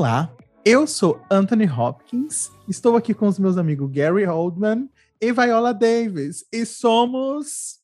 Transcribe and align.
Olá, 0.00 0.34
eu 0.64 0.86
sou 0.86 1.20
Anthony 1.30 1.70
Hopkins, 1.70 2.50
estou 2.66 2.96
aqui 2.96 3.12
com 3.12 3.28
os 3.28 3.38
meus 3.38 3.58
amigos 3.58 3.90
Gary 3.92 4.26
Oldman 4.26 4.88
e 5.20 5.30
Viola 5.30 5.74
Davis, 5.74 6.42
e 6.50 6.64
somos 6.64 7.80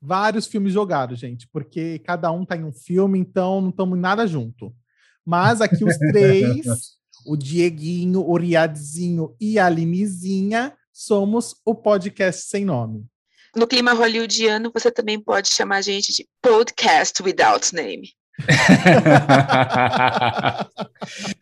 vários 0.00 0.46
filmes 0.46 0.72
jogados, 0.72 1.18
gente, 1.18 1.48
porque 1.48 1.98
cada 1.98 2.30
um 2.30 2.44
tá 2.44 2.56
em 2.56 2.62
um 2.62 2.72
filme, 2.72 3.18
então 3.18 3.60
não 3.60 3.70
estamos 3.70 3.98
nada 3.98 4.28
junto. 4.28 4.72
Mas 5.24 5.60
aqui 5.60 5.82
os 5.82 5.98
três, 6.12 6.66
o 7.26 7.36
Dieguinho, 7.36 8.20
o 8.20 8.36
Riadzinho 8.36 9.34
e 9.40 9.58
a 9.58 9.68
Linizinha, 9.68 10.72
somos 10.92 11.56
o 11.64 11.74
podcast 11.74 12.42
sem 12.42 12.64
nome. 12.64 13.04
No 13.56 13.66
clima 13.66 13.92
hollywoodiano, 13.92 14.70
você 14.72 14.88
também 14.88 15.18
pode 15.18 15.48
chamar 15.48 15.78
a 15.78 15.82
gente 15.82 16.12
de 16.12 16.28
podcast 16.40 17.20
without 17.24 17.74
name. 17.74 18.12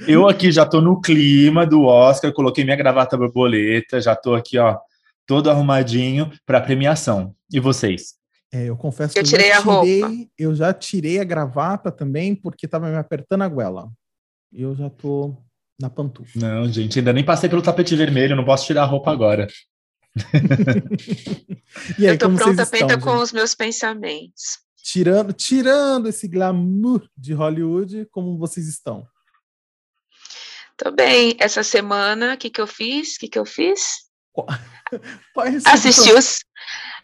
Eu 0.07 0.29
aqui 0.29 0.53
já 0.53 0.65
tô 0.65 0.81
no 0.81 1.01
clima 1.01 1.67
do 1.67 1.83
Oscar, 1.85 2.33
coloquei 2.33 2.63
minha 2.65 2.77
gravata 2.77 3.17
borboleta, 3.17 4.01
já 4.01 4.15
tô 4.15 4.35
aqui, 4.35 4.59
ó, 4.59 4.79
todo 5.27 5.51
arrumadinho 5.51 6.31
para 6.47 6.61
premiação. 6.61 7.35
E 7.53 7.59
vocês? 7.59 8.15
É, 8.53 8.69
eu 8.69 8.77
confesso 8.77 9.19
eu 9.19 9.23
que 9.25 9.29
eu 9.29 9.31
tirei 9.31 9.51
a 9.51 9.61
tirei, 9.61 10.01
roupa. 10.01 10.15
Eu 10.39 10.55
já 10.55 10.73
tirei 10.73 11.19
a 11.19 11.25
gravata 11.25 11.91
também 11.91 12.35
porque 12.35 12.69
tava 12.69 12.89
me 12.89 12.97
apertando 12.97 13.43
a 13.43 13.49
goela. 13.49 13.91
E 14.53 14.63
eu 14.63 14.77
já 14.77 14.89
tô 14.89 15.37
na 15.81 15.91
pantufa. 15.91 16.39
Não, 16.39 16.69
gente, 16.69 17.01
ainda 17.01 17.13
nem 17.13 17.25
passei 17.25 17.51
pelo 17.51 17.63
tapete 17.63 17.97
vermelho, 17.97 18.37
não 18.37 18.45
posso 18.45 18.67
tirar 18.67 18.83
a 18.83 18.87
roupa 18.87 19.11
agora. 19.11 19.49
aí, 21.99 22.05
eu 22.07 22.17
tô 22.17 22.31
pronta 22.31 22.65
penta 22.65 22.97
com 23.01 23.17
os 23.17 23.33
meus 23.33 23.55
pensamentos. 23.57 24.64
Tirando, 24.85 25.33
tirando 25.33 26.09
esse 26.11 26.29
glamour 26.29 27.09
de 27.17 27.33
Hollywood, 27.33 28.07
como 28.13 28.37
vocês 28.37 28.69
estão? 28.69 29.07
Tô 30.77 30.91
bem. 30.91 31.35
Essa 31.41 31.63
semana, 31.63 32.35
o 32.35 32.37
que 32.37 32.51
que 32.51 32.61
eu 32.61 32.67
fiz? 32.67 33.17
O 33.17 33.21
que 33.21 33.29
que 33.29 33.39
eu 33.39 33.47
fiz? 33.47 34.05
assisti 35.65 36.13
os, 36.13 36.41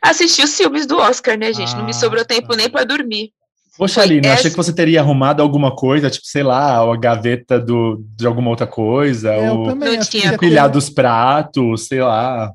assisti 0.02 0.42
os 0.42 0.54
filmes 0.54 0.84
do 0.84 0.98
Oscar, 0.98 1.38
né, 1.38 1.54
gente? 1.54 1.72
Ah, 1.72 1.78
Não 1.78 1.86
me 1.86 1.94
sobrou 1.94 2.22
tempo 2.22 2.48
tá. 2.48 2.56
nem 2.56 2.68
para 2.68 2.84
dormir. 2.84 3.32
Poxa, 3.78 4.02
Aline, 4.02 4.26
essa... 4.26 4.40
achei 4.40 4.50
que 4.50 4.56
você 4.58 4.74
teria 4.74 5.00
arrumado 5.00 5.40
alguma 5.40 5.74
coisa, 5.74 6.10
tipo, 6.10 6.26
sei 6.26 6.42
lá, 6.42 6.80
a 6.80 6.96
gaveta 6.98 7.58
do, 7.58 8.04
de 8.14 8.26
alguma 8.26 8.50
outra 8.50 8.66
coisa, 8.66 9.32
é, 9.32 9.50
ou 9.50 9.74
não 9.74 10.00
tinha 10.00 10.34
empilhar 10.34 10.70
dos 10.70 10.90
pratos, 10.90 11.86
sei 11.86 12.02
lá. 12.02 12.52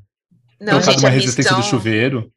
Não, 0.61 0.79
gente, 0.79 0.99
uma 0.99 1.09
resistência 1.09 1.57
missão... 1.57 1.61
do 1.61 1.67
chuveiro 1.67 2.31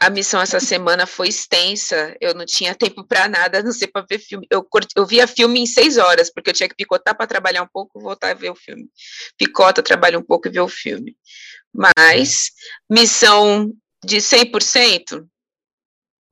a 0.00 0.10
missão 0.10 0.40
essa 0.40 0.60
semana 0.60 1.06
foi 1.06 1.28
extensa, 1.28 2.14
eu 2.20 2.34
não 2.34 2.44
tinha 2.44 2.74
tempo 2.74 3.04
para 3.04 3.28
nada, 3.28 3.62
não 3.64 3.72
sei 3.72 3.88
para 3.88 4.06
ver 4.08 4.18
filme. 4.18 4.46
Eu, 4.50 4.66
eu 4.94 5.06
via 5.06 5.26
filme 5.26 5.60
em 5.60 5.66
seis 5.66 5.96
horas, 5.96 6.30
porque 6.32 6.50
eu 6.50 6.54
tinha 6.54 6.68
que 6.68 6.76
picotar 6.76 7.16
para 7.16 7.26
trabalhar 7.26 7.62
um 7.62 7.68
pouco, 7.72 8.00
voltar 8.00 8.30
a 8.30 8.34
ver 8.34 8.50
o 8.50 8.54
filme. 8.54 8.88
Picota, 9.38 9.82
trabalha 9.82 10.18
um 10.18 10.22
pouco 10.22 10.48
e 10.48 10.50
vê 10.50 10.60
o 10.60 10.68
filme. 10.68 11.16
Mas, 11.74 12.50
missão 12.90 13.72
de 14.04 14.16
100%, 14.16 15.24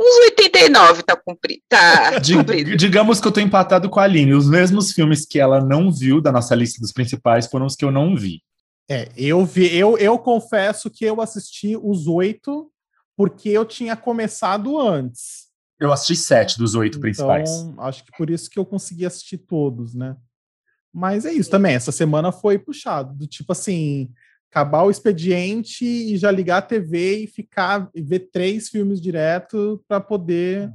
uns 0.00 0.16
89 0.30 1.02
tá, 1.02 1.16
cumpri 1.16 1.62
tá 1.68 2.20
cumprido. 2.22 2.76
Digamos 2.76 3.20
que 3.20 3.28
eu 3.28 3.32
tô 3.32 3.40
empatado 3.40 3.88
com 3.88 4.00
a 4.00 4.04
Aline. 4.04 4.34
Os 4.34 4.48
mesmos 4.48 4.92
filmes 4.92 5.26
que 5.26 5.38
ela 5.38 5.60
não 5.60 5.92
viu 5.92 6.20
da 6.20 6.32
nossa 6.32 6.54
lista 6.54 6.80
dos 6.80 6.92
principais 6.92 7.46
foram 7.46 7.66
os 7.66 7.76
que 7.76 7.84
eu 7.84 7.90
não 7.90 8.16
vi. 8.16 8.42
É, 8.88 9.08
eu 9.16 9.44
vi, 9.46 9.74
eu, 9.74 9.96
eu 9.96 10.18
confesso 10.18 10.90
que 10.90 11.04
eu 11.06 11.20
assisti 11.22 11.74
os 11.74 12.06
oito 12.06 12.70
porque 13.16 13.48
eu 13.48 13.64
tinha 13.64 13.96
começado 13.96 14.78
antes. 14.78 15.48
Eu 15.78 15.92
assisti 15.92 16.16
sete 16.16 16.58
dos 16.58 16.74
oito 16.74 16.98
então, 16.98 17.00
principais. 17.00 17.50
Acho 17.78 18.04
que 18.04 18.12
por 18.16 18.30
isso 18.30 18.48
que 18.48 18.58
eu 18.58 18.64
consegui 18.64 19.04
assistir 19.04 19.38
todos, 19.38 19.94
né? 19.94 20.16
Mas 20.92 21.24
é 21.24 21.32
isso 21.32 21.50
também. 21.50 21.74
Essa 21.74 21.90
semana 21.90 22.30
foi 22.30 22.58
puxado, 22.58 23.14
do 23.14 23.26
tipo 23.26 23.52
assim, 23.52 24.12
acabar 24.50 24.84
o 24.84 24.90
expediente 24.90 25.84
e 25.84 26.16
já 26.16 26.30
ligar 26.30 26.58
a 26.58 26.62
TV 26.62 27.24
e 27.24 27.26
ficar 27.26 27.90
e 27.92 28.00
ver 28.00 28.30
três 28.30 28.68
filmes 28.68 29.00
direto 29.00 29.82
para 29.88 30.00
poder 30.00 30.72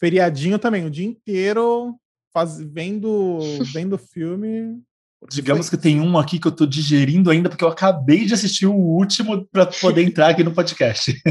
feriadinho 0.00 0.58
também, 0.58 0.86
o 0.86 0.90
dia 0.90 1.06
inteiro 1.06 1.94
faz, 2.32 2.58
vendo 2.58 3.38
vendo 3.72 3.98
filme 3.98 4.80
Digamos 5.28 5.68
que 5.68 5.76
tem 5.76 6.00
um 6.00 6.16
aqui 6.16 6.38
que 6.38 6.46
eu 6.46 6.52
estou 6.52 6.66
digerindo 6.66 7.30
ainda, 7.30 7.50
porque 7.50 7.62
eu 7.62 7.68
acabei 7.68 8.24
de 8.24 8.32
assistir 8.32 8.66
o 8.66 8.74
último 8.74 9.46
para 9.52 9.66
poder 9.66 10.02
entrar 10.02 10.30
aqui 10.30 10.42
no 10.42 10.54
podcast. 10.54 11.12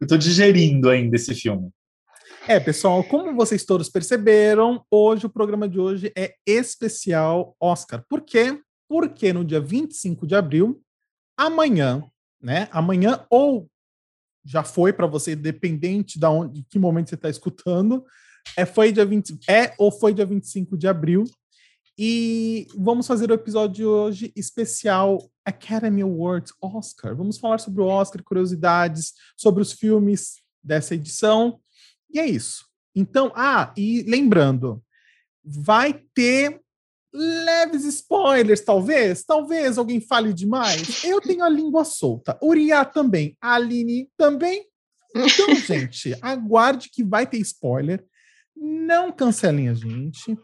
eu 0.00 0.04
estou 0.04 0.18
digerindo 0.18 0.90
ainda 0.90 1.14
esse 1.14 1.32
filme. 1.34 1.70
É, 2.48 2.58
pessoal, 2.58 3.02
como 3.04 3.34
vocês 3.34 3.64
todos 3.64 3.88
perceberam, 3.88 4.84
hoje 4.90 5.26
o 5.26 5.30
programa 5.30 5.68
de 5.68 5.78
hoje 5.78 6.12
é 6.16 6.34
especial 6.46 7.56
Oscar. 7.60 8.04
Por 8.08 8.22
quê? 8.22 8.60
Porque 8.88 9.32
no 9.32 9.44
dia 9.44 9.60
25 9.60 10.26
de 10.26 10.34
abril, 10.34 10.80
amanhã, 11.36 12.04
né? 12.40 12.68
Amanhã 12.70 13.24
ou 13.30 13.68
já 14.44 14.62
foi 14.62 14.92
para 14.92 15.06
você, 15.06 15.34
dependente 15.34 16.18
de, 16.18 16.26
onde, 16.26 16.60
de 16.60 16.66
que 16.68 16.78
momento 16.78 17.08
você 17.08 17.16
está 17.16 17.28
escutando, 17.28 18.04
é, 18.56 18.64
foi 18.64 18.92
dia 18.92 19.04
20, 19.04 19.40
é 19.48 19.74
ou 19.76 19.90
foi 19.90 20.14
dia 20.14 20.24
25 20.24 20.78
de 20.78 20.86
abril, 20.86 21.24
e 21.98 22.66
vamos 22.76 23.06
fazer 23.06 23.30
o 23.30 23.34
episódio 23.34 23.74
de 23.74 23.84
hoje 23.84 24.32
especial 24.36 25.30
Academy 25.44 26.02
Awards 26.02 26.52
Oscar. 26.60 27.16
Vamos 27.16 27.38
falar 27.38 27.58
sobre 27.58 27.80
o 27.80 27.86
Oscar, 27.86 28.22
curiosidades, 28.22 29.14
sobre 29.36 29.62
os 29.62 29.72
filmes 29.72 30.42
dessa 30.62 30.94
edição. 30.94 31.58
E 32.10 32.20
é 32.20 32.26
isso. 32.26 32.66
Então, 32.94 33.32
ah, 33.34 33.72
e 33.76 34.02
lembrando, 34.02 34.82
vai 35.42 36.02
ter 36.14 36.60
leves 37.14 37.84
spoilers, 37.84 38.60
talvez. 38.60 39.24
Talvez 39.24 39.78
alguém 39.78 40.00
fale 40.00 40.34
demais. 40.34 41.02
Eu 41.04 41.18
tenho 41.20 41.44
a 41.44 41.48
língua 41.48 41.84
solta. 41.84 42.38
Uriah 42.42 42.84
também. 42.84 43.36
A 43.40 43.54
Aline 43.54 44.10
também. 44.18 44.66
Então, 45.14 45.54
gente, 45.64 46.14
aguarde 46.20 46.90
que 46.90 47.02
vai 47.02 47.26
ter 47.26 47.38
spoiler. 47.38 48.04
Não 48.54 49.10
cancelem 49.10 49.70
a 49.70 49.74
gente 49.74 50.36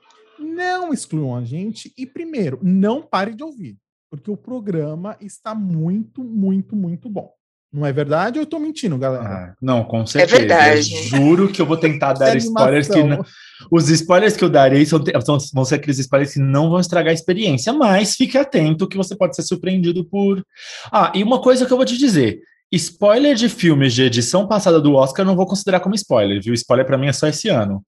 não 0.42 0.92
excluam 0.92 1.36
a 1.36 1.44
gente 1.44 1.92
e, 1.96 2.06
primeiro, 2.06 2.58
não 2.62 3.02
pare 3.02 3.34
de 3.34 3.42
ouvir, 3.42 3.76
porque 4.10 4.30
o 4.30 4.36
programa 4.36 5.16
está 5.20 5.54
muito, 5.54 6.22
muito, 6.22 6.76
muito 6.76 7.08
bom. 7.08 7.32
Não 7.72 7.86
é 7.86 7.92
verdade 7.92 8.38
ou 8.38 8.42
eu 8.42 8.44
estou 8.44 8.60
mentindo, 8.60 8.98
galera? 8.98 9.24
Ah, 9.24 9.54
não, 9.60 9.82
com 9.82 10.02
é 10.02 10.06
certeza. 10.06 10.36
É 10.36 10.38
verdade. 10.40 11.08
juro 11.08 11.48
que 11.48 11.62
eu 11.62 11.64
vou 11.64 11.78
tentar 11.78 12.12
dar 12.12 12.36
spoilers 12.36 12.86
que 12.86 13.02
não... 13.02 13.24
Os 13.70 13.88
spoilers 13.88 14.36
que 14.36 14.44
eu 14.44 14.50
darei 14.50 14.84
são, 14.84 15.02
são, 15.24 15.38
vão 15.54 15.64
ser 15.64 15.76
aqueles 15.76 15.98
spoilers 15.98 16.34
que 16.34 16.38
não 16.38 16.68
vão 16.68 16.80
estragar 16.80 17.12
a 17.12 17.14
experiência, 17.14 17.72
mas 17.72 18.14
fique 18.14 18.36
atento 18.36 18.86
que 18.86 18.96
você 18.96 19.16
pode 19.16 19.34
ser 19.34 19.42
surpreendido 19.42 20.04
por. 20.04 20.44
Ah, 20.92 21.10
e 21.14 21.22
uma 21.22 21.40
coisa 21.40 21.64
que 21.64 21.72
eu 21.72 21.76
vou 21.78 21.86
te 21.86 21.96
dizer: 21.96 22.42
spoiler 22.70 23.34
de 23.34 23.48
filmes 23.48 23.94
de 23.94 24.02
edição 24.02 24.46
passada 24.46 24.78
do 24.78 24.94
Oscar 24.94 25.24
eu 25.24 25.28
não 25.28 25.36
vou 25.36 25.46
considerar 25.46 25.80
como 25.80 25.94
spoiler, 25.94 26.42
viu? 26.42 26.52
Spoiler 26.52 26.84
para 26.84 26.98
mim 26.98 27.06
é 27.06 27.12
só 27.12 27.26
esse 27.26 27.48
ano. 27.48 27.82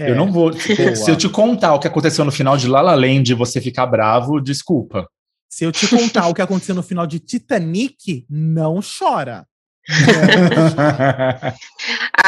É, 0.00 0.10
eu 0.10 0.16
não 0.16 0.32
vou. 0.32 0.50
Tipo, 0.50 0.96
se 0.96 1.10
eu 1.10 1.16
te 1.16 1.28
contar 1.28 1.74
o 1.74 1.78
que 1.78 1.86
aconteceu 1.86 2.24
no 2.24 2.32
final 2.32 2.56
de 2.56 2.66
La 2.66 2.80
La 2.80 2.94
Land 2.94 3.30
e 3.30 3.34
você 3.34 3.60
ficar 3.60 3.84
bravo, 3.84 4.40
desculpa. 4.40 5.06
Se 5.50 5.64
eu 5.64 5.70
te 5.70 5.86
contar 5.86 6.28
o 6.28 6.34
que 6.34 6.40
aconteceu 6.40 6.74
no 6.74 6.82
final 6.82 7.06
de 7.06 7.18
Titanic, 7.18 8.24
não 8.30 8.80
chora. 8.80 9.46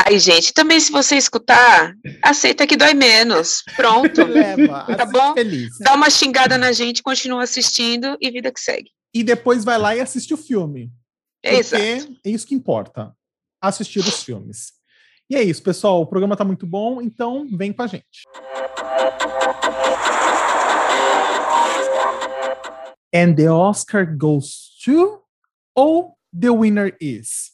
Ai, 0.05 0.19
gente, 0.19 0.53
também 0.53 0.79
se 0.81 0.93
você 0.93 1.17
escutar, 1.17 1.95
aceita 2.21 2.67
que 2.67 2.77
dói 2.77 2.93
menos. 2.93 3.63
Pronto. 3.75 4.23
Leva, 4.25 4.85
tá 4.95 5.07
bom? 5.07 5.33
Feliz. 5.33 5.79
Dá 5.79 5.95
uma 5.95 6.11
xingada 6.11 6.59
na 6.59 6.73
gente, 6.73 7.03
continua 7.03 7.45
assistindo 7.45 8.19
e 8.21 8.31
vida 8.31 8.53
que 8.53 8.61
segue. 8.61 8.91
E 9.15 9.23
depois 9.23 9.65
vai 9.65 9.79
lá 9.79 9.97
e 9.97 10.01
assiste 10.01 10.35
o 10.35 10.37
filme. 10.37 10.91
Porque 11.43 11.57
Exato. 11.57 11.83
é 12.25 12.31
isso 12.31 12.47
que 12.47 12.55
importa. 12.55 13.15
Assistir 13.63 14.01
os 14.01 14.23
filmes. 14.23 14.73
E 15.33 15.35
é 15.35 15.43
isso, 15.43 15.63
pessoal. 15.63 16.03
O 16.03 16.07
programa 16.07 16.35
está 16.35 16.45
muito 16.45 16.67
bom, 16.67 17.01
então 17.01 17.49
vem 17.57 17.73
com 17.73 17.81
a 17.81 17.87
gente. 17.87 18.29
And 23.15 23.35
the 23.35 23.51
Oscar 23.51 24.05
goes 24.15 24.79
to 24.85 25.23
ou 25.75 26.19
the 26.39 26.51
winner 26.51 26.95
is? 27.01 27.53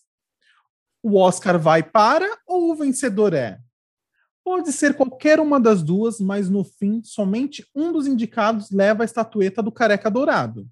O 1.00 1.18
Oscar 1.20 1.56
vai 1.56 1.84
para 1.84 2.28
ou 2.48 2.72
o 2.72 2.74
vencedor 2.74 3.32
é? 3.32 3.60
Pode 4.42 4.72
ser 4.72 4.96
qualquer 4.96 5.38
uma 5.38 5.60
das 5.60 5.80
duas, 5.80 6.18
mas 6.18 6.50
no 6.50 6.64
fim, 6.64 7.00
somente 7.04 7.64
um 7.72 7.92
dos 7.92 8.08
indicados 8.08 8.72
leva 8.72 9.04
a 9.04 9.06
estatueta 9.06 9.62
do 9.62 9.70
careca 9.70 10.10
dourado. 10.10 10.68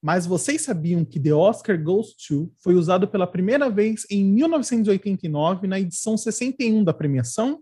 Mas 0.00 0.26
vocês 0.26 0.62
sabiam 0.62 1.04
que 1.04 1.18
The 1.18 1.34
Oscar 1.34 1.82
Goes 1.82 2.14
To 2.26 2.52
foi 2.58 2.74
usado 2.74 3.08
pela 3.08 3.26
primeira 3.26 3.68
vez 3.68 4.06
em 4.10 4.24
1989 4.24 5.66
na 5.66 5.80
edição 5.80 6.16
61 6.16 6.84
da 6.84 6.94
premiação? 6.94 7.60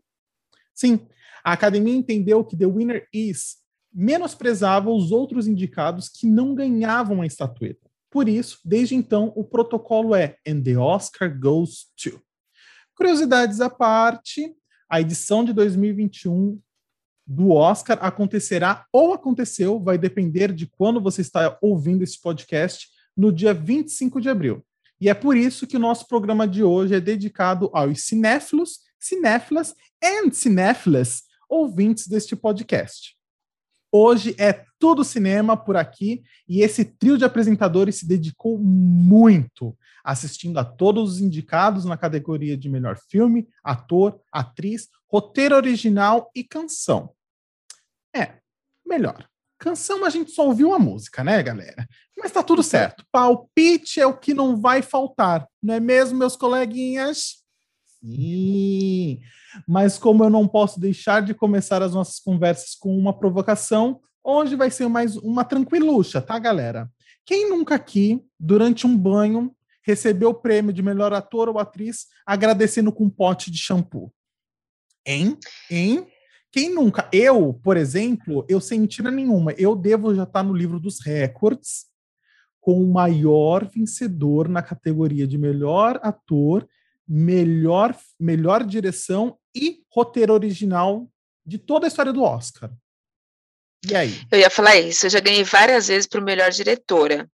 Sim, 0.75 1.07
a 1.43 1.53
academia 1.53 1.95
entendeu 1.95 2.45
que 2.45 2.57
The 2.57 2.67
Winner 2.67 3.09
Is 3.13 3.57
menosprezava 3.93 4.91
os 4.91 5.11
outros 5.11 5.47
indicados 5.47 6.09
que 6.11 6.27
não 6.27 6.55
ganhavam 6.55 7.23
a 7.23 7.27
estatueta. 7.27 7.91
Por 8.11 8.29
isso, 8.29 8.59
desde 8.65 8.95
então, 8.95 9.33
o 9.35 9.43
protocolo 9.43 10.15
é 10.15 10.37
And 10.47 10.63
the 10.63 10.77
Oscar 10.77 11.35
Goes 11.39 11.87
To. 12.03 12.21
Curiosidades 12.95 13.61
à 13.61 13.71
parte, 13.71 14.55
a 14.89 15.01
edição 15.01 15.45
de 15.45 15.53
2021 15.53 16.61
do 17.27 17.51
Oscar 17.51 17.99
acontecerá 18.01 18.87
ou 18.93 19.13
aconteceu, 19.13 19.81
vai 19.81 19.99
depender 19.99 20.53
de 20.53 20.67
quando 20.67 21.01
você 21.01 21.21
está 21.21 21.59
ouvindo 21.61 22.05
esse 22.05 22.21
podcast, 22.21 22.89
no 23.17 23.33
dia 23.33 23.53
25 23.53 24.21
de 24.21 24.29
abril. 24.29 24.65
E 25.01 25.09
é 25.09 25.15
por 25.15 25.37
isso 25.37 25.67
que 25.67 25.77
o 25.77 25.81
nosso 25.81 26.07
programa 26.07 26.47
de 26.47 26.63
hoje 26.63 26.95
é 26.95 27.01
dedicado 27.01 27.71
aos 27.73 28.03
cinéfilos, 28.03 28.81
cinéfilas 28.99 29.75
e 30.03 30.31
cinéfilas 30.33 31.23
ouvintes 31.49 32.07
deste 32.07 32.37
podcast. 32.37 33.17
Hoje 33.91 34.35
é 34.39 34.65
tudo 34.79 35.05
cinema 35.05 35.57
por 35.57 35.77
aqui 35.77 36.23
e 36.49 36.61
esse 36.61 36.85
trio 36.85 37.17
de 37.17 37.25
apresentadores 37.25 37.97
se 37.97 38.07
dedicou 38.07 38.59
muito 38.59 39.77
assistindo 40.05 40.59
a 40.59 40.65
todos 40.65 41.15
os 41.15 41.21
indicados 41.21 41.85
na 41.85 41.97
categoria 41.97 42.57
de 42.57 42.69
melhor 42.69 42.97
filme, 43.09 43.49
ator, 43.65 44.21
atriz, 44.31 44.89
roteiro 45.09 45.57
original 45.57 46.31
e 46.35 46.45
canção. 46.45 47.16
É, 48.17 48.39
melhor. 48.87 49.29
Canção 49.59 50.05
a 50.05 50.11
gente 50.11 50.31
só 50.31 50.47
ouviu 50.47 50.73
a 50.73 50.79
música, 50.79 51.25
né, 51.25 51.43
galera? 51.43 51.87
Mas 52.17 52.33
tá 52.33 52.43
tudo 52.43 52.63
certo. 52.63 53.05
Palpite 53.11 54.01
é 54.01 54.07
o 54.07 54.17
que 54.17 54.33
não 54.33 54.57
vai 54.57 54.83
faltar, 54.83 55.47
não 55.63 55.75
é 55.75 55.81
mesmo, 55.81 56.19
meus 56.19 56.37
coleguinhas? 56.37 57.43
Sim. 58.01 59.21
Mas 59.67 59.99
como 59.99 60.25
eu 60.25 60.31
não 60.31 60.47
posso 60.47 60.79
deixar 60.79 61.23
de 61.23 61.35
começar 61.35 61.83
as 61.83 61.95
nossas 61.95 62.21
conversas 62.21 62.75
com 62.75 62.97
uma 62.97 63.19
provocação, 63.19 64.01
hoje 64.23 64.57
vai 64.57 64.71
ser 64.71 64.89
mais 64.89 65.17
uma 65.17 65.45
tranquilucha, 65.45 66.21
tá, 66.21 66.39
galera? 66.39 66.91
Quem 67.25 67.49
nunca 67.51 67.75
aqui, 67.75 68.23
durante 68.39 68.87
um 68.87 68.97
banho, 68.97 69.55
recebeu 69.83 70.31
o 70.31 70.35
prêmio 70.35 70.73
de 70.73 70.83
melhor 70.83 71.13
ator 71.13 71.49
ou 71.49 71.59
atriz 71.59 72.07
agradecendo 72.27 72.93
com 72.93 73.05
um 73.05 73.11
pote 73.11 73.51
de 73.51 73.59
shampoo? 73.59 74.13
Hein? 75.05 75.39
Hein? 75.71 76.07
Quem 76.57 76.71
nunca? 76.71 77.07
Eu, 77.13 77.53
por 77.63 77.77
exemplo, 77.77 78.43
eu 78.49 78.63
sem 78.63 78.81
mentira 78.81 79.11
nenhuma, 79.11 79.53
eu 79.59 79.77
devo 79.77 80.15
já 80.15 80.23
estar 80.23 80.43
no 80.43 80.55
livro 80.55 80.81
dos 80.81 81.05
recordes 81.05 81.85
com 82.59 82.83
o 82.83 82.91
maior 82.91 83.69
vencedor 83.69 84.49
na 84.49 84.63
categoria 84.63 85.27
de 85.27 85.37
melhor 85.37 86.01
ator, 86.03 86.67
melhor, 87.07 87.95
melhor 88.19 88.65
direção 88.65 89.37
e 89.55 89.83
roteiro 89.93 90.33
original 90.33 91.07
de 91.45 91.59
toda 91.59 91.87
a 91.87 91.89
história 91.89 92.11
do 92.11 92.23
Oscar. 92.23 92.71
E 93.87 93.95
aí? 93.95 94.19
Eu 94.33 94.39
ia 94.39 94.49
falar 94.49 94.79
isso, 94.79 95.05
eu 95.05 95.11
já 95.11 95.21
ganhei 95.21 95.45
várias 95.45 95.89
vezes 95.89 96.07
para 96.07 96.23
melhor 96.23 96.51
diretora. 96.51 97.31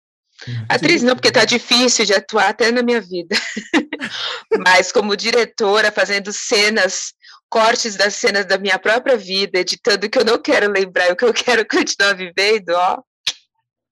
Atriz 0.68 1.00
não, 1.00 1.14
porque 1.14 1.30
tá 1.30 1.44
difícil 1.44 2.04
de 2.04 2.12
atuar 2.12 2.48
até 2.48 2.72
na 2.72 2.82
minha 2.82 3.00
vida. 3.00 3.36
Mas 4.66 4.90
como 4.90 5.16
diretora, 5.16 5.92
fazendo 5.92 6.32
cenas 6.32 7.14
cortes 7.52 7.96
das 7.96 8.14
cenas 8.14 8.46
da 8.46 8.56
minha 8.56 8.78
própria 8.78 9.14
vida, 9.14 9.58
editando 9.58 10.06
o 10.06 10.10
que 10.10 10.18
eu 10.18 10.24
não 10.24 10.40
quero 10.40 10.72
lembrar 10.72 11.10
e 11.10 11.12
o 11.12 11.16
que 11.16 11.24
eu 11.26 11.34
quero 11.34 11.68
continuar 11.68 12.14
vivendo, 12.14 12.70
ó, 12.70 13.02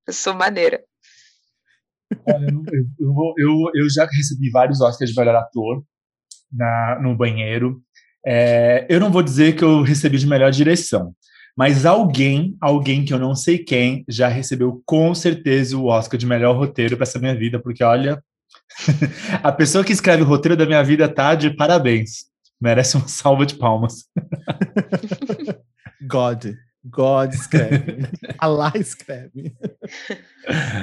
eu 0.08 0.14
sou 0.14 0.32
maneira. 0.32 0.80
Eu, 2.26 2.64
eu, 2.98 3.34
eu, 3.36 3.70
eu 3.74 3.90
já 3.90 4.06
recebi 4.06 4.50
vários 4.50 4.80
Oscars 4.80 5.10
de 5.10 5.16
melhor 5.16 5.36
ator 5.36 5.84
na, 6.50 6.98
no 7.02 7.14
banheiro. 7.14 7.82
É, 8.26 8.86
eu 8.88 8.98
não 8.98 9.12
vou 9.12 9.22
dizer 9.22 9.54
que 9.54 9.62
eu 9.62 9.82
recebi 9.82 10.16
de 10.16 10.26
melhor 10.26 10.50
direção, 10.50 11.14
mas 11.54 11.84
alguém, 11.84 12.56
alguém 12.62 13.04
que 13.04 13.12
eu 13.12 13.18
não 13.18 13.34
sei 13.34 13.58
quem, 13.58 14.04
já 14.08 14.26
recebeu 14.26 14.82
com 14.86 15.14
certeza 15.14 15.76
o 15.76 15.86
Oscar 15.86 16.18
de 16.18 16.26
melhor 16.26 16.56
roteiro 16.56 16.96
para 16.96 17.04
essa 17.04 17.18
minha 17.18 17.36
vida, 17.36 17.60
porque 17.60 17.84
olha, 17.84 18.22
a 19.42 19.52
pessoa 19.52 19.84
que 19.84 19.92
escreve 19.92 20.22
o 20.22 20.26
roteiro 20.26 20.56
da 20.56 20.64
minha 20.64 20.82
vida 20.82 21.06
tá 21.08 21.34
de 21.34 21.54
parabéns 21.54 22.29
merece 22.60 22.96
uma 22.96 23.08
salva 23.08 23.46
de 23.46 23.56
palmas. 23.56 24.04
God. 26.02 26.54
God 26.84 27.32
escreve. 27.34 28.08
Allah 28.38 28.72
escreve. 28.74 29.54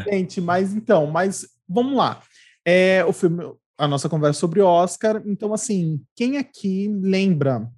Gente, 0.10 0.40
mas 0.42 0.74
então, 0.74 1.08
mas 1.08 1.48
vamos 1.68 1.98
lá. 1.98 2.22
É, 2.66 3.04
o 3.06 3.14
filme, 3.14 3.44
a 3.78 3.88
nossa 3.88 4.10
conversa 4.10 4.40
sobre 4.40 4.62
Oscar. 4.62 5.22
Então, 5.26 5.54
assim, 5.54 6.02
quem 6.16 6.38
aqui 6.38 6.88
lembra? 6.88 7.70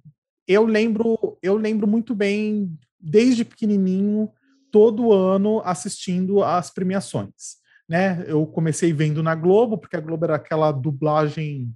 Eu 0.46 0.64
lembro, 0.64 1.38
eu 1.42 1.56
lembro 1.56 1.86
muito 1.86 2.14
bem, 2.14 2.76
desde 2.98 3.44
pequenininho, 3.44 4.30
todo 4.70 5.12
ano 5.12 5.60
assistindo 5.64 6.42
às 6.42 6.70
premiações. 6.70 7.60
Né? 7.88 8.24
Eu 8.26 8.46
comecei 8.46 8.92
vendo 8.92 9.22
na 9.22 9.34
Globo, 9.34 9.78
porque 9.78 9.96
a 9.96 10.00
Globo 10.00 10.24
era 10.24 10.36
aquela 10.36 10.70
dublagem 10.72 11.72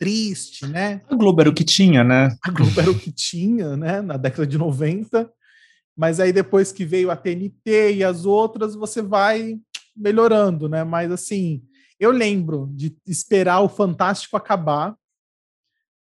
triste, 0.00 0.66
né? 0.66 1.02
A 1.10 1.14
Globo 1.14 1.42
era 1.42 1.50
o 1.50 1.54
que 1.54 1.62
tinha, 1.62 2.02
né? 2.02 2.34
A 2.42 2.50
Globo 2.50 2.80
era 2.80 2.90
o 2.90 2.98
que 2.98 3.12
tinha, 3.12 3.76
né? 3.76 4.00
Na 4.00 4.16
década 4.16 4.46
de 4.46 4.56
90. 4.56 5.30
Mas 5.94 6.18
aí 6.18 6.32
depois 6.32 6.72
que 6.72 6.86
veio 6.86 7.10
a 7.10 7.16
TNT 7.16 7.96
e 7.96 8.02
as 8.02 8.24
outras, 8.24 8.74
você 8.74 9.02
vai 9.02 9.60
melhorando, 9.94 10.70
né? 10.70 10.82
Mas 10.84 11.12
assim, 11.12 11.62
eu 11.98 12.10
lembro 12.10 12.70
de 12.74 12.96
esperar 13.06 13.60
o 13.60 13.68
Fantástico 13.68 14.38
acabar, 14.38 14.96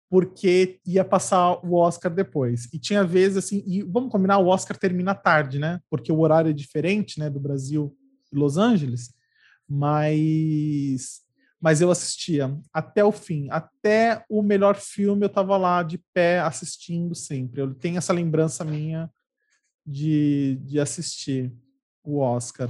porque 0.10 0.80
ia 0.86 1.04
passar 1.04 1.56
o 1.66 1.76
Oscar 1.76 2.14
depois. 2.14 2.70
E 2.74 2.80
tinha 2.80 3.04
vezes 3.04 3.38
assim, 3.38 3.62
e 3.68 3.84
vamos 3.84 4.10
combinar, 4.10 4.38
o 4.38 4.48
Oscar 4.48 4.78
termina 4.78 5.14
tarde, 5.14 5.60
né? 5.60 5.82
Porque 5.90 6.10
o 6.10 6.20
horário 6.20 6.52
é 6.52 6.54
diferente, 6.54 7.20
né, 7.20 7.30
do 7.30 7.40
Brasil 7.40 7.94
e 8.32 8.38
Los 8.38 8.56
Angeles. 8.58 9.14
Mas 9.68 11.22
mas 11.62 11.82
eu 11.82 11.92
assistia 11.92 12.58
até 12.74 13.04
o 13.04 13.12
fim, 13.12 13.48
até 13.52 14.24
o 14.30 14.42
melhor 14.42 14.76
filme 14.76 15.24
eu 15.24 15.28
estava 15.28 15.58
lá 15.58 15.84
de 15.84 15.98
pé 16.14 16.40
assistindo 16.40 17.14
sempre. 17.14 17.62
Eu 17.62 17.74
tenho 17.74 17.98
essa 17.98 18.14
lembrança 18.14 18.64
minha 18.64 19.10
de, 19.86 20.58
de 20.64 20.80
assistir 20.80 21.52
o 22.04 22.20
Oscar. 22.20 22.70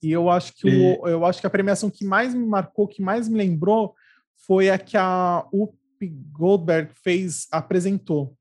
E 0.00 0.12
eu 0.12 0.30
acho 0.30 0.54
que 0.54 0.68
o, 0.68 1.08
eu 1.08 1.24
acho 1.24 1.40
que 1.40 1.46
a 1.46 1.50
premiação 1.50 1.90
que 1.90 2.04
mais 2.04 2.34
me 2.34 2.46
marcou, 2.46 2.86
que 2.86 3.02
mais 3.02 3.28
me 3.28 3.36
lembrou, 3.36 3.94
foi 4.36 4.70
a 4.70 4.78
que 4.78 4.96
a 4.96 5.44
Whoopi 5.52 6.08
Goldberg 6.30 6.92
fez, 7.02 7.48
apresentou. 7.50 8.36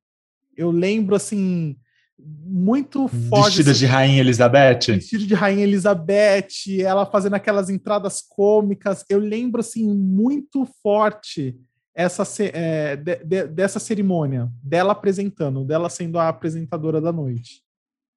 Eu 0.55 0.69
lembro 0.69 1.15
assim 1.15 1.77
muito 2.19 3.07
forte. 3.07 3.57
Vestida 3.57 3.71
assim, 3.71 3.79
de 3.79 3.85
Rainha 3.85 4.19
Elizabeth? 4.19 4.79
Vestida 4.87 5.25
de 5.25 5.33
Rainha 5.33 5.63
Elizabeth, 5.63 6.81
ela 6.81 7.05
fazendo 7.05 7.35
aquelas 7.35 7.69
entradas 7.69 8.21
cômicas. 8.21 9.05
Eu 9.09 9.19
lembro, 9.19 9.61
assim, 9.61 9.87
muito 9.93 10.67
forte 10.81 11.55
essa, 11.93 12.23
é, 12.53 12.95
de, 12.95 13.15
de, 13.23 13.47
dessa 13.47 13.79
cerimônia, 13.79 14.49
dela 14.63 14.93
apresentando, 14.93 15.63
dela 15.63 15.89
sendo 15.89 16.19
a 16.19 16.27
apresentadora 16.29 17.01
da 17.01 17.11
noite. 17.11 17.63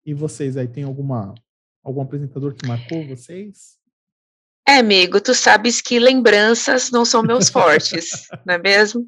E 0.04 0.14
vocês 0.14 0.56
aí, 0.56 0.68
tem 0.68 0.84
alguma 0.84 1.34
algum 1.82 2.02
apresentador 2.02 2.54
que 2.54 2.66
marcou 2.66 3.06
vocês? 3.06 3.78
É, 4.68 4.76
amigo, 4.76 5.20
tu 5.20 5.34
sabes 5.34 5.80
que 5.80 5.98
lembranças 5.98 6.90
não 6.90 7.04
são 7.04 7.22
meus 7.22 7.48
fortes, 7.50 8.28
não 8.44 8.54
é 8.54 8.58
mesmo? 8.58 9.06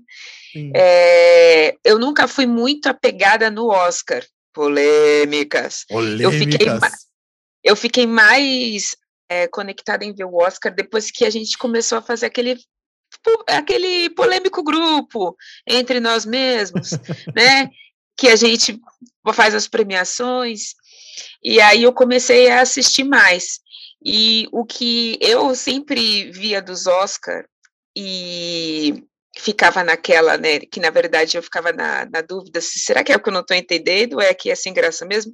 É, 0.74 1.76
eu 1.84 1.98
nunca 1.98 2.26
fui 2.26 2.46
muito 2.46 2.86
apegada 2.88 3.50
no 3.50 3.68
Oscar. 3.68 4.22
Polêmicas. 4.52 5.84
Polêmicas. 5.88 6.22
Eu 6.22 6.32
fiquei, 6.32 6.66
eu 7.64 7.76
fiquei 7.76 8.06
mais 8.06 8.96
é, 9.28 9.48
conectada 9.48 10.04
em 10.04 10.14
ver 10.14 10.24
o 10.24 10.36
Oscar 10.36 10.74
depois 10.74 11.10
que 11.10 11.24
a 11.24 11.30
gente 11.30 11.56
começou 11.56 11.98
a 11.98 12.02
fazer 12.02 12.26
aquele 12.26 12.58
aquele 13.46 14.08
polêmico 14.10 14.62
grupo 14.62 15.36
entre 15.66 16.00
nós 16.00 16.24
mesmos, 16.24 16.90
né? 17.34 17.70
Que 18.16 18.28
a 18.28 18.36
gente 18.36 18.80
faz 19.34 19.54
as 19.54 19.68
premiações. 19.68 20.74
E 21.42 21.60
aí 21.60 21.82
eu 21.82 21.92
comecei 21.92 22.50
a 22.50 22.62
assistir 22.62 23.04
mais. 23.04 23.60
E 24.04 24.48
o 24.50 24.64
que 24.64 25.18
eu 25.20 25.54
sempre 25.54 26.30
via 26.30 26.60
dos 26.60 26.86
Oscar 26.86 27.44
e 27.96 29.04
ficava 29.40 29.82
naquela, 29.82 30.36
né, 30.36 30.60
que 30.60 30.78
na 30.80 30.90
verdade 30.90 31.36
eu 31.36 31.42
ficava 31.42 31.72
na, 31.72 32.06
na 32.06 32.20
dúvida 32.20 32.60
se 32.60 32.78
será 32.78 33.02
que 33.02 33.12
é 33.12 33.16
o 33.16 33.20
que 33.20 33.28
eu 33.28 33.32
não 33.32 33.40
estou 33.40 33.56
entendendo 33.56 34.14
ou 34.14 34.20
é 34.20 34.34
que 34.34 34.50
é 34.50 34.54
sem 34.54 34.72
graça 34.72 35.06
mesmo, 35.06 35.32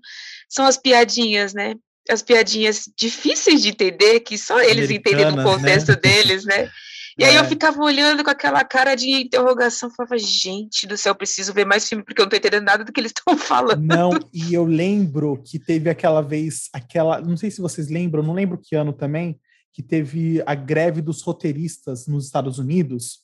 são 0.49 0.64
as 0.67 0.76
piadinhas, 0.76 1.52
né, 1.52 1.75
as 2.09 2.23
piadinhas 2.23 2.85
difíceis 2.97 3.62
de 3.62 3.71
entender, 3.71 4.21
que 4.21 4.38
só 4.38 4.61
eles 4.61 4.90
entendem 4.90 5.31
no 5.31 5.43
contexto 5.43 5.88
né? 5.88 5.97
deles, 5.97 6.45
né, 6.45 6.71
e 7.19 7.25
é. 7.25 7.31
aí 7.31 7.35
eu 7.35 7.43
é. 7.43 7.49
ficava 7.49 7.83
olhando 7.83 8.23
com 8.23 8.31
aquela 8.31 8.62
cara 8.62 8.95
de 8.95 9.11
interrogação, 9.11 9.90
falava, 9.90 10.17
gente 10.17 10.87
do 10.87 10.97
céu, 10.97 11.14
preciso 11.14 11.52
ver 11.52 11.67
mais 11.67 11.88
filme, 11.88 12.05
porque 12.05 12.21
eu 12.21 12.25
não 12.25 12.28
estou 12.28 12.38
entendendo 12.38 12.64
nada 12.64 12.85
do 12.85 12.93
que 12.93 13.00
eles 13.00 13.11
estão 13.11 13.37
falando. 13.37 13.83
Não, 13.83 14.11
e 14.33 14.55
eu 14.55 14.64
lembro 14.64 15.43
que 15.45 15.59
teve 15.59 15.90
aquela 15.90 16.23
vez, 16.23 16.69
aquela, 16.73 17.21
não 17.21 17.37
sei 17.37 17.50
se 17.50 17.61
vocês 17.61 17.88
lembram, 17.88 18.23
não 18.23 18.35
lembro 18.35 18.61
que 18.62 18.76
ano 18.76 18.93
também, 18.93 19.38
que 19.75 19.83
teve 19.83 20.43
a 20.47 20.55
greve 20.55 21.02
dos 21.02 21.21
roteiristas 21.23 22.07
nos 22.07 22.26
Estados 22.26 22.59
Unidos, 22.59 23.21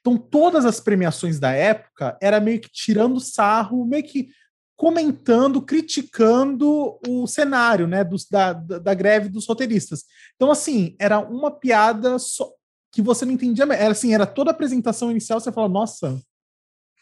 então, 0.00 0.16
todas 0.16 0.64
as 0.64 0.80
premiações 0.80 1.38
da 1.38 1.52
época 1.52 2.16
era 2.20 2.40
meio 2.40 2.60
que 2.60 2.70
tirando 2.70 3.20
sarro, 3.20 3.84
meio 3.84 4.04
que 4.04 4.28
comentando, 4.76 5.60
criticando 5.60 6.98
o 7.06 7.26
cenário, 7.26 7.86
né, 7.86 8.02
dos, 8.02 8.26
da, 8.26 8.54
da, 8.54 8.94
greve 8.94 9.28
dos 9.28 9.46
roteiristas. 9.46 10.04
Então, 10.36 10.50
assim, 10.50 10.96
era 10.98 11.18
uma 11.18 11.50
piada 11.50 12.18
só, 12.18 12.50
que 12.90 13.02
você 13.02 13.26
não 13.26 13.32
entendia, 13.32 13.64
era 13.64 13.92
assim, 13.92 14.14
era 14.14 14.24
toda 14.24 14.50
a 14.50 14.54
apresentação 14.54 15.10
inicial, 15.10 15.38
você 15.38 15.52
fala, 15.52 15.68
nossa, 15.68 16.18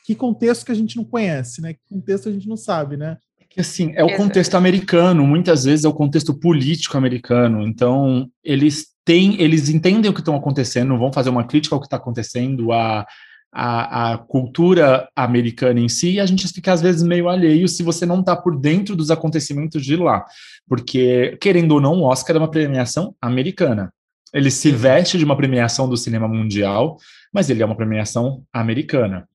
que 0.05 0.15
contexto 0.15 0.67
que 0.67 0.73
a 0.73 0.75
gente 0.75 0.97
não 0.97 1.05
conhece, 1.05 1.61
né, 1.61 1.75
que 1.75 1.81
contexto 1.89 2.29
a 2.29 2.33
gente 2.33 2.49
não 2.49 2.57
sabe, 2.57 2.97
né. 2.97 3.17
Assim, 3.59 3.93
é 3.97 4.05
o 4.05 4.17
contexto 4.17 4.55
americano, 4.55 5.27
muitas 5.27 5.65
vezes 5.65 5.85
é 5.85 5.89
o 5.89 5.93
contexto 5.93 6.33
político 6.33 6.97
americano. 6.97 7.63
Então, 7.63 8.31
eles 8.45 8.87
têm, 9.05 9.41
eles 9.41 9.69
entendem 9.69 10.11
o 10.11 10.15
que 10.15 10.21
estão 10.21 10.37
acontecendo, 10.37 10.97
vão 10.97 11.13
fazer 11.13 11.31
uma 11.31 11.45
crítica 11.45 11.75
ao 11.75 11.81
que 11.81 11.87
está 11.87 11.97
acontecendo, 11.97 12.73
a, 12.73 13.05
a, 13.53 14.13
a, 14.13 14.19
cultura 14.19 15.09
americana 15.17 15.81
em 15.81 15.89
si, 15.89 16.13
e 16.13 16.21
a 16.21 16.27
gente 16.27 16.47
fica 16.47 16.73
às 16.73 16.81
vezes 16.81 17.03
meio 17.03 17.29
alheio 17.29 17.67
se 17.67 17.83
você 17.83 18.07
não 18.07 18.21
está 18.21 18.37
por 18.37 18.57
dentro 18.57 18.95
dos 18.95 19.11
acontecimentos 19.11 19.85
de 19.85 19.97
lá. 19.97 20.25
Porque, 20.69 21.37
querendo 21.41 21.73
ou 21.73 21.81
não, 21.81 21.95
o 21.95 22.05
Oscar 22.05 22.37
é 22.37 22.39
uma 22.39 22.51
premiação 22.51 23.15
americana. 23.21 23.93
Ele 24.33 24.51
se 24.51 24.71
veste 24.71 25.19
de 25.19 25.25
uma 25.25 25.37
premiação 25.37 25.89
do 25.89 25.97
cinema 25.97 26.29
mundial, 26.29 26.97
mas 27.33 27.51
ele 27.51 27.63
é 27.63 27.67
uma 27.67 27.77
premiação 27.77 28.45
americana. 28.53 29.27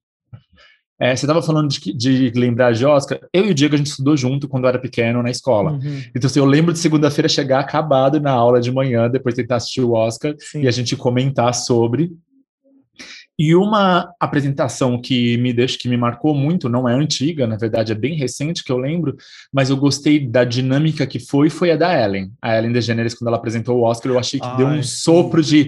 É, 1.00 1.16
você 1.16 1.26
estava 1.26 1.42
falando 1.42 1.70
de, 1.70 1.94
de, 1.94 2.32
lembrar 2.36 2.72
de 2.72 2.86
Oscar. 2.86 3.20
Eu 3.34 3.46
e 3.46 3.52
o 3.52 3.54
Diego, 3.54 3.76
a 3.76 3.78
gente 3.78 3.88
estudou 3.88 4.16
junto 4.16 4.48
quando 4.48 4.66
eu 4.66 4.70
era 4.70 4.80
pequeno 4.80 5.24
na 5.24 5.32
escola. 5.32 5.72
Uhum. 5.72 6.02
Então, 6.16 6.28
assim, 6.28 6.40
eu 6.40 6.46
lembro 6.46 6.72
de 6.72 6.80
segunda-feira 6.80 7.28
chegar 7.28 7.60
acabado 7.60 8.22
na 8.22 8.32
aula 8.32 8.62
de 8.62 8.72
manhã, 8.72 9.10
depois 9.10 9.36
tentar 9.36 9.58
assistir 9.58 9.82
o 9.82 9.94
Oscar 9.94 10.36
Sim. 10.38 10.62
e 10.62 10.68
a 10.68 10.72
gente 10.72 10.96
comentar 10.96 11.54
sobre. 11.54 12.12
E 13.38 13.56
uma 13.56 14.14
apresentação 14.20 15.02
que 15.02 15.38
me 15.38 15.52
deixa, 15.52 15.78
que 15.78 15.90
me 15.90 15.98
marcou 15.98 16.36
muito, 16.36 16.70
não 16.70 16.88
é 16.88 16.94
antiga, 16.94 17.48
na 17.48 17.58
verdade 17.58 17.92
é 17.92 17.96
bem 17.96 18.16
recente 18.16 18.64
que 18.64 18.72
eu 18.72 18.78
lembro, 18.78 19.18
mas 19.52 19.72
eu 19.72 19.78
gostei 19.78 20.20
da 20.20 20.44
dinâmica 20.44 21.08
que 21.08 21.20
foi, 21.20 21.50
foi 21.50 21.72
a 21.72 21.76
da 21.76 22.00
Ellen. 22.00 22.32
A 22.40 22.56
Ellen 22.56 22.72
DeGeneres, 22.72 23.16
quando 23.16 23.30
ela 23.30 23.38
apresentou 23.38 23.80
o 23.80 23.82
Oscar, 23.82 24.12
eu 24.12 24.20
achei 24.20 24.40
que 24.40 24.46
Ai, 24.46 24.58
deu 24.58 24.68
um 24.68 24.84
sopro 24.84 25.42
de 25.42 25.68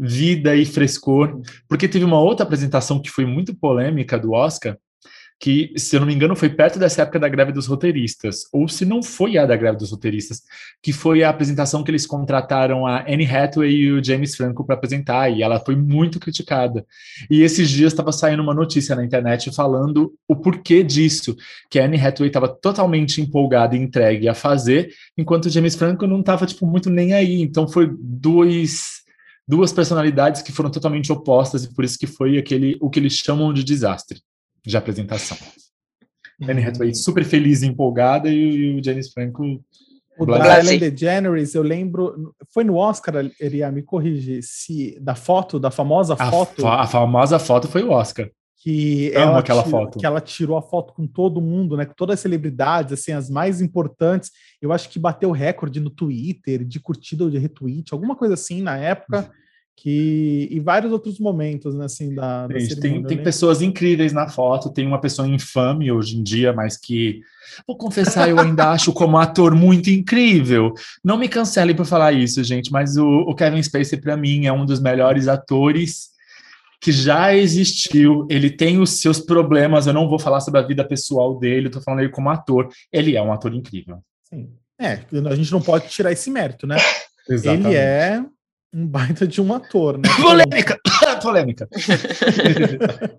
vida 0.00 0.56
e 0.56 0.64
frescor, 0.64 1.40
porque 1.68 1.86
teve 1.86 2.04
uma 2.04 2.20
outra 2.20 2.44
apresentação 2.44 3.00
que 3.00 3.10
foi 3.10 3.26
muito 3.26 3.54
polêmica 3.54 4.18
do 4.18 4.32
Oscar, 4.32 4.78
que, 5.40 5.72
se 5.74 5.96
eu 5.96 6.00
não 6.00 6.06
me 6.06 6.14
engano, 6.14 6.36
foi 6.36 6.50
perto 6.50 6.78
dessa 6.78 7.00
época 7.00 7.18
da 7.18 7.26
greve 7.26 7.50
dos 7.50 7.66
roteiristas, 7.66 8.42
ou 8.52 8.68
se 8.68 8.84
não 8.84 9.02
foi 9.02 9.38
a 9.38 9.46
da 9.46 9.56
greve 9.56 9.78
dos 9.78 9.90
roteiristas, 9.90 10.42
que 10.82 10.92
foi 10.92 11.22
a 11.22 11.30
apresentação 11.30 11.82
que 11.82 11.90
eles 11.90 12.06
contrataram 12.06 12.86
a 12.86 13.00
Anne 13.08 13.24
Hathaway 13.24 13.72
e 13.72 13.92
o 13.92 14.04
James 14.04 14.36
Franco 14.36 14.64
para 14.66 14.74
apresentar, 14.74 15.30
e 15.30 15.42
ela 15.42 15.58
foi 15.58 15.74
muito 15.74 16.20
criticada. 16.20 16.84
E 17.30 17.40
esses 17.40 17.70
dias 17.70 17.94
estava 17.94 18.12
saindo 18.12 18.42
uma 18.42 18.52
notícia 18.52 18.94
na 18.94 19.02
internet 19.02 19.50
falando 19.50 20.12
o 20.28 20.36
porquê 20.36 20.82
disso, 20.82 21.34
que 21.70 21.78
a 21.78 21.86
Anne 21.86 21.98
Hathaway 21.98 22.28
estava 22.28 22.48
totalmente 22.48 23.22
empolgada 23.22 23.74
e 23.74 23.80
entregue 23.80 24.28
a 24.28 24.34
fazer, 24.34 24.90
enquanto 25.16 25.46
o 25.46 25.50
James 25.50 25.74
Franco 25.74 26.06
não 26.06 26.20
estava 26.20 26.44
tipo 26.44 26.66
muito 26.66 26.90
nem 26.90 27.14
aí. 27.14 27.40
Então 27.40 27.66
foi 27.66 27.90
dois 27.98 28.99
duas 29.50 29.72
personalidades 29.72 30.42
que 30.42 30.52
foram 30.52 30.70
totalmente 30.70 31.12
opostas 31.12 31.64
e 31.64 31.74
por 31.74 31.84
isso 31.84 31.98
que 31.98 32.06
foi 32.06 32.38
aquele 32.38 32.78
o 32.80 32.88
que 32.88 33.00
eles 33.00 33.14
chamam 33.14 33.52
de 33.52 33.64
desastre 33.64 34.22
de 34.64 34.76
apresentação. 34.76 35.36
Uhum. 36.40 36.50
Anne 36.50 36.64
Hathaway 36.64 36.94
super 36.94 37.24
feliz 37.24 37.62
e 37.62 37.66
empolgada 37.66 38.28
e, 38.28 38.78
o 38.78 38.84
James 38.84 39.12
Franco 39.12 39.60
o 40.18 40.26
da 40.26 40.60
Ellen 40.60 40.78
DeGeneres, 40.78 41.54
eu 41.54 41.62
lembro, 41.62 42.34
foi 42.52 42.62
no 42.62 42.76
Oscar, 42.76 43.14
Eria, 43.40 43.72
me 43.72 43.82
corrige, 43.82 44.42
se 44.42 44.98
da 45.00 45.14
foto, 45.14 45.58
da 45.58 45.70
famosa 45.70 46.14
a 46.18 46.30
foto. 46.30 46.66
a 46.66 46.86
famosa 46.86 47.38
foto 47.38 47.66
foi 47.66 47.82
o 47.82 47.90
Oscar. 47.90 48.30
Que 48.62 49.10
Amo 49.16 49.30
ela 49.30 49.38
aquela 49.38 49.62
tirou, 49.62 49.80
foto. 49.80 49.98
Que 49.98 50.04
ela 50.04 50.20
tirou 50.20 50.58
a 50.58 50.62
foto 50.62 50.92
com 50.92 51.06
todo 51.06 51.40
mundo, 51.40 51.74
né? 51.74 51.86
Com 51.86 51.94
todas 51.94 52.14
as 52.14 52.20
celebridades, 52.20 52.92
assim, 52.92 53.12
as 53.12 53.30
mais 53.30 53.62
importantes. 53.62 54.30
Eu 54.60 54.70
acho 54.70 54.90
que 54.90 54.98
bateu 54.98 55.30
recorde 55.30 55.80
no 55.80 55.88
Twitter 55.88 56.66
de 56.66 56.78
curtida 56.78 57.24
ou 57.24 57.30
de 57.30 57.38
retweet, 57.38 57.94
alguma 57.94 58.14
coisa 58.14 58.34
assim 58.34 58.60
na 58.60 58.76
época 58.76 59.32
que 59.80 60.46
e 60.50 60.60
vários 60.60 60.92
outros 60.92 61.18
momentos 61.18 61.74
né, 61.74 61.86
assim 61.86 62.14
da, 62.14 62.46
da 62.46 62.58
Gente, 62.58 62.76
tem, 62.76 63.02
tem 63.02 63.22
pessoas 63.22 63.62
incríveis 63.62 64.12
na 64.12 64.28
foto 64.28 64.70
tem 64.70 64.86
uma 64.86 65.00
pessoa 65.00 65.26
infame 65.26 65.90
hoje 65.90 66.18
em 66.18 66.22
dia 66.22 66.52
mas 66.52 66.76
que 66.76 67.20
vou 67.66 67.76
confessar 67.76 68.28
eu 68.28 68.38
ainda 68.38 68.68
acho 68.72 68.92
como 68.92 69.16
ator 69.16 69.54
muito 69.54 69.88
incrível 69.88 70.74
não 71.02 71.16
me 71.16 71.28
cancele 71.28 71.74
por 71.74 71.86
falar 71.86 72.12
isso 72.12 72.44
gente 72.44 72.70
mas 72.70 72.98
o, 72.98 73.06
o 73.06 73.34
Kevin 73.34 73.62
Spacey 73.62 73.98
para 73.98 74.16
mim 74.16 74.44
é 74.44 74.52
um 74.52 74.66
dos 74.66 74.80
melhores 74.80 75.28
atores 75.28 76.10
que 76.82 76.92
já 76.92 77.34
existiu, 77.34 78.26
ele 78.30 78.48
tem 78.48 78.80
os 78.80 79.02
seus 79.02 79.20
problemas, 79.20 79.86
eu 79.86 79.92
não 79.92 80.08
vou 80.08 80.18
falar 80.18 80.40
sobre 80.40 80.60
a 80.60 80.66
vida 80.66 80.82
pessoal 80.82 81.38
dele, 81.38 81.66
eu 81.66 81.70
tô 81.70 81.78
falando 81.82 82.00
ele 82.00 82.08
como 82.08 82.30
ator, 82.30 82.70
ele 82.90 83.16
é 83.16 83.22
um 83.22 83.30
ator 83.30 83.54
incrível. 83.54 83.98
Sim. 84.24 84.48
É, 84.80 85.00
a 85.30 85.34
gente 85.34 85.52
não 85.52 85.60
pode 85.60 85.88
tirar 85.88 86.10
esse 86.10 86.30
mérito, 86.30 86.66
né? 86.66 86.78
Exatamente. 87.28 87.66
Ele 87.68 87.76
é 87.76 88.24
um 88.72 88.86
baita 88.86 89.26
de 89.26 89.40
um 89.40 89.52
ator, 89.52 89.98
né? 89.98 90.08
Polêmica! 90.20 90.78
Polêmica. 91.22 91.68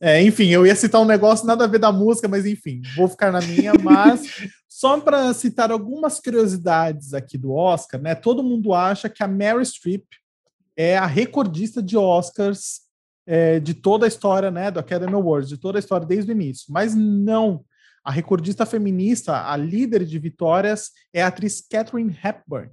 é, 0.00 0.22
enfim, 0.22 0.48
eu 0.48 0.66
ia 0.66 0.76
citar 0.76 1.00
um 1.00 1.06
negócio 1.06 1.46
nada 1.46 1.64
a 1.64 1.68
ver 1.68 1.78
da 1.78 1.90
música, 1.90 2.28
mas 2.28 2.46
enfim, 2.46 2.82
vou 2.96 3.08
ficar 3.08 3.32
na 3.32 3.40
minha, 3.40 3.72
mas 3.80 4.48
só 4.68 5.00
para 5.00 5.32
citar 5.32 5.70
algumas 5.70 6.20
curiosidades 6.20 7.14
aqui 7.14 7.38
do 7.38 7.52
Oscar, 7.52 8.00
né? 8.00 8.14
Todo 8.14 8.42
mundo 8.42 8.74
acha 8.74 9.08
que 9.08 9.22
a 9.22 9.28
Mary 9.28 9.64
Streep 9.64 10.04
é 10.76 10.96
a 10.96 11.06
recordista 11.06 11.82
de 11.82 11.96
Oscars 11.96 12.82
é, 13.26 13.60
de 13.60 13.74
toda 13.74 14.06
a 14.06 14.08
história, 14.08 14.50
né, 14.50 14.70
do 14.70 14.80
Academy 14.80 15.14
Awards, 15.14 15.48
de 15.48 15.56
toda 15.56 15.78
a 15.78 15.80
história 15.80 16.06
desde 16.06 16.30
o 16.30 16.34
início, 16.34 16.66
mas 16.70 16.94
não. 16.94 17.64
A 18.04 18.10
recordista 18.10 18.66
feminista, 18.66 19.48
a 19.48 19.56
líder 19.56 20.04
de 20.04 20.18
vitórias, 20.18 20.90
é 21.12 21.22
a 21.22 21.28
atriz 21.28 21.64
Catherine 21.70 22.18
Hepburn, 22.22 22.70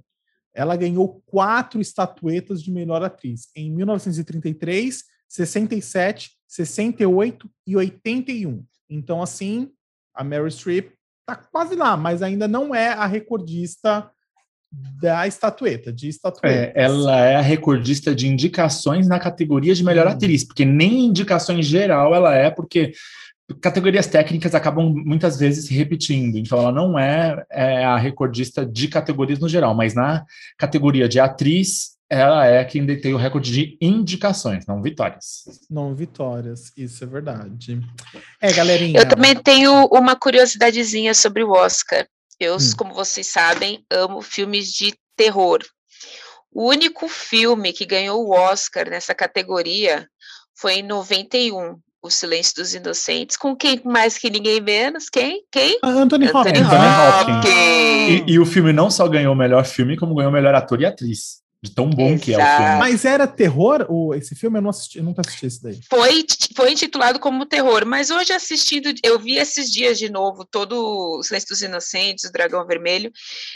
ela 0.54 0.76
ganhou 0.76 1.22
quatro 1.26 1.80
estatuetas 1.80 2.62
de 2.62 2.70
melhor 2.70 3.02
atriz 3.02 3.48
em 3.54 3.70
1933, 3.70 5.04
67, 5.28 6.30
68 6.48 7.50
e 7.66 7.76
81. 7.76 8.64
Então, 8.88 9.22
assim, 9.22 9.70
a 10.14 10.24
Mary 10.24 10.50
Streep 10.50 10.92
está 11.20 11.36
quase 11.36 11.76
lá, 11.76 11.96
mas 11.96 12.22
ainda 12.22 12.48
não 12.48 12.74
é 12.74 12.88
a 12.88 13.06
recordista 13.06 14.10
da 14.72 15.26
estatueta, 15.26 15.92
de 15.92 16.08
estatueta. 16.08 16.72
É, 16.78 16.84
ela 16.84 17.20
é 17.20 17.36
a 17.36 17.40
recordista 17.40 18.14
de 18.14 18.28
indicações 18.28 19.08
na 19.08 19.18
categoria 19.18 19.74
de 19.74 19.84
melhor 19.84 20.06
hum. 20.06 20.10
atriz, 20.10 20.44
porque 20.44 20.64
nem 20.64 21.06
indicações 21.06 21.66
geral 21.66 22.14
ela 22.14 22.34
é, 22.34 22.50
porque 22.50 22.92
categorias 23.60 24.06
técnicas 24.06 24.54
acabam 24.54 24.92
muitas 24.94 25.38
vezes 25.38 25.66
se 25.66 25.74
repetindo, 25.74 26.36
então 26.36 26.58
ela 26.58 26.72
não 26.72 26.98
é, 26.98 27.44
é, 27.50 27.84
a 27.84 27.96
recordista 27.96 28.64
de 28.64 28.88
categorias 28.88 29.38
no 29.38 29.48
geral, 29.48 29.74
mas 29.74 29.94
na 29.94 30.24
categoria 30.58 31.08
de 31.08 31.18
atriz, 31.18 31.96
ela 32.08 32.46
é 32.46 32.64
quem 32.64 32.84
detém 32.84 33.14
o 33.14 33.16
recorde 33.16 33.52
de 33.52 33.78
indicações, 33.80 34.66
não 34.66 34.82
vitórias. 34.82 35.44
Não 35.70 35.94
vitórias, 35.94 36.72
isso 36.76 37.04
é 37.04 37.06
verdade. 37.06 37.80
É, 38.40 38.52
galerinha. 38.52 39.00
Eu 39.00 39.08
também 39.08 39.36
tenho 39.36 39.86
uma 39.92 40.16
curiosidadezinha 40.16 41.14
sobre 41.14 41.44
o 41.44 41.52
Oscar. 41.52 42.06
Eu, 42.38 42.56
hum. 42.56 42.72
como 42.76 42.94
vocês 42.94 43.26
sabem, 43.26 43.84
amo 43.90 44.20
filmes 44.22 44.72
de 44.72 44.94
terror. 45.16 45.60
O 46.52 46.68
único 46.68 47.06
filme 47.06 47.72
que 47.72 47.86
ganhou 47.86 48.26
o 48.26 48.32
Oscar 48.32 48.90
nessa 48.90 49.14
categoria 49.14 50.08
foi 50.56 50.74
em 50.74 50.82
91, 50.82 51.78
o 52.02 52.10
Silêncio 52.10 52.56
dos 52.56 52.74
Inocentes, 52.74 53.36
com 53.36 53.54
quem 53.54 53.80
mais 53.84 54.16
que 54.16 54.30
ninguém 54.30 54.60
menos? 54.60 55.08
Quem? 55.10 55.44
Quem? 55.50 55.78
Anthony, 55.82 56.26
Anthony 56.26 56.60
Hopkins. 56.60 56.66
Hopkins. 56.66 57.50
E, 58.08 58.24
e, 58.26 58.38
o 58.38 58.46
filme 58.46 58.72
não 58.72 58.90
só 58.90 59.06
ganhou 59.06 59.34
o 59.34 59.36
melhor 59.36 59.64
filme, 59.66 59.96
como 59.96 60.14
ganhou 60.14 60.30
o 60.30 60.34
melhor 60.34 60.54
ator 60.54 60.80
e 60.80 60.86
atriz. 60.86 61.40
De 61.62 61.70
tão 61.74 61.90
bom 61.90 62.12
Exato. 62.12 62.24
que 62.24 62.32
é 62.32 62.38
o 62.38 62.56
filme. 62.56 62.78
Mas 62.78 63.04
era 63.04 63.26
terror? 63.26 63.84
O, 63.90 64.14
esse 64.14 64.34
filme 64.34 64.56
eu 64.56 64.62
não 64.62 64.70
assisti, 64.70 64.96
eu 64.96 65.04
nunca 65.04 65.20
assisti 65.20 65.44
esse 65.44 65.62
daí. 65.62 65.78
Foi, 65.90 66.24
foi 66.56 66.72
intitulado 66.72 67.20
como 67.20 67.44
terror, 67.44 67.84
mas 67.84 68.10
hoje 68.10 68.32
assistindo, 68.32 68.90
eu 69.04 69.18
vi 69.18 69.36
esses 69.36 69.70
dias 69.70 69.98
de 69.98 70.08
novo 70.08 70.46
todo 70.46 71.18
o 71.18 71.22
Silêncio 71.22 71.50
dos 71.50 71.60
Inocentes, 71.60 72.24
o 72.24 72.32
Dragão 72.32 72.66
Vermelho. 72.66 73.12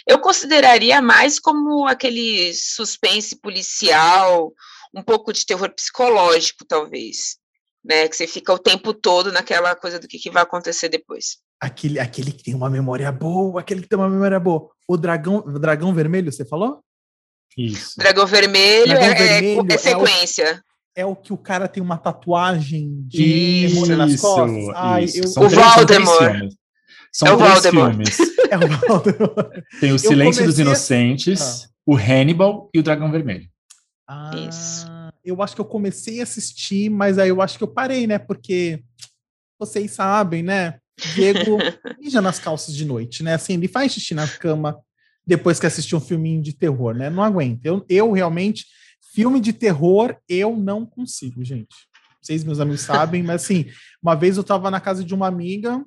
Eu 0.06 0.18
consideraria 0.18 1.00
mais 1.00 1.40
como 1.40 1.86
aquele 1.86 2.52
suspense 2.52 3.40
policial, 3.40 4.52
um 4.94 5.02
pouco 5.02 5.32
de 5.32 5.46
terror 5.46 5.70
psicológico, 5.70 6.62
talvez 6.68 7.42
né? 7.85 8.09
Que 8.09 8.17
você 8.17 8.26
fica 8.26 8.53
o 8.53 8.59
tempo 8.59 8.95
todo 8.95 9.31
naquela 9.31 9.75
coisa 9.75 9.99
do 9.99 10.09
que, 10.09 10.19
que 10.19 10.31
vai 10.31 10.43
acontecer 10.43 10.88
depois. 10.88 11.38
Aquele, 11.61 12.00
aquele 12.00 12.33
que 12.33 12.43
tem 12.43 12.55
uma 12.55 12.71
memória 12.71 13.11
boa, 13.12 13.61
aquele 13.61 13.83
que 13.83 13.88
tem 13.88 13.99
uma 13.99 14.09
memória 14.09 14.41
boa. 14.41 14.69
O 14.88 14.97
dragão, 14.97 15.45
o 15.47 15.59
dragão 15.59 15.95
vermelho, 15.95 16.33
você 16.33 16.45
falou? 16.45 16.81
Isso. 17.57 17.93
Dragão 17.99 18.26
vermelho, 18.26 18.87
dragão 18.87 19.09
é, 19.09 19.14
vermelho 19.14 19.67
é, 19.71 19.75
é, 19.75 19.79
sequência. 19.79 20.62
É 20.97 21.05
o, 21.05 21.09
é 21.09 21.12
o, 21.12 21.17
que 21.17 21.33
o 21.33 21.37
cara 21.37 21.69
tem 21.69 21.83
uma 21.83 21.99
tatuagem 21.99 23.05
de 23.07 23.69
demônio 23.69 23.97
nas 23.97 24.21
costas. 24.21 24.69
Ai, 24.75 25.07
eu, 25.14 25.45
o 25.45 25.49
Voldemort. 25.49 26.53
São 27.12 27.29
é 27.29 27.37
três 27.37 27.67
filmes. 27.67 28.19
é 28.50 28.59
o 28.59 28.69
Voldemort. 28.88 29.62
Tem 29.81 29.93
o 29.93 29.99
Silêncio 29.99 30.45
dos 30.45 30.59
Inocentes, 30.59 31.64
ah. 31.64 31.69
o 31.87 31.97
Hannibal 31.97 32.69
e 32.75 32.81
o 32.81 32.83
Dragão 32.83 33.12
Vermelho. 33.12 33.49
Ah. 34.09 34.33
Isso 34.49 34.93
eu 35.25 35.43
acho 35.43 35.54
que 35.54 35.61
eu 35.61 35.64
comecei 35.64 36.21
a 36.21 36.25
assistir, 36.25 36.90
mas 36.90 37.19
aí 37.19 37.28
eu 37.28 37.40
acho 37.40 37.57
que 37.57 37.64
eu 37.64 37.69
parei, 37.69 38.07
né? 38.07 38.19
Porque 38.19 38.83
vocês 39.59 39.90
sabem, 39.93 40.43
né? 40.43 40.78
Diego 41.14 41.59
mija 41.99 42.21
nas 42.21 42.38
calças 42.38 42.75
de 42.75 42.85
noite, 42.85 43.23
né? 43.23 43.35
Assim, 43.35 43.54
ele 43.54 43.69
faz 43.69 43.93
xixi 43.93 44.14
na 44.14 44.28
cama 44.28 44.78
depois 45.26 45.59
que 45.59 45.66
assistiu 45.66 45.99
um 45.99 46.00
filminho 46.00 46.43
de 46.43 46.52
terror, 46.52 46.95
né? 46.95 47.09
Não 47.09 47.23
aguenta. 47.23 47.66
Eu, 47.66 47.85
eu 47.88 48.12
realmente, 48.12 48.66
filme 49.14 49.40
de 49.40 49.52
terror, 49.52 50.16
eu 50.28 50.57
não 50.57 50.85
consigo, 50.85 51.43
gente. 51.43 51.75
Vocês, 52.21 52.45
meus 52.45 52.61
amigos, 52.61 52.83
sabem, 52.83 53.23
mas 53.23 53.43
assim, 53.43 53.66
uma 54.02 54.14
vez 54.14 54.37
eu 54.37 54.45
tava 54.45 54.71
na 54.71 54.81
casa 54.81 55.04
de 55.04 55.14
uma 55.14 55.26
amiga, 55.26 55.85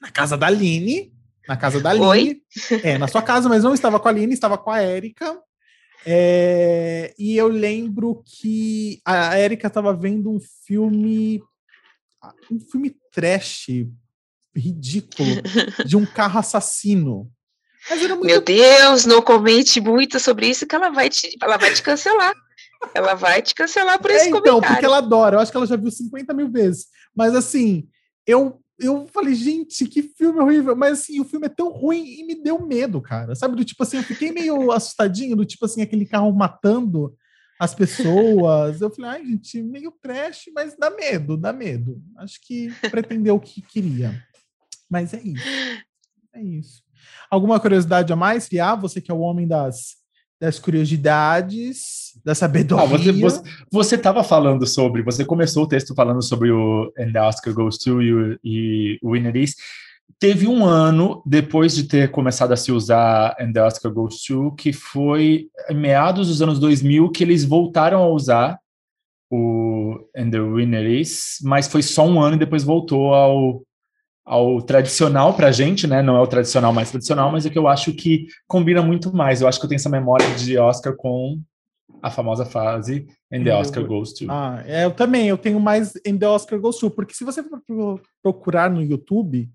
na 0.00 0.10
casa 0.10 0.36
da 0.36 0.46
Aline, 0.46 1.14
Na 1.46 1.56
casa 1.56 1.80
da 1.80 1.90
Aline. 1.90 2.06
Oi? 2.06 2.42
É, 2.82 2.98
na 2.98 3.06
sua 3.06 3.22
casa, 3.22 3.48
mas 3.48 3.64
não 3.64 3.74
estava 3.74 4.00
com 4.00 4.08
a 4.08 4.10
Aline, 4.10 4.32
estava 4.32 4.56
com 4.56 4.70
a 4.70 4.80
Érica. 4.80 5.38
É, 6.06 7.14
e 7.18 7.36
eu 7.36 7.48
lembro 7.48 8.22
que 8.24 9.00
a 9.04 9.36
Érica 9.36 9.68
estava 9.68 9.92
vendo 9.94 10.30
um 10.30 10.38
filme. 10.66 11.42
Um 12.50 12.58
filme 12.58 12.96
trash, 13.12 13.66
ridículo, 14.56 15.28
de 15.84 15.96
um 15.96 16.06
carro 16.06 16.38
assassino. 16.38 17.30
Muito... 17.90 18.24
Meu 18.24 18.40
Deus, 18.40 19.04
não 19.04 19.20
comente 19.20 19.78
muito 19.80 20.18
sobre 20.18 20.48
isso 20.48 20.66
que 20.66 20.74
ela 20.74 20.88
vai 20.88 21.10
te, 21.10 21.36
ela 21.42 21.58
vai 21.58 21.72
te 21.72 21.82
cancelar. 21.82 22.32
Ela 22.94 23.14
vai 23.14 23.42
te 23.42 23.54
cancelar 23.54 23.98
por 24.00 24.10
é, 24.10 24.14
esse 24.14 24.28
então, 24.28 24.40
comentário. 24.40 24.58
Então, 24.58 24.72
porque 24.74 24.84
ela 24.86 24.98
adora. 24.98 25.36
Eu 25.36 25.40
acho 25.40 25.50
que 25.50 25.56
ela 25.56 25.66
já 25.66 25.76
viu 25.76 25.90
50 25.90 26.32
mil 26.32 26.50
vezes. 26.50 26.86
Mas 27.14 27.34
assim, 27.34 27.86
eu 28.26 28.63
eu 28.78 29.06
falei, 29.06 29.34
gente, 29.34 29.86
que 29.86 30.02
filme 30.02 30.40
horrível. 30.40 30.74
Mas 30.74 31.00
assim, 31.00 31.20
o 31.20 31.24
filme 31.24 31.46
é 31.46 31.50
tão 31.50 31.70
ruim 31.70 32.04
e 32.04 32.24
me 32.24 32.34
deu 32.34 32.64
medo, 32.64 33.00
cara. 33.00 33.34
Sabe, 33.34 33.56
do 33.56 33.64
tipo 33.64 33.82
assim, 33.82 33.98
eu 33.98 34.02
fiquei 34.02 34.32
meio 34.32 34.70
assustadinho, 34.72 35.36
do 35.36 35.44
tipo 35.44 35.64
assim, 35.64 35.82
aquele 35.82 36.06
carro 36.06 36.32
matando 36.32 37.16
as 37.58 37.74
pessoas. 37.74 38.80
Eu 38.80 38.90
falei, 38.90 39.10
ai, 39.10 39.26
gente, 39.26 39.62
meio 39.62 39.92
trash, 40.02 40.46
mas 40.54 40.76
dá 40.76 40.90
medo, 40.90 41.36
dá 41.36 41.52
medo. 41.52 42.02
Acho 42.18 42.40
que 42.42 42.68
pretendeu 42.90 43.36
o 43.36 43.40
que 43.40 43.62
queria. 43.62 44.22
Mas 44.90 45.14
é 45.14 45.20
isso. 45.22 45.44
É 46.32 46.42
isso. 46.42 46.82
Alguma 47.30 47.60
curiosidade 47.60 48.12
a 48.12 48.16
mais, 48.16 48.48
Fia? 48.48 48.74
Você 48.74 49.00
que 49.00 49.10
é 49.10 49.14
o 49.14 49.20
homem 49.20 49.46
das 49.46 50.03
das 50.40 50.58
curiosidades, 50.58 52.18
da 52.24 52.34
sabedoria. 52.34 53.12
Ah, 53.26 53.42
você 53.70 53.94
estava 53.94 54.22
falando 54.24 54.66
sobre, 54.66 55.02
você 55.02 55.24
começou 55.24 55.64
o 55.64 55.68
texto 55.68 55.94
falando 55.94 56.22
sobre 56.22 56.50
o 56.50 56.92
And 56.98 57.12
the 57.12 57.22
Oscar 57.22 57.54
Goes 57.54 57.78
To 57.78 58.02
e 58.02 58.12
o, 58.12 58.38
e 58.42 58.98
o 59.02 59.12
Winner 59.12 59.36
Is. 59.36 59.56
Teve 60.18 60.46
um 60.46 60.64
ano 60.64 61.22
depois 61.24 61.74
de 61.74 61.84
ter 61.84 62.10
começado 62.10 62.52
a 62.52 62.56
se 62.56 62.70
usar 62.70 63.34
And 63.40 63.52
the 63.52 63.62
Oscar 63.62 63.92
Goes 63.92 64.22
To, 64.22 64.52
que 64.52 64.72
foi 64.72 65.48
em 65.68 65.74
meados 65.74 66.28
dos 66.28 66.42
anos 66.42 66.58
2000 66.58 67.10
que 67.10 67.24
eles 67.24 67.44
voltaram 67.44 68.02
a 68.02 68.08
usar 68.08 68.58
o 69.30 69.98
And 70.16 70.30
the 70.30 70.40
Winner 70.40 70.86
Is, 70.86 71.38
mas 71.42 71.66
foi 71.66 71.82
só 71.82 72.06
um 72.06 72.20
ano 72.20 72.36
e 72.36 72.38
depois 72.38 72.62
voltou 72.62 73.14
ao 73.14 73.62
ao 74.24 74.62
tradicional 74.62 75.34
para 75.34 75.48
a 75.48 75.52
gente, 75.52 75.86
né? 75.86 76.02
Não 76.02 76.16
é 76.16 76.20
o 76.20 76.26
tradicional 76.26 76.72
mais 76.72 76.90
tradicional, 76.90 77.30
mas 77.30 77.44
é 77.44 77.50
que 77.50 77.58
eu 77.58 77.68
acho 77.68 77.92
que 77.92 78.26
combina 78.46 78.80
muito 78.80 79.14
mais. 79.14 79.40
Eu 79.40 79.48
acho 79.48 79.58
que 79.58 79.66
eu 79.66 79.68
tenho 79.68 79.78
essa 79.78 79.90
memória 79.90 80.26
de 80.34 80.56
Oscar 80.56 80.96
com 80.96 81.40
a 82.02 82.10
famosa 82.10 82.44
fase 82.44 83.06
And 83.32 83.44
the 83.44 83.54
Oscar 83.54 83.84
Goes 83.84 84.12
To. 84.14 84.26
Ah, 84.28 84.62
é, 84.66 84.84
eu 84.84 84.90
também, 84.90 85.28
eu 85.28 85.36
tenho 85.36 85.60
mais 85.60 85.94
And 86.06 86.16
the 86.18 86.26
Oscar 86.28 86.58
Goes 86.58 86.78
To, 86.78 86.90
porque 86.90 87.14
se 87.14 87.24
você 87.24 87.42
for 87.42 88.00
procurar 88.22 88.70
no 88.70 88.82
YouTube, 88.82 89.50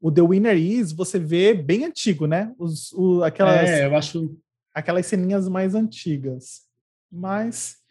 o 0.00 0.10
The 0.10 0.22
Winner 0.22 0.56
Is, 0.56 0.92
você 0.92 1.18
vê 1.18 1.54
bem 1.54 1.84
antigo, 1.84 2.26
né? 2.26 2.52
Os, 2.58 2.92
o, 2.92 3.22
aquelas, 3.22 3.68
é, 3.68 3.86
eu 3.86 3.96
acho... 3.96 4.36
Aquelas 4.74 5.06
ceninhas 5.06 5.48
mais 5.48 5.74
antigas. 5.74 6.62
Mas... 7.10 7.81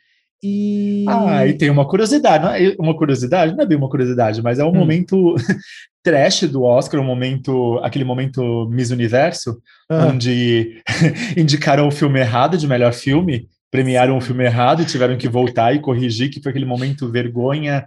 E... 0.44 1.06
Ah, 1.08 1.46
e 1.46 1.54
tem 1.54 1.70
uma 1.70 1.88
curiosidade, 1.88 2.64
é, 2.64 2.76
uma 2.80 2.96
curiosidade, 2.98 3.54
não 3.56 3.64
é 3.64 3.66
bem 3.66 3.78
uma 3.78 3.90
curiosidade, 3.90 4.42
mas 4.42 4.58
é 4.58 4.64
um 4.64 4.70
hum. 4.70 4.76
momento 4.76 5.36
trash 6.04 6.44
do 6.44 6.64
Oscar, 6.64 7.00
um 7.00 7.06
momento, 7.06 7.80
aquele 7.84 8.04
momento 8.04 8.68
Miss 8.72 8.90
Universo, 8.90 9.62
ah. 9.90 10.08
onde 10.08 10.82
indicaram 11.38 11.88
o 11.88 11.92
filme 11.92 12.20
errado 12.20 12.58
de 12.58 12.68
melhor 12.68 12.92
filme, 12.92 13.48
premiaram 13.70 14.18
o 14.18 14.22
filme 14.22 14.44
errado 14.44 14.82
e 14.82 14.86
tiveram 14.86 15.16
que 15.16 15.30
voltar 15.30 15.76
e 15.76 15.80
corrigir, 15.80 16.32
que 16.32 16.42
foi 16.42 16.50
aquele 16.50 16.66
momento 16.66 17.12
vergonha 17.12 17.86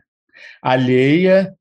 alheia, 0.63 1.53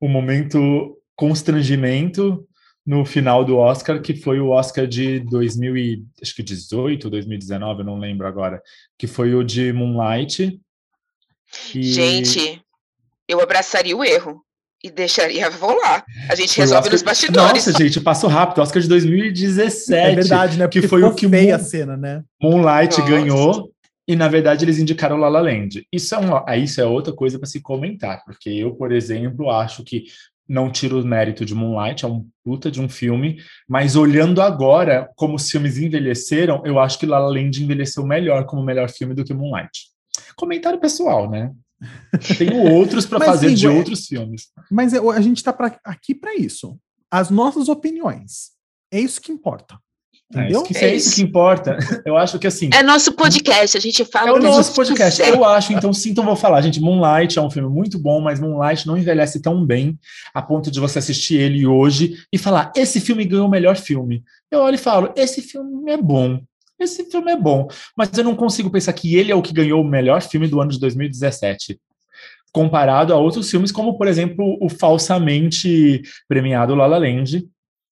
um 0.00 0.08
momento 0.08 0.96
constrangimento 1.14 2.44
no 2.88 3.04
final 3.04 3.44
do 3.44 3.58
Oscar, 3.58 4.00
que 4.00 4.16
foi 4.16 4.40
o 4.40 4.48
Oscar 4.48 4.86
de 4.86 5.20
2018, 5.20 7.10
2019, 7.10 7.80
eu 7.80 7.84
não 7.84 7.98
lembro 7.98 8.26
agora, 8.26 8.62
que 8.96 9.06
foi 9.06 9.34
o 9.34 9.44
de 9.44 9.70
Moonlight. 9.74 10.58
E... 11.74 11.82
Gente, 11.82 12.62
eu 13.28 13.42
abraçaria 13.42 13.94
o 13.94 14.02
erro 14.02 14.42
e 14.82 14.90
deixaria 14.90 15.50
rolar. 15.50 16.02
A 16.30 16.34
gente 16.34 16.54
foi 16.54 16.62
resolve 16.62 16.78
Oscar... 16.86 16.92
nos 16.92 17.02
bastidores. 17.02 17.66
Nossa, 17.66 17.78
gente, 17.78 18.00
passo 18.00 18.26
rápido. 18.26 18.62
Oscar 18.62 18.80
de 18.80 18.88
2017. 18.88 19.92
É 19.92 20.14
verdade, 20.14 20.58
né? 20.58 20.66
Porque 20.66 20.80
que 20.80 20.88
foi 20.88 21.02
o 21.02 21.14
que 21.14 21.26
Moon... 21.26 21.54
a 21.54 21.58
cena, 21.58 21.94
né? 21.94 22.24
Moonlight 22.40 23.00
Nossa. 23.00 23.10
ganhou 23.10 23.70
e 24.08 24.16
na 24.16 24.28
verdade 24.28 24.64
eles 24.64 24.78
indicaram 24.78 25.18
La 25.18 25.28
La 25.28 25.42
Land. 25.42 25.86
Isso 25.92 26.14
é 26.14 26.18
uma, 26.18 26.56
isso 26.56 26.80
é 26.80 26.86
outra 26.86 27.12
coisa 27.12 27.38
para 27.38 27.46
se 27.46 27.60
comentar, 27.60 28.24
porque 28.24 28.48
eu, 28.48 28.74
por 28.74 28.92
exemplo, 28.92 29.50
acho 29.50 29.84
que 29.84 30.04
não 30.48 30.70
tiro 30.70 31.00
o 31.00 31.06
mérito 31.06 31.44
de 31.44 31.54
Moonlight, 31.54 32.04
é 32.04 32.08
um 32.08 32.26
puta 32.42 32.70
de 32.70 32.80
um 32.80 32.88
filme, 32.88 33.42
mas 33.68 33.96
olhando 33.96 34.40
agora 34.40 35.10
como 35.14 35.36
os 35.36 35.50
filmes 35.50 35.76
envelheceram, 35.76 36.62
eu 36.64 36.78
acho 36.78 36.98
que 36.98 37.06
La 37.06 37.18
La 37.18 37.28
Land 37.28 37.62
envelheceu 37.62 38.06
melhor 38.06 38.46
como 38.46 38.62
melhor 38.62 38.88
filme 38.88 39.14
do 39.14 39.24
que 39.24 39.34
Moonlight. 39.34 39.88
Comentário 40.36 40.80
pessoal, 40.80 41.28
né? 41.30 41.52
Tenho 42.38 42.62
outros 42.72 43.04
para 43.04 43.20
fazer 43.20 43.54
de 43.54 43.68
outros 43.68 44.06
filmes. 44.06 44.48
Mas 44.70 44.94
a 44.94 45.20
gente 45.20 45.36
está 45.36 45.54
aqui 45.84 46.14
para 46.14 46.34
isso. 46.34 46.78
As 47.10 47.30
nossas 47.30 47.68
opiniões. 47.68 48.52
É 48.90 48.98
isso 48.98 49.20
que 49.20 49.30
importa. 49.30 49.78
É, 50.34 50.40
Entendeu? 50.40 50.60
É, 50.60 50.62
isso 50.62 50.64
que, 50.64 50.84
é, 50.84 50.94
isso 50.94 51.14
que 51.14 51.22
importa. 51.22 51.78
Eu 52.04 52.16
acho 52.16 52.38
que 52.38 52.46
assim. 52.46 52.68
É 52.72 52.82
nosso 52.82 53.12
podcast, 53.12 53.76
a 53.76 53.80
gente 53.80 54.04
fala. 54.04 54.28
É 54.28 54.32
o 54.32 54.38
nosso 54.38 54.74
podcast. 54.74 55.22
Quiser. 55.22 55.34
Eu 55.34 55.42
acho, 55.44 55.72
então 55.72 55.92
sim, 55.92 56.10
então 56.10 56.24
vou 56.24 56.36
falar. 56.36 56.60
Gente, 56.60 56.80
Moonlight 56.80 57.38
é 57.38 57.42
um 57.42 57.50
filme 57.50 57.68
muito 57.68 57.98
bom, 57.98 58.20
mas 58.20 58.38
Moonlight 58.38 58.86
não 58.86 58.98
envelhece 58.98 59.40
tão 59.40 59.64
bem 59.64 59.98
a 60.34 60.42
ponto 60.42 60.70
de 60.70 60.80
você 60.80 60.98
assistir 60.98 61.36
ele 61.36 61.66
hoje 61.66 62.16
e 62.30 62.36
falar: 62.36 62.70
esse 62.76 63.00
filme 63.00 63.24
ganhou 63.24 63.46
o 63.46 63.50
melhor 63.50 63.76
filme. 63.76 64.22
Eu 64.50 64.60
olho 64.60 64.74
e 64.74 64.78
falo: 64.78 65.12
esse 65.16 65.40
filme 65.40 65.90
é 65.90 65.96
bom. 65.96 66.40
Esse 66.78 67.04
filme 67.10 67.32
é 67.32 67.36
bom, 67.36 67.66
mas 67.96 68.16
eu 68.16 68.22
não 68.22 68.36
consigo 68.36 68.70
pensar 68.70 68.92
que 68.92 69.16
ele 69.16 69.32
é 69.32 69.34
o 69.34 69.42
que 69.42 69.52
ganhou 69.52 69.80
o 69.80 69.88
melhor 69.88 70.22
filme 70.22 70.46
do 70.46 70.60
ano 70.60 70.70
de 70.70 70.78
2017 70.78 71.76
comparado 72.52 73.12
a 73.12 73.16
outros 73.16 73.50
filmes, 73.50 73.70
como, 73.70 73.96
por 73.96 74.06
exemplo, 74.06 74.56
o 74.60 74.68
falsamente 74.68 76.02
premiado 76.26 76.74
La 76.74 76.86
La 76.86 76.98
Land, 76.98 77.46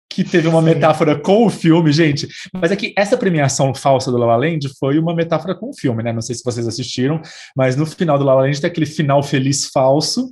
que 0.09 0.23
teve 0.23 0.47
uma 0.47 0.59
Sim. 0.59 0.65
metáfora 0.65 1.19
com 1.19 1.45
o 1.45 1.49
filme, 1.49 1.91
gente. 1.91 2.27
Mas 2.53 2.71
é 2.71 2.75
que 2.75 2.93
essa 2.97 3.17
premiação 3.17 3.73
falsa 3.73 4.11
do 4.11 4.17
La 4.17 4.27
La 4.27 4.35
Land 4.35 4.69
foi 4.79 4.99
uma 4.99 5.15
metáfora 5.15 5.55
com 5.55 5.69
o 5.69 5.73
filme, 5.73 6.03
né? 6.03 6.13
Não 6.13 6.21
sei 6.21 6.35
se 6.35 6.43
vocês 6.43 6.67
assistiram, 6.67 7.21
mas 7.55 7.75
no 7.75 7.85
final 7.85 8.17
do 8.17 8.23
La 8.23 8.35
La 8.35 8.41
Land 8.41 8.61
tem 8.61 8.69
aquele 8.69 8.85
final 8.85 9.23
feliz 9.23 9.67
falso, 9.67 10.31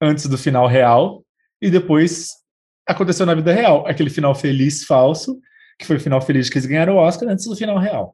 antes 0.00 0.26
do 0.26 0.38
final 0.38 0.66
real, 0.66 1.22
e 1.60 1.70
depois 1.70 2.30
aconteceu 2.86 3.26
na 3.26 3.34
vida 3.34 3.52
real. 3.52 3.86
Aquele 3.86 4.10
final 4.10 4.34
feliz 4.34 4.84
falso, 4.84 5.38
que 5.78 5.86
foi 5.86 5.96
o 5.96 6.00
final 6.00 6.20
feliz 6.20 6.48
que 6.48 6.56
eles 6.56 6.66
ganharam 6.66 6.94
o 6.94 6.98
Oscar 6.98 7.28
antes 7.28 7.46
do 7.46 7.56
final 7.56 7.78
real. 7.78 8.12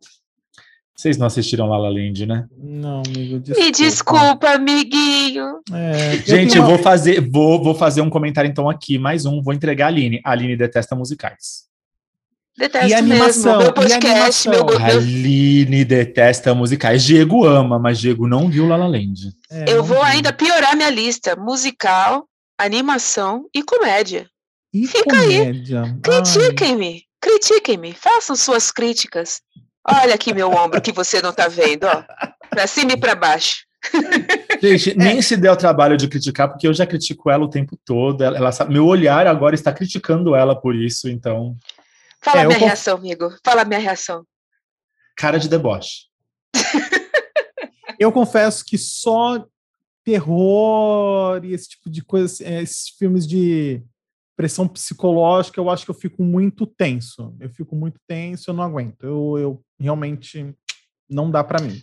Vocês 0.96 1.18
não 1.18 1.26
assistiram 1.26 1.66
La 1.68 1.76
La 1.76 1.88
Land, 1.88 2.24
né? 2.24 2.46
Não, 2.56 3.02
amigo. 3.04 3.40
Desculpa. 3.40 3.60
Me 3.64 3.70
desculpa, 3.72 4.50
amiguinho. 4.50 5.60
É, 5.72 6.16
Gente, 6.24 6.56
eu, 6.56 6.62
eu 6.62 6.68
vou 6.68 6.78
fazer, 6.78 7.20
vou, 7.20 7.62
vou 7.62 7.74
fazer 7.74 8.00
um 8.00 8.08
comentário 8.08 8.48
então 8.48 8.70
aqui, 8.70 8.96
mais 8.96 9.26
um, 9.26 9.42
vou 9.42 9.52
entregar 9.52 9.86
a 9.86 9.88
Aline. 9.88 10.20
A 10.24 10.30
Aline 10.30 10.56
detesta 10.56 10.94
musicais. 10.94 11.64
Detesto 12.56 12.88
e 12.88 12.94
animação, 12.94 13.58
mesmo. 13.58 13.62
Meu 13.64 13.72
podcast, 13.72 14.48
meu, 14.48 14.64
meu... 14.64 14.78
Aline 14.78 15.84
detesta 15.84 16.54
musicais. 16.54 17.02
Diego 17.02 17.44
ama, 17.44 17.80
mas 17.80 17.98
Diego 17.98 18.28
não 18.28 18.48
viu 18.48 18.68
La 18.68 18.76
La 18.76 18.86
Land. 18.86 19.32
É, 19.50 19.64
eu 19.72 19.82
vou 19.82 19.98
vi. 20.04 20.10
ainda 20.10 20.32
piorar 20.32 20.76
minha 20.76 20.90
lista. 20.90 21.34
Musical, 21.34 22.28
animação 22.56 23.46
e 23.52 23.64
comédia. 23.64 24.28
E 24.72 24.86
Fica 24.86 25.10
comédia? 25.10 25.82
aí. 25.82 25.94
Critiquem-me. 26.00 27.02
Critiquem-me. 27.20 27.92
Façam 27.92 28.36
suas 28.36 28.70
críticas. 28.70 29.40
Olha 29.86 30.14
aqui 30.14 30.32
meu 30.32 30.50
ombro 30.50 30.80
que 30.80 30.92
você 30.92 31.20
não 31.20 31.30
está 31.30 31.46
vendo, 31.48 31.84
ó. 31.84 32.04
Para 32.48 32.66
cima 32.66 32.92
e 32.92 32.96
para 32.96 33.14
baixo. 33.14 33.64
Gente, 34.62 34.90
é. 34.92 34.94
nem 34.94 35.20
se 35.20 35.36
deu 35.36 35.52
o 35.52 35.56
trabalho 35.56 35.96
de 35.96 36.08
criticar, 36.08 36.48
porque 36.48 36.66
eu 36.66 36.72
já 36.72 36.86
critico 36.86 37.30
ela 37.30 37.44
o 37.44 37.50
tempo 37.50 37.78
todo. 37.84 38.22
Ela, 38.24 38.38
ela 38.38 38.50
meu 38.68 38.86
olhar 38.86 39.26
agora 39.26 39.54
está 39.54 39.72
criticando 39.72 40.34
ela 40.34 40.58
por 40.58 40.74
isso, 40.74 41.08
então. 41.08 41.56
Fala 42.20 42.42
é, 42.42 42.46
minha 42.46 42.58
eu... 42.58 42.64
reação, 42.66 42.96
amigo. 42.96 43.34
Fala 43.44 43.64
minha 43.64 43.80
reação. 43.80 44.24
Cara 45.16 45.38
de 45.38 45.48
deboche. 45.48 46.06
eu 47.98 48.10
confesso 48.10 48.64
que 48.64 48.78
só 48.78 49.44
terror 50.02 51.44
e 51.44 51.52
esse 51.52 51.70
tipo 51.70 51.90
de 51.90 52.02
coisa, 52.02 52.44
é, 52.44 52.62
esses 52.62 52.88
filmes 52.90 53.26
de 53.26 53.82
pressão 54.36 54.66
psicológica, 54.66 55.60
eu 55.60 55.70
acho 55.70 55.84
que 55.84 55.90
eu 55.90 55.94
fico 55.94 56.22
muito 56.22 56.66
tenso. 56.66 57.34
Eu 57.40 57.50
fico 57.50 57.76
muito 57.76 58.00
tenso, 58.06 58.50
eu 58.50 58.54
não 58.54 58.64
aguento. 58.64 59.04
Eu, 59.04 59.38
eu 59.38 59.62
realmente 59.78 60.54
não 61.08 61.30
dá 61.30 61.42
para 61.44 61.62
mim. 61.62 61.80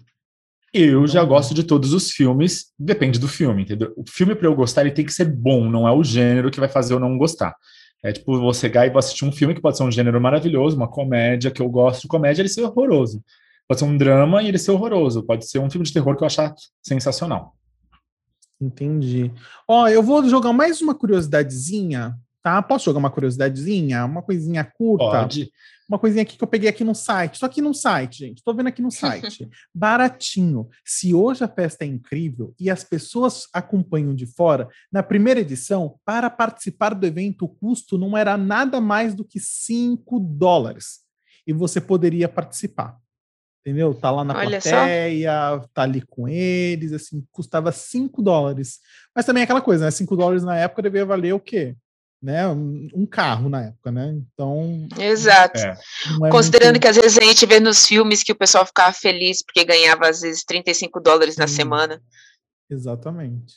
Eu 0.74 1.06
já 1.06 1.24
gosto 1.24 1.54
de 1.54 1.64
todos 1.64 1.94
os 1.94 2.12
filmes, 2.12 2.72
depende 2.80 3.20
do 3.20 3.28
filme, 3.28 3.64
entendeu? 3.64 3.94
O 3.98 4.04
filme 4.10 4.34
para 4.34 4.48
eu 4.48 4.56
gostar 4.56 4.82
ele 4.82 4.92
tem 4.92 5.06
que 5.06 5.12
ser 5.12 5.26
bom, 5.26 5.70
não 5.70 5.86
é 5.86 5.92
o 5.92 6.04
gênero 6.04 6.50
que 6.50 6.62
vai 6.62 6.70
fazer 6.70 6.94
eu 6.94 7.00
não 7.00 7.18
gostar. 7.18 7.54
É 8.04 8.12
tipo 8.12 8.40
você 8.40 8.62
chegar 8.62 8.88
e 8.88 8.98
assistir 8.98 9.26
um 9.26 9.32
filme 9.32 9.54
que 9.54 9.62
pode 9.62 9.78
ser 9.78 9.84
um 9.84 9.92
gênero 9.92 10.20
maravilhoso, 10.20 10.78
uma 10.78 10.90
comédia 10.90 11.52
que 11.52 11.62
eu 11.62 11.70
gosto 11.70 12.04
de 12.04 12.08
comédia, 12.08 12.42
ele 12.42 12.50
ser 12.50 12.64
horroroso. 12.64 13.22
Pode 13.68 13.80
ser 13.80 13.86
um 13.86 13.98
drama 13.98 14.42
e 14.42 14.48
ele 14.48 14.58
ser 14.58 14.72
horroroso. 14.72 15.24
Pode 15.24 15.46
ser 15.46 15.60
um 15.60 15.70
filme 15.70 15.86
de 15.86 15.94
terror 15.94 16.16
que 16.16 16.24
eu 16.24 16.28
achar 16.28 16.54
sensacional. 16.82 17.56
Entendi. 18.60 19.32
Ó, 19.68 19.88
eu 19.88 20.02
vou 20.02 20.28
jogar 20.28 20.54
mais 20.54 20.82
uma 20.82 20.96
curiosidadezinha 20.96 22.18
tá? 22.42 22.62
Posso 22.62 22.86
jogar 22.86 23.00
uma 23.00 23.12
curiosidadezinha, 23.12 24.06
uma 24.06 24.22
coisinha 24.22 24.64
curta? 24.64 25.06
Pode. 25.06 25.52
Uma 25.88 26.00
coisinha 26.00 26.22
aqui 26.24 26.38
que 26.38 26.44
eu 26.44 26.48
peguei 26.48 26.70
aqui 26.70 26.84
no 26.84 26.96
site. 26.96 27.34
Estou 27.34 27.48
aqui 27.48 27.62
no 27.62 27.74
site, 27.74 28.20
gente. 28.20 28.38
Estou 28.38 28.56
vendo 28.56 28.68
aqui 28.68 28.82
no 28.82 28.90
site. 28.90 29.50
Baratinho. 29.76 30.70
Se 30.86 31.14
hoje 31.14 31.44
a 31.44 31.48
festa 31.50 31.84
é 31.84 31.88
incrível 31.88 32.54
e 32.58 32.70
as 32.70 32.84
pessoas 32.84 33.48
acompanham 33.54 34.16
de 34.16 34.26
fora, 34.26 34.70
na 34.92 35.04
primeira 35.04 35.42
edição, 35.42 36.00
para 36.06 36.30
participar 36.30 36.94
do 36.94 37.06
evento, 37.06 37.44
o 37.44 37.50
custo 37.50 37.98
não 37.98 38.18
era 38.18 38.38
nada 38.38 38.80
mais 38.80 39.14
do 39.14 39.26
que 39.26 39.40
5 39.40 40.20
dólares. 40.20 41.02
E 41.46 41.52
você 41.52 41.82
poderia 41.82 42.30
participar 42.30 42.98
entendeu? 43.62 43.94
Tá 43.94 44.12
lá 44.12 44.24
na 44.24 44.36
Olha 44.36 44.60
plateia, 44.60 45.32
só. 45.32 45.68
tá 45.74 45.84
ali 45.84 46.02
com 46.02 46.28
eles, 46.28 46.92
assim, 46.94 47.24
custava 47.32 47.72
5 47.72 48.22
dólares. 48.22 48.80
Mas 49.16 49.26
também 49.26 49.42
é 49.42 49.44
aquela 49.44 49.62
coisa, 49.62 49.86
né? 49.86 49.92
5 49.92 50.16
dólares 50.16 50.44
na 50.44 50.58
época 50.58 50.82
devia 50.82 51.06
valer 51.06 51.34
o 51.34 51.40
quê? 51.40 51.76
Né? 52.22 52.48
Um 52.48 53.06
carro 53.10 53.50
na 53.50 53.64
época, 53.64 53.92
né? 53.92 54.14
Então. 54.14 54.88
Exato. 55.00 55.60
É. 55.60 55.76
É 56.24 56.30
Considerando 56.30 56.74
muito... 56.74 56.82
que 56.82 56.88
às 56.88 56.96
vezes 56.96 57.18
a 57.18 57.22
gente 57.24 57.46
vê 57.48 57.60
nos 57.60 57.88
filmes 57.88 58.22
que 58.22 58.32
o 58.32 58.38
pessoal 58.38 58.66
ficava 58.66 58.94
feliz 58.94 59.44
porque 59.44 59.66
ganhava 59.66 60.08
às 60.08 60.22
vezes 60.22 60.44
35 60.44 61.00
dólares 61.00 61.36
na 61.36 61.48
semana. 61.48 62.00
Exatamente. 62.70 63.56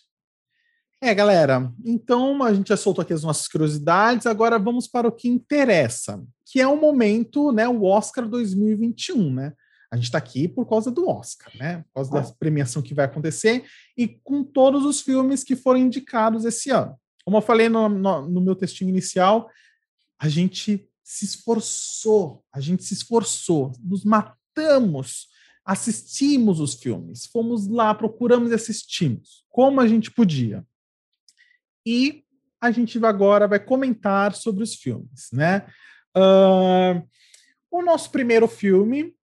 É, 1.05 1.15
galera, 1.15 1.71
então 1.85 2.43
a 2.43 2.55
gente 2.55 2.69
já 2.69 2.79
soltou 2.79 3.03
aqui 3.03 3.13
as 3.13 3.23
nossas 3.23 3.47
curiosidades, 3.47 4.27
agora 4.27 4.59
vamos 4.59 4.89
para 4.89 5.07
o 5.07 5.13
que 5.13 5.29
interessa, 5.29 6.25
que 6.47 6.59
é 6.59 6.67
o 6.67 6.81
momento, 6.81 7.53
né, 7.53 7.69
o 7.69 7.85
Oscar 7.85 8.27
2021, 8.27 9.35
né? 9.35 9.53
A 9.93 9.97
gente 9.97 10.07
está 10.07 10.17
aqui 10.17 10.49
por 10.49 10.67
causa 10.67 10.91
do 10.91 11.07
Oscar, 11.07 11.53
né? 11.57 11.85
Por 11.93 11.95
causa 11.95 12.11
da 12.11 12.23
premiação 12.39 12.83
que 12.83 12.95
vai 12.95 13.05
acontecer 13.05 13.65
e 13.97 14.09
com 14.09 14.43
todos 14.43 14.85
os 14.85 15.03
filmes 15.03 15.45
que 15.45 15.55
foram 15.55 15.79
indicados 15.79 16.45
esse 16.45 16.71
ano. 16.71 16.99
Como 17.25 17.39
eu 17.39 17.43
falei 17.43 17.69
no, 17.69 17.89
no, 17.89 18.29
no 18.29 18.41
meu 18.41 18.55
textinho 18.55 18.91
inicial, 18.91 19.51
a 20.19 20.29
gente 20.29 20.89
se 21.03 21.25
esforçou, 21.25 22.45
a 22.53 22.61
gente 22.61 22.85
se 22.85 22.95
esforçou, 22.95 23.73
nos 23.83 24.05
matamos, 24.05 25.29
assistimos 25.65 26.61
os 26.61 26.75
filmes, 26.75 27.27
fomos 27.27 27.67
lá, 27.67 27.95
procuramos 27.95 28.51
e 28.51 28.55
assistimos, 28.55 29.45
como 29.49 29.81
a 29.81 29.89
gente 29.89 30.11
podia. 30.11 30.65
E 31.87 32.25
a 32.61 32.71
gente 32.71 33.03
agora 33.05 33.47
vai 33.47 33.59
comentar 33.59 34.35
sobre 34.35 34.63
os 34.63 34.75
filmes, 34.75 35.29
né? 35.33 35.67
Uh, 36.17 37.07
o 37.71 37.83
nosso 37.83 38.11
primeiro 38.11 38.47
filme 38.47 39.15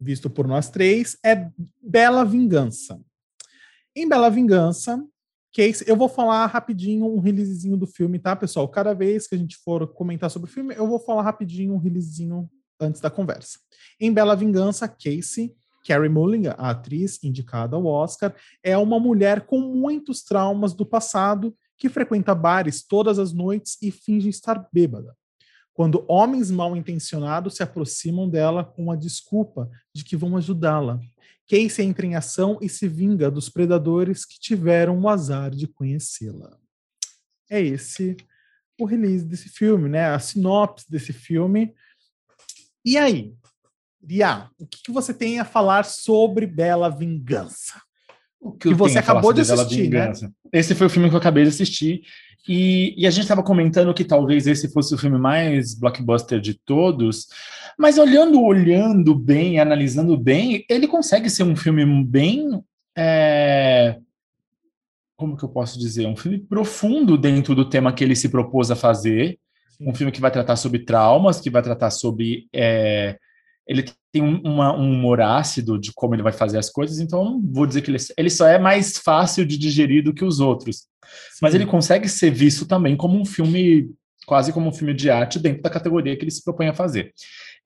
visto 0.00 0.30
por 0.30 0.46
nós 0.46 0.70
três, 0.70 1.16
é 1.24 1.50
Bela 1.82 2.24
Vingança. 2.24 3.00
Em 3.94 4.08
Bela 4.08 4.30
Vingança, 4.30 5.04
Case, 5.52 5.84
eu 5.86 5.96
vou 5.96 6.08
falar 6.08 6.46
rapidinho 6.46 7.06
um 7.06 7.20
releasezinho 7.20 7.76
do 7.76 7.86
filme, 7.86 8.18
tá, 8.18 8.36
pessoal? 8.36 8.68
Cada 8.68 8.94
vez 8.94 9.26
que 9.26 9.34
a 9.34 9.38
gente 9.38 9.56
for 9.56 9.86
comentar 9.88 10.30
sobre 10.30 10.48
o 10.48 10.52
filme, 10.52 10.74
eu 10.74 10.86
vou 10.86 10.98
falar 10.98 11.22
rapidinho 11.22 11.74
um 11.74 11.78
releasezinho 11.78 12.48
antes 12.78 13.00
da 13.00 13.10
conversa. 13.10 13.58
Em 14.00 14.12
Bela 14.12 14.36
Vingança, 14.36 14.86
Casey, 14.86 15.56
Carrie 15.86 16.08
Mulligan, 16.08 16.54
a 16.58 16.70
atriz 16.70 17.22
indicada 17.24 17.76
ao 17.76 17.86
Oscar, 17.86 18.34
é 18.62 18.76
uma 18.76 19.00
mulher 19.00 19.46
com 19.46 19.58
muitos 19.58 20.22
traumas 20.22 20.74
do 20.74 20.84
passado 20.84 21.56
que 21.76 21.88
frequenta 21.88 22.34
bares 22.34 22.86
todas 22.86 23.18
as 23.18 23.32
noites 23.32 23.78
e 23.80 23.90
finge 23.90 24.28
estar 24.28 24.68
bêbada 24.72 25.16
quando 25.78 26.04
homens 26.08 26.50
mal 26.50 26.76
intencionados 26.76 27.54
se 27.54 27.62
aproximam 27.62 28.28
dela 28.28 28.64
com 28.64 28.90
a 28.90 28.96
desculpa 28.96 29.70
de 29.94 30.02
que 30.02 30.16
vão 30.16 30.36
ajudá-la. 30.36 30.98
Casey 31.48 31.86
entra 31.86 32.04
em 32.04 32.14
ação 32.14 32.58
e 32.60 32.68
se 32.68 32.86
vinga 32.86 33.30
dos 33.30 33.48
predadores 33.48 34.24
que 34.24 34.38
tiveram 34.38 35.00
o 35.00 35.08
azar 35.08 35.50
de 35.50 35.66
conhecê-la. 35.66 36.58
É 37.50 37.60
esse 37.60 38.16
o 38.78 38.84
release 38.84 39.24
desse 39.24 39.48
filme, 39.48 39.88
né? 39.88 40.06
A 40.06 40.18
sinopse 40.18 40.88
desse 40.88 41.12
filme. 41.12 41.74
E 42.84 42.96
aí, 42.96 43.34
Ria, 44.06 44.50
o 44.58 44.66
que, 44.66 44.82
que 44.84 44.92
você 44.92 45.12
tem 45.12 45.40
a 45.40 45.44
falar 45.44 45.84
sobre 45.84 46.46
Bela 46.46 46.88
Vingança? 46.88 47.80
O 48.40 48.52
que, 48.52 48.68
que 48.68 48.74
você 48.74 48.98
acabou 48.98 49.32
de 49.32 49.40
assistir, 49.40 49.90
né? 49.90 50.12
Esse 50.52 50.74
foi 50.74 50.86
o 50.86 50.90
filme 50.90 51.08
que 51.08 51.14
eu 51.14 51.18
acabei 51.18 51.42
de 51.42 51.48
assistir 51.48 52.02
e, 52.48 52.94
e 52.96 53.06
a 53.06 53.10
gente 53.10 53.24
estava 53.24 53.42
comentando 53.42 53.92
que 53.92 54.04
talvez 54.04 54.46
esse 54.46 54.72
fosse 54.72 54.94
o 54.94 54.98
filme 54.98 55.18
mais 55.18 55.74
blockbuster 55.74 56.40
de 56.40 56.54
todos, 56.54 57.26
mas 57.78 57.96
olhando, 57.96 58.42
olhando 58.42 59.14
bem, 59.14 59.60
analisando 59.60 60.16
bem, 60.18 60.64
ele 60.68 60.88
consegue 60.88 61.30
ser 61.30 61.44
um 61.44 61.54
filme 61.54 62.04
bem. 62.04 62.60
É, 62.96 63.96
como 65.16 65.36
que 65.36 65.44
eu 65.44 65.48
posso 65.48 65.78
dizer? 65.78 66.06
Um 66.06 66.16
filme 66.16 66.38
profundo 66.38 67.16
dentro 67.16 67.54
do 67.54 67.68
tema 67.68 67.92
que 67.92 68.02
ele 68.02 68.16
se 68.16 68.28
propôs 68.28 68.70
a 68.70 68.76
fazer. 68.76 69.38
Um 69.80 69.94
filme 69.94 70.10
que 70.10 70.20
vai 70.20 70.30
tratar 70.30 70.56
sobre 70.56 70.80
traumas, 70.80 71.40
que 71.40 71.50
vai 71.50 71.62
tratar 71.62 71.90
sobre. 71.90 72.48
É, 72.52 73.16
ele 73.64 73.84
tem 74.10 74.22
um, 74.22 74.40
uma, 74.42 74.76
um 74.76 74.92
humor 74.92 75.20
ácido 75.20 75.78
de 75.78 75.92
como 75.92 76.14
ele 76.14 76.22
vai 76.22 76.32
fazer 76.32 76.58
as 76.58 76.70
coisas, 76.70 76.98
então 76.98 77.20
eu 77.20 77.24
não 77.26 77.42
vou 77.42 77.66
dizer 77.66 77.82
que 77.82 77.90
ele, 77.90 77.98
ele 78.16 78.30
só 78.30 78.46
é 78.46 78.58
mais 78.58 78.96
fácil 78.96 79.44
de 79.44 79.58
digerir 79.58 80.02
do 80.02 80.14
que 80.14 80.24
os 80.24 80.40
outros. 80.40 80.78
Sim. 80.78 81.38
Mas 81.42 81.54
ele 81.54 81.66
consegue 81.66 82.08
ser 82.08 82.30
visto 82.30 82.66
também 82.66 82.96
como 82.96 83.20
um 83.20 83.24
filme, 83.24 83.90
quase 84.26 84.52
como 84.52 84.68
um 84.68 84.72
filme 84.72 84.94
de 84.94 85.10
arte, 85.10 85.38
dentro 85.38 85.62
da 85.62 85.70
categoria 85.70 86.16
que 86.16 86.24
ele 86.24 86.30
se 86.30 86.42
propõe 86.42 86.68
a 86.68 86.74
fazer. 86.74 87.12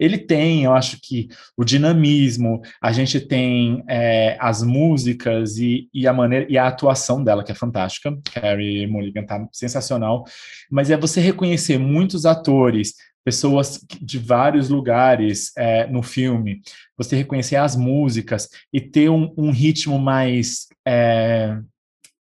Ele 0.03 0.19
tem, 0.19 0.65
eu 0.65 0.75
acho 0.75 0.99
que, 1.01 1.29
o 1.57 1.65
dinamismo, 1.65 2.61
a 2.81 2.91
gente 2.91 3.21
tem 3.21 3.85
é, 3.89 4.37
as 4.41 4.63
músicas 4.63 5.59
e, 5.59 5.89
e, 5.95 6.09
a 6.09 6.13
maneira 6.13 6.47
e 6.49 6.59
a 6.59 6.67
atuação 6.67 7.23
dela, 7.23 7.45
que 7.45 7.53
é 7.53 7.55
fantástica. 7.55 8.19
Carrie 8.35 8.87
Mulligan 8.89 9.25
tá 9.25 9.47
sensacional. 9.53 10.25
Mas 10.69 10.91
é 10.91 10.97
você 10.97 11.21
reconhecer 11.21 11.79
muitos 11.79 12.27
atores 12.27 12.95
pessoas 13.25 13.79
de 14.01 14.19
vários 14.19 14.69
lugares 14.69 15.53
é, 15.57 15.87
no 15.87 16.03
filme, 16.03 16.61
você 16.99 17.15
reconhecer 17.15 17.55
as 17.55 17.77
músicas 17.77 18.49
e 18.73 18.81
ter 18.81 19.09
um, 19.09 19.33
um 19.37 19.53
ritmo 19.53 20.01
mais 20.01 20.67
é, 20.85 21.57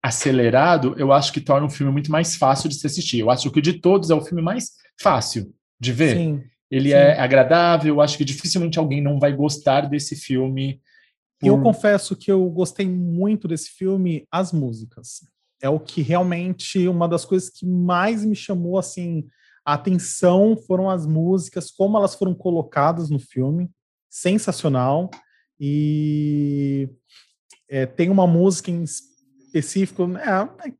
acelerado, 0.02 0.94
eu 0.96 1.12
acho 1.12 1.30
que 1.32 1.40
torna 1.40 1.66
o 1.66 1.70
filme 1.70 1.92
muito 1.92 2.10
mais 2.10 2.36
fácil 2.36 2.68
de 2.68 2.76
se 2.76 2.86
assistir. 2.86 3.18
Eu 3.18 3.30
acho 3.30 3.50
que 3.50 3.60
de 3.60 3.74
todos 3.74 4.08
é 4.08 4.14
o 4.14 4.24
filme 4.24 4.40
mais 4.40 4.70
fácil 4.98 5.52
de 5.78 5.92
ver. 5.92 6.16
Sim, 6.16 6.42
Ele 6.70 6.90
sim. 6.90 6.94
é 6.94 7.18
agradável, 7.18 8.00
acho 8.00 8.18
que 8.18 8.24
dificilmente 8.24 8.78
alguém 8.78 9.00
não 9.00 9.18
vai 9.18 9.32
gostar 9.32 9.82
desse 9.82 10.16
filme. 10.16 10.80
Por... 11.38 11.46
Eu 11.46 11.62
confesso 11.62 12.16
que 12.16 12.30
eu 12.30 12.48
gostei 12.50 12.88
muito 12.88 13.46
desse 13.46 13.70
filme, 13.70 14.26
as 14.30 14.52
músicas. 14.52 15.20
É 15.62 15.68
o 15.68 15.80
que 15.80 16.02
realmente, 16.02 16.86
uma 16.88 17.08
das 17.08 17.24
coisas 17.24 17.48
que 17.48 17.64
mais 17.66 18.24
me 18.24 18.34
chamou, 18.34 18.78
assim, 18.78 19.26
a 19.64 19.74
atenção 19.74 20.56
foram 20.56 20.90
as 20.90 21.06
músicas, 21.06 21.70
como 21.70 21.96
elas 21.96 22.14
foram 22.14 22.34
colocadas 22.34 23.10
no 23.10 23.18
filme, 23.18 23.70
sensacional. 24.08 25.10
E 25.58 26.88
é, 27.68 27.86
tem 27.86 28.10
uma 28.10 28.26
música 28.26 28.70
em 28.70 28.84
específico, 28.84 30.02
é, 30.18 30.68
é 30.68 30.68
um 30.68 30.74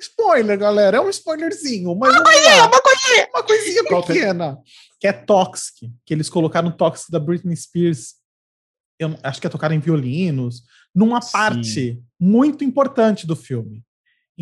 spoiler, 0.00 0.58
galera, 0.58 0.96
é 0.96 1.00
um 1.00 1.10
spoilerzinho, 1.10 1.94
mas 1.94 2.14
uma 2.14 2.24
coisinha, 2.24 2.66
uma 2.66 2.80
coisinha, 2.80 3.28
uma 3.34 3.42
coisinha 3.42 3.84
pequena, 3.84 4.58
que 4.98 5.06
é 5.06 5.12
Toxic, 5.12 5.90
que 6.04 6.14
eles 6.14 6.28
colocaram 6.28 6.70
Toxic 6.70 7.10
da 7.10 7.20
Britney 7.20 7.56
Spears. 7.56 8.14
Eu 8.98 9.16
acho 9.22 9.40
que 9.40 9.46
é 9.46 9.50
tocar 9.50 9.72
em 9.72 9.78
violinos, 9.78 10.62
numa 10.94 11.20
Sim. 11.22 11.32
parte 11.32 12.02
muito 12.18 12.64
importante 12.64 13.26
do 13.26 13.36
filme. 13.36 13.84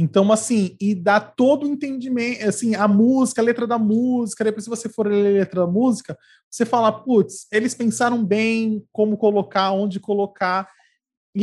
Então, 0.00 0.30
assim, 0.30 0.76
e 0.80 0.94
dá 0.94 1.18
todo 1.18 1.64
o 1.64 1.68
entendimento, 1.68 2.46
assim, 2.46 2.76
a 2.76 2.86
música, 2.86 3.42
a 3.42 3.44
letra 3.44 3.66
da 3.66 3.78
música, 3.78 4.44
depois 4.44 4.62
se 4.62 4.70
você 4.70 4.88
for 4.88 5.08
ler 5.08 5.26
a 5.26 5.38
letra 5.40 5.62
da 5.62 5.66
música, 5.66 6.16
você 6.48 6.64
fala, 6.64 6.92
putz, 6.92 7.48
eles 7.50 7.74
pensaram 7.74 8.24
bem 8.24 8.84
como 8.92 9.16
colocar, 9.16 9.72
onde 9.72 9.98
colocar, 9.98 10.68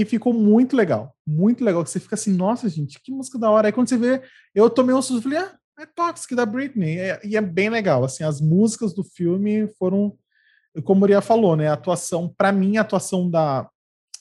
e 0.01 0.05
ficou 0.05 0.33
muito 0.33 0.75
legal, 0.75 1.15
muito 1.25 1.63
legal, 1.63 1.85
você 1.85 1.99
fica 1.99 2.15
assim, 2.15 2.33
nossa, 2.33 2.67
gente, 2.69 2.99
que 3.01 3.11
música 3.11 3.37
da 3.37 3.49
hora. 3.49 3.67
Aí 3.67 3.71
quando 3.71 3.89
você 3.89 3.97
vê, 3.97 4.21
eu 4.53 4.69
tomei 4.69 4.95
um 4.95 5.01
susto, 5.01 5.23
falei, 5.23 5.39
ah, 5.39 5.55
é 5.79 5.85
Toxic 5.85 6.35
da 6.35 6.45
Britney, 6.45 6.97
é, 6.97 7.19
e 7.23 7.35
é 7.35 7.41
bem 7.41 7.69
legal, 7.69 8.03
assim, 8.03 8.23
as 8.23 8.39
músicas 8.39 8.93
do 8.93 9.03
filme 9.03 9.67
foram, 9.77 10.17
como 10.83 10.99
o 10.99 11.01
Maria 11.01 11.21
falou, 11.21 11.55
né, 11.55 11.67
a 11.67 11.73
atuação, 11.73 12.33
para 12.37 12.51
mim, 12.51 12.77
a 12.77 12.81
atuação 12.81 13.29
da, 13.29 13.69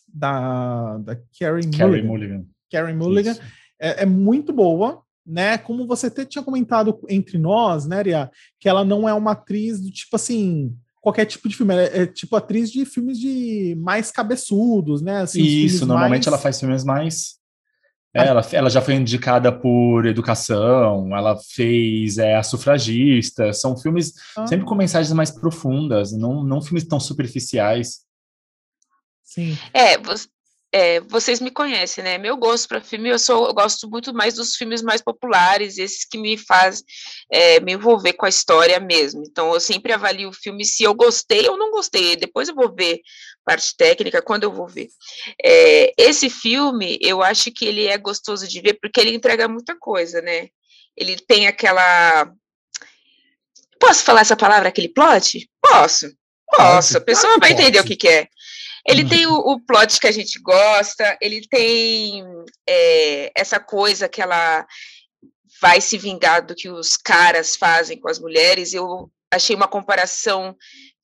da, 0.08 0.98
da 0.98 1.16
Carrie, 1.38 1.70
Carrie 1.70 2.02
Mulligan, 2.02 2.06
Mulligan. 2.06 2.46
Carrie 2.70 2.94
Mulligan, 2.94 3.36
é, 3.80 4.02
é 4.02 4.06
muito 4.06 4.52
boa, 4.52 5.02
né? 5.26 5.56
Como 5.56 5.86
você 5.86 6.08
até 6.08 6.24
tinha 6.24 6.44
comentado 6.44 7.00
entre 7.08 7.38
nós, 7.38 7.86
né, 7.86 8.02
Ria, 8.02 8.30
que 8.60 8.68
ela 8.68 8.84
não 8.84 9.08
é 9.08 9.14
uma 9.14 9.32
atriz 9.32 9.80
do 9.80 9.90
tipo 9.90 10.16
assim, 10.16 10.76
qualquer 11.04 11.26
tipo 11.26 11.46
de 11.50 11.54
filme, 11.54 11.74
é, 11.74 12.02
é 12.02 12.06
tipo 12.06 12.34
atriz 12.34 12.72
de 12.72 12.86
filmes 12.86 13.18
de 13.20 13.76
mais 13.78 14.10
cabeçudos, 14.10 15.02
né? 15.02 15.20
Assim, 15.20 15.42
Isso, 15.42 15.84
normalmente 15.84 16.24
mais... 16.24 16.26
ela 16.28 16.38
faz 16.38 16.58
filmes 16.58 16.82
mais. 16.82 17.34
É, 18.14 18.26
ela, 18.26 18.40
ela 18.52 18.70
já 18.70 18.80
foi 18.80 18.94
indicada 18.94 19.52
por 19.52 20.06
educação, 20.06 21.14
ela 21.14 21.36
fez 21.36 22.16
é, 22.16 22.36
A 22.36 22.42
Sufragista, 22.42 23.52
são 23.52 23.76
filmes 23.76 24.14
ah. 24.34 24.46
sempre 24.46 24.64
com 24.64 24.74
mensagens 24.74 25.12
mais 25.12 25.30
profundas, 25.30 26.10
não, 26.12 26.42
não 26.42 26.62
filmes 26.62 26.84
tão 26.84 26.98
superficiais. 26.98 27.98
Sim. 29.22 29.58
É, 29.74 29.98
você, 29.98 30.26
é, 30.74 30.98
vocês 30.98 31.38
me 31.38 31.52
conhecem, 31.52 32.02
né? 32.02 32.18
Meu 32.18 32.36
gosto 32.36 32.66
para 32.66 32.80
filme, 32.80 33.08
eu 33.08 33.16
sou, 33.16 33.46
eu 33.46 33.54
gosto 33.54 33.88
muito 33.88 34.12
mais 34.12 34.34
dos 34.34 34.56
filmes 34.56 34.82
mais 34.82 35.00
populares, 35.00 35.78
esses 35.78 36.04
que 36.04 36.18
me 36.18 36.36
fazem 36.36 36.84
é, 37.30 37.60
me 37.60 37.74
envolver 37.74 38.14
com 38.14 38.26
a 38.26 38.28
história 38.28 38.80
mesmo. 38.80 39.22
Então, 39.24 39.54
eu 39.54 39.60
sempre 39.60 39.92
avalio 39.92 40.30
o 40.30 40.32
filme 40.32 40.64
se 40.64 40.82
eu 40.82 40.92
gostei 40.92 41.48
ou 41.48 41.56
não 41.56 41.70
gostei. 41.70 42.16
Depois 42.16 42.48
eu 42.48 42.56
vou 42.56 42.74
ver 42.74 43.00
parte 43.44 43.76
técnica 43.76 44.20
quando 44.20 44.42
eu 44.42 44.52
vou 44.52 44.66
ver. 44.66 44.88
É, 45.40 45.94
esse 45.96 46.28
filme, 46.28 46.98
eu 47.00 47.22
acho 47.22 47.52
que 47.52 47.66
ele 47.66 47.86
é 47.86 47.96
gostoso 47.96 48.48
de 48.48 48.60
ver 48.60 48.74
porque 48.74 49.00
ele 49.00 49.14
entrega 49.14 49.46
muita 49.46 49.78
coisa, 49.78 50.20
né? 50.22 50.48
Ele 50.96 51.16
tem 51.16 51.46
aquela 51.46 52.28
Posso 53.78 54.02
falar 54.02 54.22
essa 54.22 54.36
palavra, 54.36 54.70
aquele 54.70 54.88
plot? 54.88 55.48
Posso. 55.62 56.10
Posso. 56.56 56.98
A 56.98 57.00
pessoa 57.00 57.38
vai 57.38 57.52
entender 57.52 57.78
o 57.78 57.84
que, 57.84 57.96
que 57.96 58.08
é. 58.08 58.28
Ele 58.86 59.02
uhum. 59.02 59.08
tem 59.08 59.26
o, 59.26 59.34
o, 59.34 59.60
plot 59.60 59.98
que 59.98 60.06
a 60.06 60.12
gente 60.12 60.38
gosta, 60.40 61.16
ele 61.20 61.46
tem 61.48 62.22
é, 62.68 63.32
essa 63.34 63.58
coisa 63.58 64.08
que 64.08 64.20
ela 64.20 64.66
vai 65.60 65.80
se 65.80 65.96
vingar 65.96 66.44
do 66.44 66.54
que 66.54 66.68
os 66.68 66.96
caras 66.96 67.56
fazem 67.56 67.98
com 67.98 68.08
as 68.08 68.18
mulheres. 68.18 68.74
Eu 68.74 69.10
achei 69.30 69.56
uma 69.56 69.66
comparação 69.66 70.54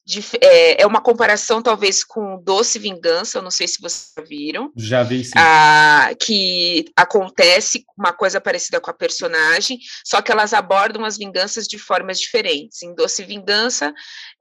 de, 0.05 0.21
é, 0.41 0.83
é, 0.83 0.87
uma 0.87 1.01
comparação 1.01 1.63
talvez 1.63 2.03
com 2.03 2.43
Doce 2.43 2.79
Vingança, 2.79 3.39
eu 3.39 3.43
não 3.43 3.51
sei 3.51 3.69
se 3.69 3.81
vocês 3.81 4.13
viram. 4.29 4.73
Já 4.77 5.03
vi 5.03 5.25
sim. 5.25 5.33
Ah, 5.37 6.11
que 6.19 6.87
acontece 6.97 7.85
uma 7.97 8.13
coisa 8.13 8.41
parecida 8.41 8.81
com 8.81 8.91
a 8.91 8.95
personagem, 8.95 9.79
só 10.05 10.21
que 10.21 10.33
elas 10.33 10.53
abordam 10.53 11.05
as 11.05 11.17
vinganças 11.17 11.67
de 11.67 11.79
formas 11.79 12.19
diferentes. 12.19 12.83
Em 12.83 12.95
Doce 12.95 13.25
Vingança, 13.25 13.95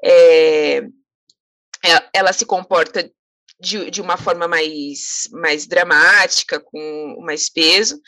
é, 0.03 0.77
é 1.85 2.09
ela 2.13 2.33
se 2.33 2.45
comporta 2.45 3.09
de, 3.59 3.91
de 3.91 4.01
uma 4.01 4.17
forma 4.17 4.47
mais, 4.47 5.27
mais 5.31 5.67
dramática, 5.67 6.59
com 6.59 7.17
mais 7.21 7.49
peso. 7.49 7.99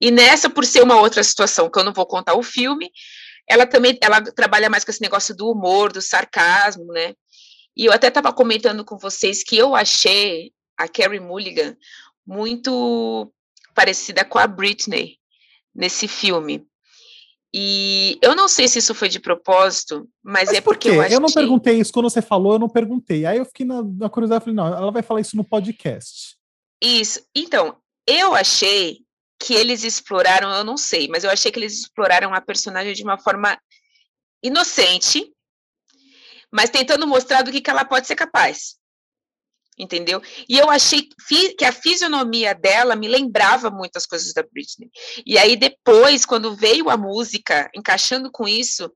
E 0.00 0.10
nessa, 0.10 0.50
por 0.50 0.64
ser 0.64 0.82
uma 0.82 1.00
outra 1.00 1.22
situação, 1.22 1.70
que 1.70 1.78
eu 1.78 1.84
não 1.84 1.92
vou 1.92 2.06
contar 2.06 2.34
o 2.34 2.42
filme, 2.42 2.90
ela 3.48 3.66
também 3.66 3.98
ela 4.00 4.20
trabalha 4.20 4.68
mais 4.68 4.84
com 4.84 4.90
esse 4.90 5.00
negócio 5.00 5.34
do 5.34 5.50
humor, 5.50 5.92
do 5.92 6.02
sarcasmo, 6.02 6.86
né? 6.86 7.14
E 7.76 7.86
eu 7.86 7.92
até 7.92 8.08
estava 8.08 8.32
comentando 8.32 8.84
com 8.84 8.98
vocês 8.98 9.42
que 9.42 9.56
eu 9.56 9.74
achei 9.74 10.52
a 10.76 10.86
Carrie 10.88 11.20
Mulligan 11.20 11.76
muito 12.26 13.32
parecida 13.74 14.24
com 14.24 14.38
a 14.38 14.46
Britney 14.46 15.18
nesse 15.74 16.06
filme. 16.06 16.66
E 17.54 18.18
eu 18.22 18.34
não 18.34 18.48
sei 18.48 18.66
se 18.66 18.78
isso 18.78 18.94
foi 18.94 19.08
de 19.08 19.20
propósito, 19.20 20.08
mas, 20.22 20.46
mas 20.46 20.56
é 20.56 20.60
por 20.60 20.74
porque 20.74 20.88
eu 20.88 21.00
acho 21.02 21.12
Eu 21.12 21.20
não 21.20 21.30
perguntei 21.30 21.78
isso 21.78 21.92
quando 21.92 22.08
você 22.08 22.22
falou, 22.22 22.54
eu 22.54 22.58
não 22.58 22.68
perguntei. 22.68 23.26
Aí 23.26 23.38
eu 23.38 23.44
fiquei 23.44 23.66
na, 23.66 23.82
na 23.82 24.08
curiosidade, 24.08 24.44
falei, 24.44 24.56
não, 24.56 24.66
ela 24.66 24.90
vai 24.90 25.02
falar 25.02 25.20
isso 25.20 25.36
no 25.36 25.44
podcast. 25.44 26.36
Isso. 26.82 27.20
Então, 27.34 27.76
eu 28.06 28.34
achei 28.34 29.00
que 29.38 29.52
eles 29.54 29.84
exploraram, 29.84 30.50
eu 30.50 30.64
não 30.64 30.76
sei, 30.76 31.08
mas 31.08 31.24
eu 31.24 31.30
achei 31.30 31.52
que 31.52 31.58
eles 31.58 31.80
exploraram 31.80 32.32
a 32.32 32.40
personagem 32.40 32.94
de 32.94 33.02
uma 33.02 33.18
forma 33.18 33.58
inocente, 34.42 35.30
mas 36.50 36.70
tentando 36.70 37.06
mostrar 37.06 37.42
do 37.42 37.52
que, 37.52 37.60
que 37.60 37.70
ela 37.70 37.84
pode 37.84 38.06
ser 38.06 38.14
capaz 38.14 38.76
entendeu? 39.78 40.22
E 40.48 40.58
eu 40.58 40.70
achei 40.70 41.08
que 41.56 41.64
a 41.64 41.72
fisionomia 41.72 42.54
dela 42.54 42.94
me 42.94 43.08
lembrava 43.08 43.70
muitas 43.70 44.06
coisas 44.06 44.32
da 44.32 44.42
Britney. 44.42 44.90
E 45.24 45.38
aí 45.38 45.56
depois, 45.56 46.26
quando 46.26 46.54
veio 46.54 46.90
a 46.90 46.96
música 46.96 47.70
encaixando 47.74 48.30
com 48.30 48.46
isso, 48.46 48.92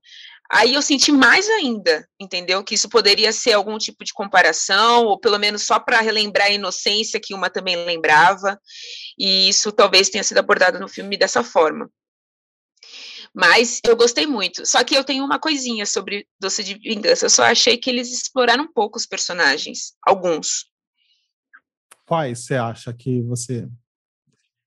aí 0.51 0.75
eu 0.75 0.81
senti 0.81 1.11
mais 1.11 1.49
ainda, 1.49 2.07
entendeu? 2.19 2.63
Que 2.63 2.75
isso 2.75 2.89
poderia 2.89 3.31
ser 3.33 3.53
algum 3.53 3.77
tipo 3.77 4.03
de 4.03 4.13
comparação, 4.13 5.05
ou 5.05 5.19
pelo 5.19 5.37
menos 5.37 5.63
só 5.63 5.79
para 5.79 6.01
relembrar 6.01 6.47
a 6.47 6.51
inocência 6.51 7.19
que 7.19 7.33
uma 7.33 7.49
também 7.49 7.75
lembrava. 7.75 8.59
E 9.17 9.49
isso 9.49 9.71
talvez 9.71 10.09
tenha 10.09 10.23
sido 10.23 10.37
abordado 10.37 10.79
no 10.79 10.87
filme 10.87 11.17
dessa 11.17 11.43
forma. 11.43 11.89
Mas 13.37 13.79
eu 13.85 13.95
gostei 13.95 14.25
muito. 14.25 14.65
Só 14.65 14.83
que 14.83 14.95
eu 14.95 15.03
tenho 15.03 15.23
uma 15.23 15.37
coisinha 15.37 15.85
sobre 15.85 16.25
Doce 16.39 16.63
de 16.63 16.73
Vingança. 16.73 17.27
Eu 17.27 17.29
só 17.29 17.43
achei 17.43 17.77
que 17.77 17.87
eles 17.87 18.11
exploraram 18.11 18.63
um 18.63 18.73
pouco 18.73 18.97
os 18.97 19.05
personagens. 19.05 19.93
Alguns. 20.01 20.65
Quais 22.03 22.39
você 22.39 22.55
acha 22.55 22.91
que 22.91 23.21
você 23.21 23.67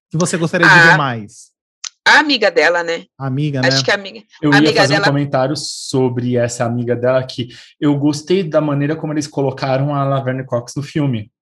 que 0.08 0.16
você 0.16 0.36
gostaria 0.36 0.68
de 0.68 0.74
ver 0.74 0.96
mais? 0.96 1.50
A 2.06 2.20
amiga 2.20 2.48
dela, 2.48 2.84
né? 2.84 3.06
A 3.18 3.26
amiga, 3.26 3.60
Acho 3.60 3.78
né? 3.78 3.82
que 3.82 3.90
a 3.90 3.94
amiga. 3.94 4.22
Eu 4.40 4.50
a 4.52 4.54
ia 4.54 4.58
amiga 4.58 4.80
fazer 4.80 4.94
dela... 4.94 5.04
um 5.04 5.08
comentário 5.10 5.56
sobre 5.56 6.36
essa 6.36 6.64
amiga 6.64 6.94
dela 6.94 7.24
que 7.26 7.48
eu 7.80 7.98
gostei 7.98 8.44
da 8.44 8.60
maneira 8.60 8.94
como 8.94 9.12
eles 9.12 9.26
colocaram 9.26 9.94
a 9.94 10.04
Laverne 10.04 10.46
Cox 10.46 10.74
no 10.76 10.82
filme. 10.82 11.32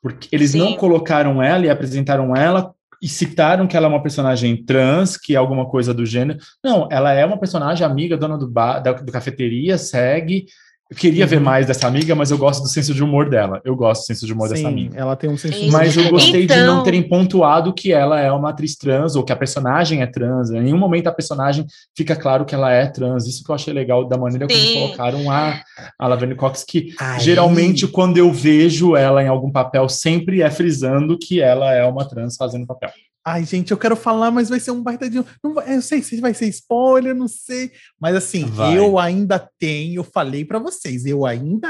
Porque 0.00 0.28
eles 0.30 0.52
Sim. 0.52 0.58
não 0.58 0.76
colocaram 0.76 1.42
ela 1.42 1.66
e 1.66 1.70
apresentaram 1.70 2.34
ela 2.34 2.72
e 3.00 3.08
citaram 3.08 3.66
que 3.66 3.76
ela 3.76 3.86
é 3.86 3.88
uma 3.88 4.02
personagem 4.02 4.64
trans, 4.64 5.16
que 5.16 5.34
é 5.34 5.38
alguma 5.38 5.66
coisa 5.66 5.94
do 5.94 6.04
gênero. 6.04 6.38
Não, 6.62 6.88
ela 6.90 7.12
é 7.12 7.24
uma 7.24 7.38
personagem 7.38 7.86
amiga, 7.86 8.16
dona 8.16 8.36
do 8.36 8.48
bar, 8.48 8.80
da 8.80 8.92
do 8.92 9.10
cafeteria, 9.10 9.78
segue 9.78 10.46
eu 10.90 10.96
queria 10.96 11.22
uhum. 11.22 11.30
ver 11.30 11.40
mais 11.40 11.66
dessa 11.66 11.86
amiga, 11.86 12.16
mas 12.16 12.32
eu 12.32 12.38
gosto 12.38 12.64
do 12.64 12.68
senso 12.68 12.92
de 12.92 13.00
humor 13.00 13.30
dela. 13.30 13.60
Eu 13.64 13.76
gosto 13.76 14.02
do 14.02 14.06
senso 14.06 14.26
de 14.26 14.32
humor 14.32 14.48
Sim, 14.48 14.54
dessa 14.54 14.68
amiga. 14.68 14.98
ela 14.98 15.14
tem 15.14 15.30
um 15.30 15.36
senso 15.36 15.54
de 15.54 15.68
humor. 15.68 15.72
Mas 15.72 15.96
eu 15.96 16.10
gostei 16.10 16.42
então... 16.42 16.56
de 16.56 16.62
não 16.64 16.72
então- 16.72 16.82
terem 16.82 17.08
pontuado 17.08 17.72
que 17.72 17.92
ela 17.92 18.20
é 18.20 18.32
uma 18.32 18.50
atriz 18.50 18.74
trans 18.74 19.14
ou 19.14 19.22
que 19.22 19.32
a 19.32 19.36
personagem 19.36 20.02
é 20.02 20.06
trans. 20.06 20.50
Em 20.50 20.60
nenhum 20.60 20.78
momento 20.78 21.06
a 21.06 21.12
personagem 21.12 21.64
fica 21.96 22.16
claro 22.16 22.44
que 22.44 22.56
ela 22.56 22.72
é 22.72 22.86
trans. 22.86 23.28
Isso 23.28 23.44
que 23.44 23.50
eu 23.50 23.54
achei 23.54 23.72
legal 23.72 24.04
da 24.08 24.18
maneira 24.18 24.48
Sim. 24.50 24.56
como 24.56 24.86
colocaram 24.86 25.30
a, 25.30 25.62
a 25.96 26.08
Laverne 26.08 26.34
Cox, 26.34 26.64
que 26.64 26.92
Ai. 26.98 27.20
geralmente 27.20 27.86
quando 27.86 28.16
eu 28.16 28.32
vejo 28.32 28.96
ela 28.96 29.22
em 29.22 29.28
algum 29.28 29.52
papel, 29.52 29.88
sempre 29.88 30.42
é 30.42 30.50
frisando 30.50 31.16
que 31.16 31.40
ela 31.40 31.72
é 31.72 31.84
uma 31.84 32.04
trans 32.04 32.34
fazendo 32.34 32.66
papel. 32.66 32.90
Ai, 33.24 33.44
gente, 33.44 33.70
eu 33.70 33.76
quero 33.76 33.96
falar, 33.96 34.30
mas 34.30 34.48
vai 34.48 34.58
ser 34.58 34.70
um 34.70 34.82
baita 34.82 35.08
de. 35.08 35.22
Não 35.44 35.54
vai, 35.54 35.76
eu 35.76 35.82
sei 35.82 36.02
se 36.02 36.20
vai 36.20 36.32
ser 36.32 36.48
spoiler, 36.48 37.14
não 37.14 37.28
sei. 37.28 37.70
Mas 38.00 38.16
assim, 38.16 38.46
vai. 38.46 38.78
eu 38.78 38.98
ainda 38.98 39.38
tenho, 39.58 40.00
eu 40.00 40.04
falei 40.04 40.44
para 40.44 40.58
vocês, 40.58 41.04
eu 41.04 41.26
ainda 41.26 41.68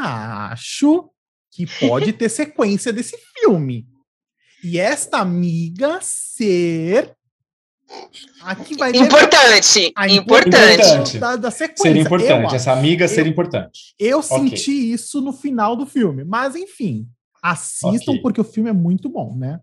acho 0.50 1.10
que 1.50 1.66
pode 1.78 2.12
ter 2.12 2.28
sequência 2.30 2.92
desse 2.92 3.16
filme. 3.34 3.86
E 4.62 4.78
esta 4.78 5.18
amiga 5.18 5.98
ser 6.02 7.16
Aqui 8.42 8.76
vai 8.76 8.90
importante, 8.90 9.92
a 9.96 10.08
importante. 10.08 11.18
Da, 11.18 11.36
da 11.36 11.50
sequência. 11.50 11.92
Ser 11.92 11.96
importante, 11.96 12.52
eu, 12.52 12.56
essa 12.56 12.72
amiga 12.72 13.04
eu, 13.04 13.08
ser 13.08 13.26
importante. 13.26 13.94
Eu 13.98 14.20
okay. 14.20 14.38
senti 14.38 14.92
isso 14.92 15.20
no 15.20 15.32
final 15.32 15.76
do 15.76 15.84
filme, 15.84 16.24
mas 16.24 16.54
enfim, 16.54 17.06
assistam 17.42 18.12
okay. 18.12 18.22
porque 18.22 18.40
o 18.40 18.44
filme 18.44 18.70
é 18.70 18.72
muito 18.72 19.08
bom, 19.08 19.36
né? 19.36 19.58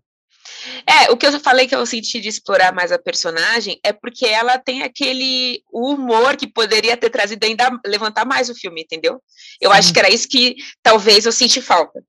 É, 0.86 1.10
o 1.10 1.16
que 1.16 1.26
eu 1.26 1.40
falei 1.40 1.66
que 1.66 1.74
eu 1.74 1.84
senti 1.86 2.20
de 2.20 2.28
explorar 2.28 2.74
mais 2.74 2.92
a 2.92 2.98
personagem 2.98 3.78
é 3.84 3.92
porque 3.92 4.26
ela 4.26 4.58
tem 4.58 4.82
aquele 4.82 5.62
humor 5.72 6.36
que 6.36 6.46
poderia 6.46 6.96
ter 6.96 7.10
trazido 7.10 7.44
ainda 7.44 7.70
levantar 7.86 8.24
mais 8.24 8.48
o 8.48 8.54
filme, 8.54 8.82
entendeu? 8.82 9.20
Eu 9.60 9.70
Sim. 9.72 9.78
acho 9.78 9.92
que 9.92 9.98
era 9.98 10.10
isso 10.10 10.28
que 10.28 10.56
talvez 10.82 11.26
eu 11.26 11.32
senti 11.32 11.60
falta. 11.60 12.02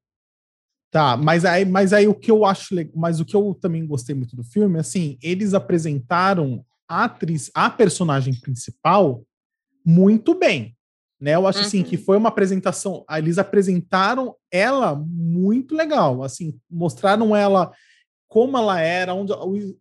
Tá, 0.92 1.16
mas 1.16 1.46
aí, 1.46 1.66
mas 1.66 1.94
aí 1.94 2.08
o 2.08 2.16
que 2.16 2.32
eu 2.32 2.44
acho, 2.44 2.74
mas 2.96 3.20
o 3.20 3.26
que 3.26 3.36
eu 3.36 3.56
também 3.62 3.86
gostei 3.86 4.16
muito 4.16 4.36
do 4.36 4.44
filme, 4.44 4.80
assim, 4.80 5.20
eles 5.22 5.54
apresentaram 5.54 6.66
a 6.88 7.04
atriz, 7.04 7.52
a 7.54 7.70
personagem 7.70 8.34
principal 8.34 9.24
muito 9.86 10.34
bem, 10.34 10.76
né? 11.22 11.36
Eu 11.36 11.46
acho 11.46 11.60
uhum. 11.60 11.66
assim 11.66 11.84
que 11.84 11.96
uhum. 11.96 12.04
foi 12.04 12.18
uma 12.18 12.30
apresentação, 12.30 13.06
eles 13.12 13.38
apresentaram 13.38 14.36
ela 14.52 14.96
muito 14.96 15.76
legal, 15.76 16.24
assim, 16.24 16.60
mostraram 16.68 17.36
ela 17.36 17.72
como 18.30 18.58
ela 18.58 18.80
era, 18.80 19.14
onde, 19.14 19.34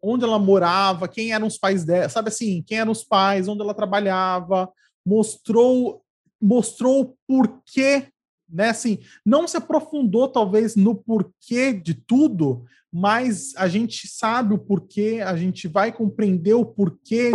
onde 0.02 0.24
ela 0.24 0.38
morava, 0.38 1.06
quem 1.06 1.32
eram 1.32 1.46
os 1.46 1.58
pais 1.58 1.84
dela, 1.84 2.08
sabe 2.08 2.28
assim, 2.28 2.64
quem 2.66 2.78
eram 2.78 2.90
os 2.90 3.04
pais, 3.04 3.46
onde 3.46 3.60
ela 3.60 3.74
trabalhava, 3.74 4.68
mostrou 5.06 6.02
mostrou 6.40 7.00
o 7.00 7.16
porquê, 7.26 8.06
né? 8.48 8.70
Assim, 8.70 8.98
não 9.24 9.46
se 9.46 9.56
aprofundou 9.56 10.28
talvez 10.28 10.76
no 10.76 10.94
porquê 10.94 11.72
de 11.72 11.94
tudo, 11.94 12.64
mas 12.92 13.52
a 13.56 13.68
gente 13.68 14.06
sabe 14.08 14.54
o 14.54 14.58
porquê, 14.58 15.20
a 15.24 15.36
gente 15.36 15.68
vai 15.68 15.92
compreender 15.92 16.54
o 16.54 16.64
porquê 16.64 17.32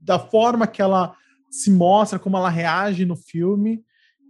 da 0.00 0.18
forma 0.18 0.66
que 0.66 0.82
ela 0.82 1.14
se 1.50 1.70
mostra, 1.70 2.18
como 2.18 2.36
ela 2.36 2.48
reage 2.48 3.04
no 3.04 3.16
filme. 3.16 3.84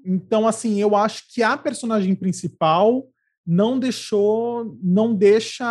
Então, 0.05 0.46
assim, 0.46 0.81
eu 0.81 0.94
acho 0.94 1.25
que 1.33 1.42
a 1.42 1.57
personagem 1.57 2.14
principal 2.14 3.07
não 3.47 3.79
deixou, 3.79 4.77
não 4.83 5.15
deixa 5.15 5.65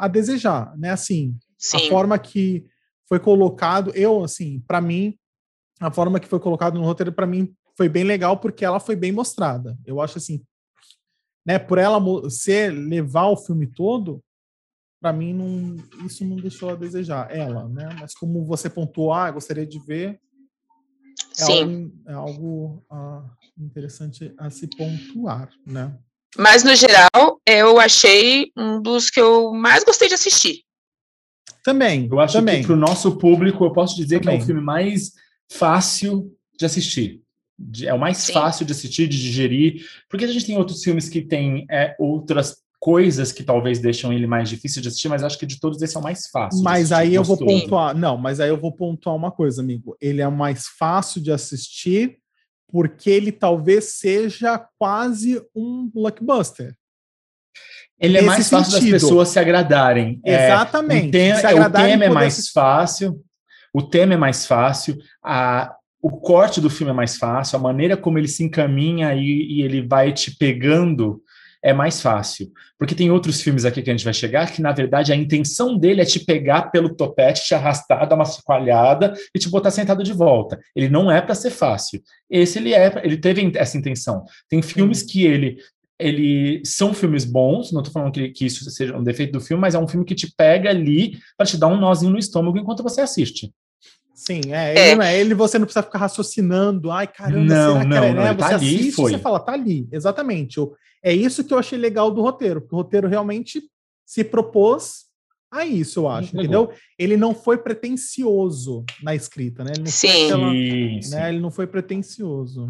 a 0.00 0.08
desejar, 0.08 0.76
né? 0.78 0.90
Assim, 0.90 1.36
Sim. 1.58 1.76
a 1.76 1.80
forma 1.90 2.18
que 2.18 2.64
foi 3.06 3.20
colocado, 3.20 3.90
eu 3.94 4.24
assim, 4.24 4.60
para 4.66 4.80
mim, 4.80 5.18
a 5.78 5.90
forma 5.90 6.18
que 6.18 6.28
foi 6.28 6.40
colocado 6.40 6.78
no 6.78 6.84
roteiro 6.84 7.12
para 7.12 7.26
mim 7.26 7.54
foi 7.76 7.88
bem 7.88 8.04
legal 8.04 8.38
porque 8.38 8.64
ela 8.64 8.80
foi 8.80 8.96
bem 8.96 9.12
mostrada. 9.12 9.76
Eu 9.84 10.00
acho 10.00 10.18
assim, 10.18 10.42
né, 11.44 11.58
por 11.58 11.76
ela 11.78 12.00
ser 12.30 12.70
levar 12.70 13.26
o 13.26 13.36
filme 13.36 13.66
todo, 13.66 14.22
para 15.00 15.12
mim 15.12 15.32
não, 15.32 15.76
isso 16.06 16.24
não 16.24 16.36
deixou 16.36 16.70
a 16.70 16.74
desejar 16.74 17.34
ela, 17.34 17.68
né? 17.68 17.88
Mas 17.98 18.14
como 18.14 18.44
você 18.44 18.68
pontuou, 18.68 19.12
ah, 19.12 19.30
gostaria 19.30 19.66
de 19.66 19.78
ver, 19.78 20.20
é 21.38 21.44
Sim. 21.44 21.60
algo, 21.60 22.02
é 22.06 22.12
algo 22.12 22.86
ah, 22.90 23.30
interessante 23.58 24.34
a 24.38 24.50
se 24.50 24.66
pontuar, 24.68 25.50
né? 25.66 25.98
Mas, 26.36 26.62
no 26.62 26.74
geral, 26.74 27.40
eu 27.46 27.80
achei 27.80 28.52
um 28.56 28.80
dos 28.80 29.10
que 29.10 29.20
eu 29.20 29.52
mais 29.52 29.84
gostei 29.84 30.08
de 30.08 30.14
assistir. 30.14 30.62
Também. 31.64 32.08
Eu 32.10 32.20
acho 32.20 32.34
também. 32.34 32.60
que 32.60 32.66
para 32.66 32.76
o 32.76 32.78
nosso 32.78 33.16
público, 33.16 33.64
eu 33.64 33.72
posso 33.72 33.96
dizer 33.96 34.20
também. 34.20 34.36
que 34.36 34.42
é 34.42 34.44
o 34.44 34.46
filme 34.46 34.62
mais 34.62 35.12
fácil 35.50 36.32
de 36.58 36.64
assistir. 36.64 37.20
É 37.82 37.92
o 37.92 37.98
mais 37.98 38.16
Sim. 38.18 38.32
fácil 38.32 38.64
de 38.64 38.72
assistir, 38.72 39.06
de 39.06 39.20
digerir, 39.20 39.84
porque 40.08 40.24
a 40.24 40.28
gente 40.28 40.46
tem 40.46 40.56
outros 40.56 40.82
filmes 40.82 41.08
que 41.08 41.20
têm 41.20 41.66
é, 41.70 41.94
outras 41.98 42.56
coisas 42.78 43.30
que 43.30 43.44
talvez 43.44 43.78
deixam 43.78 44.10
ele 44.10 44.26
mais 44.26 44.48
difícil 44.48 44.80
de 44.80 44.88
assistir, 44.88 45.10
mas 45.10 45.22
acho 45.22 45.38
que 45.38 45.44
de 45.44 45.60
todos 45.60 45.82
esse 45.82 45.94
é 45.94 46.00
o 46.00 46.02
mais 46.02 46.28
fácil. 46.28 46.62
Mas 46.62 46.90
aí 46.90 47.14
eu 47.14 47.22
vou 47.22 47.36
pontuar, 47.36 47.94
não, 47.94 48.16
mas 48.16 48.40
aí 48.40 48.48
eu 48.48 48.58
vou 48.58 48.72
pontuar 48.72 49.14
uma 49.14 49.30
coisa, 49.30 49.60
amigo. 49.60 49.94
Ele 50.00 50.22
é 50.22 50.26
o 50.26 50.32
mais 50.32 50.66
fácil 50.66 51.20
de 51.20 51.30
assistir 51.30 52.19
porque 52.70 53.10
ele 53.10 53.32
talvez 53.32 53.92
seja 53.94 54.58
quase 54.78 55.42
um 55.54 55.90
blockbuster. 55.92 56.74
Ele 57.98 58.18
é 58.18 58.22
mais 58.22 58.48
fácil 58.48 58.72
sentido. 58.72 58.92
das 58.92 59.02
pessoas 59.02 59.28
se 59.28 59.38
agradarem. 59.38 60.20
É, 60.24 60.46
Exatamente. 60.46 61.16
É, 61.18 61.36
o, 61.36 61.40
tema, 61.40 61.66
o 61.66 61.70
tema 61.70 62.04
é 62.04 62.08
mais 62.08 62.34
assistir. 62.34 62.52
fácil, 62.52 63.24
o 63.74 63.82
tema 63.82 64.14
é 64.14 64.16
mais 64.16 64.46
fácil, 64.46 64.98
a, 65.22 65.74
o 66.00 66.10
corte 66.10 66.60
do 66.60 66.70
filme 66.70 66.92
é 66.92 66.94
mais 66.94 67.16
fácil, 67.16 67.58
a 67.58 67.62
maneira 67.62 67.96
como 67.96 68.18
ele 68.18 68.28
se 68.28 68.42
encaminha 68.42 69.14
e, 69.14 69.58
e 69.58 69.62
ele 69.62 69.86
vai 69.86 70.12
te 70.12 70.34
pegando 70.36 71.22
é 71.62 71.72
mais 71.72 72.00
fácil. 72.00 72.50
Porque 72.78 72.94
tem 72.94 73.10
outros 73.10 73.40
filmes 73.40 73.64
aqui 73.64 73.82
que 73.82 73.90
a 73.90 73.92
gente 73.92 74.04
vai 74.04 74.14
chegar 74.14 74.50
que, 74.50 74.62
na 74.62 74.72
verdade, 74.72 75.12
a 75.12 75.16
intenção 75.16 75.76
dele 75.76 76.00
é 76.00 76.04
te 76.04 76.20
pegar 76.20 76.70
pelo 76.70 76.94
topete, 76.94 77.44
te 77.44 77.54
arrastar, 77.54 78.08
dar 78.08 78.16
uma 78.16 78.24
chacoalhada 78.24 79.14
e 79.34 79.38
te 79.38 79.48
botar 79.48 79.70
sentado 79.70 80.02
de 80.02 80.12
volta. 80.12 80.58
Ele 80.74 80.88
não 80.88 81.10
é 81.10 81.20
para 81.20 81.34
ser 81.34 81.50
fácil. 81.50 82.02
Esse 82.28 82.58
ele 82.58 82.72
é, 82.72 83.00
ele 83.04 83.16
teve 83.16 83.52
essa 83.56 83.76
intenção. 83.76 84.24
Tem 84.48 84.62
filmes 84.62 85.02
que 85.02 85.24
ele 85.24 85.58
ele 86.02 86.62
são 86.64 86.94
filmes 86.94 87.26
bons, 87.26 87.72
não 87.72 87.82
estou 87.82 87.92
falando 87.92 88.12
que, 88.12 88.30
que, 88.30 88.46
isso 88.46 88.68
seja 88.70 88.96
um 88.96 89.04
defeito 89.04 89.32
do 89.32 89.40
filme, 89.40 89.60
mas 89.60 89.74
é 89.74 89.78
um 89.78 89.86
filme 89.86 90.06
que 90.06 90.14
te 90.14 90.32
pega 90.34 90.70
ali 90.70 91.18
para 91.36 91.46
te 91.46 91.58
dar 91.58 91.66
um 91.66 91.78
nozinho 91.78 92.10
no 92.10 92.18
estômago 92.18 92.56
enquanto 92.56 92.82
você 92.82 93.02
assiste. 93.02 93.52
Sim, 94.14 94.52
é, 94.52 94.72
ele, 94.72 94.78
é. 94.78 94.94
Não 94.96 95.02
é, 95.02 95.18
ele 95.18 95.34
você 95.34 95.58
não 95.58 95.64
precisa 95.64 95.82
ficar 95.82 95.98
raciocinando, 95.98 96.90
ai 96.90 97.06
caramba, 97.06 97.54
não, 97.54 97.72
será 97.72 97.84
não, 97.84 98.00
que 98.08 98.14
não, 98.14 98.22
é, 98.22 98.34
Você 98.34 98.38
tá 98.38 98.46
ali, 98.48 98.54
assiste, 98.54 98.92
foi. 98.92 99.12
você 99.12 99.18
fala, 99.18 99.40
tá 99.40 99.52
ali, 99.52 99.88
exatamente. 99.90 100.60
É 101.02 101.12
isso 101.12 101.44
que 101.44 101.52
eu 101.52 101.58
achei 101.58 101.78
legal 101.78 102.10
do 102.10 102.22
roteiro, 102.22 102.60
porque 102.60 102.74
o 102.74 102.78
roteiro 102.78 103.08
realmente 103.08 103.62
se 104.04 104.24
propôs 104.24 105.10
a 105.50 105.64
isso, 105.64 106.00
eu 106.00 106.08
acho, 106.08 106.36
entendeu? 106.36 106.72
Ele 106.98 107.16
não 107.16 107.34
foi 107.34 107.58
pretencioso 107.58 108.84
na 109.02 109.14
escrita, 109.14 109.64
né? 109.64 109.72
Ele 109.74 109.82
não 109.82 109.90
sim. 109.90 110.26
Aquela, 110.26 110.50
sim, 110.50 111.02
sim. 111.02 111.10
Né? 111.10 111.28
Ele 111.28 111.40
não 111.40 111.50
foi 111.50 111.66
pretencioso. 111.66 112.68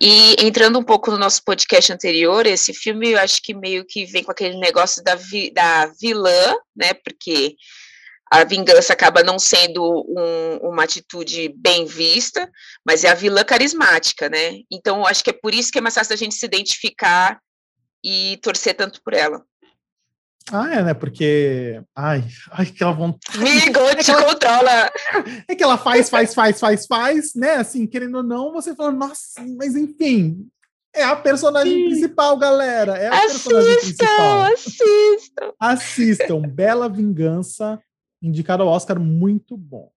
E 0.00 0.36
entrando 0.44 0.78
um 0.78 0.84
pouco 0.84 1.10
no 1.10 1.18
nosso 1.18 1.42
podcast 1.42 1.90
anterior, 1.92 2.46
esse 2.46 2.74
filme 2.74 3.12
eu 3.12 3.18
acho 3.18 3.40
que 3.42 3.54
meio 3.54 3.84
que 3.86 4.04
vem 4.04 4.22
com 4.22 4.30
aquele 4.30 4.58
negócio 4.58 5.02
da, 5.02 5.14
vi, 5.14 5.50
da 5.50 5.86
vilã, 6.00 6.54
né? 6.76 6.92
Porque 6.92 7.54
a 8.30 8.44
vingança 8.44 8.92
acaba 8.92 9.22
não 9.22 9.38
sendo 9.38 10.04
um, 10.08 10.68
uma 10.68 10.84
atitude 10.84 11.52
bem 11.56 11.86
vista, 11.86 12.50
mas 12.84 13.04
é 13.04 13.08
a 13.08 13.14
vilã 13.14 13.42
carismática, 13.42 14.28
né? 14.28 14.60
Então, 14.70 15.06
acho 15.06 15.24
que 15.24 15.30
é 15.30 15.32
por 15.32 15.54
isso 15.54 15.72
que 15.72 15.78
é 15.78 15.80
mais 15.80 15.94
fácil 15.94 16.10
da 16.10 16.16
gente 16.16 16.34
se 16.34 16.44
identificar 16.44 17.40
e 18.04 18.38
torcer 18.42 18.74
tanto 18.74 19.00
por 19.02 19.14
ela. 19.14 19.42
Ah, 20.50 20.74
é, 20.74 20.82
né? 20.82 20.94
Porque. 20.94 21.82
Ai, 21.94 22.24
ai, 22.50 22.66
que 22.66 22.82
ela 22.82 22.92
vontade. 22.92 23.38
Amigo, 23.38 23.80
é 23.80 23.96
te 23.96 24.10
ela... 24.10 24.24
controla. 24.24 24.92
É 25.46 25.54
que 25.54 25.62
ela 25.62 25.76
faz, 25.76 26.08
faz, 26.08 26.34
faz, 26.34 26.58
faz, 26.58 26.86
faz, 26.86 27.34
né? 27.34 27.56
Assim, 27.56 27.86
querendo 27.86 28.16
ou 28.16 28.22
não, 28.22 28.52
você 28.52 28.74
fala, 28.74 28.90
nossa, 28.90 29.44
mas 29.56 29.74
enfim. 29.74 30.48
É 30.94 31.04
a 31.04 31.14
personagem 31.14 31.74
Sim. 31.74 31.84
principal, 31.90 32.36
galera. 32.38 32.96
É 32.96 33.08
a 33.08 33.24
assistam, 33.24 33.50
personagem 33.50 33.78
principal. 33.78 34.42
Assistam. 34.52 35.52
Assistam. 35.60 36.40
Bela 36.40 36.88
Vingança 36.88 37.78
indicado 38.22 38.62
ao 38.62 38.68
Oscar, 38.68 38.98
muito 38.98 39.56
bom. 39.56 39.90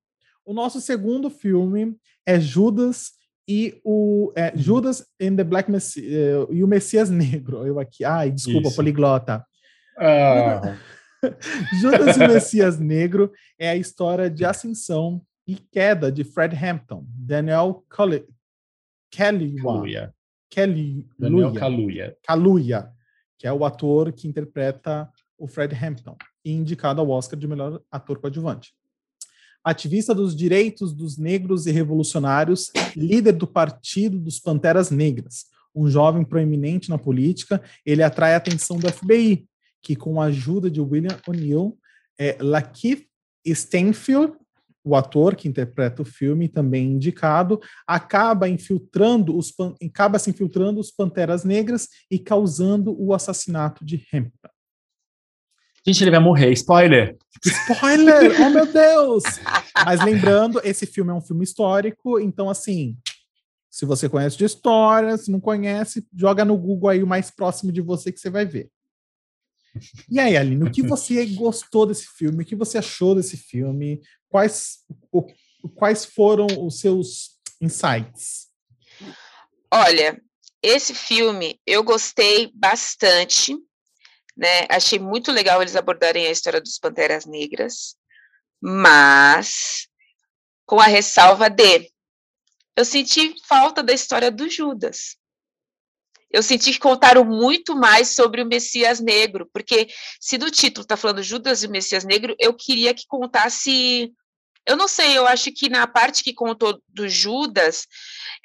O 0.45 0.53
nosso 0.53 0.81
segundo 0.81 1.29
filme 1.29 1.95
é 2.25 2.39
Judas 2.39 3.12
e 3.47 3.79
o 3.84 4.31
é, 4.36 4.53
Judas 4.55 5.05
and 5.21 5.36
the 5.36 5.43
Black 5.43 5.69
Messi 5.69 6.01
uh, 6.01 6.53
e 6.53 6.63
o 6.63 6.67
Messias 6.67 7.10
Negro. 7.10 7.65
Eu 7.65 7.79
aqui, 7.79 8.03
ai, 8.03 8.31
desculpa, 8.31 8.67
Isso. 8.67 8.75
poliglota. 8.75 9.45
Ah. 9.97 10.77
Judas 11.79 12.17
e 12.17 12.23
o 12.23 12.27
Messias 12.27 12.79
Negro 12.79 13.31
é 13.60 13.69
a 13.69 13.75
história 13.75 14.29
de 14.29 14.45
ascensão 14.45 15.21
e 15.47 15.55
queda 15.55 16.12
de 16.12 16.23
Fred 16.23 16.55
Hampton, 16.55 17.05
Daniel 17.07 17.84
Kelly, 19.12 19.55
Kaluuya. 19.55 20.13
Kelly 20.49 21.07
Daniel 21.19 21.53
Kaluuya. 21.53 22.17
Kaluuya, 22.23 22.91
que 23.38 23.47
é 23.47 23.53
o 23.53 23.65
ator 23.65 24.12
que 24.12 24.27
interpreta 24.27 25.10
o 25.38 25.47
Fred 25.47 25.75
Hampton 25.75 26.15
e 26.43 26.51
indicado 26.51 27.01
ao 27.01 27.10
Oscar 27.10 27.39
de 27.39 27.47
melhor 27.47 27.82
ator 27.91 28.19
coadjuvante. 28.19 28.73
Ativista 29.63 30.15
dos 30.15 30.36
direitos 30.36 30.91
dos 30.91 31.17
negros 31.17 31.67
e 31.67 31.71
revolucionários, 31.71 32.71
líder 32.95 33.34
do 33.34 33.45
Partido 33.45 34.17
dos 34.17 34.39
Panteras 34.39 34.89
Negras, 34.89 35.45
um 35.73 35.88
jovem 35.89 36.23
proeminente 36.23 36.89
na 36.89 36.97
política, 36.97 37.62
ele 37.86 38.04
atrai 38.04 38.34
a 38.34 38.38
atenção 38.38 38.77
do 38.77 38.91
FBI, 38.91 39.47
que 39.82 39.95
com 39.95 40.21
a 40.21 40.25
ajuda 40.25 40.69
de 40.69 40.82
William 40.82 41.17
O'Neill, 41.27 41.77
é, 42.19 42.38
Lakeith 42.39 43.08
Stanfield, 43.45 44.34
o 44.84 44.95
ator 44.95 45.36
que 45.36 45.47
interpreta 45.47 46.01
o 46.01 46.06
filme, 46.06 46.47
também 46.47 46.93
indicado, 46.93 47.60
acaba 47.86 48.49
infiltrando 48.49 49.38
os 49.38 49.54
acaba 49.84 50.17
se 50.17 50.30
infiltrando 50.30 50.80
os 50.80 50.89
Panteras 50.89 51.43
Negras 51.43 51.88
e 52.10 52.17
causando 52.17 52.95
o 52.99 53.13
assassinato 53.13 53.86
de 53.86 54.04
Hampton. 54.12 54.49
Gente, 55.86 56.04
ele 56.04 56.12
vai 56.12 56.20
morrer. 56.20 56.52
Spoiler! 56.52 57.17
Spoiler! 57.44 58.39
oh, 58.39 58.50
meu 58.50 58.65
Deus! 58.65 59.24
Mas 59.84 60.04
lembrando, 60.04 60.62
esse 60.63 60.86
filme 60.86 61.12
é 61.12 61.13
um 61.13 61.22
filme 61.22 61.44
histórico, 61.44 62.20
então, 62.20 62.50
assim, 62.50 62.96
se 63.70 63.86
você 63.86 64.08
conhece 64.08 64.38
de 64.38 64.46
história, 64.46 65.17
se 65.17 65.32
não 65.32 65.39
conhece, 65.39 66.06
joga 66.15 66.46
no 66.46 66.58
Google 66.58 66.89
aí 66.89 67.02
o 67.02 67.08
mais 67.08 67.32
próximo 67.32 67.72
de 67.72 67.82
você 67.82 68.12
que 68.12 68.20
você 68.20 68.30
vai 68.30 68.46
ver. 68.46 68.70
E 70.10 70.20
aí, 70.20 70.36
Aline, 70.36 70.65
o 70.65 70.72
que 70.72 70.82
você 70.84 71.26
gostou 71.28 71.86
desse 71.86 72.06
filme? 72.06 72.44
O 72.44 72.46
que 72.46 72.56
você 72.56 72.78
achou 72.78 73.15
desse 73.15 73.38
filme? 73.38 74.02
Quais, 74.30 74.80
o, 75.12 75.26
quais 75.74 76.06
foram 76.06 76.48
os 76.60 76.80
seus 76.80 77.39
insights? 77.62 78.50
Olha, 79.74 80.22
esse 80.62 80.94
filme 80.94 81.60
eu 81.65 81.84
gostei 81.84 82.52
bastante 82.54 83.58
né? 84.41 84.65
Achei 84.71 84.97
muito 84.97 85.32
legal 85.32 85.62
eles 85.62 85.75
abordarem 85.75 86.25
a 86.25 86.32
história 86.32 86.60
dos 86.60 86.80
Panteras 86.80 87.27
Negras, 87.27 87.95
mas 88.60 89.88
com 90.65 90.80
a 90.80 90.86
ressalva 90.86 91.47
de 91.47 91.91
eu 92.75 92.84
senti 92.84 93.36
falta 93.47 93.84
da 93.84 93.93
história 93.93 94.32
do 94.32 94.49
Judas. 94.49 95.15
Eu 96.32 96.41
senti 96.41 96.71
que 96.71 96.80
contaram 96.80 97.23
muito 97.23 97.75
mais 97.75 98.15
sobre 98.15 98.41
o 98.41 98.45
Messias 98.45 98.99
Negro, 98.99 99.47
porque 99.54 99.89
se 100.19 100.39
no 100.39 100.49
título 100.49 100.84
está 100.84 100.97
falando 100.97 101.21
Judas 101.21 101.62
e 101.62 101.67
o 101.67 101.69
Messias 101.69 102.04
Negro, 102.04 102.36
eu 102.39 102.54
queria 102.54 102.95
que 102.95 103.06
contasse. 103.06 104.12
Eu 104.65 104.75
não 104.75 104.88
sei, 104.88 105.17
eu 105.17 105.27
acho 105.27 105.51
que 105.51 105.69
na 105.69 105.86
parte 105.86 106.23
que 106.23 106.34
contou 106.34 106.82
do 106.88 107.08
Judas, 107.08 107.86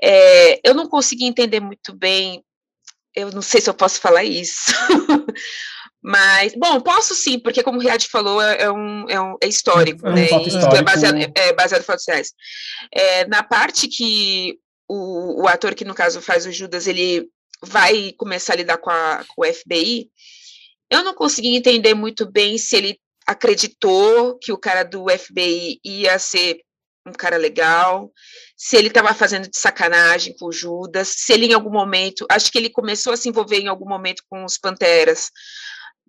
é, 0.02 0.60
eu 0.68 0.74
não 0.74 0.88
consegui 0.88 1.24
entender 1.24 1.60
muito 1.60 1.94
bem. 1.94 2.44
Eu 3.14 3.30
não 3.30 3.40
sei 3.40 3.62
se 3.62 3.70
eu 3.70 3.74
posso 3.74 3.98
falar 3.98 4.24
isso, 4.24 4.72
Mas, 6.08 6.54
bom, 6.54 6.80
posso 6.80 7.16
sim, 7.16 7.36
porque 7.36 7.64
como 7.64 7.80
o 7.80 7.82
Riad 7.82 8.06
falou, 8.06 8.40
é, 8.40 8.62
é, 8.62 8.70
um, 8.70 9.10
é, 9.10 9.20
um, 9.20 9.36
é 9.42 9.48
histórico, 9.48 10.06
é 10.06 10.10
um 10.10 10.14
né? 10.14 10.26
Histórico. 10.26 10.76
É 10.76 10.82
baseado, 10.82 11.16
é 11.34 11.52
baseado 11.52 11.80
em 11.80 11.84
fatos 11.84 12.04
reais. 12.06 12.32
É, 12.94 13.26
na 13.26 13.42
parte 13.42 13.88
que 13.88 14.56
o, 14.88 15.42
o 15.42 15.48
ator 15.48 15.74
que, 15.74 15.84
no 15.84 15.96
caso, 15.96 16.22
faz 16.22 16.46
o 16.46 16.52
Judas, 16.52 16.86
ele 16.86 17.28
vai 17.60 18.12
começar 18.16 18.52
a 18.52 18.56
lidar 18.56 18.78
com, 18.78 18.88
a, 18.88 19.24
com 19.34 19.42
o 19.42 19.52
FBI, 19.52 20.08
eu 20.88 21.02
não 21.02 21.12
consegui 21.12 21.56
entender 21.56 21.92
muito 21.94 22.30
bem 22.30 22.56
se 22.56 22.76
ele 22.76 23.00
acreditou 23.26 24.38
que 24.38 24.52
o 24.52 24.58
cara 24.58 24.84
do 24.84 25.06
FBI 25.08 25.80
ia 25.84 26.20
ser 26.20 26.60
um 27.04 27.12
cara 27.12 27.36
legal, 27.36 28.12
se 28.56 28.76
ele 28.76 28.88
estava 28.88 29.12
fazendo 29.12 29.48
de 29.48 29.58
sacanagem 29.58 30.36
com 30.36 30.46
o 30.46 30.52
Judas, 30.52 31.08
se 31.08 31.32
ele 31.32 31.46
em 31.46 31.52
algum 31.52 31.70
momento, 31.70 32.26
acho 32.30 32.50
que 32.50 32.58
ele 32.58 32.70
começou 32.70 33.12
a 33.12 33.16
se 33.16 33.28
envolver 33.28 33.58
em 33.58 33.68
algum 33.68 33.88
momento 33.88 34.22
com 34.28 34.44
os 34.44 34.58
Panteras, 34.58 35.30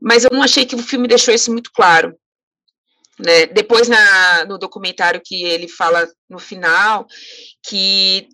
mas 0.01 0.23
eu 0.23 0.29
não 0.31 0.41
achei 0.41 0.65
que 0.65 0.75
o 0.75 0.83
filme 0.83 1.07
deixou 1.07 1.33
isso 1.33 1.51
muito 1.51 1.71
claro. 1.71 2.17
Né? 3.19 3.47
Depois, 3.47 3.87
na, 3.87 4.45
no 4.45 4.57
documentário 4.57 5.21
que 5.23 5.43
ele 5.43 5.67
fala 5.67 6.07
no 6.29 6.37
final, 6.37 7.07
que 7.67 8.27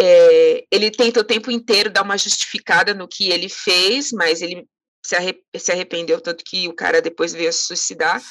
é, 0.00 0.64
ele 0.70 0.90
tenta 0.90 1.20
o 1.20 1.24
tempo 1.24 1.50
inteiro 1.50 1.90
dar 1.90 2.02
uma 2.02 2.16
justificada 2.16 2.94
no 2.94 3.06
que 3.06 3.30
ele 3.30 3.48
fez, 3.48 4.12
mas 4.12 4.40
ele 4.40 4.66
se, 5.04 5.14
arre 5.14 5.38
se 5.54 5.70
arrependeu, 5.70 6.20
tanto 6.20 6.42
que 6.44 6.68
o 6.68 6.74
cara 6.74 7.02
depois 7.02 7.32
veio 7.32 7.50
a 7.50 7.52
se 7.52 7.66
suicidar. 7.66 8.22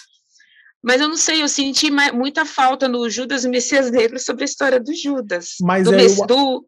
Mas 0.82 1.00
eu 1.00 1.08
não 1.08 1.16
sei, 1.16 1.42
eu 1.42 1.48
senti 1.48 1.90
muita 1.90 2.44
falta 2.44 2.90
no 2.90 3.10
Judas 3.10 3.46
e 3.46 3.50
Messias 3.50 3.90
Negro 3.90 4.20
sobre 4.20 4.44
a 4.44 4.46
história 4.46 4.80
do 4.80 4.94
Judas. 4.94 5.56
Mas 5.62 5.86
do, 5.86 5.94
é 5.94 6.08
do 6.28 6.68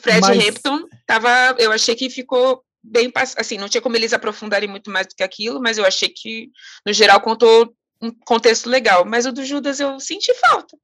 Fred 0.00 0.20
mas... 0.22 0.48
Hampton, 0.48 0.84
tava, 1.06 1.54
eu 1.58 1.70
achei 1.70 1.94
que 1.94 2.10
ficou 2.10 2.64
bem, 2.82 3.12
assim, 3.36 3.58
não 3.58 3.68
tinha 3.68 3.80
como 3.80 3.96
eles 3.96 4.12
aprofundarem 4.12 4.68
muito 4.68 4.90
mais 4.90 5.06
do 5.06 5.14
que 5.14 5.22
aquilo, 5.22 5.60
mas 5.60 5.78
eu 5.78 5.84
achei 5.84 6.08
que, 6.08 6.50
no 6.86 6.92
geral, 6.92 7.20
contou 7.20 7.74
um 8.00 8.10
contexto 8.10 8.68
legal. 8.68 9.04
Mas 9.04 9.26
o 9.26 9.32
do 9.32 9.44
Judas 9.44 9.80
eu 9.80 9.98
senti 10.00 10.32
falta. 10.34 10.76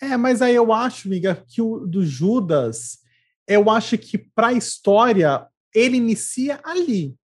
É, 0.00 0.16
mas 0.16 0.42
aí 0.42 0.54
eu 0.54 0.72
acho, 0.72 1.08
amiga, 1.08 1.44
que 1.48 1.60
o 1.62 1.86
do 1.86 2.04
Judas, 2.04 2.98
eu 3.46 3.70
acho 3.70 3.96
que 3.98 4.18
para 4.18 4.48
a 4.48 4.52
história, 4.52 5.46
ele 5.74 5.96
inicia 5.96 6.60
ali 6.64 7.14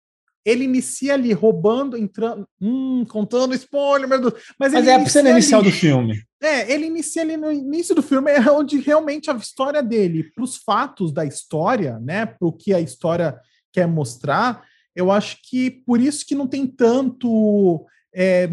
ele 0.48 0.64
inicia 0.64 1.12
ali 1.12 1.32
roubando, 1.34 1.94
entrando, 1.94 2.48
hum, 2.58 3.04
contando 3.06 3.54
spoiler, 3.54 4.08
meu 4.08 4.18
Deus. 4.18 4.32
Mas, 4.58 4.72
mas 4.72 4.86
é 4.86 4.94
a 4.94 5.06
cena 5.06 5.30
inicial 5.30 5.62
do 5.62 5.70
filme. 5.70 6.22
É, 6.40 6.72
ele 6.72 6.86
inicia 6.86 7.20
ali 7.20 7.36
no 7.36 7.52
início 7.52 7.94
do 7.94 8.02
filme, 8.02 8.30
é 8.30 8.40
onde 8.50 8.80
realmente 8.80 9.30
a 9.30 9.34
história 9.34 9.82
dele, 9.82 10.24
para 10.32 10.42
os 10.42 10.56
fatos 10.56 11.12
da 11.12 11.24
história, 11.24 11.98
né, 11.98 12.24
para 12.24 12.48
o 12.48 12.52
que 12.52 12.72
a 12.72 12.80
história 12.80 13.38
quer 13.78 13.86
mostrar, 13.86 14.66
eu 14.94 15.12
acho 15.12 15.38
que 15.48 15.70
por 15.70 16.00
isso 16.00 16.26
que 16.26 16.34
não 16.34 16.48
tem 16.48 16.66
tanto, 16.66 17.86
é, 18.12 18.48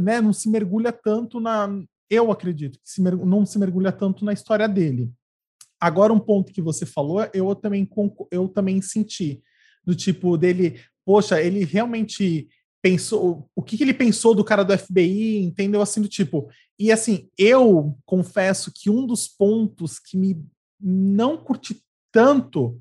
né, 0.00 0.20
não 0.20 0.32
se 0.32 0.48
mergulha 0.48 0.90
tanto 0.90 1.38
na, 1.38 1.68
eu 2.08 2.32
acredito 2.32 2.78
que 2.78 2.90
se 2.90 3.02
não 3.02 3.44
se 3.44 3.58
mergulha 3.58 3.92
tanto 3.92 4.24
na 4.24 4.32
história 4.32 4.66
dele. 4.66 5.10
Agora 5.78 6.12
um 6.12 6.18
ponto 6.18 6.52
que 6.52 6.62
você 6.62 6.86
falou, 6.86 7.28
eu 7.34 7.54
também 7.54 7.88
eu 8.30 8.48
também 8.48 8.80
senti 8.80 9.42
do 9.84 9.94
tipo 9.94 10.38
dele 10.38 10.80
poxa, 11.04 11.42
ele 11.42 11.64
realmente 11.64 12.48
pensou, 12.82 13.50
o 13.54 13.62
que, 13.62 13.76
que, 13.76 13.82
ele 13.82 13.92
pensou 13.92 14.34
do 14.34 14.44
cara 14.44 14.62
do 14.62 14.76
FBI, 14.76 15.42
entendeu? 15.42 15.82
Assim, 15.82 16.00
do 16.00 16.08
tipo. 16.08 16.48
E 16.78 16.90
assim, 16.90 17.28
eu 17.36 17.98
confesso 18.06 18.72
que 18.74 18.88
um 18.88 19.06
dos 19.06 19.28
pontos 19.28 19.98
que 19.98 20.16
me 20.16 20.42
não 20.80 21.36
curti 21.36 21.82
tanto 22.10 22.80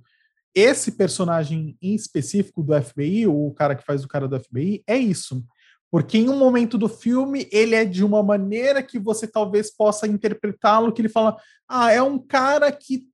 esse 0.53 0.93
personagem 0.93 1.77
em 1.81 1.93
específico 1.93 2.63
do 2.63 2.79
FBI, 2.81 3.27
o 3.27 3.51
cara 3.51 3.75
que 3.75 3.85
faz 3.85 4.03
o 4.03 4.07
cara 4.07 4.27
do 4.27 4.39
FBI, 4.39 4.83
é 4.87 4.97
isso. 4.97 5.43
Porque 5.91 6.17
em 6.17 6.29
um 6.29 6.37
momento 6.37 6.77
do 6.77 6.87
filme 6.87 7.47
ele 7.51 7.75
é 7.75 7.83
de 7.83 8.03
uma 8.03 8.21
maneira 8.21 8.83
que 8.83 8.99
você 8.99 9.27
talvez 9.27 9.75
possa 9.75 10.07
interpretá-lo, 10.07 10.91
que 10.91 11.01
ele 11.01 11.09
fala: 11.09 11.35
ah, 11.67 11.91
é 11.91 12.01
um 12.01 12.19
cara 12.19 12.71
que 12.71 13.07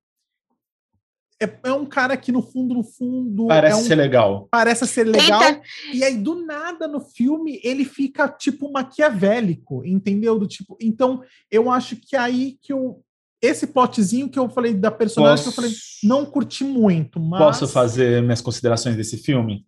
é, 1.42 1.50
é, 1.64 1.74
um 1.74 1.86
cara 1.86 2.16
que, 2.16 2.32
no 2.32 2.42
fundo, 2.42 2.76
no 2.76 2.84
fundo. 2.84 3.48
Parece 3.48 3.80
é 3.80 3.82
um, 3.82 3.84
ser 3.86 3.96
legal. 3.96 4.48
Parece 4.50 4.88
ser 4.88 5.04
legal. 5.04 5.42
Eita. 5.44 5.62
E 5.94 6.04
aí, 6.04 6.18
do 6.18 6.46
nada, 6.46 6.88
no 6.88 7.02
filme, 7.02 7.60
ele 7.64 7.84
fica, 7.84 8.28
tipo, 8.28 8.72
maquiavélico, 8.72 9.86
entendeu? 9.86 10.40
Do 10.40 10.48
tipo. 10.48 10.78
Então, 10.80 11.22
eu 11.52 11.70
acho 11.70 11.98
que 11.98 12.16
aí 12.16 12.58
que 12.62 12.72
eu. 12.72 13.04
Esse 13.42 13.68
plotzinho 13.68 14.30
que 14.30 14.40
eu 14.40 14.50
falei 14.50 14.74
da 14.74 14.90
personagem, 14.90 15.44
Posso... 15.44 15.44
que 15.44 15.60
eu 15.60 15.64
falei, 15.64 15.78
não 16.04 16.26
curti 16.26 16.64
muito, 16.64 17.20
mas. 17.20 17.40
Posso 17.40 17.68
fazer 17.68 18.22
minhas 18.22 18.42
considerações 18.42 18.96
desse 18.96 19.18
filme? 19.18 19.66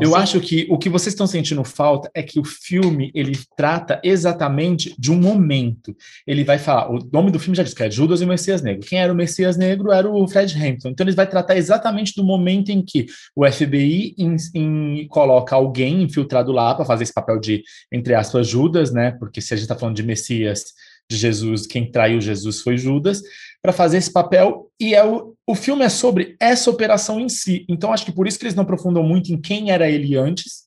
Eu 0.00 0.16
acho 0.16 0.40
que 0.40 0.66
o 0.70 0.78
que 0.78 0.88
vocês 0.88 1.12
estão 1.12 1.26
sentindo 1.26 1.62
falta 1.64 2.10
é 2.14 2.22
que 2.22 2.40
o 2.40 2.44
filme 2.44 3.10
ele 3.14 3.38
trata 3.54 4.00
exatamente 4.02 4.94
de 4.98 5.12
um 5.12 5.16
momento. 5.16 5.94
Ele 6.26 6.44
vai 6.44 6.58
falar, 6.58 6.90
o 6.90 6.98
nome 7.12 7.30
do 7.30 7.38
filme 7.38 7.54
já 7.54 7.62
diz 7.62 7.74
que 7.74 7.82
é 7.82 7.90
Judas 7.90 8.22
e 8.22 8.24
o 8.24 8.28
Messias 8.28 8.62
Negro. 8.62 8.86
Quem 8.86 8.98
era 8.98 9.12
o 9.12 9.16
Messias 9.16 9.56
Negro 9.56 9.92
era 9.92 10.08
o 10.08 10.26
Fred 10.26 10.56
Hampton. 10.56 10.88
Então 10.88 11.04
ele 11.04 11.14
vai 11.14 11.26
tratar 11.26 11.56
exatamente 11.56 12.14
do 12.16 12.24
momento 12.24 12.70
em 12.70 12.82
que 12.82 13.06
o 13.36 13.46
FBI 13.46 14.14
in, 14.16 14.36
in, 14.54 15.06
coloca 15.08 15.54
alguém 15.54 16.02
infiltrado 16.02 16.52
lá 16.52 16.74
para 16.74 16.86
fazer 16.86 17.02
esse 17.02 17.12
papel 17.12 17.38
de, 17.38 17.62
entre 17.92 18.14
aspas, 18.14 18.48
Judas, 18.48 18.92
né? 18.92 19.12
Porque 19.18 19.42
se 19.42 19.52
a 19.52 19.56
gente 19.58 19.64
está 19.64 19.76
falando 19.76 19.96
de 19.96 20.02
Messias, 20.02 20.72
de 21.10 21.16
Jesus, 21.16 21.66
quem 21.66 21.90
traiu 21.90 22.20
Jesus 22.20 22.60
foi 22.60 22.76
Judas, 22.76 23.22
para 23.60 23.72
fazer 23.72 23.98
esse 23.98 24.12
papel, 24.12 24.70
e 24.80 24.94
é 24.94 25.04
o, 25.04 25.34
o 25.46 25.54
filme 25.54 25.84
é 25.84 25.88
sobre 25.88 26.36
essa 26.40 26.70
operação 26.70 27.20
em 27.20 27.28
si. 27.28 27.64
Então, 27.68 27.92
acho 27.92 28.04
que 28.04 28.12
por 28.12 28.26
isso 28.26 28.38
que 28.38 28.44
eles 28.44 28.54
não 28.54 28.64
aprofundam 28.64 29.02
muito 29.02 29.32
em 29.32 29.40
quem 29.40 29.70
era 29.70 29.88
ele 29.88 30.16
antes, 30.16 30.64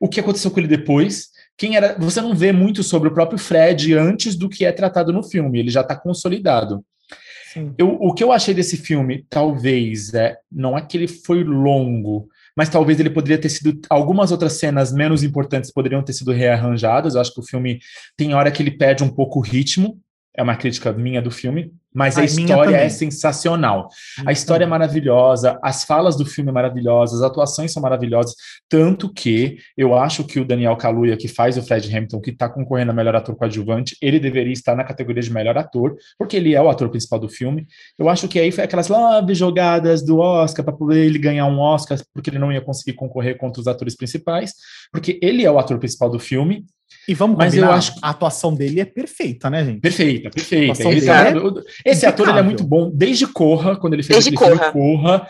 o 0.00 0.08
que 0.08 0.20
aconteceu 0.20 0.50
com 0.50 0.58
ele 0.58 0.68
depois, 0.68 1.28
quem 1.56 1.76
era. 1.76 1.96
Você 1.98 2.20
não 2.20 2.34
vê 2.34 2.52
muito 2.52 2.82
sobre 2.82 3.08
o 3.08 3.14
próprio 3.14 3.38
Fred 3.38 3.94
antes 3.94 4.36
do 4.36 4.48
que 4.48 4.64
é 4.64 4.72
tratado 4.72 5.12
no 5.12 5.22
filme, 5.22 5.58
ele 5.58 5.70
já 5.70 5.80
está 5.80 5.96
consolidado. 5.96 6.84
Eu, 7.78 7.96
o 8.00 8.12
que 8.12 8.22
eu 8.22 8.32
achei 8.32 8.52
desse 8.52 8.76
filme, 8.76 9.24
talvez, 9.30 10.12
é, 10.12 10.36
não 10.52 10.76
é 10.76 10.82
que 10.82 10.96
ele 10.96 11.08
foi 11.08 11.42
longo, 11.42 12.28
mas 12.56 12.70
talvez 12.70 12.98
ele 12.98 13.10
poderia 13.10 13.38
ter 13.38 13.50
sido. 13.50 13.78
Algumas 13.90 14.32
outras 14.32 14.54
cenas 14.54 14.92
menos 14.92 15.22
importantes 15.22 15.70
poderiam 15.70 16.02
ter 16.02 16.14
sido 16.14 16.32
rearranjadas. 16.32 17.14
Eu 17.14 17.20
acho 17.20 17.34
que 17.34 17.40
o 17.40 17.46
filme 17.46 17.78
tem 18.16 18.34
hora 18.34 18.50
que 18.50 18.62
ele 18.62 18.70
perde 18.70 19.04
um 19.04 19.08
pouco 19.08 19.38
o 19.38 19.42
ritmo. 19.42 20.00
É 20.34 20.42
uma 20.42 20.56
crítica 20.56 20.92
minha 20.92 21.20
do 21.20 21.30
filme, 21.30 21.72
mas 21.96 22.18
a, 22.18 22.20
a 22.20 22.24
história 22.24 22.76
é 22.76 22.88
sensacional. 22.90 23.88
Minha 24.18 24.28
a 24.28 24.32
história 24.32 24.64
é 24.64 24.66
também. 24.66 24.76
é 24.76 24.78
maravilhosa, 24.78 25.58
as 25.62 25.82
falas 25.82 26.14
do 26.14 26.26
filme 26.26 26.50
é 26.50 26.52
maravilhosas, 26.52 27.22
as 27.22 27.30
atuações 27.30 27.72
são 27.72 27.82
maravilhosas, 27.82 28.34
tanto 28.68 29.10
que 29.10 29.56
eu 29.76 29.96
acho 29.96 30.22
que 30.22 30.38
o 30.38 30.44
Daniel 30.44 30.76
Kaluuya, 30.76 31.16
que 31.16 31.26
faz 31.26 31.56
o 31.56 31.62
Fred 31.62 31.96
Hampton, 31.96 32.20
que 32.20 32.30
está 32.30 32.50
concorrendo 32.50 32.90
a 32.90 32.94
melhor 32.94 33.16
ator 33.16 33.34
coadjuvante, 33.34 33.96
ele 34.02 34.20
deveria 34.20 34.52
estar 34.52 34.76
na 34.76 34.84
categoria 34.84 35.22
de 35.22 35.32
melhor 35.32 35.56
ator, 35.56 35.96
porque 36.18 36.36
ele 36.36 36.54
é 36.54 36.60
o 36.60 36.68
ator 36.68 36.90
principal 36.90 37.18
do 37.18 37.30
filme. 37.30 37.66
Eu 37.98 38.10
acho 38.10 38.28
que 38.28 38.38
aí 38.38 38.52
foi 38.52 38.64
aquelas 38.64 38.88
lábias 38.88 39.38
jogadas 39.38 40.04
do 40.04 40.18
Oscar 40.18 40.64
para 40.64 40.74
poder 40.74 41.06
ele 41.06 41.18
ganhar 41.18 41.46
um 41.46 41.58
Oscar, 41.58 41.98
porque 42.12 42.28
ele 42.28 42.38
não 42.38 42.52
ia 42.52 42.60
conseguir 42.60 42.92
concorrer 42.92 43.38
contra 43.38 43.58
os 43.58 43.66
atores 43.66 43.96
principais, 43.96 44.52
porque 44.92 45.18
ele 45.22 45.44
é 45.44 45.50
o 45.50 45.58
ator 45.58 45.78
principal 45.78 46.10
do 46.10 46.18
filme, 46.18 46.66
e 47.08 47.14
vamos 47.14 47.36
Mas 47.36 47.50
combinar, 47.50 47.68
eu 47.68 47.72
acho 47.72 47.94
que 47.94 48.00
a 48.02 48.10
atuação 48.10 48.54
dele 48.54 48.80
é 48.80 48.84
perfeita, 48.84 49.48
né, 49.48 49.64
gente? 49.64 49.80
Perfeita, 49.80 50.30
perfeita. 50.30 50.82
Tá, 51.06 51.30
é 51.84 51.90
esse 51.90 52.06
ator 52.06 52.28
ele 52.28 52.38
é 52.38 52.42
muito 52.42 52.64
bom. 52.64 52.90
Desde 52.92 53.26
Corra, 53.26 53.76
quando 53.76 53.94
ele 53.94 54.02
fez 54.02 54.24
Desde 54.24 54.32
Corra. 54.32 54.72
Corra, 54.72 55.28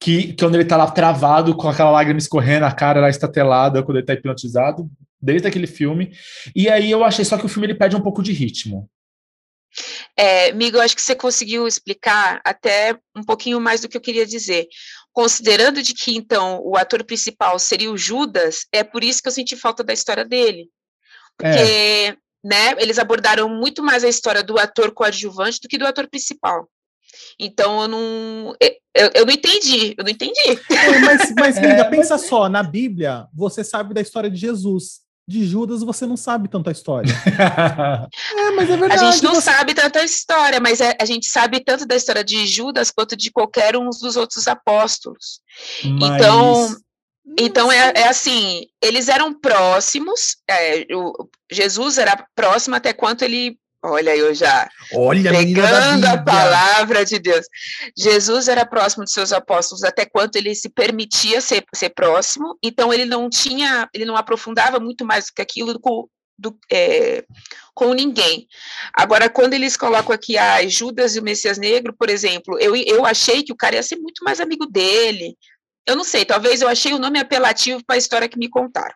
que, 0.00 0.28
que 0.28 0.36
quando 0.36 0.54
ele 0.56 0.64
tá 0.64 0.76
lá 0.76 0.90
travado, 0.90 1.56
com 1.56 1.68
aquela 1.68 1.90
lágrima 1.90 2.18
escorrendo, 2.18 2.66
a 2.66 2.72
cara 2.72 3.00
lá 3.00 3.08
estatelada, 3.08 3.82
quando 3.82 3.98
ele 3.98 4.06
tá 4.06 4.14
hipnotizado, 4.14 4.90
desde 5.20 5.48
aquele 5.48 5.66
filme. 5.66 6.12
E 6.54 6.68
aí 6.68 6.90
eu 6.90 7.04
achei 7.04 7.24
só 7.24 7.38
que 7.38 7.46
o 7.46 7.48
filme 7.48 7.66
ele 7.66 7.74
perde 7.74 7.96
um 7.96 8.02
pouco 8.02 8.22
de 8.22 8.32
ritmo. 8.32 8.88
É, 10.16 10.52
Migo, 10.52 10.78
acho 10.78 10.94
que 10.94 11.02
você 11.02 11.14
conseguiu 11.14 11.66
explicar 11.66 12.40
até 12.44 12.96
um 13.16 13.24
pouquinho 13.24 13.60
mais 13.60 13.80
do 13.80 13.88
que 13.88 13.96
eu 13.96 14.00
queria 14.00 14.26
dizer. 14.26 14.68
Considerando 15.12 15.82
de 15.82 15.94
que, 15.94 16.14
então, 16.14 16.60
o 16.62 16.76
ator 16.76 17.04
principal 17.04 17.58
seria 17.58 17.90
o 17.90 17.96
Judas, 17.96 18.66
é 18.72 18.84
por 18.84 19.02
isso 19.02 19.22
que 19.22 19.28
eu 19.28 19.32
senti 19.32 19.56
falta 19.56 19.82
da 19.82 19.92
história 19.92 20.24
dele. 20.24 20.68
Porque, 21.36 21.58
é. 21.58 22.16
né, 22.42 22.74
eles 22.78 22.98
abordaram 22.98 23.48
muito 23.48 23.82
mais 23.82 24.04
a 24.04 24.08
história 24.08 24.42
do 24.42 24.58
ator 24.58 24.92
coadjuvante 24.92 25.60
do 25.60 25.68
que 25.68 25.78
do 25.78 25.86
ator 25.86 26.08
principal. 26.08 26.68
Então 27.38 27.82
eu 27.82 27.88
não. 27.88 28.56
Eu, 28.94 29.10
eu 29.14 29.26
não 29.26 29.32
entendi, 29.32 29.94
eu 29.96 30.04
não 30.04 30.10
entendi. 30.10 30.60
É, 30.70 30.98
mas, 31.00 31.34
mas, 31.36 31.56
é, 31.58 31.84
pensa 31.84 32.16
só, 32.18 32.48
na 32.48 32.62
Bíblia, 32.62 33.26
você 33.34 33.64
sabe 33.64 33.94
da 33.94 34.00
história 34.00 34.30
de 34.30 34.36
Jesus. 34.36 35.04
De 35.26 35.46
Judas 35.46 35.82
você 35.82 36.04
não 36.06 36.18
sabe 36.18 36.50
tanta 36.50 36.70
história. 36.70 37.10
é, 38.36 38.50
mas 38.50 38.68
é 38.68 38.76
verdade. 38.76 39.04
A 39.04 39.10
gente 39.10 39.24
não 39.24 39.34
você... 39.34 39.40
sabe 39.40 39.72
tanta 39.72 40.04
história, 40.04 40.60
mas 40.60 40.82
a, 40.82 40.88
é, 40.88 40.98
a, 41.00 41.04
gente 41.06 41.26
sabe 41.28 41.60
tanto 41.60 41.86
da 41.86 41.96
história 41.96 42.22
de 42.22 42.46
Judas 42.46 42.90
quanto 42.90 43.16
de 43.16 43.32
qualquer 43.32 43.74
um 43.74 43.88
dos 43.88 44.16
outros 44.16 44.46
apóstolos. 44.46 45.40
Mas... 45.82 46.20
Então, 46.20 46.76
então 47.38 47.72
é, 47.72 47.92
é, 47.96 48.08
assim, 48.08 48.66
eles 48.82 49.08
eram 49.08 49.32
próximos, 49.32 50.36
é, 50.48 50.86
o, 50.94 51.28
Jesus 51.50 51.96
era 51.96 52.26
próximo 52.34 52.76
até 52.76 52.92
quanto 52.92 53.22
ele, 53.24 53.58
olha 53.82 54.14
eu 54.14 54.34
já, 54.34 54.68
olha, 54.92 55.30
pegando 55.30 56.04
a 56.04 56.22
palavra 56.22 57.04
de 57.04 57.18
Deus, 57.18 57.46
Jesus 57.96 58.46
era 58.46 58.66
próximo 58.66 59.04
de 59.04 59.12
seus 59.12 59.32
apóstolos 59.32 59.84
até 59.84 60.04
quanto 60.04 60.36
ele 60.36 60.54
se 60.54 60.68
permitia 60.68 61.40
ser, 61.40 61.64
ser 61.74 61.90
próximo, 61.90 62.58
então 62.62 62.92
ele 62.92 63.06
não 63.06 63.30
tinha, 63.30 63.88
ele 63.94 64.04
não 64.04 64.16
aprofundava 64.16 64.78
muito 64.78 65.04
mais 65.04 65.26
do 65.26 65.32
que 65.34 65.42
aquilo 65.42 65.80
com, 65.80 66.06
do, 66.38 66.54
é, 66.70 67.24
com 67.74 67.94
ninguém. 67.94 68.46
Agora, 68.92 69.30
quando 69.30 69.54
eles 69.54 69.76
colocam 69.76 70.14
aqui 70.14 70.36
a 70.36 70.56
ah, 70.56 70.66
Judas 70.66 71.16
e 71.16 71.20
o 71.20 71.22
Messias 71.22 71.58
Negro, 71.58 71.94
por 71.98 72.10
exemplo, 72.10 72.58
eu, 72.60 72.76
eu 72.76 73.06
achei 73.06 73.42
que 73.42 73.52
o 73.52 73.56
cara 73.56 73.76
ia 73.76 73.82
ser 73.82 73.96
muito 73.96 74.22
mais 74.22 74.40
amigo 74.40 74.66
dele, 74.66 75.36
eu 75.86 75.96
não 75.96 76.04
sei, 76.04 76.24
talvez 76.24 76.62
eu 76.62 76.68
achei 76.68 76.92
o 76.92 76.98
nome 76.98 77.18
apelativo 77.18 77.82
para 77.84 77.96
a 77.96 77.98
história 77.98 78.28
que 78.28 78.38
me 78.38 78.48
contaram. 78.48 78.94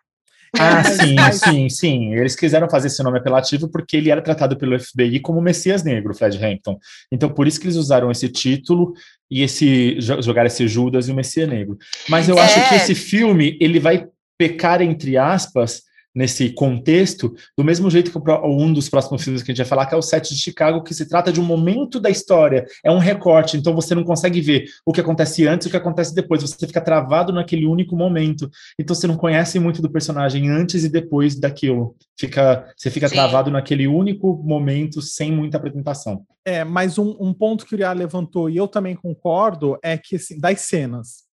Ah, 0.57 0.83
sim, 0.83 1.15
sim, 1.31 1.69
sim. 1.69 2.13
Eles 2.15 2.35
quiseram 2.35 2.69
fazer 2.69 2.87
esse 2.87 3.03
nome 3.03 3.19
apelativo 3.19 3.69
porque 3.69 3.97
ele 3.97 4.09
era 4.09 4.21
tratado 4.21 4.57
pelo 4.57 4.79
FBI 4.79 5.19
como 5.19 5.41
Messias 5.41 5.83
Negro, 5.83 6.13
Fred 6.15 6.43
Hampton. 6.43 6.79
Então, 7.11 7.29
por 7.29 7.47
isso 7.47 7.59
que 7.59 7.67
eles 7.67 7.75
usaram 7.75 8.09
esse 8.09 8.27
título 8.29 8.93
e 9.29 9.43
esse 9.43 9.99
jogar 9.99 10.45
esse 10.45 10.67
Judas 10.67 11.07
e 11.07 11.11
o 11.11 11.15
Messias 11.15 11.47
Negro. 11.47 11.77
Mas 12.07 12.27
eu 12.27 12.37
é. 12.37 12.41
acho 12.41 12.69
que 12.69 12.75
esse 12.75 12.95
filme 12.95 13.57
ele 13.61 13.79
vai 13.79 14.07
pecar 14.37 14.81
entre 14.81 15.17
aspas 15.17 15.83
nesse 16.19 16.49
contexto, 16.49 17.33
do 17.57 17.63
mesmo 17.63 17.89
jeito 17.89 18.11
que 18.11 18.31
um 18.43 18.73
dos 18.73 18.89
próximos 18.89 19.23
filmes 19.23 19.41
que 19.41 19.49
a 19.49 19.55
gente 19.55 19.63
vai 19.63 19.69
falar, 19.69 19.85
que 19.85 19.95
é 19.95 19.97
o 19.97 20.01
Sete 20.01 20.35
de 20.35 20.41
Chicago, 20.41 20.83
que 20.83 20.93
se 20.93 21.07
trata 21.07 21.31
de 21.31 21.39
um 21.39 21.45
momento 21.45 21.97
da 21.97 22.09
história, 22.09 22.65
é 22.83 22.91
um 22.91 22.97
recorte, 22.97 23.55
então 23.55 23.73
você 23.73 23.95
não 23.95 24.03
consegue 24.03 24.41
ver 24.41 24.65
o 24.85 24.91
que 24.91 24.99
acontece 24.99 25.47
antes 25.47 25.65
e 25.65 25.69
o 25.69 25.71
que 25.71 25.77
acontece 25.77 26.13
depois, 26.13 26.41
você 26.41 26.67
fica 26.67 26.81
travado 26.81 27.31
naquele 27.31 27.65
único 27.65 27.95
momento, 27.95 28.49
então 28.77 28.93
você 28.93 29.07
não 29.07 29.15
conhece 29.15 29.59
muito 29.59 29.81
do 29.81 29.89
personagem 29.89 30.49
antes 30.49 30.83
e 30.83 30.89
depois 30.89 31.39
daquilo, 31.39 31.95
fica, 32.19 32.69
você 32.75 32.91
fica 32.91 33.07
Sim. 33.07 33.15
travado 33.15 33.49
naquele 33.49 33.87
único 33.87 34.43
momento, 34.43 35.01
sem 35.01 35.31
muita 35.31 35.55
apresentação. 35.55 36.25
É, 36.43 36.65
mas 36.65 36.97
um, 36.97 37.15
um 37.17 37.33
ponto 37.33 37.65
que 37.65 37.73
o 37.73 37.77
Uriah 37.77 37.93
levantou, 37.93 38.49
e 38.49 38.57
eu 38.57 38.67
também 38.67 38.93
concordo, 38.93 39.79
é 39.81 39.97
que 39.97 40.17
assim, 40.17 40.37
das 40.37 40.59
cenas, 40.59 41.29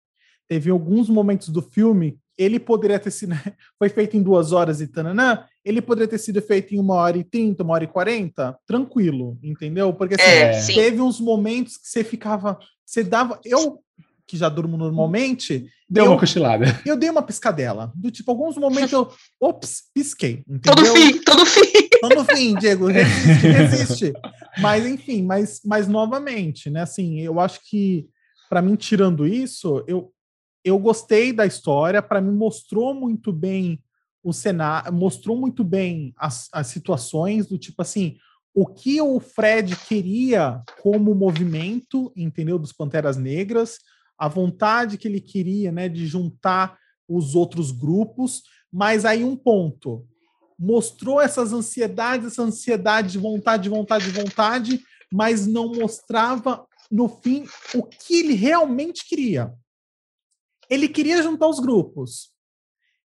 teve 0.46 0.68
alguns 0.68 1.08
momentos 1.08 1.48
do 1.48 1.62
filme, 1.62 2.18
ele 2.36 2.58
poderia 2.58 2.98
ter 2.98 3.10
sido, 3.10 3.34
foi 3.78 3.88
feito 3.88 4.16
em 4.16 4.22
duas 4.22 4.52
horas 4.52 4.80
e 4.80 4.86
tananã, 4.86 5.44
ele 5.64 5.80
poderia 5.80 6.08
ter 6.08 6.18
sido 6.18 6.42
feito 6.42 6.74
em 6.74 6.78
uma 6.78 6.94
hora 6.94 7.16
e 7.16 7.24
trinta, 7.24 7.62
uma 7.62 7.74
hora 7.74 7.84
e 7.84 7.88
quarenta, 7.88 8.56
tranquilo, 8.66 9.38
entendeu? 9.42 9.92
Porque 9.92 10.14
assim, 10.14 10.24
é, 10.24 10.66
teve 10.66 11.00
uns 11.00 11.20
momentos 11.20 11.76
que 11.76 11.88
você 11.88 12.04
ficava, 12.04 12.58
você 12.84 13.02
dava, 13.02 13.40
eu 13.44 13.80
que 14.26 14.36
já 14.36 14.48
durmo 14.48 14.76
normalmente, 14.76 15.66
deu 15.88 16.06
eu, 16.06 16.10
uma 16.12 16.18
cochilada. 16.18 16.64
Eu 16.86 16.96
dei 16.96 17.10
uma 17.10 17.22
piscadela, 17.22 17.92
do 17.94 18.10
tipo, 18.10 18.30
alguns 18.30 18.56
momentos 18.56 18.90
eu, 18.90 19.12
ops, 19.38 19.82
pisquei, 19.92 20.42
entendeu? 20.48 20.74
Todo 20.74 20.96
fim, 20.96 21.22
todo 21.22 21.46
fim. 21.46 21.88
Todo 22.00 22.24
fim, 22.24 22.54
Diego, 22.56 22.86
resiste, 22.86 23.46
resiste. 23.46 24.12
Mas 24.58 24.86
enfim, 24.86 25.22
mas, 25.22 25.60
mas 25.64 25.86
novamente, 25.88 26.70
né, 26.70 26.82
assim, 26.82 27.20
eu 27.20 27.38
acho 27.38 27.60
que 27.68 28.06
para 28.48 28.62
mim 28.62 28.76
tirando 28.76 29.26
isso, 29.26 29.84
eu 29.86 30.13
eu 30.64 30.78
gostei 30.78 31.32
da 31.32 31.44
história, 31.44 32.00
para 32.00 32.22
mim 32.22 32.32
mostrou 32.32 32.94
muito 32.94 33.30
bem 33.30 33.78
o 34.22 34.32
cenário, 34.32 34.90
mostrou 34.90 35.36
muito 35.36 35.62
bem 35.62 36.14
as, 36.16 36.48
as 36.50 36.68
situações 36.68 37.46
do 37.46 37.58
tipo 37.58 37.82
assim, 37.82 38.16
o 38.54 38.66
que 38.66 38.98
o 39.02 39.20
Fred 39.20 39.76
queria 39.76 40.62
como 40.80 41.14
movimento, 41.14 42.10
entendeu, 42.16 42.58
dos 42.58 42.72
Panteras 42.72 43.18
Negras, 43.18 43.80
a 44.16 44.26
vontade 44.26 44.96
que 44.96 45.06
ele 45.06 45.20
queria, 45.20 45.70
né, 45.70 45.88
de 45.88 46.06
juntar 46.06 46.78
os 47.06 47.34
outros 47.34 47.70
grupos, 47.70 48.42
mas 48.72 49.04
aí 49.04 49.22
um 49.22 49.36
ponto, 49.36 50.06
mostrou 50.58 51.20
essas 51.20 51.52
ansiedades, 51.52 52.28
essa 52.28 52.42
ansiedade 52.42 53.12
de 53.12 53.18
vontade, 53.18 53.64
de 53.64 53.68
vontade, 53.68 54.04
de 54.06 54.18
vontade, 54.18 54.80
mas 55.12 55.46
não 55.46 55.72
mostrava 55.72 56.64
no 56.90 57.08
fim 57.08 57.44
o 57.74 57.82
que 57.82 58.20
ele 58.20 58.34
realmente 58.34 59.06
queria 59.06 59.52
ele 60.68 60.88
queria 60.88 61.22
juntar 61.22 61.48
os 61.48 61.60
grupos, 61.60 62.30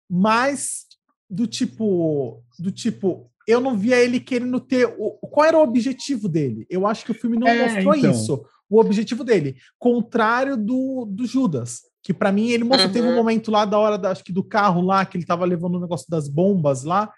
mas 0.09 0.85
do 1.29 1.45
tipo, 1.45 2.43
do 2.57 2.71
tipo, 2.71 3.29
eu 3.47 3.61
não 3.61 3.77
via 3.77 3.97
ele 3.97 4.19
querendo 4.19 4.59
ter 4.59 4.85
o, 4.97 5.11
qual 5.27 5.45
era 5.45 5.57
o 5.57 5.63
objetivo 5.63 6.27
dele. 6.27 6.65
Eu 6.69 6.87
acho 6.87 7.05
que 7.05 7.11
o 7.11 7.15
filme 7.15 7.37
não 7.37 7.47
é, 7.47 7.63
mostrou 7.63 7.95
então. 7.95 8.11
isso. 8.11 8.45
O 8.69 8.79
objetivo 8.79 9.23
dele, 9.23 9.57
contrário 9.77 10.55
do, 10.55 11.05
do 11.05 11.25
Judas, 11.25 11.81
que 12.03 12.13
para 12.13 12.31
mim 12.31 12.49
ele 12.49 12.63
mostrou, 12.63 12.87
uhum. 12.87 12.93
teve 12.93 13.07
um 13.07 13.11
uhum. 13.11 13.15
momento 13.15 13.51
lá 13.51 13.65
da 13.65 13.77
hora 13.77 13.97
da, 13.97 14.11
acho 14.11 14.23
que 14.23 14.31
do 14.31 14.43
carro 14.43 14.81
lá 14.81 15.05
que 15.05 15.17
ele 15.17 15.25
tava 15.25 15.45
levando 15.45 15.75
o 15.75 15.79
negócio 15.79 16.07
das 16.09 16.27
bombas 16.27 16.83
lá, 16.83 17.11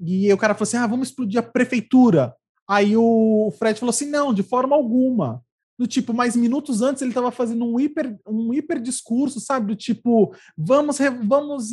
e 0.00 0.32
o 0.32 0.38
cara 0.38 0.54
falou 0.54 0.64
assim: 0.64 0.76
"Ah, 0.76 0.86
vamos 0.86 1.08
explodir 1.08 1.38
a 1.38 1.42
prefeitura". 1.42 2.34
Aí 2.68 2.96
o 2.96 3.52
Fred 3.58 3.78
falou 3.78 3.90
assim: 3.90 4.08
"Não, 4.08 4.32
de 4.32 4.42
forma 4.42 4.74
alguma" 4.74 5.42
do 5.78 5.86
tipo, 5.86 6.12
mas 6.12 6.34
minutos 6.34 6.82
antes 6.82 7.00
ele 7.00 7.12
estava 7.12 7.30
fazendo 7.30 7.64
um 7.64 7.78
hiper, 7.78 8.18
um 8.26 8.52
hiper 8.52 8.80
discurso, 8.80 9.38
sabe? 9.38 9.68
Do 9.68 9.76
tipo, 9.76 10.34
vamos, 10.56 10.98
vamos 11.24 11.68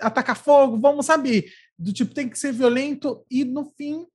atacar 0.00 0.36
fogo, 0.36 0.78
vamos, 0.78 1.06
sabe? 1.06 1.46
Do 1.78 1.92
tipo, 1.92 2.14
tem 2.14 2.28
que 2.28 2.38
ser 2.38 2.52
violento, 2.52 3.24
e 3.30 3.44
no 3.44 3.64
fim 3.76 4.06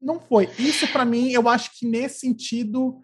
não 0.00 0.20
foi. 0.20 0.48
Isso, 0.58 0.86
para 0.88 1.04
mim, 1.04 1.30
eu 1.30 1.48
acho 1.48 1.70
que 1.78 1.86
nesse 1.86 2.20
sentido 2.20 3.00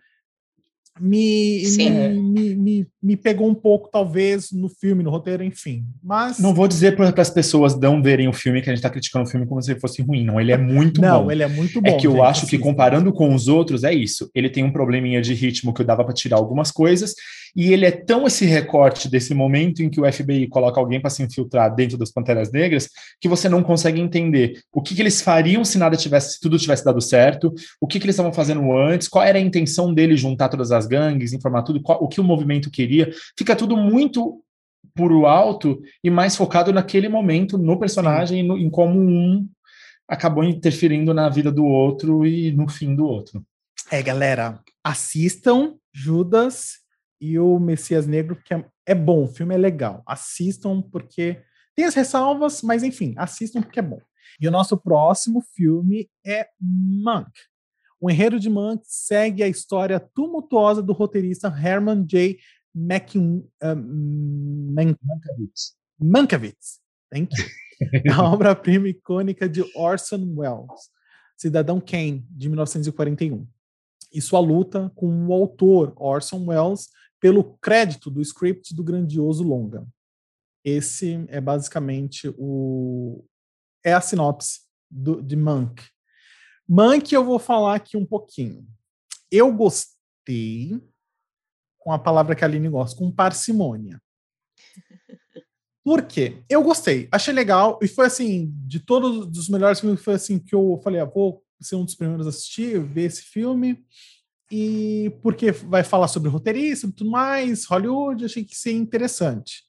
me, 1.00 1.62
me, 1.76 1.90
me, 1.90 2.54
me, 2.54 2.86
me, 3.02 3.16
pegou 3.16 3.48
um 3.48 3.54
pouco, 3.54 3.88
talvez, 3.90 4.52
no 4.52 4.68
filme, 4.68 5.02
no 5.02 5.10
roteiro, 5.10 5.42
enfim. 5.42 5.84
Mas. 6.02 6.38
Não 6.38 6.54
vou 6.54 6.68
dizer 6.68 6.94
para 6.94 7.12
as 7.20 7.30
pessoas 7.30 7.78
não 7.78 8.00
verem 8.00 8.28
o 8.28 8.32
filme 8.32 8.62
que 8.62 8.70
a 8.70 8.72
gente 8.72 8.78
está 8.78 8.90
criticando 8.90 9.24
o 9.24 9.28
filme 9.28 9.46
como 9.46 9.60
se 9.60 9.72
ele 9.72 9.80
fosse 9.80 10.02
ruim, 10.02 10.24
não. 10.24 10.40
Ele 10.40 10.52
é 10.52 10.56
muito 10.56 11.00
não, 11.00 11.18
bom. 11.18 11.24
Não, 11.24 11.32
ele 11.32 11.42
é 11.42 11.48
muito 11.48 11.80
bom. 11.80 11.88
É 11.88 11.96
que 11.96 12.06
eu 12.06 12.22
acho 12.22 12.46
que 12.46 12.56
comparando 12.58 13.12
com 13.12 13.34
os 13.34 13.48
outros, 13.48 13.82
é 13.82 13.92
isso. 13.92 14.30
Ele 14.34 14.48
tem 14.48 14.62
um 14.62 14.72
probleminha 14.72 15.20
de 15.20 15.34
ritmo 15.34 15.74
que 15.74 15.82
eu 15.82 15.86
dava 15.86 16.04
para 16.04 16.14
tirar 16.14 16.36
algumas 16.36 16.70
coisas, 16.70 17.14
e 17.54 17.72
ele 17.72 17.86
é 17.86 17.90
tão 17.90 18.26
esse 18.26 18.44
recorte 18.44 19.08
desse 19.08 19.32
momento 19.32 19.82
em 19.82 19.88
que 19.88 20.00
o 20.00 20.12
FBI 20.12 20.48
coloca 20.48 20.80
alguém 20.80 21.00
para 21.00 21.10
se 21.10 21.22
infiltrar 21.22 21.74
dentro 21.74 21.96
das 21.96 22.10
Panteras 22.10 22.50
Negras, 22.50 22.88
que 23.20 23.28
você 23.28 23.48
não 23.48 23.62
consegue 23.62 24.00
entender 24.00 24.60
o 24.72 24.82
que, 24.82 24.94
que 24.94 25.02
eles 25.02 25.22
fariam 25.22 25.64
se 25.64 25.78
nada 25.78 25.96
tivesse, 25.96 26.34
se 26.34 26.40
tudo 26.40 26.58
tivesse 26.58 26.84
dado 26.84 27.00
certo, 27.00 27.54
o 27.80 27.86
que, 27.86 28.00
que 28.00 28.06
eles 28.06 28.14
estavam 28.14 28.32
fazendo 28.32 28.76
antes, 28.76 29.06
qual 29.06 29.24
era 29.24 29.38
a 29.38 29.40
intenção 29.40 29.94
dele 29.94 30.16
juntar 30.16 30.48
todas 30.48 30.72
as 30.72 30.86
gangues, 30.86 31.32
informar 31.32 31.62
tudo, 31.62 31.80
qual, 31.80 32.02
o 32.02 32.08
que 32.08 32.20
o 32.20 32.24
movimento 32.24 32.70
queria. 32.70 33.10
Fica 33.38 33.54
tudo 33.54 33.76
muito 33.76 34.40
por 34.94 35.12
o 35.12 35.26
alto 35.26 35.80
e 36.02 36.10
mais 36.10 36.36
focado 36.36 36.72
naquele 36.72 37.08
momento, 37.08 37.56
no 37.56 37.78
personagem, 37.78 38.42
no, 38.42 38.58
em 38.58 38.70
como 38.70 39.00
um 39.00 39.48
acabou 40.08 40.44
interferindo 40.44 41.14
na 41.14 41.28
vida 41.28 41.50
do 41.50 41.64
outro 41.64 42.26
e 42.26 42.52
no 42.52 42.68
fim 42.68 42.94
do 42.94 43.06
outro. 43.06 43.44
É, 43.90 44.02
galera, 44.02 44.60
assistam 44.82 45.74
Judas 45.92 46.83
e 47.24 47.38
o 47.38 47.58
Messias 47.58 48.06
Negro, 48.06 48.36
que 48.36 48.52
é, 48.52 48.62
é 48.84 48.94
bom, 48.94 49.24
o 49.24 49.28
filme 49.28 49.54
é 49.54 49.58
legal. 49.58 50.02
Assistam 50.06 50.82
porque 50.82 51.40
tem 51.74 51.86
as 51.86 51.94
ressalvas, 51.94 52.60
mas 52.60 52.82
enfim, 52.82 53.14
assistam 53.16 53.62
porque 53.62 53.78
é 53.78 53.82
bom. 53.82 53.98
E 54.38 54.46
o 54.46 54.50
nosso 54.50 54.76
próximo 54.76 55.40
filme 55.54 56.10
é 56.22 56.46
Monk. 56.60 57.30
O 57.98 58.10
enredo 58.10 58.38
de 58.38 58.50
Monk 58.50 58.82
segue 58.84 59.42
a 59.42 59.48
história 59.48 59.98
tumultuosa 59.98 60.82
do 60.82 60.92
roteirista 60.92 61.48
Herman 61.48 62.04
J. 62.04 62.38
Mankiewicz. 62.74 63.44
Mankiewicz. 65.98 66.82
Thank 67.10 67.34
you. 67.38 67.46
a 68.12 68.22
obra-prima 68.22 68.86
icônica 68.88 69.48
de 69.48 69.64
Orson 69.74 70.34
Welles, 70.36 70.90
Cidadão 71.38 71.80
Kane, 71.80 72.26
de 72.30 72.50
1941. 72.50 73.46
E 74.12 74.20
sua 74.20 74.40
luta 74.40 74.92
com 74.94 75.26
o 75.26 75.32
autor 75.32 75.94
Orson 75.96 76.44
Welles 76.46 76.90
pelo 77.24 77.56
crédito 77.56 78.10
do 78.10 78.20
script 78.20 78.74
do 78.74 78.84
grandioso 78.84 79.42
longa. 79.42 79.88
Esse 80.62 81.24
é 81.28 81.40
basicamente 81.40 82.28
o 82.36 83.24
é 83.82 83.94
a 83.94 84.00
sinopse 84.02 84.60
do, 84.90 85.22
de 85.22 85.34
Monk. 85.34 85.82
Monk 86.68 87.14
eu 87.14 87.24
vou 87.24 87.38
falar 87.38 87.76
aqui 87.76 87.96
um 87.96 88.04
pouquinho. 88.04 88.68
Eu 89.30 89.50
gostei 89.54 90.78
com 91.78 91.92
a 91.92 91.98
palavra 91.98 92.36
que 92.36 92.44
a 92.44 92.46
Aline 92.46 92.68
gosta, 92.68 92.98
com 92.98 93.10
parcimônia. 93.10 93.98
Por 95.82 96.02
quê? 96.02 96.44
Eu 96.46 96.62
gostei, 96.62 97.08
achei 97.10 97.32
legal 97.32 97.78
e 97.80 97.88
foi 97.88 98.04
assim, 98.04 98.52
de 98.66 98.80
todos 98.80 99.34
os 99.38 99.48
melhores 99.48 99.80
filmes, 99.80 100.04
foi 100.04 100.12
assim 100.12 100.38
que 100.38 100.54
eu 100.54 100.78
falei, 100.84 101.00
ah, 101.00 101.06
vou 101.06 101.42
ser 101.58 101.76
um 101.76 101.86
dos 101.86 101.94
primeiros 101.94 102.26
a 102.26 102.28
assistir, 102.28 102.78
ver 102.82 103.04
esse 103.04 103.22
filme 103.22 103.82
e 104.50 105.10
porque 105.22 105.50
vai 105.52 105.82
falar 105.82 106.08
sobre 106.08 106.28
roteirista 106.28 106.86
e 106.86 106.92
tudo 106.92 107.10
mais, 107.10 107.64
Hollywood, 107.64 108.24
achei 108.24 108.44
que 108.44 108.56
seria 108.56 108.78
interessante. 108.78 109.64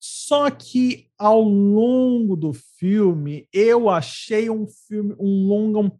Só 0.00 0.48
que 0.50 1.10
ao 1.18 1.42
longo 1.42 2.36
do 2.36 2.52
filme, 2.52 3.48
eu 3.52 3.90
achei 3.90 4.48
um 4.48 4.66
filme, 4.66 5.14
um 5.18 5.46
longa 5.46 5.80
um 5.80 5.90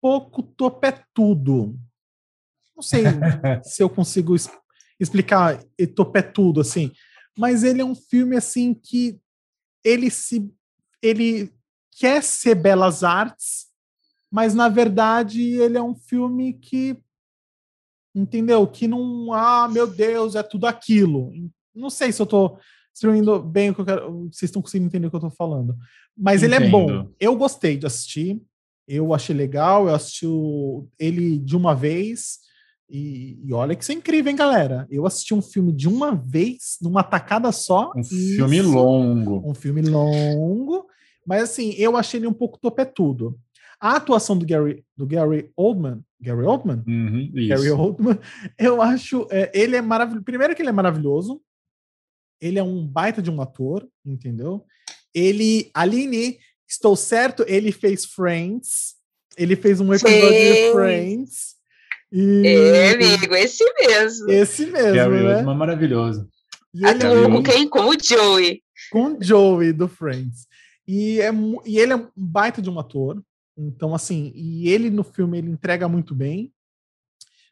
pouco 0.00 0.42
topetudo. 0.42 1.78
Não 2.74 2.82
sei 2.82 3.04
se 3.62 3.82
eu 3.82 3.90
consigo 3.90 4.34
explicar 4.98 5.62
topetudo 5.94 6.60
assim, 6.60 6.90
mas 7.36 7.62
ele 7.62 7.82
é 7.82 7.84
um 7.84 7.94
filme 7.94 8.36
assim 8.36 8.72
que 8.72 9.20
ele 9.84 10.10
se 10.10 10.52
ele 11.02 11.52
quer 11.92 12.22
ser 12.22 12.54
belas 12.54 13.04
artes, 13.04 13.67
mas 14.30 14.54
na 14.54 14.68
verdade 14.68 15.42
ele 15.42 15.76
é 15.78 15.82
um 15.82 15.94
filme 15.94 16.52
que 16.52 16.96
entendeu 18.14 18.66
que 18.66 18.88
não 18.88 19.32
ah 19.32 19.68
meu 19.68 19.86
Deus 19.86 20.34
é 20.34 20.42
tudo 20.42 20.66
aquilo 20.66 21.32
não 21.74 21.90
sei 21.90 22.12
se 22.12 22.20
eu 22.20 22.24
estou 22.24 22.58
distribuindo 22.92 23.40
bem 23.40 23.70
o 23.70 23.74
que 23.74 23.80
eu 23.80 23.86
quero 23.86 24.28
vocês 24.32 24.48
estão 24.48 24.62
conseguindo 24.62 24.88
entender 24.88 25.06
o 25.06 25.10
que 25.10 25.16
eu 25.16 25.18
estou 25.18 25.30
falando 25.30 25.76
mas 26.16 26.42
Entendo. 26.42 26.54
ele 26.54 26.66
é 26.66 26.70
bom 26.70 27.10
eu 27.20 27.36
gostei 27.36 27.76
de 27.76 27.86
assistir 27.86 28.42
eu 28.86 29.14
achei 29.14 29.34
legal 29.34 29.88
eu 29.88 29.94
assisti 29.94 30.26
ele 30.98 31.38
de 31.38 31.56
uma 31.56 31.74
vez 31.74 32.48
e, 32.90 33.38
e, 33.44 33.52
olha 33.52 33.76
que 33.76 33.82
isso 33.82 33.92
é 33.92 33.94
incrível, 33.94 34.30
hein, 34.30 34.36
galera? 34.36 34.86
Eu 34.90 35.06
assisti 35.06 35.34
um 35.34 35.42
filme 35.42 35.72
de 35.72 35.86
uma 35.86 36.14
vez, 36.14 36.78
numa 36.80 37.02
tacada 37.02 37.52
só. 37.52 37.92
Um 37.94 38.02
filme 38.02 38.62
longo. 38.62 39.42
Um 39.46 39.54
filme 39.54 39.82
longo. 39.82 40.86
Mas 41.26 41.42
assim, 41.42 41.74
eu 41.76 41.96
achei 41.96 42.18
ele 42.18 42.26
um 42.26 42.32
pouco 42.32 42.58
topetudo. 42.58 43.38
A 43.80 43.96
atuação 43.96 44.36
do 44.36 44.44
Gary, 44.44 44.84
do 44.96 45.06
Gary 45.06 45.50
Oldman, 45.56 46.02
Gary 46.20 46.44
Oldman? 46.44 46.82
Uhum, 46.86 47.30
Gary 47.48 47.70
Oldman, 47.70 48.18
eu 48.58 48.82
acho, 48.82 49.26
é, 49.30 49.50
ele 49.54 49.76
é 49.76 49.82
maravilhoso. 49.82 50.24
Primeiro 50.24 50.54
que 50.54 50.62
ele 50.62 50.68
é 50.68 50.72
maravilhoso, 50.72 51.40
ele 52.40 52.58
é 52.58 52.62
um 52.62 52.86
baita 52.86 53.22
de 53.22 53.30
um 53.30 53.40
ator, 53.40 53.88
entendeu? 54.04 54.64
Ele, 55.14 55.70
Aline, 55.74 56.38
estou 56.68 56.96
certo, 56.96 57.44
ele 57.46 57.72
fez 57.72 58.04
Friends, 58.04 58.96
ele 59.36 59.56
fez 59.56 59.80
um 59.80 59.92
episódio 59.92 60.28
Sim. 60.28 60.52
de 60.52 60.72
Friends. 60.72 61.56
E... 62.10 62.46
É, 62.46 62.94
amigo, 62.94 63.34
esse 63.34 63.64
mesmo. 63.80 64.30
Esse 64.30 64.66
mesmo, 64.66 64.94
Gary 64.94 65.22
né? 65.22 65.36
Oldman 65.36 65.56
maravilhoso. 65.56 66.28
E 66.74 66.84
Atuou 66.84 67.24
é 67.24 67.30
com 67.30 67.42
quem? 67.42 67.68
Com 67.68 67.88
o 67.88 67.96
Joey. 68.00 68.62
Com 68.90 69.12
o 69.14 69.22
Joey 69.22 69.72
do 69.72 69.88
Friends. 69.88 70.46
E, 70.86 71.20
é, 71.20 71.30
e 71.66 71.78
ele 71.78 71.92
é 71.92 71.96
um 71.96 72.08
baita 72.16 72.62
de 72.62 72.70
um 72.70 72.78
ator. 72.78 73.22
Então, 73.58 73.92
assim, 73.92 74.32
e 74.36 74.68
ele 74.68 74.88
no 74.88 75.02
filme 75.02 75.38
ele 75.38 75.50
entrega 75.50 75.88
muito 75.88 76.14
bem. 76.14 76.52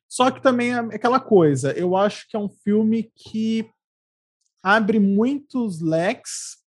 Só 0.08 0.30
que 0.30 0.40
também 0.40 0.72
é 0.72 0.78
aquela 0.78 1.18
coisa, 1.18 1.72
eu 1.72 1.96
acho 1.96 2.28
que 2.28 2.36
é 2.36 2.38
um 2.38 2.48
filme 2.48 3.10
que 3.12 3.68
abre 4.62 5.00
muitos 5.00 5.80
leques, 5.80 6.58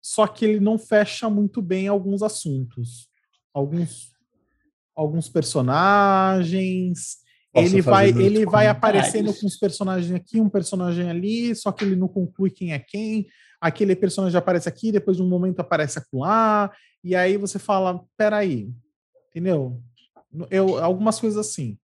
só 0.00 0.26
que 0.26 0.44
ele 0.44 0.58
não 0.58 0.78
fecha 0.78 1.28
muito 1.28 1.60
bem 1.60 1.86
alguns 1.86 2.22
assuntos. 2.22 3.08
Alguns, 3.52 4.12
alguns 4.96 5.28
personagens. 5.28 7.18
ele 7.54 7.82
vai, 7.82 8.08
ele 8.08 8.46
vai 8.46 8.68
aparecendo 8.68 9.34
com 9.34 9.46
os 9.46 9.56
personagens 9.56 10.14
aqui, 10.14 10.40
um 10.40 10.48
personagem 10.48 11.10
ali, 11.10 11.54
só 11.54 11.70
que 11.72 11.84
ele 11.84 11.96
não 11.96 12.08
conclui 12.08 12.50
quem 12.50 12.72
é 12.72 12.78
quem. 12.78 13.26
Aquele 13.60 13.96
personagem 13.96 14.38
aparece 14.38 14.68
aqui, 14.68 14.92
depois 14.92 15.16
de 15.16 15.22
um 15.22 15.28
momento 15.28 15.60
aparece 15.60 16.00
lá, 16.12 16.70
e 17.02 17.14
aí 17.14 17.36
você 17.36 17.58
fala, 17.58 18.04
peraí, 18.16 18.72
entendeu? 19.30 19.82
Eu, 20.50 20.78
algumas 20.82 21.18
coisas 21.18 21.38
assim. 21.38 21.78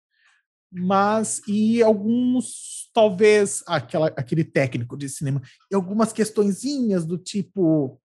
Mas 0.70 1.40
e 1.46 1.82
alguns 1.82 2.90
talvez 2.92 3.62
aquela, 3.66 4.08
aquele 4.08 4.44
técnico 4.44 4.96
de 4.96 5.08
cinema 5.08 5.40
e 5.70 5.74
algumas 5.74 6.12
questõezinhas 6.12 7.04
do 7.04 7.16
tipo 7.16 8.00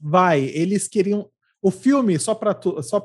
vai 0.00 0.40
eles 0.40 0.88
queriam 0.88 1.28
o 1.62 1.70
filme 1.70 2.18
só 2.18 2.34
para 2.34 2.58
só 2.82 3.00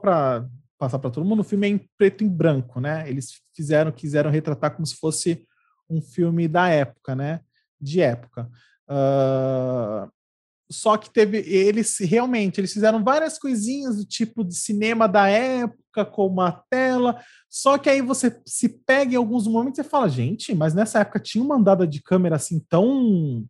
passar 0.77 0.99
para 0.99 1.11
todo 1.11 1.25
mundo 1.25 1.41
o 1.41 1.43
filme 1.43 1.67
é 1.67 1.69
em 1.71 1.89
preto 1.97 2.23
e 2.23 2.29
branco 2.29 2.79
né? 2.79 3.07
Eles 3.09 3.41
fizeram 3.55 3.91
quiseram 3.91 4.31
retratar 4.31 4.75
como 4.75 4.85
se 4.85 4.95
fosse 4.95 5.47
um 5.89 6.01
filme 6.01 6.47
da 6.47 6.69
época 6.69 7.15
né? 7.15 7.41
De 7.79 8.01
época 8.01 8.49
uh, 8.89 10.11
só 10.71 10.97
que 10.97 11.11
teve 11.11 11.37
eles 11.37 11.97
realmente 11.99 12.59
eles 12.59 12.73
fizeram 12.73 13.03
várias 13.03 13.37
coisinhas 13.37 13.97
do 13.97 14.05
tipo 14.05 14.43
de 14.43 14.55
cinema 14.55 15.07
da 15.07 15.27
época 15.27 16.03
com 16.05 16.25
uma 16.27 16.51
tela 16.69 17.21
só 17.49 17.77
que 17.77 17.89
aí 17.89 18.01
você 18.01 18.41
se 18.45 18.69
pega 18.69 19.13
em 19.13 19.17
alguns 19.17 19.47
momentos 19.47 19.79
e 19.79 19.83
fala 19.83 20.09
gente 20.09 20.55
mas 20.55 20.73
nessa 20.73 20.99
época 20.99 21.19
tinha 21.19 21.43
uma 21.43 21.55
andada 21.55 21.85
de 21.85 22.01
câmera 22.01 22.35
assim 22.37 22.59
tão 22.67 23.45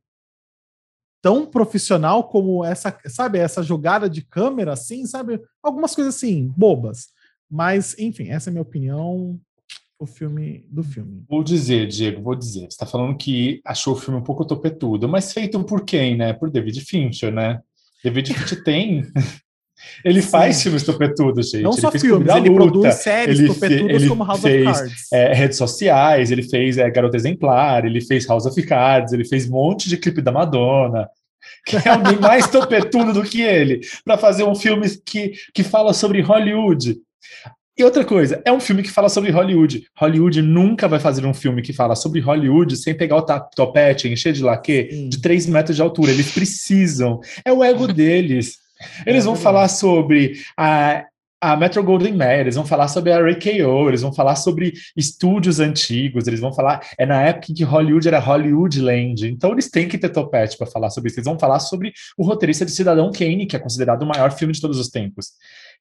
tão 1.26 1.44
profissional 1.44 2.26
como 2.26 2.64
essa 2.64 2.96
sabe 3.08 3.40
essa 3.40 3.64
jogada 3.64 4.08
de 4.08 4.22
câmera 4.22 4.74
assim 4.74 5.08
sabe 5.08 5.42
algumas 5.64 5.96
coisas 5.96 6.14
assim 6.16 6.54
bobas. 6.56 7.08
Mas 7.50 7.98
enfim 7.98 8.30
essa 8.30 8.50
é 8.50 8.52
a 8.52 8.54
minha 8.54 8.62
opinião 8.62 9.40
o 9.98 10.06
filme 10.06 10.66
do 10.70 10.84
filme. 10.84 11.24
Vou 11.30 11.44
dizer, 11.44 11.88
Diego, 11.88 12.22
vou 12.22 12.36
dizer. 12.36 12.62
Você 12.62 12.66
está 12.68 12.86
falando 12.86 13.18
que 13.18 13.62
achou 13.64 13.94
o 13.94 13.98
filme 13.98 14.20
um 14.20 14.24
pouco 14.24 14.46
topetudo, 14.46 15.08
mas 15.08 15.32
feito 15.32 15.62
por 15.64 15.86
quem, 15.86 16.18
né? 16.18 16.34
Por 16.34 16.50
David 16.50 16.82
Fincher, 16.82 17.32
né? 17.32 17.60
David 18.04 18.34
Fincher 18.34 18.62
tem. 18.64 19.04
Ele 20.04 20.22
Sim. 20.22 20.30
faz 20.30 20.62
filmes 20.62 20.84
topetudos, 20.84 21.50
gente. 21.50 21.64
Não 21.64 21.72
ele 21.72 21.82
só 21.82 21.92
filmes, 21.92 22.34
ele 22.34 22.50
luta, 22.50 22.64
produz 22.64 22.96
séries 22.96 23.40
ele 23.40 23.48
topetudas 23.48 24.02
ele 24.02 24.10
como 24.10 24.24
House 24.24 24.42
fez, 24.42 24.68
of 24.68 24.80
Cards. 24.80 25.12
É, 25.14 25.34
redes 25.34 25.58
sociais, 25.58 26.32
ele 26.32 26.44
fez 26.44 26.78
é, 26.78 26.90
Garota 26.90 27.18
Exemplar, 27.18 27.86
ele 27.86 28.02
fez 28.02 28.26
House 28.26 28.46
of 28.46 28.62
Cards, 28.64 29.14
ele 29.14 29.26
fez 29.26 29.48
um 29.48 29.52
monte 29.52 29.90
de 29.90 29.98
clipe 29.98 30.22
da 30.22 30.32
Madonna. 30.32 31.08
Que 31.66 31.78
é 31.78 31.90
alguém 31.90 32.18
mais 32.20 32.50
topetudo 32.50 33.14
do 33.14 33.24
que 33.24 33.42
ele, 33.42 33.82
para 34.04 34.18
fazer 34.18 34.44
um 34.44 34.56
filme 34.56 34.88
que, 35.06 35.34
que 35.54 35.64
fala 35.64 35.94
sobre 35.94 36.22
Hollywood. 36.22 36.98
E 37.78 37.84
outra 37.84 38.06
coisa, 38.06 38.42
é 38.46 38.52
um 38.54 38.60
filme 38.60 38.82
que 38.82 38.90
fala 38.90 39.10
sobre 39.10 39.32
Hollywood. 39.32 39.86
Hollywood 39.98 40.42
nunca 40.42 40.88
vai 40.88 40.98
fazer 40.98 41.26
um 41.26 41.34
filme 41.34 41.62
que 41.62 41.74
fala 41.74 41.94
sobre 41.94 42.22
Hollywood 42.22 42.78
sem 42.78 42.96
pegar 42.96 43.18
o 43.18 43.22
topete, 43.22 44.08
encher 44.08 44.32
de 44.32 44.42
laque 44.42 45.10
de 45.10 45.20
3 45.20 45.48
metros 45.48 45.76
de 45.76 45.82
altura. 45.82 46.12
Eles 46.12 46.32
precisam. 46.32 47.20
É 47.44 47.52
o 47.52 47.62
ego 47.62 47.86
deles. 47.92 48.60
Eles 49.06 49.24
é 49.24 49.26
vão 49.26 49.36
falar 49.36 49.68
sobre 49.68 50.40
a, 50.58 51.04
a 51.42 51.58
Metro 51.58 51.84
Golden 51.84 52.14
Mayer, 52.14 52.42
eles 52.42 52.56
vão 52.56 52.66
falar 52.66 52.88
sobre 52.88 53.12
a 53.12 53.20
RKO, 53.20 53.90
eles 53.90 54.02
vão 54.02 54.14
falar 54.14 54.36
sobre 54.36 54.74
estúdios 54.96 55.60
antigos, 55.60 56.28
eles 56.28 56.40
vão 56.40 56.54
falar. 56.54 56.82
É 56.98 57.06
na 57.06 57.22
época 57.22 57.54
que 57.54 57.64
Hollywood 57.64 58.08
era 58.08 58.20
Hollywood 58.20 58.80
Land. 58.80 59.28
Então 59.28 59.52
eles 59.52 59.70
têm 59.70 59.88
que 59.88 59.98
ter 59.98 60.10
topete 60.10 60.58
para 60.58 60.66
falar 60.66 60.90
sobre 60.90 61.10
isso. 61.10 61.20
Eles 61.20 61.28
vão 61.28 61.38
falar 61.38 61.60
sobre 61.60 61.94
o 62.18 62.26
roteirista 62.26 62.66
de 62.66 62.72
Cidadão 62.72 63.12
Kane, 63.12 63.46
que 63.46 63.56
é 63.56 63.60
considerado 63.60 64.04
o 64.04 64.06
maior 64.06 64.32
filme 64.32 64.54
de 64.54 64.62
todos 64.62 64.80
os 64.80 64.88
tempos. 64.88 65.32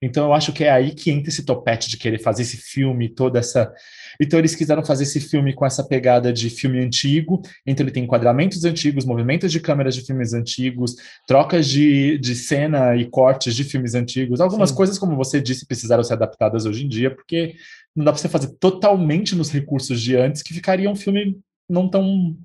Então 0.05 0.27
eu 0.27 0.35
acho 0.35 0.53
que 0.53 0.65
é 0.65 0.71
aí 0.71 0.95
que 0.95 1.11
entra 1.11 1.31
esse 1.31 1.45
topete 1.45 1.89
de 1.89 1.97
querer 1.97 2.19
fazer 2.19 2.43
esse 2.43 2.57
filme, 2.57 3.09
toda 3.09 3.39
essa. 3.39 3.73
Então 4.21 4.39
eles 4.39 4.55
quiseram 4.55 4.85
fazer 4.85 5.05
esse 5.05 5.21
filme 5.21 5.55
com 5.55 5.65
essa 5.65 5.83
pegada 5.83 6.33
de 6.33 6.51
filme 6.51 6.79
antigo, 6.79 7.43
então 7.67 7.85
ele 7.85 7.91
tem 7.91 8.05
enquadramentos 8.05 8.65
antigos, 8.65 9.05
movimentos 9.05 9.51
de 9.51 9.61
câmeras 9.61 9.95
de 9.95 10.03
filmes 10.03 10.33
antigos, 10.35 10.95
trocas 11.27 11.67
de, 11.67 12.19
de 12.19 12.35
cena 12.35 12.95
e 12.97 13.07
cortes 13.07 13.57
de 13.57 13.65
filmes 13.65 13.95
antigos. 13.95 14.41
Algumas 14.41 14.71
Sim. 14.71 14.77
coisas, 14.77 14.99
como 14.99 15.17
você 15.17 15.41
disse, 15.41 15.67
precisaram 15.67 16.05
ser 16.05 16.15
adaptadas 16.15 16.67
hoje 16.67 16.85
em 16.85 16.89
dia, 16.89 17.11
porque 17.11 17.55
não 17.97 18.05
dá 18.05 18.13
para 18.13 18.21
você 18.21 18.29
fazer 18.29 18.49
totalmente 18.61 19.35
nos 19.35 19.51
recursos 19.51 20.01
de 20.01 20.17
antes, 20.17 20.43
que 20.43 20.53
ficaria 20.53 20.91
um 20.91 20.97
filme 20.97 21.39
não 21.69 21.89
tão 21.89 22.37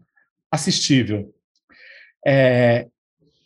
assistível. 0.51 1.33
É, 2.25 2.87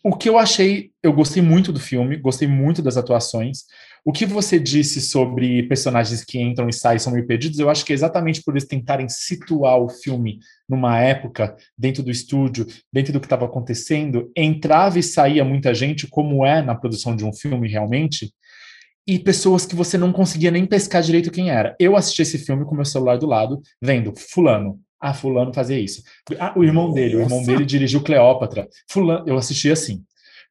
o 0.03 0.16
que 0.16 0.28
eu 0.28 0.38
achei, 0.38 0.91
eu 1.01 1.14
gostei 1.14 1.41
muito 1.41 1.72
do 1.72 1.80
filme, 1.80 2.18
gostei 2.18 2.47
muito 2.47 2.82
das 2.82 2.97
atuações. 2.97 3.66
O 4.05 4.11
que 4.11 4.25
você 4.25 4.59
disse 4.59 4.99
sobre 4.99 5.63
personagens 5.63 6.25
que 6.25 6.41
entram 6.41 6.67
e 6.67 6.73
saem 6.73 6.99
são 6.99 7.13
meio 7.13 7.25
perdidos, 7.25 7.57
eu 7.57 7.69
acho 7.69 7.85
que 7.85 7.93
é 7.93 7.95
exatamente 7.95 8.43
por 8.43 8.53
eles 8.53 8.67
tentarem 8.67 9.07
situar 9.07 9.77
o 9.77 9.87
filme 9.87 10.39
numa 10.67 10.99
época, 10.99 11.55
dentro 11.77 12.03
do 12.03 12.11
estúdio, 12.11 12.67
dentro 12.91 13.13
do 13.13 13.19
que 13.19 13.25
estava 13.25 13.45
acontecendo, 13.45 14.29
entrava 14.35 14.99
e 14.99 15.03
saía 15.03 15.45
muita 15.45 15.73
gente, 15.73 16.05
como 16.07 16.45
é 16.45 16.61
na 16.61 16.75
produção 16.75 17.15
de 17.15 17.23
um 17.23 17.31
filme 17.31 17.69
realmente, 17.69 18.33
e 19.07 19.17
pessoas 19.19 19.65
que 19.65 19.75
você 19.75 19.97
não 19.97 20.11
conseguia 20.11 20.51
nem 20.51 20.65
pescar 20.65 21.01
direito 21.01 21.31
quem 21.31 21.49
era. 21.49 21.73
Eu 21.79 21.95
assisti 21.95 22.23
esse 22.23 22.37
filme 22.37 22.65
com 22.65 22.75
meu 22.75 22.85
celular 22.85 23.17
do 23.17 23.25
lado, 23.25 23.61
vendo 23.81 24.13
fulano, 24.15 24.79
ah, 24.99 25.13
fulano 25.13 25.53
fazia 25.53 25.77
isso. 25.77 26.01
Ah, 26.39 26.53
o 26.57 26.63
irmão 26.63 26.91
dele, 26.91 27.17
o 27.17 27.21
irmão 27.21 27.43
dele 27.43 27.65
dirigiu 27.65 28.01
Cleópatra. 28.01 28.67
Fulano, 28.89 29.25
eu 29.27 29.37
assisti 29.37 29.69
assim. 29.69 30.01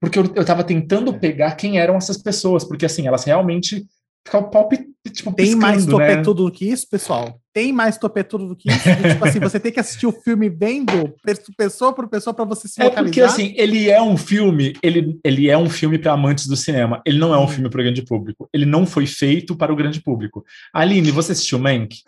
Porque 0.03 0.19
eu, 0.19 0.25
eu 0.35 0.45
tava 0.45 0.65
tentando 0.65 1.15
é. 1.15 1.19
pegar 1.19 1.53
quem 1.53 1.79
eram 1.79 1.95
essas 1.95 2.19
pessoas, 2.19 2.65
porque 2.65 2.85
assim, 2.85 3.07
elas 3.07 3.23
realmente 3.23 3.87
ficam 4.27 4.51
palpit, 4.51 4.85
tipo, 5.13 5.33
Tem 5.33 5.55
mais 5.55 5.87
né? 5.87 5.93
topetudo 5.93 6.43
né? 6.43 6.51
do 6.51 6.53
que 6.53 6.69
isso, 6.69 6.89
pessoal? 6.91 7.41
Tem 7.53 7.73
mais 7.73 7.97
topetudo 7.97 8.49
do 8.49 8.57
que 8.57 8.69
isso? 8.69 8.81
tipo 8.83 9.25
assim, 9.25 9.39
você 9.39 9.61
tem 9.61 9.71
que 9.71 9.79
assistir 9.79 10.09
o 10.09 10.13
filme 10.13 10.49
vendo 10.49 11.15
pessoa 11.57 11.93
por 11.93 12.09
pessoa 12.09 12.35
para 12.35 12.45
você 12.45 12.67
se 12.67 12.81
é 12.81 12.85
localizar. 12.87 13.01
É 13.01 13.05
porque 13.05 13.21
assim, 13.21 13.55
ele 13.57 13.91
é 13.91 14.03
um 14.03 14.17
filme, 14.17 14.73
ele, 14.83 15.21
ele 15.23 15.49
é 15.49 15.57
um 15.57 15.71
filme 15.71 15.97
para 15.97 16.15
amantes 16.15 16.49
do 16.49 16.57
cinema. 16.57 17.01
Ele 17.07 17.19
não 17.19 17.33
é 17.33 17.39
um 17.39 17.47
filme 17.47 17.71
para 17.71 17.81
o 17.81 17.85
grande 17.85 18.03
público. 18.03 18.49
Ele 18.53 18.67
não 18.67 18.85
foi 18.85 19.07
feito 19.07 19.55
para 19.55 19.73
o 19.73 19.77
grande 19.77 20.01
público. 20.01 20.45
Aline, 20.75 21.13
você 21.13 21.31
assistiu 21.31 21.61
Mank? 21.61 22.03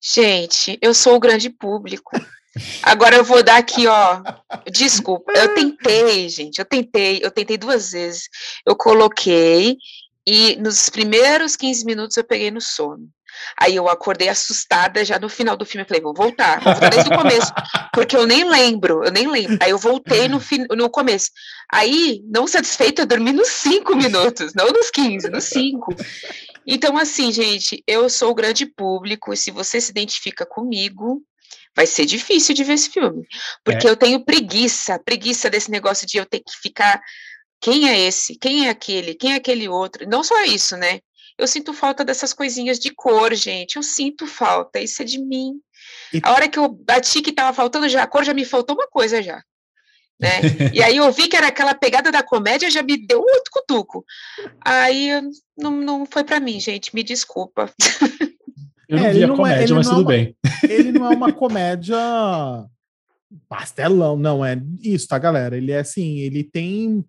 Gente, 0.00 0.78
eu 0.80 0.94
sou 0.94 1.16
o 1.16 1.20
grande 1.20 1.50
público. 1.50 2.12
Agora 2.82 3.16
eu 3.16 3.24
vou 3.24 3.42
dar 3.42 3.56
aqui, 3.56 3.86
ó. 3.86 4.22
Desculpa, 4.70 5.32
eu 5.32 5.54
tentei, 5.54 6.28
gente. 6.28 6.58
Eu 6.58 6.64
tentei, 6.64 7.20
eu 7.22 7.30
tentei 7.30 7.56
duas 7.56 7.90
vezes. 7.90 8.28
Eu 8.66 8.76
coloquei 8.76 9.76
e 10.26 10.56
nos 10.56 10.88
primeiros 10.88 11.56
15 11.56 11.84
minutos 11.84 12.16
eu 12.16 12.24
peguei 12.24 12.50
no 12.50 12.60
sono. 12.60 13.08
Aí 13.60 13.74
eu 13.76 13.88
acordei 13.88 14.28
assustada 14.28 15.04
já 15.04 15.18
no 15.18 15.28
final 15.28 15.56
do 15.56 15.66
filme. 15.66 15.82
Eu 15.82 15.88
falei, 15.88 16.02
vou 16.02 16.14
voltar, 16.14 16.60
vou 16.60 16.72
voltar 16.72 16.90
desde 16.90 17.12
o 17.12 17.16
começo, 17.16 17.52
porque 17.92 18.16
eu 18.16 18.26
nem 18.26 18.48
lembro, 18.48 19.04
eu 19.04 19.12
nem 19.12 19.28
lembro. 19.28 19.58
Aí 19.60 19.70
eu 19.70 19.78
voltei 19.78 20.28
no, 20.28 20.40
no 20.76 20.88
começo. 20.88 21.30
Aí, 21.70 22.22
não 22.26 22.46
satisfeita, 22.46 23.02
eu 23.02 23.06
dormi 23.06 23.32
nos 23.32 23.48
cinco 23.48 23.96
minutos, 23.96 24.54
não 24.54 24.68
nos 24.68 24.90
15, 24.90 25.28
nos 25.28 25.44
cinco. 25.44 25.94
Então, 26.66 26.96
assim, 26.96 27.32
gente, 27.32 27.82
eu 27.86 28.08
sou 28.08 28.30
o 28.30 28.34
grande 28.34 28.66
público, 28.66 29.32
e 29.32 29.36
se 29.36 29.50
você 29.50 29.80
se 29.80 29.90
identifica 29.90 30.46
comigo, 30.46 31.22
vai 31.76 31.86
ser 31.86 32.04
difícil 32.04 32.54
de 32.54 32.64
ver 32.64 32.74
esse 32.74 32.90
filme. 32.90 33.26
Porque 33.64 33.86
é. 33.86 33.90
eu 33.90 33.96
tenho 33.96 34.24
preguiça, 34.24 34.98
preguiça 34.98 35.50
desse 35.50 35.70
negócio 35.70 36.06
de 36.06 36.18
eu 36.18 36.26
ter 36.26 36.40
que 36.40 36.56
ficar. 36.60 37.00
Quem 37.60 37.88
é 37.88 37.98
esse? 37.98 38.36
Quem 38.38 38.66
é 38.66 38.70
aquele? 38.70 39.14
Quem 39.14 39.32
é 39.32 39.36
aquele 39.36 39.68
outro? 39.68 40.08
Não 40.08 40.22
só 40.22 40.44
isso, 40.44 40.76
né? 40.76 41.00
Eu 41.38 41.48
sinto 41.48 41.72
falta 41.72 42.04
dessas 42.04 42.32
coisinhas 42.32 42.78
de 42.78 42.90
cor, 42.94 43.34
gente. 43.34 43.76
Eu 43.76 43.82
sinto 43.82 44.26
falta. 44.26 44.80
Isso 44.80 45.02
é 45.02 45.04
de 45.04 45.18
mim. 45.18 45.54
E... 46.12 46.20
A 46.22 46.32
hora 46.32 46.48
que 46.48 46.58
eu 46.58 46.68
bati 46.68 47.20
que 47.22 47.32
tava 47.32 47.52
faltando 47.52 47.88
já 47.88 48.02
a 48.02 48.06
cor, 48.06 48.24
já 48.24 48.32
me 48.32 48.44
faltou 48.44 48.76
uma 48.76 48.86
coisa 48.88 49.22
já 49.22 49.42
né? 50.18 50.40
e 50.72 50.82
aí 50.82 50.96
eu 50.96 51.10
vi 51.12 51.28
que 51.28 51.36
era 51.36 51.48
aquela 51.48 51.74
pegada 51.74 52.10
da 52.10 52.22
comédia, 52.22 52.70
já 52.70 52.82
me 52.82 52.96
deu 52.96 53.20
outro 53.20 53.50
cutuco. 53.50 54.04
Aí 54.64 55.10
não, 55.56 55.72
não 55.72 56.06
foi 56.06 56.24
para 56.24 56.40
mim, 56.40 56.60
gente, 56.60 56.94
me 56.94 57.02
desculpa. 57.02 57.72
Eu 58.94 59.00
não 59.00 59.06
é, 59.06 59.12
vi 59.12 59.24
a 59.24 59.26
é- 59.26 59.36
comédia, 59.36 59.72
é, 59.72 59.76
mas 59.76 59.88
tudo 59.88 59.98
é 59.98 60.02
uma, 60.02 60.08
bem. 60.08 60.36
Ele 60.68 60.92
não 60.92 61.12
é 61.12 61.14
uma 61.16 61.32
comédia 61.32 61.96
pastelão, 63.48 64.16
não 64.16 64.44
é 64.44 64.60
isso, 64.80 65.08
tá, 65.08 65.18
galera? 65.18 65.56
Ele 65.56 65.72
é 65.72 65.80
assim, 65.80 66.18
ele 66.18 66.44
tem 66.44 67.04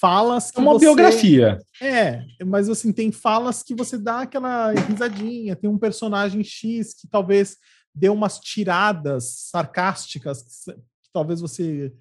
falas 0.00 0.50
que 0.50 0.58
é 0.58 0.62
uma 0.62 0.72
você... 0.72 0.84
biografia. 0.84 1.58
É, 1.80 2.24
mas 2.44 2.68
assim, 2.68 2.92
tem 2.92 3.10
falas 3.10 3.62
que 3.62 3.74
você 3.74 3.96
dá 3.96 4.22
aquela 4.22 4.72
risadinha, 4.72 5.56
tem 5.56 5.68
um 5.68 5.78
personagem 5.78 6.42
X 6.44 6.94
que 6.94 7.08
talvez 7.08 7.56
dê 7.94 8.08
umas 8.08 8.38
tiradas 8.38 9.48
sarcásticas 9.50 10.42
que, 10.42 10.72
que 10.72 11.10
talvez 11.12 11.40
você 11.40 11.92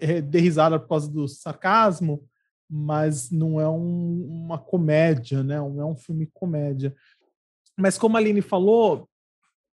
é, 0.00 0.20
dê 0.20 0.40
risada 0.40 0.78
por 0.78 0.88
causa 0.88 1.10
do 1.10 1.28
sarcasmo, 1.28 2.24
mas 2.68 3.30
não 3.30 3.60
é 3.60 3.68
um, 3.68 4.44
uma 4.44 4.58
comédia, 4.58 5.42
né? 5.42 5.58
Não 5.58 5.80
é 5.80 5.84
um 5.84 5.96
filme 5.96 6.28
comédia. 6.32 6.94
Mas 7.76 7.98
como 7.98 8.16
a 8.16 8.20
Aline 8.20 8.40
falou, 8.40 9.08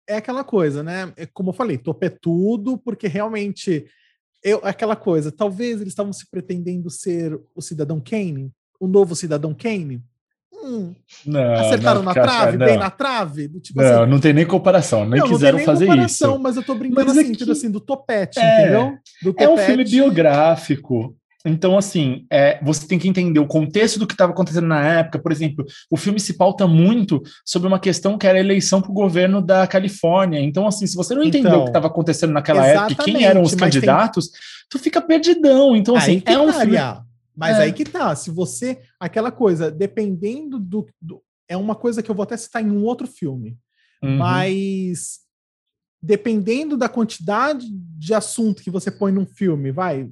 é 0.07 0.17
aquela 0.17 0.43
coisa, 0.43 0.83
né? 0.83 1.13
É 1.15 1.25
como 1.25 1.49
eu 1.49 1.53
falei, 1.53 1.77
topetudo, 1.77 2.77
porque 2.77 3.07
realmente 3.07 3.85
eu, 4.43 4.59
aquela 4.63 4.95
coisa, 4.95 5.31
talvez 5.31 5.81
eles 5.81 5.93
estavam 5.93 6.11
se 6.11 6.29
pretendendo 6.29 6.89
ser 6.89 7.39
o 7.55 7.61
cidadão 7.61 7.99
Kane, 7.99 8.51
o 8.79 8.87
novo 8.87 9.15
cidadão 9.15 9.53
Kane. 9.53 10.01
Hum, 10.63 10.93
não, 11.25 11.53
acertaram 11.53 12.03
não, 12.03 12.13
na 12.13 12.13
trave, 12.13 12.57
não. 12.57 12.65
bem 12.67 12.77
na 12.77 12.89
trave? 12.89 13.49
Tipo 13.59 13.81
não, 13.81 14.03
assim, 14.03 14.11
não 14.11 14.19
tem 14.19 14.33
nem 14.33 14.45
comparação, 14.45 15.07
nem 15.07 15.21
quiseram 15.23 15.57
nem 15.57 15.65
fazer 15.65 15.89
isso. 15.99 16.37
Mas 16.39 16.55
eu 16.55 16.63
tô 16.63 16.75
brincando 16.75 17.05
mas 17.07 17.15
no 17.15 17.21
sentido 17.23 17.51
assim, 17.51 17.71
do 17.71 17.79
topete, 17.79 18.39
é, 18.39 18.61
entendeu? 18.61 18.97
Do 19.23 19.33
topete. 19.33 19.43
É 19.43 19.49
um 19.49 19.57
filme 19.57 19.83
biográfico. 19.83 21.15
Então, 21.45 21.77
assim, 21.77 22.25
é, 22.29 22.63
você 22.63 22.87
tem 22.87 22.99
que 22.99 23.07
entender 23.07 23.39
o 23.39 23.47
contexto 23.47 23.97
do 23.97 24.05
que 24.05 24.13
estava 24.13 24.31
acontecendo 24.31 24.67
na 24.67 24.85
época. 24.85 25.19
Por 25.19 25.31
exemplo, 25.31 25.65
o 25.89 25.97
filme 25.97 26.19
se 26.19 26.33
pauta 26.33 26.67
muito 26.67 27.21
sobre 27.45 27.67
uma 27.67 27.79
questão 27.79 28.17
que 28.17 28.27
era 28.27 28.37
a 28.37 28.41
eleição 28.41 28.81
para 28.81 28.91
o 28.91 28.93
governo 28.93 29.41
da 29.41 29.65
Califórnia. 29.65 30.39
Então, 30.39 30.67
assim, 30.67 30.85
se 30.85 30.95
você 30.95 31.15
não 31.15 31.23
entendeu 31.23 31.49
então, 31.49 31.61
o 31.61 31.63
que 31.63 31.69
estava 31.69 31.87
acontecendo 31.87 32.33
naquela 32.33 32.65
época 32.65 32.93
e 32.93 33.05
quem 33.05 33.25
eram 33.25 33.41
os 33.41 33.55
candidatos, 33.55 34.29
tem... 34.29 34.39
tu 34.69 34.79
fica 34.79 35.01
perdidão. 35.01 35.75
Então, 35.75 35.95
assim, 35.95 36.21
é 36.25 36.37
um 36.37 36.53
filme. 36.53 36.77
Mas 37.35 37.57
é. 37.57 37.63
aí 37.63 37.73
que 37.73 37.85
tá, 37.85 38.15
se 38.15 38.29
você. 38.29 38.79
Aquela 38.99 39.31
coisa, 39.31 39.71
dependendo 39.71 40.59
do, 40.59 40.87
do, 41.01 41.23
É 41.47 41.57
uma 41.57 41.75
coisa 41.75 42.03
que 42.03 42.11
eu 42.11 42.15
vou 42.15 42.23
até 42.23 42.37
citar 42.37 42.63
em 42.63 42.69
um 42.69 42.83
outro 42.83 43.07
filme. 43.07 43.57
Uhum. 44.03 44.17
Mas 44.17 45.21
dependendo 46.01 46.75
da 46.75 46.89
quantidade 46.89 47.67
de 47.69 48.13
assunto 48.13 48.63
que 48.63 48.71
você 48.71 48.89
põe 48.89 49.11
num 49.11 49.25
filme, 49.25 49.71
vai. 49.71 50.09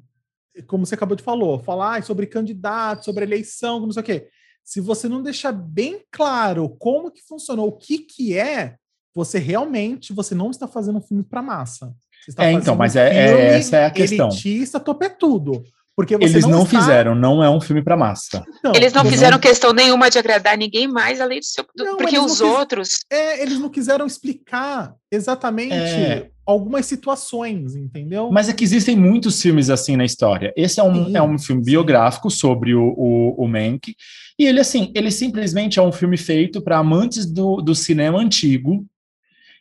Como 0.68 0.86
você 0.86 0.96
acabou 0.96 1.16
de 1.16 1.24
falar, 1.24 1.60
falar 1.60 2.04
sobre 2.04 2.26
candidato, 2.26 3.06
sobre 3.06 3.24
eleição, 3.24 3.80
não 3.80 3.92
sei 3.92 4.02
o 4.02 4.06
quê. 4.06 4.28
Se 4.64 4.82
você 4.82 5.08
não 5.08 5.24
deixar 5.24 5.52
bem 5.52 6.02
claro 6.12 6.70
como 6.78 7.12
que 7.12 7.22
funcionou, 7.24 7.68
o 7.68 7.78
que 7.78 8.00
que 8.00 8.38
é, 8.38 8.76
você 9.16 9.40
realmente 9.40 10.14
você 10.14 10.36
não 10.36 10.52
está 10.52 10.68
fazendo 10.68 11.00
um 11.00 11.02
filme 11.02 11.24
para 11.24 11.42
massa. 11.42 11.94
é, 12.38 12.52
então, 12.52 12.76
mas 12.76 12.96
um 12.96 13.00
é, 13.00 13.10
é, 13.10 13.58
essa 13.58 13.78
é 13.78 13.86
a 13.86 13.92
questão. 13.92 14.28
Elitista, 14.28 14.80
é 15.04 15.10
tudo. 15.10 15.64
Porque 16.00 16.16
eles 16.16 16.44
não, 16.44 16.50
não 16.50 16.64
está... 16.64 16.80
fizeram, 16.80 17.14
não 17.14 17.44
é 17.44 17.50
um 17.50 17.60
filme 17.60 17.84
para 17.84 17.98
massa. 17.98 18.42
Então, 18.60 18.72
eles 18.74 18.94
não 18.94 19.04
fizeram 19.04 19.34
não... 19.34 19.40
questão 19.40 19.74
nenhuma 19.74 20.10
de 20.10 20.18
agradar 20.18 20.58
ninguém 20.58 20.88
mais 20.88 21.20
além 21.20 21.40
do 21.40 21.46
seu. 21.46 21.66
Não, 21.76 21.98
porque 21.98 22.18
os 22.18 22.32
quis... 22.32 22.42
outros. 22.42 23.00
É, 23.12 23.42
eles 23.42 23.60
não 23.60 23.68
quiseram 23.68 24.06
explicar 24.06 24.94
exatamente 25.12 25.74
é... 25.74 26.30
algumas 26.46 26.86
situações, 26.86 27.76
entendeu? 27.76 28.30
Mas 28.32 28.48
é 28.48 28.54
que 28.54 28.64
existem 28.64 28.96
muitos 28.96 29.42
filmes 29.42 29.70
assim 29.70 29.98
na 29.98 30.06
história. 30.06 30.54
Esse 30.56 30.80
é 30.80 30.84
um, 30.84 31.18
é 31.18 31.22
um 31.22 31.38
filme 31.38 31.62
biográfico 31.62 32.32
sobre 32.32 32.74
o, 32.74 32.94
o, 32.96 33.44
o 33.44 33.46
Mank. 33.46 33.94
E 34.40 34.46
ele, 34.46 34.62
assim, 34.62 34.94
ele 34.96 35.12
simplesmente 35.12 35.80
é 35.80 35.82
um 35.82 35.92
filme 35.92 36.16
feito 36.16 36.62
para 36.62 36.78
amantes 36.78 37.26
do, 37.26 37.58
do 37.58 37.76
cinema 37.76 38.20
antigo, 38.20 38.86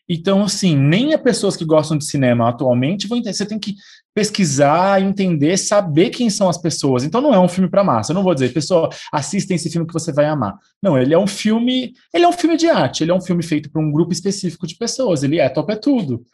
então, 0.08 0.42
assim, 0.42 0.74
nem 0.74 1.12
as 1.12 1.20
pessoas 1.20 1.56
que 1.56 1.64
gostam 1.64 1.98
de 1.98 2.04
cinema 2.04 2.48
atualmente 2.48 3.06
vão 3.06 3.18
entender. 3.18 3.34
Você 3.34 3.44
tem 3.44 3.58
que 3.58 3.74
pesquisar, 4.14 5.02
entender, 5.02 5.56
saber 5.58 6.08
quem 6.10 6.30
são 6.30 6.48
as 6.48 6.56
pessoas. 6.56 7.04
Então, 7.04 7.20
não 7.20 7.34
é 7.34 7.38
um 7.38 7.48
filme 7.48 7.68
para 7.68 7.84
massa. 7.84 8.12
Eu 8.12 8.14
não 8.14 8.22
vou 8.22 8.32
dizer, 8.32 8.52
pessoa, 8.52 8.88
assista 9.12 9.52
esse 9.52 9.68
filme 9.68 9.86
que 9.86 9.92
você 9.92 10.10
vai 10.10 10.24
amar. 10.24 10.56
Não, 10.82 10.98
ele 10.98 11.12
é 11.12 11.18
um 11.18 11.26
filme. 11.26 11.92
Ele 12.12 12.24
é 12.24 12.28
um 12.28 12.32
filme 12.32 12.56
de 12.56 12.68
arte. 12.68 13.04
Ele 13.04 13.10
é 13.10 13.14
um 13.14 13.20
filme 13.20 13.42
feito 13.42 13.70
para 13.70 13.82
um 13.82 13.92
grupo 13.92 14.12
específico 14.12 14.66
de 14.66 14.76
pessoas. 14.76 15.22
Ele 15.22 15.38
é 15.38 15.48
top 15.48 15.72
é 15.72 15.76
tudo. 15.76 16.24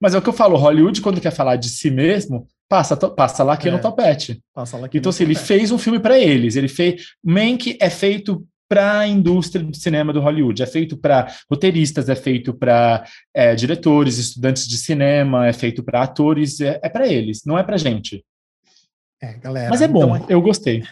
Mas 0.00 0.14
é 0.14 0.18
o 0.18 0.22
que 0.22 0.28
eu 0.28 0.32
falo, 0.32 0.56
Hollywood, 0.56 1.00
quando 1.00 1.20
quer 1.20 1.30
falar 1.30 1.54
de 1.54 1.68
si 1.68 1.88
mesmo, 1.88 2.48
passa, 2.68 2.96
passa 2.96 3.44
lá 3.44 3.52
aqui 3.52 3.68
é, 3.68 3.70
no 3.70 3.80
topete. 3.80 4.42
Passa 4.52 4.76
lá 4.76 4.86
aqui 4.86 4.98
então, 4.98 5.10
assim, 5.10 5.22
ele 5.22 5.36
fez 5.36 5.70
um 5.70 5.78
filme 5.78 6.00
para 6.00 6.18
eles. 6.18 6.56
Ele 6.56 6.66
fez. 6.66 7.04
Mank 7.22 7.76
é 7.80 7.88
feito 7.88 8.44
para 8.72 9.00
a 9.00 9.06
indústria 9.06 9.62
do 9.62 9.76
cinema 9.76 10.14
do 10.14 10.20
Hollywood. 10.20 10.62
É 10.62 10.66
feito 10.66 10.96
para 10.96 11.30
roteiristas, 11.50 12.08
é 12.08 12.14
feito 12.14 12.54
para 12.54 13.04
é, 13.34 13.54
diretores, 13.54 14.16
estudantes 14.16 14.66
de 14.66 14.78
cinema, 14.78 15.46
é 15.46 15.52
feito 15.52 15.82
para 15.82 16.02
atores, 16.02 16.58
é, 16.58 16.80
é 16.82 16.88
para 16.88 17.06
eles, 17.06 17.42
não 17.44 17.58
é 17.58 17.62
para 17.62 17.76
gente. 17.76 18.24
É, 19.20 19.34
galera. 19.34 19.68
Mas 19.68 19.82
é 19.82 19.86
bom, 19.86 20.16
então, 20.16 20.26
eu 20.30 20.40
gostei. 20.40 20.82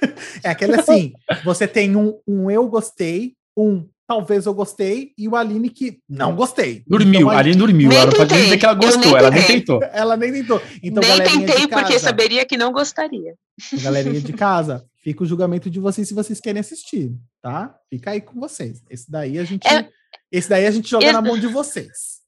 é 0.44 0.50
aquele 0.50 0.76
assim: 0.76 1.12
você 1.44 1.66
tem 1.66 1.96
um, 1.96 2.16
um 2.24 2.48
eu 2.48 2.68
gostei, 2.68 3.34
um 3.56 3.84
talvez 4.06 4.46
eu 4.46 4.54
gostei, 4.54 5.10
e 5.18 5.26
o 5.26 5.34
Aline 5.34 5.70
que 5.70 5.98
não 6.08 6.36
gostei. 6.36 6.84
Dormiu, 6.86 7.22
então, 7.22 7.30
a 7.30 7.38
Aline 7.38 7.56
dormiu. 7.56 7.90
Ela 7.90 8.06
não 8.06 8.12
pode 8.12 8.32
dizer 8.32 8.58
que 8.58 8.64
ela 8.64 8.74
gostou, 8.74 9.18
ela 9.18 9.30
nem 9.32 9.42
tentou. 9.42 9.82
Ela 9.82 10.16
nem 10.16 10.32
tentou. 10.32 10.62
Então, 10.80 11.02
nem 11.02 11.20
tentei 11.20 11.66
porque 11.66 11.98
saberia 11.98 12.44
que 12.44 12.56
não 12.56 12.70
gostaria. 12.70 13.34
Galerinha 13.82 14.20
de 14.20 14.32
casa, 14.32 14.84
fica 15.04 15.22
o 15.22 15.26
julgamento 15.26 15.68
de 15.68 15.78
vocês 15.78 16.08
se 16.08 16.14
vocês 16.14 16.40
querem 16.40 16.60
assistir, 16.60 17.12
tá? 17.42 17.76
Fica 17.90 18.12
aí 18.12 18.22
com 18.22 18.40
vocês. 18.40 18.82
Esse 18.88 19.10
daí 19.10 19.38
a 19.38 19.44
gente, 19.44 19.68
é... 19.68 19.86
esse 20.32 20.48
daí 20.48 20.66
a 20.66 20.70
gente 20.70 20.88
joga 20.88 21.12
na 21.12 21.20
mão 21.20 21.38
de 21.38 21.46
vocês. 21.46 22.24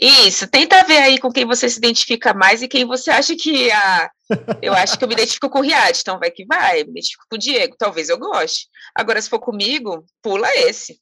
Isso, 0.00 0.46
tenta 0.46 0.84
ver 0.84 0.98
aí 0.98 1.18
com 1.18 1.30
quem 1.30 1.44
você 1.44 1.68
se 1.68 1.78
identifica 1.78 2.32
mais 2.32 2.62
e 2.62 2.68
quem 2.68 2.84
você 2.84 3.10
acha 3.10 3.34
que 3.34 3.70
a. 3.70 4.10
Eu 4.62 4.72
acho 4.72 4.96
que 4.96 5.02
eu 5.02 5.08
me 5.08 5.14
identifico 5.14 5.50
com 5.50 5.58
o 5.58 5.62
Riad, 5.62 5.98
então 6.00 6.18
vai 6.18 6.30
que 6.30 6.46
vai, 6.46 6.84
me 6.84 6.90
identifico 6.90 7.24
com 7.28 7.34
o 7.34 7.38
Diego, 7.38 7.74
talvez 7.76 8.08
eu 8.08 8.18
goste. 8.18 8.68
Agora, 8.94 9.20
se 9.20 9.28
for 9.28 9.40
comigo, 9.40 10.04
pula 10.22 10.48
esse. 10.54 11.00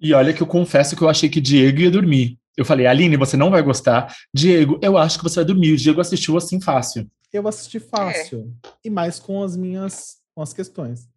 E 0.00 0.12
olha 0.12 0.32
que 0.32 0.42
eu 0.42 0.46
confesso 0.46 0.94
que 0.94 1.02
eu 1.02 1.08
achei 1.08 1.28
que 1.30 1.40
Diego 1.40 1.80
ia 1.80 1.90
dormir. 1.90 2.38
Eu 2.56 2.64
falei, 2.64 2.86
Aline, 2.86 3.16
você 3.16 3.38
não 3.38 3.50
vai 3.50 3.62
gostar. 3.62 4.14
Diego, 4.34 4.78
eu 4.82 4.98
acho 4.98 5.18
que 5.18 5.24
você 5.24 5.36
vai 5.36 5.44
dormir. 5.46 5.72
O 5.72 5.76
Diego 5.76 6.00
assistiu 6.00 6.36
assim 6.36 6.60
fácil. 6.60 7.10
Eu 7.32 7.46
assisti 7.46 7.78
fácil. 7.78 8.52
É. 8.64 8.70
E 8.84 8.90
mais 8.90 9.18
com 9.18 9.42
as 9.42 9.56
minhas 9.56 10.20
com 10.34 10.42
as 10.42 10.52
questões. 10.52 11.08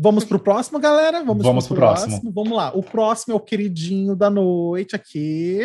Vamos 0.00 0.24
para 0.24 0.36
o 0.36 0.40
próximo, 0.40 0.78
galera? 0.78 1.24
Vamos, 1.24 1.42
Vamos 1.42 1.66
para 1.66 1.74
o 1.74 1.76
próximo. 1.76 2.08
próximo. 2.10 2.32
Vamos 2.32 2.56
lá. 2.56 2.72
O 2.72 2.84
próximo 2.84 3.32
é 3.32 3.36
o 3.36 3.40
queridinho 3.40 4.14
da 4.14 4.30
noite 4.30 4.94
aqui. 4.94 5.58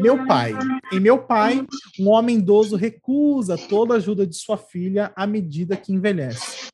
Meu 0.00 0.24
pai. 0.24 0.52
Em 0.92 1.00
meu 1.00 1.18
pai, 1.18 1.66
um 1.98 2.10
homem 2.10 2.36
idoso 2.38 2.76
recusa 2.76 3.58
toda 3.58 3.94
a 3.94 3.96
ajuda 3.96 4.24
de 4.24 4.36
sua 4.36 4.56
filha 4.56 5.12
à 5.16 5.26
medida 5.26 5.76
que 5.76 5.92
envelhece. 5.92 6.68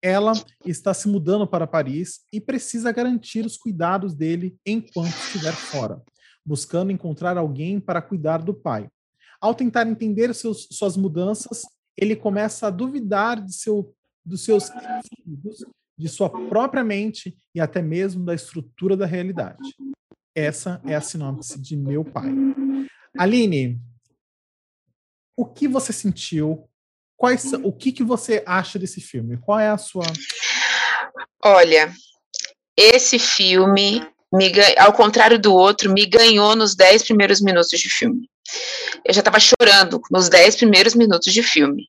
Ela 0.00 0.34
está 0.64 0.94
se 0.94 1.08
mudando 1.08 1.48
para 1.48 1.66
Paris 1.66 2.20
e 2.32 2.40
precisa 2.40 2.92
garantir 2.92 3.44
os 3.44 3.56
cuidados 3.56 4.14
dele 4.14 4.56
enquanto 4.64 5.08
estiver 5.08 5.52
fora, 5.52 6.00
buscando 6.46 6.92
encontrar 6.92 7.36
alguém 7.36 7.80
para 7.80 8.00
cuidar 8.00 8.40
do 8.40 8.54
pai. 8.54 8.88
Ao 9.40 9.54
tentar 9.54 9.86
entender 9.86 10.34
seus, 10.34 10.68
suas 10.70 10.96
mudanças, 10.96 11.62
ele 11.96 12.16
começa 12.16 12.66
a 12.66 12.70
duvidar 12.70 13.40
de 13.40 13.52
seu, 13.52 13.94
dos 14.24 14.44
seus 14.44 14.70
filhos 15.24 15.64
de 15.98 16.08
sua 16.08 16.30
própria 16.30 16.84
mente 16.84 17.36
e 17.52 17.60
até 17.60 17.82
mesmo 17.82 18.24
da 18.24 18.34
estrutura 18.34 18.96
da 18.96 19.04
realidade. 19.04 19.74
Essa 20.34 20.80
é 20.86 20.94
a 20.94 21.00
sinopse 21.00 21.60
de 21.60 21.76
Meu 21.76 22.04
Pai. 22.04 22.32
Aline, 23.18 23.80
o 25.36 25.44
que 25.44 25.66
você 25.66 25.92
sentiu? 25.92 26.68
Quais, 27.16 27.52
o 27.52 27.72
que, 27.72 27.90
que 27.90 28.04
você 28.04 28.44
acha 28.46 28.78
desse 28.78 29.00
filme? 29.00 29.36
Qual 29.38 29.58
é 29.58 29.68
a 29.68 29.76
sua. 29.76 30.04
Olha, 31.44 31.92
esse 32.76 33.18
filme, 33.18 34.00
me, 34.32 34.52
ao 34.78 34.92
contrário 34.92 35.36
do 35.36 35.52
outro, 35.52 35.92
me 35.92 36.06
ganhou 36.06 36.54
nos 36.54 36.76
dez 36.76 37.02
primeiros 37.02 37.40
minutos 37.40 37.70
de 37.70 37.90
filme. 37.90 38.30
Eu 39.04 39.14
já 39.14 39.20
estava 39.20 39.38
chorando 39.40 40.00
nos 40.10 40.28
dez 40.28 40.56
primeiros 40.56 40.94
minutos 40.94 41.32
de 41.32 41.42
filme. 41.42 41.88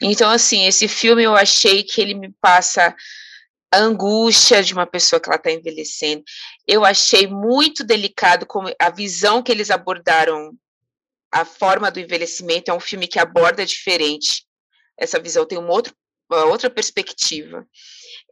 Então, 0.00 0.30
assim, 0.30 0.66
esse 0.66 0.86
filme 0.86 1.22
eu 1.22 1.34
achei 1.34 1.82
que 1.82 2.00
ele 2.00 2.14
me 2.14 2.32
passa 2.40 2.94
a 3.72 3.78
angústia 3.78 4.62
de 4.62 4.72
uma 4.72 4.86
pessoa 4.86 5.20
que 5.20 5.28
ela 5.28 5.36
está 5.36 5.50
envelhecendo. 5.50 6.22
Eu 6.66 6.84
achei 6.84 7.26
muito 7.26 7.84
delicado 7.84 8.46
como 8.46 8.72
a 8.80 8.90
visão 8.90 9.42
que 9.42 9.52
eles 9.52 9.70
abordaram 9.70 10.52
a 11.30 11.44
forma 11.44 11.90
do 11.90 12.00
envelhecimento 12.00 12.70
é 12.70 12.74
um 12.74 12.80
filme 12.80 13.06
que 13.06 13.18
aborda 13.18 13.66
diferente. 13.66 14.46
Essa 14.96 15.20
visão 15.20 15.44
tem 15.44 15.58
uma 15.58 15.72
outra, 15.72 15.92
uma 16.30 16.44
outra 16.46 16.70
perspectiva. 16.70 17.66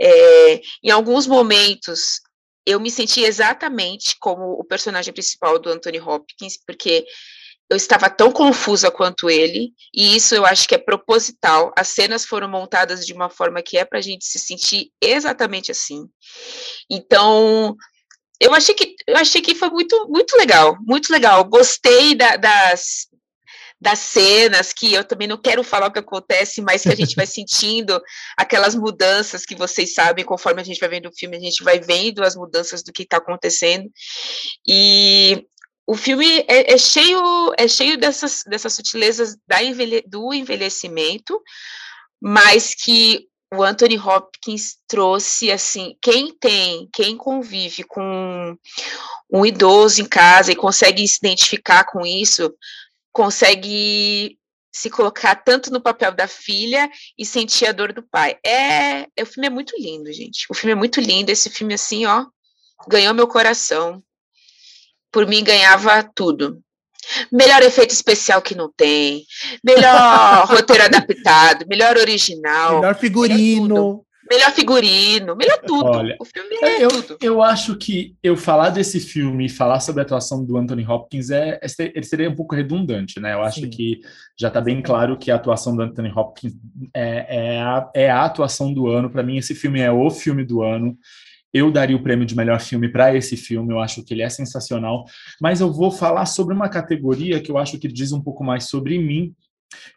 É, 0.00 0.60
em 0.82 0.90
alguns 0.90 1.26
momentos, 1.26 2.20
eu 2.64 2.80
me 2.80 2.90
senti 2.90 3.22
exatamente 3.22 4.16
como 4.18 4.52
o 4.52 4.64
personagem 4.64 5.12
principal 5.12 5.58
do 5.58 5.70
Anthony 5.70 6.00
Hopkins, 6.00 6.58
porque 6.66 7.04
eu 7.68 7.76
estava 7.76 8.08
tão 8.08 8.30
confusa 8.30 8.90
quanto 8.90 9.28
ele, 9.28 9.72
e 9.94 10.16
isso 10.16 10.34
eu 10.34 10.46
acho 10.46 10.68
que 10.68 10.74
é 10.74 10.78
proposital. 10.78 11.72
As 11.76 11.88
cenas 11.88 12.24
foram 12.24 12.48
montadas 12.48 13.04
de 13.04 13.12
uma 13.12 13.28
forma 13.28 13.62
que 13.62 13.76
é 13.76 13.84
para 13.84 13.98
a 13.98 14.02
gente 14.02 14.24
se 14.24 14.38
sentir 14.38 14.90
exatamente 15.00 15.72
assim. 15.72 16.08
Então, 16.90 17.76
eu 18.40 18.54
achei 18.54 18.74
que 18.74 18.94
eu 19.06 19.16
achei 19.16 19.40
que 19.40 19.54
foi 19.54 19.70
muito 19.70 20.08
muito 20.08 20.36
legal, 20.36 20.76
muito 20.80 21.10
legal. 21.12 21.44
Gostei 21.44 22.14
da, 22.14 22.36
das 22.36 23.08
das 23.78 23.98
cenas 23.98 24.72
que 24.72 24.94
eu 24.94 25.04
também 25.04 25.28
não 25.28 25.36
quero 25.36 25.62
falar 25.62 25.88
o 25.88 25.92
que 25.92 25.98
acontece, 25.98 26.62
mas 26.62 26.82
que 26.82 26.88
a 26.88 26.96
gente 26.96 27.14
vai 27.14 27.26
sentindo 27.26 28.00
aquelas 28.36 28.74
mudanças 28.74 29.44
que 29.44 29.54
vocês 29.54 29.92
sabem, 29.92 30.24
conforme 30.24 30.60
a 30.62 30.64
gente 30.64 30.80
vai 30.80 30.88
vendo 30.88 31.08
o 31.08 31.14
filme, 31.14 31.36
a 31.36 31.40
gente 31.40 31.62
vai 31.62 31.78
vendo 31.78 32.22
as 32.22 32.34
mudanças 32.34 32.82
do 32.82 32.92
que 32.92 33.02
está 33.02 33.18
acontecendo. 33.18 33.90
E 34.66 35.46
o 35.86 35.94
filme 35.94 36.44
é, 36.48 36.74
é, 36.74 36.78
cheio 36.78 37.52
é 37.56 37.68
cheio 37.68 37.96
dessas, 37.96 38.42
dessas 38.46 38.74
sutilezas 38.74 39.36
da 39.46 39.62
envelhe, 39.62 40.02
do 40.06 40.34
envelhecimento, 40.34 41.40
mas 42.20 42.74
que 42.74 43.28
o 43.54 43.62
Anthony 43.62 43.96
Hopkins 43.96 44.78
trouxe 44.88 45.52
assim, 45.52 45.96
quem 46.02 46.34
tem, 46.34 46.88
quem 46.92 47.16
convive 47.16 47.84
com 47.84 48.56
um 49.32 49.46
idoso 49.46 50.02
em 50.02 50.04
casa 50.04 50.50
e 50.50 50.56
consegue 50.56 51.06
se 51.06 51.18
identificar 51.18 51.84
com 51.84 52.04
isso, 52.04 52.52
consegue 53.12 54.36
se 54.72 54.90
colocar 54.90 55.36
tanto 55.36 55.70
no 55.70 55.80
papel 55.80 56.12
da 56.12 56.28
filha 56.28 56.90
e 57.16 57.24
sentir 57.24 57.66
a 57.66 57.72
dor 57.72 57.92
do 57.92 58.02
pai. 58.02 58.36
É, 58.44 59.06
o 59.22 59.26
filme 59.26 59.46
é 59.46 59.50
muito 59.50 59.74
lindo, 59.78 60.12
gente. 60.12 60.46
O 60.50 60.54
filme 60.54 60.72
é 60.72 60.74
muito 60.74 61.00
lindo. 61.00 61.30
Esse 61.30 61.48
filme, 61.48 61.72
assim, 61.72 62.04
ó, 62.04 62.26
ganhou 62.86 63.14
meu 63.14 63.26
coração. 63.26 64.02
Por 65.10 65.26
mim, 65.26 65.42
ganhava 65.42 66.02
tudo. 66.14 66.58
Melhor 67.30 67.62
efeito 67.62 67.92
especial 67.92 68.42
que 68.42 68.56
não 68.56 68.70
tem, 68.76 69.24
melhor 69.64 70.44
roteiro 70.48 70.84
adaptado, 70.84 71.64
melhor 71.68 71.96
original. 71.96 72.80
Melhor 72.80 72.96
figurino. 72.96 73.68
Melhor 73.68 74.06
Melhor 74.28 74.50
figurino, 74.50 75.36
melhor 75.36 75.58
tudo. 75.64 75.88
Olha, 75.88 76.16
o 76.20 76.24
filme 76.24 76.56
é 76.60 76.84
eu, 76.84 76.88
tudo. 76.88 77.18
Eu 77.22 77.42
acho 77.42 77.76
que 77.76 78.16
eu 78.22 78.36
falar 78.36 78.70
desse 78.70 78.98
filme 78.98 79.46
e 79.46 79.48
falar 79.48 79.78
sobre 79.78 80.00
a 80.00 80.04
atuação 80.04 80.44
do 80.44 80.56
Anthony 80.56 80.84
Hopkins 80.84 81.30
é, 81.30 81.60
é 81.62 82.02
seria 82.02 82.28
um 82.28 82.34
pouco 82.34 82.54
redundante, 82.54 83.20
né? 83.20 83.34
Eu 83.34 83.42
acho 83.42 83.60
Sim. 83.60 83.70
que 83.70 84.00
já 84.36 84.48
está 84.48 84.60
bem 84.60 84.82
claro 84.82 85.16
que 85.16 85.30
a 85.30 85.36
atuação 85.36 85.76
do 85.76 85.82
Anthony 85.82 86.10
Hopkins 86.10 86.54
é, 86.92 87.26
é, 87.28 87.60
a, 87.60 87.90
é 87.94 88.10
a 88.10 88.24
atuação 88.24 88.74
do 88.74 88.88
ano. 88.88 89.08
Para 89.08 89.22
mim, 89.22 89.36
esse 89.36 89.54
filme 89.54 89.80
é 89.80 89.92
o 89.92 90.10
filme 90.10 90.44
do 90.44 90.60
ano. 90.60 90.98
Eu 91.52 91.70
daria 91.70 91.96
o 91.96 92.02
prêmio 92.02 92.26
de 92.26 92.36
melhor 92.36 92.60
filme 92.60 92.88
para 92.88 93.14
esse 93.16 93.36
filme, 93.36 93.72
eu 93.72 93.80
acho 93.80 94.04
que 94.04 94.12
ele 94.12 94.22
é 94.22 94.28
sensacional. 94.28 95.04
Mas 95.40 95.60
eu 95.60 95.72
vou 95.72 95.90
falar 95.90 96.26
sobre 96.26 96.54
uma 96.54 96.68
categoria 96.68 97.40
que 97.40 97.50
eu 97.50 97.58
acho 97.58 97.78
que 97.78 97.88
diz 97.88 98.12
um 98.12 98.22
pouco 98.22 98.44
mais 98.44 98.64
sobre 98.64 98.98
mim 98.98 99.34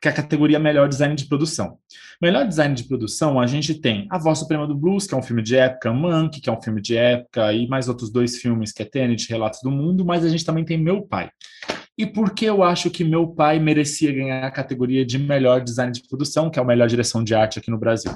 que 0.01 0.07
é 0.07 0.11
a 0.11 0.13
categoria 0.13 0.59
Melhor 0.59 0.87
Design 0.87 1.15
de 1.15 1.25
Produção. 1.25 1.77
Melhor 2.21 2.47
Design 2.47 2.73
de 2.75 2.83
Produção, 2.83 3.39
a 3.39 3.45
gente 3.45 3.73
tem 3.75 4.07
A 4.09 4.17
Voz 4.17 4.39
Suprema 4.39 4.67
do 4.67 4.75
Blues, 4.75 5.07
que 5.07 5.13
é 5.13 5.17
um 5.17 5.21
filme 5.21 5.41
de 5.41 5.55
época, 5.55 5.93
Monkey, 5.93 6.41
que 6.41 6.49
é 6.49 6.53
um 6.53 6.61
filme 6.61 6.81
de 6.81 6.97
época, 6.97 7.53
e 7.53 7.67
mais 7.67 7.87
outros 7.87 8.11
dois 8.11 8.37
filmes, 8.37 8.71
que 8.71 8.81
é 8.81 8.85
Tenet, 8.85 9.29
Relatos 9.29 9.61
do 9.61 9.71
Mundo, 9.71 10.05
mas 10.05 10.25
a 10.25 10.29
gente 10.29 10.45
também 10.45 10.65
tem 10.65 10.77
Meu 10.77 11.01
Pai. 11.01 11.29
E 11.97 12.05
por 12.05 12.33
que 12.33 12.45
eu 12.45 12.63
acho 12.63 12.89
que 12.89 13.03
Meu 13.03 13.27
Pai 13.27 13.59
merecia 13.59 14.11
ganhar 14.11 14.45
a 14.45 14.51
categoria 14.51 15.05
de 15.05 15.17
Melhor 15.17 15.61
Design 15.61 15.91
de 15.91 16.07
Produção, 16.07 16.49
que 16.49 16.59
é 16.59 16.61
a 16.61 16.65
melhor 16.65 16.87
direção 16.87 17.23
de 17.23 17.35
arte 17.35 17.59
aqui 17.59 17.69
no 17.69 17.77
Brasil? 17.77 18.11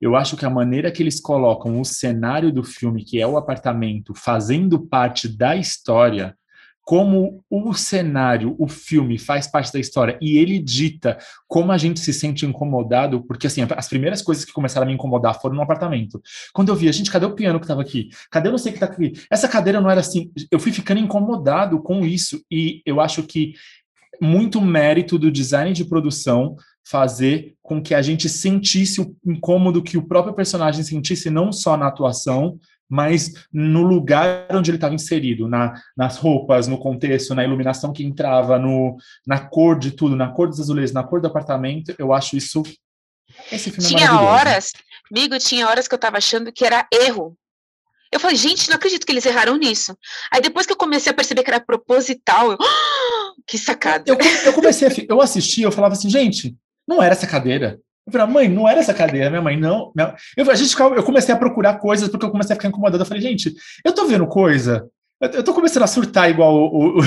Eu 0.00 0.16
acho 0.16 0.36
que 0.36 0.46
a 0.46 0.50
maneira 0.50 0.90
que 0.90 1.02
eles 1.02 1.20
colocam 1.20 1.80
o 1.80 1.84
cenário 1.84 2.50
do 2.50 2.64
filme, 2.64 3.04
que 3.04 3.20
é 3.20 3.26
o 3.26 3.36
apartamento, 3.36 4.14
fazendo 4.14 4.80
parte 4.80 5.28
da 5.28 5.54
história, 5.54 6.34
como 6.82 7.44
o 7.48 7.72
cenário, 7.72 8.56
o 8.58 8.66
filme 8.66 9.16
faz 9.16 9.46
parte 9.46 9.72
da 9.72 9.78
história 9.78 10.18
e 10.20 10.38
ele 10.38 10.58
dita 10.58 11.18
como 11.46 11.70
a 11.70 11.78
gente 11.78 12.00
se 12.00 12.12
sente 12.12 12.44
incomodado, 12.44 13.22
porque 13.26 13.46
assim, 13.46 13.64
as 13.76 13.88
primeiras 13.88 14.22
coisas 14.22 14.44
que 14.44 14.52
começaram 14.52 14.84
a 14.84 14.88
me 14.88 14.94
incomodar 14.94 15.40
foram 15.40 15.54
no 15.54 15.62
apartamento. 15.62 16.20
Quando 16.52 16.70
eu 16.70 16.74
vi, 16.74 16.90
gente, 16.90 17.10
cadê 17.10 17.26
o 17.26 17.34
piano 17.34 17.60
que 17.60 17.64
estava 17.64 17.82
aqui? 17.82 18.08
Cadê 18.28 18.48
eu 18.48 18.52
não 18.52 18.58
sei 18.58 18.72
o 18.72 18.74
que 18.76 18.84
está 18.84 18.92
aqui? 18.92 19.12
Essa 19.30 19.48
cadeira 19.48 19.80
não 19.80 19.90
era 19.90 20.00
assim. 20.00 20.32
Eu 20.50 20.58
fui 20.58 20.72
ficando 20.72 20.98
incomodado 20.98 21.80
com 21.80 22.04
isso 22.04 22.42
e 22.50 22.82
eu 22.84 23.00
acho 23.00 23.22
que 23.22 23.52
muito 24.20 24.60
mérito 24.60 25.18
do 25.18 25.30
design 25.30 25.72
de 25.72 25.84
produção 25.84 26.56
fazer 26.90 27.54
com 27.62 27.80
que 27.80 27.94
a 27.94 28.02
gente 28.02 28.28
sentisse 28.28 29.00
o 29.00 29.16
incômodo 29.24 29.82
que 29.82 29.96
o 29.96 30.06
próprio 30.06 30.34
personagem 30.34 30.82
sentisse 30.82 31.30
não 31.30 31.52
só 31.52 31.76
na 31.76 31.86
atuação, 31.86 32.58
mas 32.88 33.32
no 33.52 33.82
lugar 33.82 34.48
onde 34.50 34.70
ele 34.70 34.76
estava 34.76 34.94
inserido, 34.94 35.46
na, 35.46 35.80
nas 35.96 36.16
roupas, 36.16 36.66
no 36.66 36.78
contexto, 36.78 37.32
na 37.32 37.44
iluminação 37.44 37.92
que 37.92 38.04
entrava, 38.04 38.58
no, 38.58 38.96
na 39.24 39.38
cor 39.38 39.78
de 39.78 39.92
tudo, 39.92 40.16
na 40.16 40.32
cor 40.32 40.48
dos 40.48 40.58
azulejos, 40.58 40.92
na 40.92 41.04
cor 41.04 41.20
do 41.20 41.28
apartamento, 41.28 41.94
eu 41.96 42.12
acho 42.12 42.36
isso. 42.36 42.64
Esse 43.52 43.70
filme 43.70 43.86
é 43.86 43.96
tinha 43.96 44.08
é 44.08 44.12
horas, 44.12 44.72
amigo, 45.08 45.38
tinha 45.38 45.68
horas 45.68 45.86
que 45.86 45.94
eu 45.94 45.96
estava 45.98 46.18
achando 46.18 46.52
que 46.52 46.64
era 46.64 46.84
erro. 46.92 47.36
Eu 48.12 48.18
falei, 48.18 48.34
gente, 48.34 48.68
não 48.68 48.74
acredito 48.74 49.06
que 49.06 49.12
eles 49.12 49.24
erraram 49.24 49.56
nisso. 49.56 49.96
Aí 50.32 50.40
depois 50.40 50.66
que 50.66 50.72
eu 50.72 50.76
comecei 50.76 51.12
a 51.12 51.14
perceber 51.14 51.44
que 51.44 51.50
era 51.50 51.60
proposital, 51.60 52.50
eu, 52.50 52.58
oh, 52.60 53.42
que 53.46 53.56
sacada. 53.56 54.02
Eu, 54.04 54.18
eu 54.44 54.52
comecei, 54.52 54.88
a, 54.88 54.90
eu 55.08 55.20
assisti, 55.20 55.62
eu 55.62 55.70
falava 55.70 55.94
assim, 55.94 56.10
gente, 56.10 56.56
não 56.90 57.00
era 57.00 57.12
essa 57.14 57.26
cadeira. 57.26 57.80
Eu 58.04 58.12
falei, 58.12 58.26
mãe, 58.26 58.48
não 58.48 58.68
era 58.68 58.80
essa 58.80 58.92
cadeira, 58.92 59.30
minha 59.30 59.40
mãe, 59.40 59.56
não. 59.56 59.92
Minha... 59.94 60.16
Eu, 60.36 60.50
a 60.50 60.54
gente, 60.56 60.78
eu 60.78 61.02
comecei 61.04 61.32
a 61.32 61.38
procurar 61.38 61.78
coisas 61.78 62.08
porque 62.08 62.26
eu 62.26 62.30
comecei 62.30 62.52
a 62.52 62.56
ficar 62.56 62.68
incomodado. 62.68 63.00
Eu 63.00 63.06
falei, 63.06 63.22
gente, 63.22 63.54
eu 63.84 63.94
tô 63.94 64.06
vendo 64.06 64.26
coisa, 64.26 64.90
eu 65.20 65.44
tô 65.44 65.54
começando 65.54 65.84
a 65.84 65.86
surtar 65.86 66.28
igual 66.28 66.52
o, 66.52 66.98
o, 66.98 67.00
o, 67.00 67.04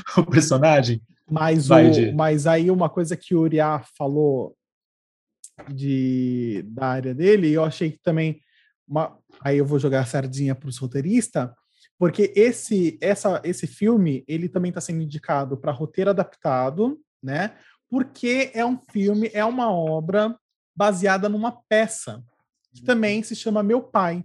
o 0.22 0.26
personagem. 0.26 1.02
Mas, 1.30 1.66
Vai, 1.66 1.90
o, 1.90 2.16
mas 2.16 2.46
aí 2.46 2.70
uma 2.70 2.88
coisa 2.88 3.16
que 3.16 3.34
o 3.34 3.40
Uriah 3.40 3.84
falou 3.98 4.56
de, 5.68 6.64
da 6.68 6.86
área 6.86 7.14
dele, 7.14 7.52
eu 7.52 7.64
achei 7.64 7.90
que 7.90 7.98
também. 7.98 8.40
Uma, 8.88 9.18
aí 9.40 9.58
eu 9.58 9.66
vou 9.66 9.80
jogar 9.80 10.00
a 10.00 10.06
sardinha 10.06 10.54
para 10.54 10.68
os 10.68 10.78
roteiristas, 10.78 11.50
porque 11.98 12.32
esse, 12.36 12.96
essa, 13.02 13.42
esse 13.44 13.66
filme 13.66 14.24
ele 14.28 14.48
também 14.48 14.68
está 14.68 14.80
sendo 14.80 15.02
indicado 15.02 15.56
para 15.56 15.72
roteiro 15.72 16.10
adaptado, 16.10 16.98
né? 17.20 17.56
Porque 17.96 18.50
é 18.52 18.62
um 18.62 18.78
filme, 18.92 19.30
é 19.32 19.42
uma 19.42 19.72
obra 19.72 20.38
baseada 20.76 21.30
numa 21.30 21.50
peça, 21.66 22.22
que 22.74 22.80
uhum. 22.80 22.86
também 22.86 23.22
se 23.22 23.34
chama 23.34 23.62
Meu 23.62 23.82
Pai. 23.82 24.22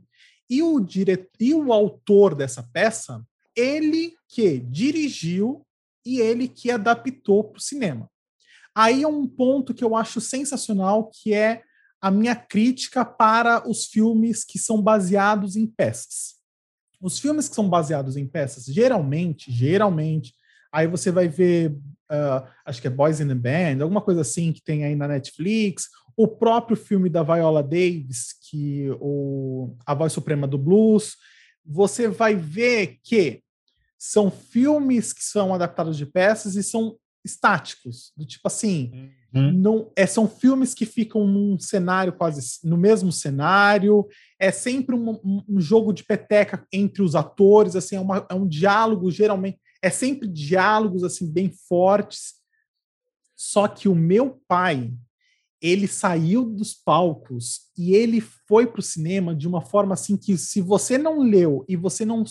E 0.49 0.61
o, 0.61 0.78
dire... 0.82 1.30
e 1.39 1.53
o 1.53 1.72
autor 1.72 2.36
dessa 2.36 2.61
peça, 2.74 3.26
ele 3.55 4.13
que 4.28 4.59
dirigiu 4.59 5.65
e 6.05 6.19
ele 6.19 6.49
que 6.49 6.69
adaptou 6.69 7.45
para 7.45 7.59
o 7.59 7.61
cinema. 7.61 8.11
Aí 8.76 9.03
é 9.03 9.07
um 9.07 9.26
ponto 9.26 9.74
que 9.74 9.86
eu 9.86 9.95
acho 9.95 10.19
sensacional, 10.19 11.09
que 11.09 11.34
é 11.34 11.63
a 12.01 12.11
minha 12.11 12.36
crítica 12.36 13.05
para 13.05 13.65
os 13.65 13.86
filmes 13.86 14.43
que 14.43 14.59
são 14.59 14.82
baseados 14.82 15.55
em 15.55 15.65
peças. 15.65 16.36
Os 16.99 17.19
filmes 17.19 17.47
que 17.47 17.55
são 17.55 17.69
baseados 17.69 18.17
em 18.17 18.28
peças, 18.28 18.65
geralmente, 18.65 19.49
geralmente, 19.49 20.36
aí 20.72 20.88
você 20.88 21.11
vai 21.11 21.28
ver, 21.28 21.72
uh, 21.72 22.47
acho 22.65 22.82
que 22.82 22.88
é 22.88 22.89
Boys 22.89 23.19
in 23.19 23.28
the 23.28 23.36
Band, 23.36 23.84
alguma 23.84 24.01
coisa 24.01 24.22
assim 24.22 24.53
que 24.53 24.63
tem 24.63 24.86
aí 24.86 24.95
na 24.95 25.07
Netflix, 25.07 25.88
o 26.15 26.28
próprio 26.28 26.78
filme 26.78 27.09
da 27.09 27.24
Viola 27.24 27.63
Davis, 27.63 28.34
que 28.49 28.89
o 28.99 29.76
A 29.86 29.93
Voz 29.93 30.13
Suprema 30.13 30.47
do 30.47 30.57
Blues, 30.57 31.15
você 31.65 32.07
vai 32.07 32.36
ver 32.36 32.99
que 33.03 33.41
são 33.97 34.32
filmes 34.32 35.13
que 35.13 35.24
são 35.24 35.53
adaptados 35.53 35.95
de 35.95 36.05
peças 36.05 36.55
e 36.55 36.63
são 36.63 36.97
estáticos, 37.24 38.11
do 38.17 38.26
tipo 38.26 38.47
assim, 38.47 38.91
uhum. 39.34 39.51
não 39.51 39.91
é, 39.95 40.07
são 40.07 40.28
filmes 40.28 40.74
que 40.74 40.88
ficam 40.88 41.28
num 41.28 41.59
cenário 41.59 42.13
quase 42.13 42.59
no 42.63 42.76
mesmo 42.76 43.11
cenário, 43.11 44.07
é 44.39 44.51
sempre 44.51 44.95
um, 44.95 45.43
um, 45.47 45.61
jogo 45.61 45.93
de 45.93 46.03
peteca 46.03 46.65
entre 46.74 47.03
os 47.03 47.13
atores, 47.13 47.76
assim, 47.76 47.95
é, 47.95 47.99
uma, 47.99 48.26
é 48.28 48.34
um 48.34 48.47
diálogo 48.47 49.11
geralmente, 49.11 49.59
é 49.82 49.89
sempre 49.89 50.27
diálogos 50.27 51.03
assim 51.03 51.29
bem 51.32 51.51
fortes. 51.67 52.36
Só 53.36 53.67
que 53.67 53.89
o 53.89 53.95
meu 53.95 54.41
pai, 54.47 54.93
ele 55.59 55.88
saiu 55.88 56.43
dos 56.45 56.73
palcos 56.73 57.71
e 57.77 57.95
ele 57.95 58.21
foi 58.21 58.67
para 58.67 58.79
o 58.79 58.84
cinema 58.84 59.36
de 59.36 59.47
uma 59.47 59.61
forma 59.61 59.93
assim 59.93 60.15
que 60.15 60.38
se 60.38 60.61
você 60.61 60.97
não 60.97 61.19
leu 61.19 61.65
e 61.67 61.75
você 61.75 62.05
não 62.05 62.23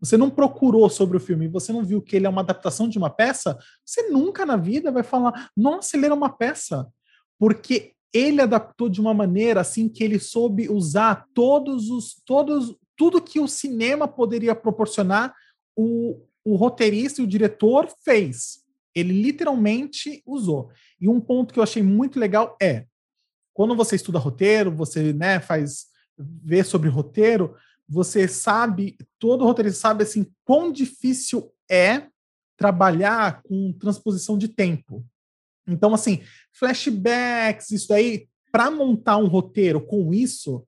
você 0.00 0.18
não 0.18 0.28
procurou 0.28 0.90
sobre 0.90 1.16
o 1.16 1.20
filme 1.20 1.48
você 1.48 1.72
não 1.72 1.82
viu 1.82 2.02
que 2.02 2.14
ele 2.14 2.26
é 2.26 2.28
uma 2.28 2.42
adaptação 2.42 2.86
de 2.88 2.98
uma 2.98 3.08
peça, 3.08 3.58
você 3.84 4.10
nunca 4.10 4.44
na 4.44 4.56
vida 4.56 4.92
vai 4.92 5.02
falar, 5.02 5.50
nossa, 5.56 5.96
ele 5.96 6.04
era 6.04 6.14
uma 6.14 6.28
peça. 6.28 6.86
Porque 7.38 7.94
ele 8.12 8.42
adaptou 8.42 8.88
de 8.88 9.00
uma 9.00 9.14
maneira 9.14 9.60
assim 9.60 9.88
que 9.88 10.04
ele 10.04 10.18
soube 10.18 10.68
usar 10.68 11.26
todos 11.32 11.88
os 11.88 12.20
todos 12.24 12.76
tudo 12.96 13.20
que 13.20 13.40
o 13.40 13.48
cinema 13.48 14.06
poderia 14.06 14.54
proporcionar, 14.54 15.34
o, 15.76 16.22
o 16.44 16.56
roteirista 16.56 17.20
e 17.20 17.24
o 17.24 17.28
diretor 17.28 17.88
fez. 18.04 18.62
Ele 18.94 19.12
literalmente 19.12 20.22
usou. 20.26 20.70
E 21.00 21.08
um 21.08 21.20
ponto 21.20 21.52
que 21.52 21.58
eu 21.58 21.62
achei 21.62 21.82
muito 21.82 22.18
legal 22.18 22.56
é 22.60 22.86
quando 23.52 23.76
você 23.76 23.96
estuda 23.96 24.18
roteiro, 24.18 24.74
você 24.74 25.12
né, 25.12 25.40
faz 25.40 25.86
vê 26.18 26.62
sobre 26.62 26.88
roteiro, 26.88 27.56
você 27.88 28.26
sabe, 28.28 28.96
todo 29.18 29.44
roteirista 29.44 29.80
sabe 29.80 30.02
assim 30.02 30.26
quão 30.44 30.72
difícil 30.72 31.52
é 31.70 32.06
trabalhar 32.56 33.42
com 33.42 33.72
transposição 33.72 34.38
de 34.38 34.48
tempo. 34.48 35.04
Então, 35.66 35.94
assim, 35.94 36.22
flashbacks, 36.52 37.70
isso 37.70 37.88
daí, 37.88 38.28
para 38.52 38.70
montar 38.70 39.16
um 39.16 39.26
roteiro 39.26 39.80
com 39.80 40.12
isso, 40.12 40.66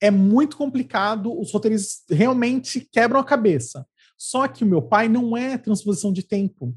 é 0.00 0.10
muito 0.10 0.56
complicado, 0.56 1.38
os 1.38 1.52
roteiristas 1.52 2.04
realmente 2.16 2.88
quebram 2.92 3.20
a 3.20 3.24
cabeça. 3.24 3.86
Só 4.18 4.48
que 4.48 4.64
o 4.64 4.66
meu 4.66 4.82
pai 4.82 5.08
não 5.08 5.36
é 5.36 5.56
transposição 5.56 6.12
de 6.12 6.22
tempo 6.22 6.74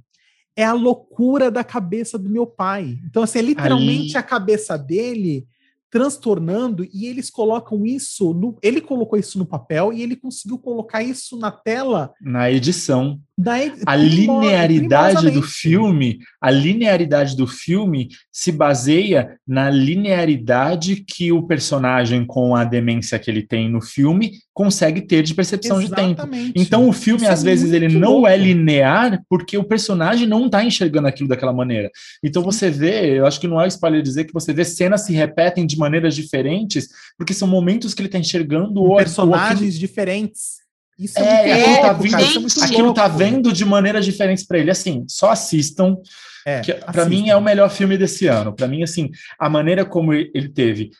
é 0.56 0.64
a 0.64 0.74
loucura 0.74 1.50
da 1.50 1.64
cabeça 1.64 2.18
do 2.18 2.30
meu 2.30 2.46
pai. 2.46 3.00
Então, 3.06 3.24
assim, 3.24 3.39
é 3.39 3.42
literalmente 3.42 4.18
Ali... 4.18 4.18
a 4.18 4.24
cabeça 4.24 4.78
dele 4.78 5.48
transtornando 5.92 6.88
e 6.94 7.06
eles 7.06 7.30
colocam 7.30 7.86
isso 7.86 8.34
no, 8.34 8.58
ele 8.64 8.80
colocou 8.80 9.20
isso 9.20 9.38
no 9.38 9.46
papel 9.46 9.92
e 9.92 10.02
ele 10.02 10.16
conseguiu 10.16 10.58
colocar 10.58 11.04
isso 11.04 11.38
na 11.38 11.52
tela 11.52 12.12
na 12.22 12.50
edição. 12.50 13.20
da 13.38 13.60
ed 13.64 13.76
a 13.86 13.96
linearidade 13.96 15.30
do 15.32 15.42
filme 15.42 16.20
a 16.42 16.50
linearidade 16.50 17.36
do 17.36 17.46
filme 17.46 18.08
se 18.32 18.52
baseia 18.52 19.38
na 19.46 19.70
linearidade 19.70 21.04
que 21.06 21.32
o 21.32 21.44
personagem 21.46 22.26
com 22.26 22.56
a 22.56 22.64
demência 22.64 23.20
que 23.20 23.30
ele 23.30 23.46
tem 23.46 23.70
no 23.70 23.82
filme 23.82 24.32
consegue 24.54 25.02
ter 25.02 25.24
de 25.24 25.34
percepção 25.34 25.82
Exatamente. 25.82 26.16
de 26.18 26.54
tempo. 26.54 26.54
Então 26.56 26.88
o 26.88 26.94
filme 26.94 27.24
isso 27.24 27.32
às 27.32 27.42
é 27.42 27.46
vezes 27.46 27.74
ele 27.74 27.88
não 27.88 28.14
louco. 28.14 28.28
é 28.28 28.38
linear 28.38 29.22
porque 29.30 29.58
o 29.58 29.64
personagem 29.64 30.28
não 30.28 30.46
está 30.46 30.64
enxergando 30.64 31.08
aquilo 31.08 31.30
daquela 31.30 31.54
maneira. 31.54 31.89
Então 32.24 32.44
você 32.44 32.70
vê 32.70 33.18
eu 33.20 33.26
acho 33.26 33.39
que 33.39 33.48
não 33.48 33.60
é 33.62 33.68
spoiler 33.68 34.02
dizer 34.02 34.26
que 34.26 34.34
você 34.34 34.54
vê 34.54 34.64
cenas 34.64 35.02
se 35.06 35.14
repetem 35.14 35.66
de 35.66 35.78
maneiras 35.82 36.15
diferentes, 36.15 36.89
porque 37.17 37.34
são 37.34 37.47
momentos 37.47 37.93
que 37.93 38.01
ele 38.01 38.07
está 38.07 38.19
enxergando 38.19 38.82
ou, 38.82 38.97
personagens 38.97 39.77
diferentes. 39.77 40.61
Isso 40.97 41.17
é, 41.17 41.49
é, 41.49 41.49
é 41.49 41.63
aquilo, 41.63 41.82
tá 41.82 41.93
vindo, 41.93 42.61
é 42.61 42.63
aquilo 42.63 42.93
tá 42.93 43.07
vendo 43.07 43.51
de 43.51 43.65
maneiras 43.65 44.05
diferentes 44.05 44.45
para 44.45 44.59
ele. 44.59 44.69
Assim, 44.69 45.03
só 45.07 45.32
assistam. 45.32 45.97
É, 46.45 46.61
para 46.61 47.05
mim 47.05 47.29
é 47.29 47.36
o 47.36 47.41
melhor 47.41 47.69
filme 47.69 47.97
desse 47.97 48.27
ano. 48.27 48.53
Para 48.53 48.67
mim, 48.67 48.84
assim, 48.84 49.09
a 49.39 49.49
maneira 49.49 49.84
como 49.84 50.13
ele 50.13 50.49
teve 50.49 50.91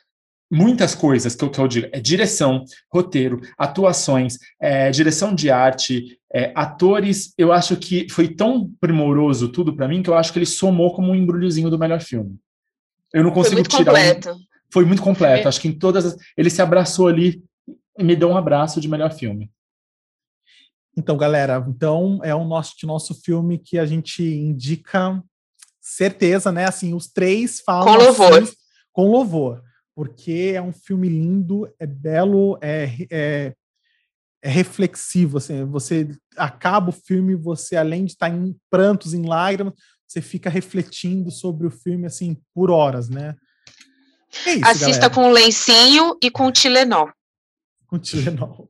muitas 0.52 0.94
coisas 0.94 1.34
que 1.34 1.44
eu, 1.44 1.50
que 1.50 1.60
eu 1.60 1.68
digo 1.68 1.88
é 1.94 2.00
direção, 2.00 2.66
roteiro, 2.92 3.40
atuações, 3.58 4.38
é, 4.60 4.92
direção 4.92 5.34
de 5.34 5.50
arte, 5.50 6.20
é, 6.34 6.52
atores. 6.54 7.34
Eu 7.38 7.54
acho 7.54 7.78
que 7.78 8.08
foi 8.10 8.28
tão 8.28 8.70
primoroso 8.80 9.48
tudo 9.48 9.76
para 9.76 9.88
mim 9.88 10.04
que 10.04 10.10
eu 10.10 10.16
acho 10.16 10.34
que 10.34 10.40
ele 10.40 10.46
somou 10.46 10.94
como 10.94 11.12
um 11.12 11.16
embrulhozinho 11.16 11.70
do 11.70 11.80
melhor 11.80 12.02
filme. 12.02 12.38
Eu 13.14 13.24
não 13.24 13.32
consigo 13.32 13.64
tirar. 13.64 13.86
Completo. 13.86 14.32
Um... 14.32 14.51
Foi 14.72 14.86
muito 14.86 15.02
completo. 15.02 15.48
Acho 15.48 15.60
que 15.60 15.68
em 15.68 15.78
todas 15.78 16.06
as... 16.06 16.18
Ele 16.38 16.50
se 16.50 16.62
abraçou 16.62 17.08
ali 17.08 17.44
e 17.98 18.04
me 18.04 18.16
deu 18.16 18.30
um 18.30 18.38
abraço 18.38 18.80
de 18.80 18.88
melhor 18.88 19.12
filme. 19.12 19.52
Então, 20.98 21.16
galera, 21.16 21.64
então 21.68 22.20
é 22.24 22.36
o 22.36 22.44
nosso, 22.44 22.76
nosso 22.84 23.14
filme 23.22 23.58
que 23.58 23.78
a 23.78 23.86
gente 23.86 24.24
indica 24.24 25.24
certeza, 25.80 26.52
né? 26.52 26.66
Assim, 26.66 26.94
os 26.94 27.08
três 27.08 27.62
falam 27.62 27.98
com 27.98 28.04
louvor. 28.04 28.44
Assim, 28.44 28.54
com 28.92 29.10
louvor, 29.10 29.64
porque 29.96 30.52
é 30.54 30.62
um 30.62 30.74
filme 30.74 31.08
lindo, 31.08 31.72
é 31.80 31.88
belo, 31.88 32.58
é, 32.62 32.90
é, 33.10 33.54
é 34.42 34.50
reflexivo. 34.50 35.38
Assim, 35.38 35.64
você 35.64 36.10
acaba 36.36 36.90
o 36.90 36.94
filme, 36.94 37.36
você 37.36 37.78
além 37.78 38.06
de 38.06 38.12
estar 38.12 38.30
em 38.30 38.56
prantos, 38.70 39.14
em 39.14 39.26
lágrimas, 39.26 39.74
você 40.06 40.22
fica 40.22 40.50
refletindo 40.50 41.32
sobre 41.32 41.66
o 41.66 41.72
filme 41.72 42.06
assim 42.06 42.38
por 42.54 42.70
horas, 42.70 43.08
né? 43.08 43.36
É 44.46 44.54
isso, 44.54 44.66
Assista 44.66 44.92
galera. 44.92 45.10
com 45.10 45.30
o 45.30 45.32
lencinho 45.32 46.18
e 46.22 46.30
com 46.32 46.48
o 46.48 46.52
Tilenol. 46.52 47.10
Com 47.88 47.98
o 47.98 48.00
Tilenol. 48.00 48.70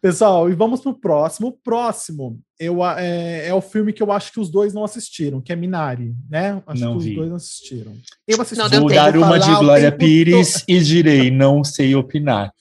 Pessoal, 0.00 0.48
e 0.50 0.54
vamos 0.54 0.80
pro 0.80 0.94
próximo. 0.94 1.48
O 1.48 1.52
próximo 1.52 2.40
eu, 2.58 2.84
é, 2.84 3.48
é, 3.48 3.54
o 3.54 3.60
filme 3.60 3.92
que 3.92 4.02
eu 4.02 4.10
acho 4.10 4.32
que 4.32 4.40
os 4.40 4.50
dois 4.50 4.72
não 4.72 4.84
assistiram, 4.84 5.40
que 5.40 5.52
é 5.52 5.56
Minari, 5.56 6.14
né? 6.28 6.62
Acho 6.66 6.82
não 6.82 6.98
que 6.98 7.04
vi. 7.04 7.10
os 7.10 7.16
dois 7.16 7.28
não 7.28 7.36
assistiram. 7.36 7.96
Eu 8.26 8.40
assisti. 8.40 8.58
Não, 8.58 8.80
Vou 8.80 8.88
dar 8.88 9.16
uma 9.16 9.38
de 9.38 9.54
Glória 9.56 9.92
Pires 9.92 10.64
e 10.66 10.80
direi, 10.80 11.30
não 11.30 11.62
sei 11.62 11.94
opinar. 11.94 12.52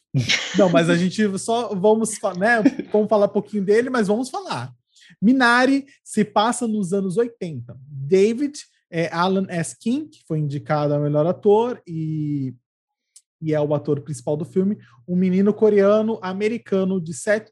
Não, 0.58 0.70
mas 0.70 0.90
a 0.90 0.98
gente 0.98 1.38
só 1.38 1.74
vamos, 1.76 2.12
né? 2.38 2.64
Vamos 2.92 3.08
falar 3.08 3.28
um 3.28 3.30
pouquinho 3.30 3.64
dele, 3.64 3.90
mas 3.90 4.08
vamos 4.08 4.30
falar. 4.30 4.74
Minari 5.22 5.86
se 6.04 6.24
passa 6.24 6.68
nos 6.68 6.94
anos 6.94 7.18
80. 7.18 7.76
David 7.88 8.58
é 8.90 9.08
Alan 9.14 9.46
S. 9.50 9.78
King, 9.78 10.10
que 10.10 10.24
foi 10.28 10.40
indicado 10.40 10.94
a 10.94 11.00
melhor 11.00 11.26
ator 11.28 11.82
e, 11.86 12.54
e 13.42 13.54
é 13.54 13.62
o 13.62 13.74
ator 13.74 14.02
principal 14.02 14.36
do 14.36 14.46
filme, 14.46 14.78
um 15.08 15.16
menino 15.16 15.54
coreano 15.54 16.20
americano 16.22 17.00
de 17.00 17.14
sete, 17.14 17.52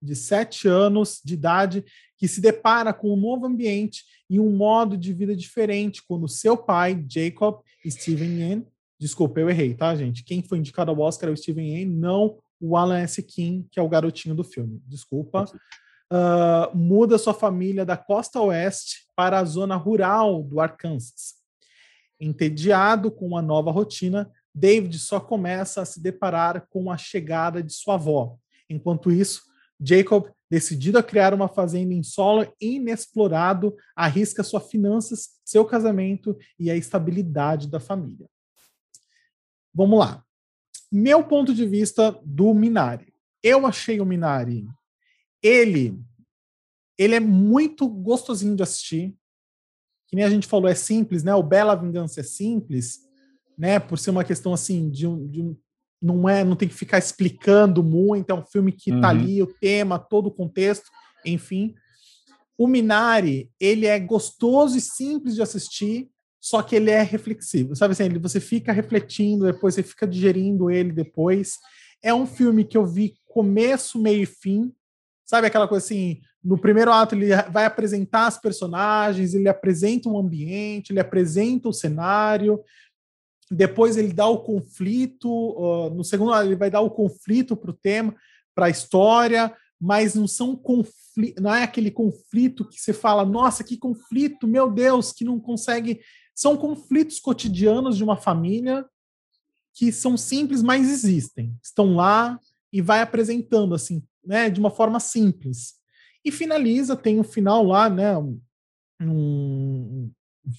de 0.00 0.16
sete 0.16 0.66
anos 0.68 1.20
de 1.24 1.34
idade 1.34 1.84
que 2.16 2.26
se 2.26 2.40
depara 2.40 2.92
com 2.92 3.12
um 3.12 3.20
novo 3.20 3.46
ambiente 3.46 4.04
e 4.28 4.40
um 4.40 4.50
modo 4.50 4.96
de 4.96 5.12
vida 5.12 5.36
diferente 5.36 6.02
quando 6.06 6.28
seu 6.28 6.56
pai, 6.56 7.04
Jacob 7.08 7.60
Steven 7.86 8.40
Yeun, 8.40 8.66
desculpa, 8.98 9.40
eu 9.40 9.50
errei, 9.50 9.74
tá, 9.74 9.94
gente? 9.94 10.24
Quem 10.24 10.42
foi 10.42 10.58
indicado 10.58 10.90
ao 10.90 10.98
Oscar 11.00 11.28
é 11.28 11.32
o 11.32 11.36
Steven 11.36 11.76
Yeun, 11.76 11.90
não 11.90 12.38
o 12.60 12.76
Alan 12.76 12.98
S. 13.00 13.22
King, 13.22 13.66
que 13.70 13.78
é 13.78 13.82
o 13.82 13.88
garotinho 13.88 14.34
do 14.34 14.44
filme. 14.44 14.80
Desculpa 14.86 15.44
uh, 16.12 16.76
muda 16.76 17.18
sua 17.18 17.34
família 17.34 17.84
da 17.84 17.96
costa 17.96 18.40
oeste 18.40 19.06
para 19.14 19.38
a 19.38 19.44
zona 19.44 19.76
rural 19.76 20.42
do 20.42 20.60
Arkansas. 20.60 21.34
Entediado 22.20 23.10
com 23.10 23.36
a 23.36 23.42
nova 23.42 23.70
rotina, 23.70 24.30
David 24.54 24.98
só 24.98 25.18
começa 25.18 25.82
a 25.82 25.84
se 25.84 26.00
deparar 26.00 26.66
com 26.70 26.90
a 26.90 26.96
chegada 26.96 27.62
de 27.62 27.72
sua 27.72 27.94
avó. 27.94 28.36
Enquanto 28.70 29.10
isso, 29.10 29.42
Jacob, 29.80 30.28
decidido 30.48 30.98
a 30.98 31.02
criar 31.02 31.34
uma 31.34 31.48
fazenda 31.48 31.92
em 31.92 32.02
solo 32.02 32.46
inexplorado, 32.60 33.74
arrisca 33.96 34.42
suas 34.44 34.68
finanças, 34.70 35.40
seu 35.44 35.64
casamento 35.64 36.36
e 36.58 36.70
a 36.70 36.76
estabilidade 36.76 37.68
da 37.68 37.80
família. 37.80 38.28
Vamos 39.74 39.98
lá. 39.98 40.22
Meu 40.90 41.24
ponto 41.24 41.52
de 41.52 41.66
vista 41.66 42.16
do 42.24 42.54
Minari. 42.54 43.12
Eu 43.42 43.66
achei 43.66 44.00
o 44.00 44.06
Minari 44.06 44.68
ele 45.44 46.02
ele 46.98 47.14
é 47.14 47.20
muito 47.20 47.88
gostosinho 47.88 48.56
de 48.56 48.62
assistir. 48.62 49.14
Que 50.08 50.16
nem 50.16 50.24
a 50.24 50.30
gente 50.30 50.46
falou, 50.46 50.68
é 50.68 50.74
simples, 50.74 51.22
né? 51.24 51.34
O 51.34 51.42
Bela 51.42 51.74
Vingança 51.74 52.20
é 52.20 52.22
simples, 52.22 53.00
né? 53.58 53.78
Por 53.80 53.98
ser 53.98 54.10
uma 54.10 54.24
questão 54.24 54.52
assim 54.52 54.88
de 54.90 55.06
um, 55.06 55.26
de 55.26 55.42
um 55.42 55.56
não 56.00 56.28
é, 56.28 56.44
não 56.44 56.54
tem 56.54 56.68
que 56.68 56.74
ficar 56.74 56.98
explicando 56.98 57.82
muito, 57.82 58.28
é 58.28 58.34
um 58.34 58.44
filme 58.44 58.70
que 58.70 58.90
tá 58.90 58.96
uhum. 58.96 59.00
tá 59.00 59.08
ali 59.08 59.42
o 59.42 59.46
tema, 59.46 59.98
todo 59.98 60.26
o 60.26 60.30
contexto, 60.30 60.90
enfim. 61.24 61.74
O 62.58 62.66
Minari, 62.66 63.50
ele 63.58 63.86
é 63.86 63.98
gostoso 63.98 64.76
e 64.76 64.82
simples 64.82 65.34
de 65.34 65.40
assistir, 65.40 66.10
só 66.38 66.62
que 66.62 66.76
ele 66.76 66.90
é 66.90 67.00
reflexivo, 67.00 67.74
sabe 67.74 67.92
assim, 67.92 68.04
ele, 68.04 68.18
você 68.18 68.38
fica 68.38 68.70
refletindo, 68.70 69.46
depois 69.46 69.74
você 69.74 69.82
fica 69.82 70.06
digerindo 70.06 70.70
ele 70.70 70.92
depois. 70.92 71.54
É 72.02 72.12
um 72.12 72.26
filme 72.26 72.64
que 72.64 72.76
eu 72.76 72.84
vi 72.84 73.14
começo, 73.24 73.98
meio 73.98 74.24
e 74.24 74.26
fim, 74.26 74.70
Sabe 75.24 75.46
aquela 75.46 75.66
coisa 75.66 75.84
assim, 75.84 76.20
no 76.42 76.58
primeiro 76.58 76.92
ato 76.92 77.14
ele 77.14 77.28
vai 77.50 77.64
apresentar 77.64 78.26
as 78.26 78.38
personagens, 78.38 79.32
ele 79.32 79.48
apresenta 79.48 80.08
um 80.08 80.18
ambiente, 80.18 80.90
ele 80.90 81.00
apresenta 81.00 81.68
o 81.68 81.72
cenário, 81.72 82.62
depois 83.50 83.96
ele 83.96 84.12
dá 84.12 84.26
o 84.26 84.42
conflito, 84.42 85.28
uh, 85.28 85.90
no 85.94 86.04
segundo 86.04 86.32
ato 86.32 86.46
ele 86.46 86.56
vai 86.56 86.70
dar 86.70 86.80
o 86.80 86.90
conflito 86.90 87.56
para 87.56 87.70
o 87.70 87.74
tema, 87.74 88.14
para 88.54 88.66
a 88.66 88.70
história, 88.70 89.54
mas 89.80 90.14
não 90.14 90.26
são 90.26 90.54
conflitos, 90.54 91.42
não 91.42 91.54
é 91.54 91.62
aquele 91.62 91.90
conflito 91.90 92.68
que 92.68 92.80
você 92.80 92.92
fala, 92.92 93.24
nossa, 93.24 93.64
que 93.64 93.76
conflito, 93.76 94.46
meu 94.46 94.70
Deus, 94.70 95.12
que 95.12 95.24
não 95.24 95.38
consegue. 95.38 96.00
São 96.34 96.56
conflitos 96.56 97.20
cotidianos 97.20 97.96
de 97.96 98.02
uma 98.02 98.16
família 98.16 98.84
que 99.72 99.92
são 99.92 100.16
simples, 100.16 100.62
mas 100.62 100.88
existem. 100.88 101.56
Estão 101.62 101.94
lá 101.94 102.38
e 102.72 102.80
vai 102.80 103.00
apresentando 103.00 103.74
assim 103.74 104.02
né, 104.24 104.50
de 104.50 104.60
uma 104.60 104.70
forma 104.70 105.00
simples. 105.00 105.74
E 106.24 106.30
finaliza, 106.30 106.96
tem 106.96 107.20
um 107.20 107.24
final 107.24 107.64
lá, 107.64 107.88
né, 107.88 108.16
um, 108.16 108.40
um 109.02 110.12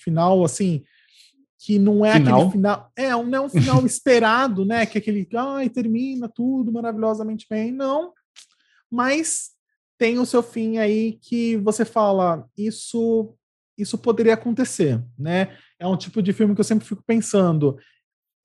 final 0.04 0.44
assim 0.44 0.84
que 1.58 1.80
não 1.80 2.06
é 2.06 2.14
final. 2.14 2.36
aquele 2.36 2.52
final, 2.52 2.92
é, 2.96 3.10
não 3.10 3.36
é 3.36 3.42
um 3.42 3.50
final 3.50 3.84
esperado, 3.86 4.64
né, 4.66 4.86
que 4.86 4.98
é 4.98 5.02
aquele, 5.02 5.28
ai, 5.36 5.70
termina 5.70 6.30
tudo 6.30 6.72
maravilhosamente 6.72 7.48
bem, 7.50 7.72
não. 7.72 8.14
Mas 8.92 9.52
tem 9.98 10.20
o 10.20 10.26
seu 10.26 10.44
fim 10.44 10.78
aí 10.78 11.14
que 11.22 11.58
você 11.58 11.84
fala, 11.84 12.48
isso 12.58 13.36
isso 13.78 13.98
poderia 13.98 14.36
acontecer, 14.36 15.04
né? 15.20 15.58
É 15.78 15.86
um 15.86 15.98
tipo 15.98 16.22
de 16.22 16.32
filme 16.32 16.56
que 16.56 16.62
eu 16.62 16.66
sempre 16.66 16.88
fico 16.88 17.04
pensando. 17.06 17.78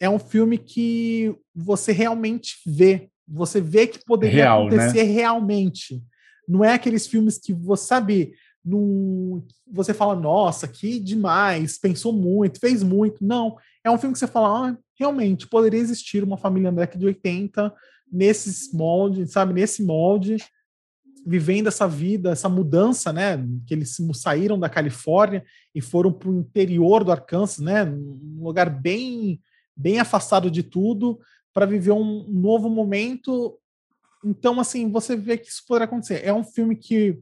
É 0.01 0.11
um 0.11 0.19
filme 0.19 0.59
que 0.59 1.35
você 1.55 1.93
realmente 1.93 2.57
vê 2.67 3.09
você 3.31 3.61
vê 3.61 3.87
que 3.87 4.05
poderia 4.05 4.45
Real, 4.45 4.69
né? 4.69 4.77
acontecer 4.77 5.05
né? 5.05 5.13
realmente. 5.13 6.03
Não 6.49 6.65
é 6.65 6.75
aqueles 6.75 7.07
filmes 7.07 7.39
que 7.39 7.53
você 7.53 7.87
sabe, 7.87 8.35
você 9.71 9.95
fala, 9.95 10.17
nossa, 10.17 10.67
que 10.67 10.99
demais, 10.99 11.79
pensou 11.79 12.13
muito, 12.13 12.59
fez 12.59 12.83
muito. 12.83 13.25
Não, 13.25 13.57
é 13.85 13.91
um 13.91 13.99
filme 13.99 14.13
que 14.13 14.19
você 14.19 14.27
fala, 14.27 14.71
ah, 14.71 14.77
realmente, 14.99 15.47
poderia 15.47 15.79
existir 15.79 16.25
uma 16.25 16.37
família 16.37 16.71
na 16.73 16.81
década 16.81 16.99
de 16.99 17.07
80 17.07 17.73
nesses 18.13 18.73
moldes, 18.73 19.31
sabe, 19.31 19.55
nesse 19.55 19.85
molde, 19.85 20.37
vivendo 21.25 21.69
essa 21.69 21.87
vida, 21.87 22.31
essa 22.31 22.49
mudança, 22.49 23.13
né, 23.13 23.39
que 23.67 23.75
eles 23.75 23.97
saíram 24.15 24.59
da 24.59 24.69
Califórnia 24.69 25.45
e 25.73 25.81
foram 25.81 26.13
para 26.13 26.29
o 26.29 26.41
interior 26.41 27.05
do 27.05 27.13
Arkansas, 27.13 27.65
né, 27.65 27.85
um 27.85 28.43
lugar 28.43 28.69
bem 28.69 29.41
bem 29.77 29.99
afastado 29.99 30.51
de 30.51 30.63
tudo, 30.63 31.19
para 31.53 31.67
viver 31.67 31.93
um 31.93 32.25
novo 32.29 32.69
momento. 32.69 33.59
Então, 34.25 34.61
assim, 34.61 34.91
você 34.91 35.17
vê 35.17 35.37
que 35.39 35.49
isso 35.49 35.63
poderá 35.67 35.85
acontecer. 35.85 36.25
É 36.25 36.33
um 36.33 36.45
filme 36.45 36.77
que 36.77 37.19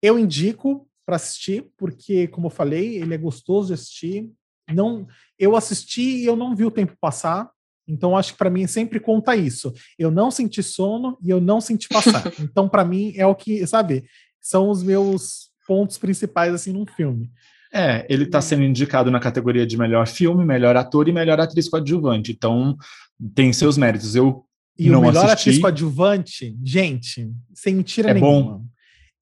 eu 0.00 0.18
indico 0.18 0.88
para 1.04 1.16
assistir, 1.16 1.70
porque, 1.76 2.28
como 2.28 2.46
eu 2.46 2.50
falei, 2.50 2.96
ele 2.96 3.14
é 3.14 3.18
gostoso 3.18 3.68
de 3.68 3.74
assistir. 3.74 4.30
não, 4.72 5.06
eu 5.38 5.56
assisti 5.56 6.18
e 6.18 6.24
eu 6.24 6.36
não 6.36 6.54
vi 6.54 6.64
o 6.64 6.70
tempo 6.70 6.96
passar. 7.00 7.50
Então, 7.86 8.16
acho 8.16 8.32
que 8.32 8.38
para 8.38 8.50
mim 8.50 8.66
sempre 8.66 9.00
conta 9.00 9.34
isso. 9.36 9.72
Eu 9.98 10.10
não 10.10 10.30
senti 10.30 10.62
sono 10.62 11.18
e 11.20 11.30
eu 11.30 11.40
não 11.40 11.60
senti 11.60 11.88
passar. 11.88 12.22
então, 12.40 12.68
para 12.68 12.84
mim, 12.84 13.12
é 13.16 13.26
o 13.26 13.34
que, 13.34 13.66
sabe, 13.66 14.04
são 14.40 14.70
os 14.70 14.82
meus 14.82 15.50
pontos 15.66 15.98
principais 15.98 16.54
assim 16.54 16.72
num 16.72 16.86
filme. 16.86 17.30
É, 17.72 18.06
ele 18.08 18.24
está 18.24 18.40
sendo 18.40 18.62
indicado 18.64 19.10
na 19.10 19.18
categoria 19.18 19.66
de 19.66 19.78
melhor 19.78 20.06
filme, 20.06 20.44
melhor 20.44 20.76
ator 20.76 21.08
e 21.08 21.12
melhor 21.12 21.40
atriz 21.40 21.68
coadjuvante. 21.68 22.30
Então, 22.32 22.76
tem 23.34 23.52
seus 23.52 23.78
méritos. 23.78 24.14
Eu 24.14 24.44
e 24.78 24.90
não 24.90 25.00
o 25.00 25.02
melhor 25.02 25.24
assisti. 25.26 25.48
atriz 25.50 25.58
coadjuvante, 25.58 26.56
gente, 26.62 27.30
sem 27.54 27.74
mentira 27.74 28.10
É 28.10 28.14
nenhuma. 28.14 28.58
bom? 28.58 28.64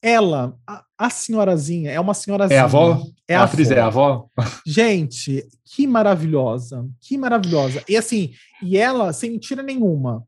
Ela, 0.03 0.57
a, 0.67 0.83
a 0.99 1.11
senhorazinha, 1.11 1.91
é 1.91 2.01
uma 2.01 2.15
senhorazinha. 2.15 2.59
É 2.59 2.61
a 2.63 2.65
avó? 2.65 3.03
É 3.29 3.37
a 3.37 3.43
a 3.43 3.45
atriz 3.45 3.71
avó. 3.71 3.79
é 3.79 3.83
a 3.83 3.87
avó? 3.87 4.29
Gente, 4.67 5.47
que 5.65 5.87
maravilhosa, 5.87 6.89
que 7.01 7.19
maravilhosa. 7.19 7.85
E 7.89 7.97
assim, 7.97 8.33
e 8.63 8.79
ela, 8.79 9.13
sem 9.13 9.31
mentira 9.31 9.63
nenhuma, 9.63 10.25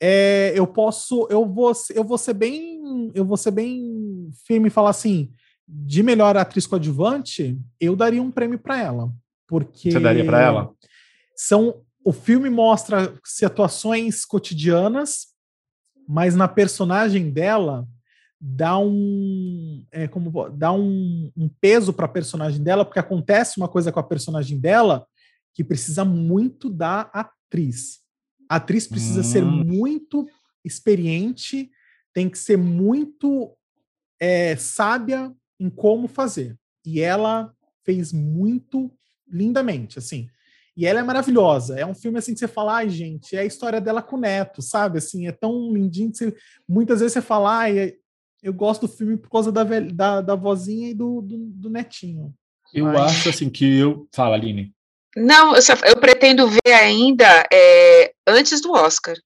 é, 0.00 0.52
eu 0.54 0.66
posso, 0.66 1.26
eu 1.30 1.44
vou, 1.46 1.72
eu 1.94 2.04
vou 2.04 2.18
ser 2.18 2.34
bem, 2.34 3.10
eu 3.14 3.24
vou 3.24 3.36
ser 3.36 3.50
bem 3.50 4.28
firme 4.46 4.68
e 4.68 4.70
falar 4.70 4.90
assim, 4.90 5.30
de 5.68 6.02
melhor 6.02 6.36
atriz 6.36 6.66
coadjuvante, 6.66 7.60
eu 7.78 7.94
daria 7.94 8.22
um 8.22 8.30
prêmio 8.30 8.58
para 8.58 8.78
ela, 8.80 9.12
porque 9.46 9.92
Você 9.92 10.00
daria 10.00 10.24
para 10.24 10.40
ela? 10.40 10.70
são 11.36 11.82
o 12.02 12.12
filme 12.12 12.48
mostra 12.48 13.14
situações 13.22 14.24
cotidianas, 14.24 15.26
mas 16.08 16.34
na 16.34 16.48
personagem 16.48 17.30
dela 17.30 17.86
dá 18.40 18.78
um 18.78 19.84
é, 19.92 20.08
como 20.08 20.48
dá 20.50 20.72
um, 20.72 21.30
um 21.36 21.48
peso 21.60 21.92
para 21.92 22.06
a 22.06 22.08
personagem 22.08 22.62
dela, 22.62 22.84
porque 22.84 22.98
acontece 22.98 23.58
uma 23.58 23.68
coisa 23.68 23.92
com 23.92 24.00
a 24.00 24.02
personagem 24.02 24.58
dela 24.58 25.06
que 25.52 25.62
precisa 25.62 26.02
muito 26.04 26.70
da 26.70 27.02
atriz. 27.12 27.98
A 28.48 28.56
atriz 28.56 28.86
precisa 28.86 29.22
ser 29.22 29.44
Hum. 29.44 29.64
muito 29.64 30.26
experiente, 30.64 31.70
tem 32.14 32.30
que 32.30 32.38
ser 32.38 32.56
muito 32.56 33.52
é, 34.18 34.56
sábia 34.56 35.30
em 35.58 35.68
como 35.70 36.08
fazer. 36.08 36.56
E 36.84 37.00
ela 37.00 37.52
fez 37.84 38.12
muito 38.12 38.90
lindamente, 39.30 39.98
assim. 39.98 40.28
E 40.76 40.86
ela 40.86 41.00
é 41.00 41.02
maravilhosa. 41.02 41.78
É 41.78 41.84
um 41.84 41.94
filme 41.94 42.18
assim 42.18 42.32
que 42.32 42.38
você 42.38 42.46
fala, 42.46 42.76
ai, 42.76 42.88
gente, 42.88 43.34
é 43.34 43.40
a 43.40 43.44
história 43.44 43.80
dela 43.80 44.00
com 44.00 44.16
o 44.16 44.20
neto, 44.20 44.62
sabe? 44.62 44.98
Assim, 44.98 45.26
é 45.26 45.32
tão 45.32 45.72
lindinho 45.72 46.10
que 46.10 46.18
você, 46.18 46.36
muitas 46.68 47.00
vezes 47.00 47.14
você 47.14 47.20
fala, 47.20 47.58
ai, 47.58 47.94
eu 48.42 48.52
gosto 48.52 48.86
do 48.86 48.92
filme 48.92 49.16
por 49.16 49.28
causa 49.28 49.50
da, 49.50 49.64
velha, 49.64 49.92
da, 49.92 50.20
da 50.20 50.34
vozinha 50.34 50.90
e 50.90 50.94
do, 50.94 51.20
do, 51.20 51.36
do 51.36 51.70
netinho. 51.70 52.32
Eu 52.72 52.86
Ai. 52.88 52.96
acho 52.98 53.28
assim 53.28 53.50
que 53.50 53.78
eu. 53.78 54.06
Fala, 54.14 54.36
Aline. 54.36 54.72
Não, 55.16 55.56
eu, 55.56 55.62
só- 55.62 55.74
eu 55.84 55.96
pretendo 55.96 56.48
ver 56.48 56.72
ainda 56.72 57.26
é, 57.52 58.12
antes 58.26 58.60
do 58.60 58.72
Oscar, 58.72 59.16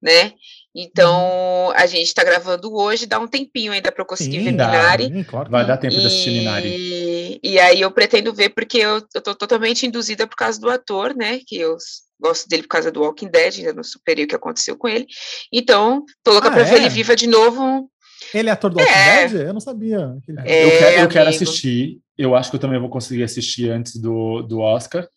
né? 0.00 0.32
Então, 0.74 1.72
a 1.76 1.86
gente 1.86 2.08
está 2.08 2.24
gravando 2.24 2.74
hoje, 2.74 3.06
dá 3.06 3.20
um 3.20 3.28
tempinho 3.28 3.72
ainda 3.72 3.92
para 3.92 4.02
eu 4.02 4.06
conseguir 4.06 4.40
ver 4.40 4.52
dá. 4.52 4.66
Minari. 4.66 5.04
sim, 5.04 5.22
claro 5.22 5.48
Vai 5.48 5.64
dar 5.64 5.76
tempo 5.76 5.94
de 5.94 6.04
assistir 6.04 6.30
Minari. 6.30 6.68
E, 6.68 7.40
e 7.44 7.60
aí 7.60 7.80
eu 7.80 7.92
pretendo 7.92 8.34
ver 8.34 8.48
porque 8.48 8.78
eu, 8.78 9.00
tô 9.22 9.36
totalmente 9.36 9.86
induzida 9.86 10.26
por 10.26 10.34
causa 10.34 10.60
do 10.60 10.68
ator, 10.68 11.14
né? 11.14 11.38
Que 11.46 11.56
eu 11.58 11.76
gosto 12.20 12.48
dele 12.48 12.62
por 12.62 12.70
causa 12.70 12.90
do 12.90 13.02
Walking 13.02 13.28
Dead, 13.28 13.58
ainda 13.58 13.72
não 13.72 13.84
superei 13.84 14.24
o 14.24 14.28
que 14.28 14.34
aconteceu 14.34 14.76
com 14.76 14.88
ele. 14.88 15.06
Então, 15.52 16.04
tô 16.24 16.32
louca 16.32 16.48
Ah, 16.48 16.52
para 16.52 16.64
ver 16.64 16.74
é? 16.74 16.76
ele 16.78 16.88
viva 16.88 17.14
de 17.14 17.28
novo. 17.28 17.88
Ele 18.32 18.48
é 18.48 18.52
ator 18.52 18.70
do 18.70 18.78
Walking 18.80 18.92
É. 18.92 19.28
Dead? 19.28 19.46
Eu 19.46 19.52
não 19.52 19.60
sabia. 19.60 20.16
É, 20.44 20.64
eu 20.64 20.70
quero, 20.70 21.02
eu 21.02 21.08
quero 21.08 21.30
assistir. 21.30 22.00
Eu 22.18 22.34
acho 22.34 22.50
que 22.50 22.56
eu 22.56 22.60
também 22.60 22.80
vou 22.80 22.88
conseguir 22.88 23.22
assistir 23.22 23.70
antes 23.70 23.96
do, 23.96 24.42
do 24.42 24.58
Oscar. 24.58 25.08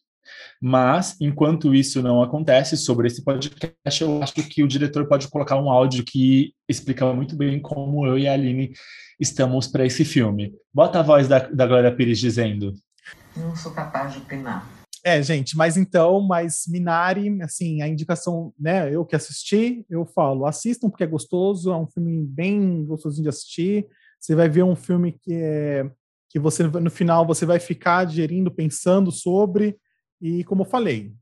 Mas, 0.61 1.15
enquanto 1.21 1.73
isso 1.73 2.01
não 2.01 2.21
acontece, 2.21 2.75
sobre 2.75 3.07
esse 3.07 3.23
podcast, 3.23 4.01
eu 4.01 4.21
acho 4.23 4.33
que 4.33 4.63
o 4.63 4.67
diretor 4.67 5.07
pode 5.07 5.27
colocar 5.27 5.55
um 5.55 5.69
áudio 5.69 6.03
que 6.03 6.53
explica 6.67 7.11
muito 7.13 7.35
bem 7.35 7.59
como 7.59 8.05
eu 8.07 8.17
e 8.17 8.27
a 8.27 8.33
Aline 8.33 8.71
estamos 9.19 9.67
para 9.67 9.85
esse 9.85 10.03
filme. 10.03 10.53
Bota 10.73 10.99
a 10.99 11.03
voz 11.03 11.27
da, 11.27 11.39
da 11.39 11.67
Glória 11.67 11.95
Pires 11.95 12.19
dizendo. 12.19 12.73
Não 13.35 13.55
sou 13.55 13.71
capaz 13.71 14.13
de 14.13 14.19
opinar. 14.19 14.67
É, 15.03 15.21
gente, 15.21 15.55
mas 15.55 15.77
então, 15.77 16.19
mas 16.21 16.63
Minari, 16.67 17.41
assim, 17.41 17.81
a 17.81 17.87
indicação, 17.87 18.53
né, 18.59 18.93
eu 18.93 19.05
que 19.05 19.15
assisti, 19.15 19.85
eu 19.89 20.05
falo, 20.05 20.45
assistam 20.45 20.89
porque 20.89 21.03
é 21.03 21.07
gostoso, 21.07 21.71
é 21.71 21.77
um 21.77 21.87
filme 21.87 22.25
bem 22.25 22.83
gostosinho 22.83 23.23
de 23.23 23.29
assistir. 23.29 23.87
Você 24.19 24.35
vai 24.35 24.49
ver 24.49 24.63
um 24.63 24.75
filme 24.75 25.13
que 25.23 25.33
é 25.33 25.89
que 26.29 26.39
você 26.39 26.63
no 26.63 26.91
final 26.91 27.25
você 27.25 27.45
vai 27.45 27.57
ficar 27.57 28.03
digerindo, 28.03 28.51
pensando 28.51 29.11
sobre 29.11 29.77
e 30.21 30.43
como 30.43 30.63
eu 30.63 30.65
falei, 30.65 31.13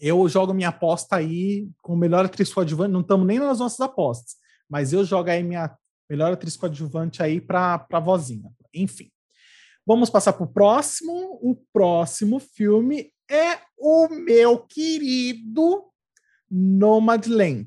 eu 0.00 0.26
jogo 0.28 0.54
minha 0.54 0.68
aposta 0.68 1.16
aí 1.16 1.68
com 1.82 1.94
melhor 1.94 2.24
atriz 2.24 2.52
coadjuvante, 2.52 2.92
não 2.92 3.00
estamos 3.00 3.26
nem 3.26 3.38
nas 3.38 3.58
nossas 3.58 3.80
apostas, 3.80 4.36
mas 4.68 4.92
eu 4.92 5.04
jogo 5.04 5.30
aí 5.30 5.42
minha 5.42 5.76
melhor 6.08 6.32
atriz 6.32 6.56
coadjuvante 6.56 7.22
aí 7.22 7.40
para 7.40 7.78
para 7.78 8.00
vozinha. 8.00 8.50
Enfim. 8.74 9.10
Vamos 9.86 10.10
passar 10.10 10.32
para 10.32 10.44
o 10.44 10.52
próximo. 10.52 11.38
O 11.42 11.56
próximo 11.72 12.38
filme 12.38 13.12
é 13.28 13.58
o 13.78 14.08
meu 14.08 14.58
querido 14.58 15.84
Nomadland. 16.50 17.66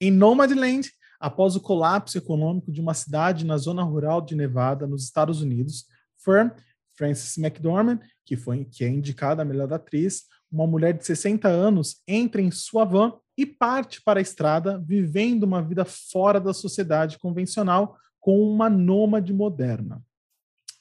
Em 0.00 0.10
Nomadland, 0.10 0.90
após 1.20 1.54
o 1.54 1.60
colapso 1.60 2.18
econômico 2.18 2.72
de 2.72 2.80
uma 2.80 2.94
cidade 2.94 3.44
na 3.44 3.56
zona 3.56 3.82
rural 3.82 4.20
de 4.20 4.34
Nevada, 4.34 4.86
nos 4.86 5.04
Estados 5.04 5.40
Unidos, 5.40 5.86
Fern 6.18 6.50
Frances 6.96 7.36
McDormand, 7.38 8.00
que 8.24 8.36
foi 8.36 8.64
que 8.64 8.84
é 8.84 8.88
indicada 8.88 9.42
a 9.42 9.44
melhor 9.44 9.72
atriz, 9.72 10.24
uma 10.50 10.66
mulher 10.66 10.92
de 10.96 11.04
60 11.06 11.48
anos 11.48 12.02
entra 12.06 12.40
em 12.42 12.50
sua 12.50 12.84
van 12.84 13.14
e 13.36 13.46
parte 13.46 14.02
para 14.02 14.20
a 14.20 14.22
estrada, 14.22 14.78
vivendo 14.86 15.44
uma 15.44 15.62
vida 15.62 15.84
fora 15.84 16.38
da 16.38 16.52
sociedade 16.52 17.18
convencional 17.18 17.96
com 18.20 18.38
uma 18.40 18.68
nômade 18.68 19.32
moderna. 19.32 20.02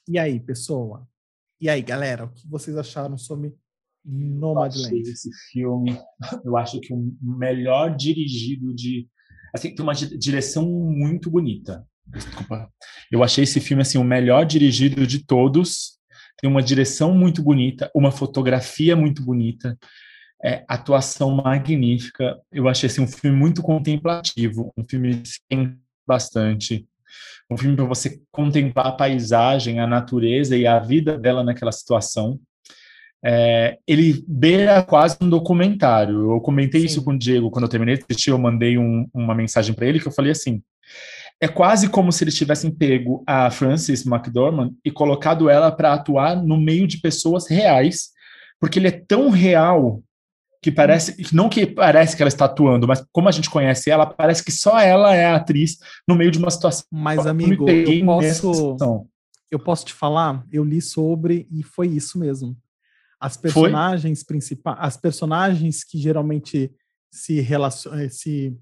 E 0.08 0.20
aí, 0.20 0.40
pessoa? 0.40 1.08
E 1.60 1.70
aí, 1.70 1.82
galera, 1.82 2.26
o 2.26 2.30
que 2.30 2.48
vocês 2.48 2.76
acharam 2.76 3.18
sobre 3.18 3.48
Eu 3.50 3.56
Nomadland? 4.06 5.00
esse 5.10 5.30
filme, 5.52 5.98
eu 6.44 6.58
acho 6.58 6.80
que 6.82 6.94
o 6.94 7.14
melhor 7.22 7.96
dirigido 7.96 8.74
de. 8.76 9.08
Assim, 9.56 9.74
tem 9.74 9.84
uma 9.84 9.94
di- 9.94 10.18
direção 10.18 10.66
muito 10.68 11.30
bonita. 11.30 11.86
Desculpa. 12.06 12.70
Eu 13.12 13.24
achei 13.24 13.44
esse 13.44 13.60
filme 13.62 13.82
assim 13.82 13.98
o 13.98 14.04
melhor 14.04 14.46
dirigido 14.46 15.06
de 15.08 15.24
todos. 15.26 16.00
Tem 16.42 16.50
uma 16.50 16.64
direção 16.64 17.14
muito 17.14 17.44
bonita, 17.44 17.92
uma 17.94 18.12
fotografia 18.12 18.96
muito 18.96 19.22
bonita, 19.24 19.78
é, 20.44 20.64
atuação 20.68 21.30
magnífica. 21.36 22.40
Eu 22.52 22.68
achei 22.68 22.88
assim, 22.88 23.02
um 23.02 23.08
filme 23.08 23.38
muito 23.38 23.62
contemplativo, 23.62 24.74
um 24.76 24.84
filme 24.84 25.18
que 25.18 25.30
tem 25.48 25.78
bastante. 26.08 26.88
Um 27.50 27.58
filme 27.58 27.76
para 27.76 27.86
você 27.86 28.20
contemplar 28.32 28.88
a 28.88 28.92
paisagem, 28.94 29.80
a 29.80 29.86
natureza 29.86 30.58
e 30.58 30.66
a 30.66 30.80
vida 30.80 31.18
dela 31.18 31.44
naquela 31.44 31.72
situação. 31.72 32.40
É, 33.24 33.78
ele 33.88 34.24
beira 34.28 34.82
quase 34.82 35.18
um 35.22 35.30
documentário. 35.30 36.32
Eu 36.32 36.42
comentei 36.42 36.82
Sim. 36.82 36.86
isso 36.88 37.04
com 37.04 37.12
o 37.12 37.18
Diego 37.18 37.52
quando 37.52 37.66
eu 37.66 37.70
terminei 37.70 37.98
de 37.98 38.04
assistir. 38.10 38.32
Eu 38.32 38.40
mandei 38.40 38.80
um- 38.80 39.08
uma 39.14 39.36
mensagem 39.36 39.76
para 39.76 39.86
ele 39.86 40.00
que 40.00 40.08
eu 40.08 40.12
falei 40.12 40.32
assim: 40.32 40.64
é 41.42 41.48
quase 41.48 41.90
como 41.90 42.12
se 42.12 42.24
eles 42.24 42.36
tivessem 42.36 42.70
pego 42.70 43.24
a 43.26 43.50
Frances 43.50 44.06
McDormand 44.06 44.74
e 44.86 44.92
colocado 44.92 45.50
ela 45.50 45.72
para 45.72 45.94
atuar 45.94 46.36
no 46.36 46.56
meio 46.56 46.88
de 46.88 47.00
pessoas 47.00 47.50
reais, 47.50 48.12
porque 48.60 48.78
ele 48.78 48.88
é 48.88 48.92
tão 48.92 49.32
real 49.32 50.04
que 50.62 50.72
parece 50.72 51.16
não 51.34 51.50
que 51.50 51.66
parece 51.66 52.16
que 52.16 52.22
ela 52.22 52.28
está 52.28 52.46
atuando, 52.46 52.88
mas 52.88 53.04
como 53.12 53.28
a 53.28 53.32
gente 53.32 53.50
conhece 53.50 53.90
ela, 53.90 54.06
parece 54.06 54.46
que 54.46 54.52
só 54.52 54.80
ela 54.80 55.16
é 55.16 55.26
a 55.26 55.38
atriz 55.38 55.80
no 56.08 56.14
meio 56.14 56.30
de 56.30 56.38
uma 56.38 56.52
situação. 56.52 56.86
Mas, 56.92 57.26
amigo, 57.26 57.68
eu 57.68 58.06
posso, 58.06 58.78
eu 59.50 59.58
posso 59.58 59.86
te 59.86 59.94
falar, 59.94 60.46
eu 60.52 60.64
li 60.64 60.80
sobre 60.80 61.48
e 61.50 61.64
foi 61.64 61.88
isso 61.88 62.20
mesmo. 62.20 62.56
As 63.20 63.36
personagens 63.36 64.24
principais, 64.24 64.78
as 64.80 64.96
personagens 64.98 65.84
que 65.84 65.98
geralmente 65.98 66.72
se 67.12 67.40
relacionam, 67.42 68.08
se 68.10 68.56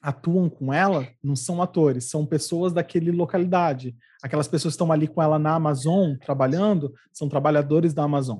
atuam 0.00 0.48
com 0.48 0.72
ela, 0.72 1.06
não 1.22 1.36
são 1.36 1.60
atores, 1.60 2.04
são 2.08 2.24
pessoas 2.24 2.72
daquele 2.72 3.10
localidade. 3.10 3.94
Aquelas 4.22 4.48
pessoas 4.48 4.72
que 4.72 4.76
estão 4.76 4.90
ali 4.92 5.06
com 5.06 5.22
ela 5.22 5.38
na 5.38 5.54
Amazon 5.54 6.14
trabalhando, 6.24 6.94
são 7.12 7.28
trabalhadores 7.28 7.92
da 7.92 8.04
Amazon. 8.04 8.38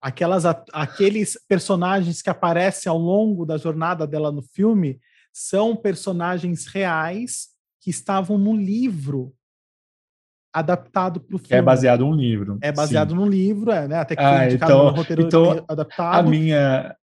Aquelas, 0.00 0.44
aqueles 0.72 1.38
personagens 1.46 2.22
que 2.22 2.30
aparecem 2.30 2.90
ao 2.90 2.98
longo 2.98 3.46
da 3.46 3.56
jornada 3.56 4.06
dela 4.06 4.32
no 4.32 4.42
filme 4.42 4.98
são 5.32 5.76
personagens 5.76 6.66
reais 6.66 7.48
que 7.80 7.90
estavam 7.90 8.36
no 8.36 8.56
livro 8.56 9.32
adaptado 10.52 11.20
para 11.20 11.36
o 11.36 11.38
filme. 11.38 11.48
Que 11.48 11.54
é 11.54 11.62
baseado 11.62 12.04
num 12.04 12.14
livro. 12.14 12.58
É 12.60 12.70
baseado 12.72 13.10
Sim. 13.10 13.16
num 13.16 13.26
livro, 13.26 13.70
é, 13.70 13.88
né? 13.88 13.96
Até 13.96 14.14
que 14.16 14.22
Ah, 14.22 14.50
então- 14.50 14.84
no 14.86 14.96
roteiro 14.96 15.22
então, 15.22 15.64
adaptado. 15.68 16.18
A 16.18 16.22
minha 16.22 16.94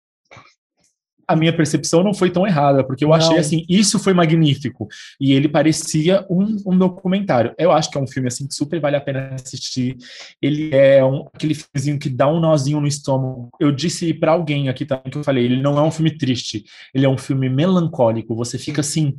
a 1.29 1.35
minha 1.35 1.55
percepção 1.55 2.03
não 2.03 2.11
foi 2.11 2.31
tão 2.31 2.47
errada, 2.47 2.83
porque 2.83 3.05
eu 3.05 3.09
não. 3.09 3.15
achei 3.15 3.37
assim, 3.37 3.63
isso 3.69 3.99
foi 3.99 4.15
magnífico. 4.15 4.87
E 5.21 5.31
ele 5.31 5.47
parecia 5.47 6.25
um, 6.27 6.57
um, 6.65 6.75
documentário. 6.75 7.53
Eu 7.55 7.71
acho 7.71 7.91
que 7.91 7.99
é 7.99 8.01
um 8.01 8.07
filme 8.07 8.27
assim 8.27 8.47
que 8.47 8.55
super 8.55 8.79
vale 8.79 8.95
a 8.95 9.01
pena 9.01 9.35
assistir. 9.35 9.95
Ele 10.41 10.75
é 10.75 11.05
um, 11.05 11.27
aquele 11.31 11.53
filmezinho 11.53 11.99
que 11.99 12.09
dá 12.09 12.27
um 12.27 12.39
nozinho 12.39 12.81
no 12.81 12.87
estômago. 12.87 13.51
Eu 13.59 13.71
disse 13.71 14.11
para 14.11 14.31
alguém 14.31 14.69
aqui 14.69 14.87
também 14.87 15.11
que 15.11 15.19
eu 15.19 15.23
falei, 15.23 15.45
ele 15.45 15.61
não 15.61 15.77
é 15.77 15.83
um 15.83 15.91
filme 15.91 16.17
triste, 16.17 16.63
ele 16.95 17.05
é 17.05 17.09
um 17.09 17.17
filme 17.17 17.47
melancólico. 17.47 18.35
Você 18.35 18.57
fica 18.57 18.81
assim, 18.81 19.13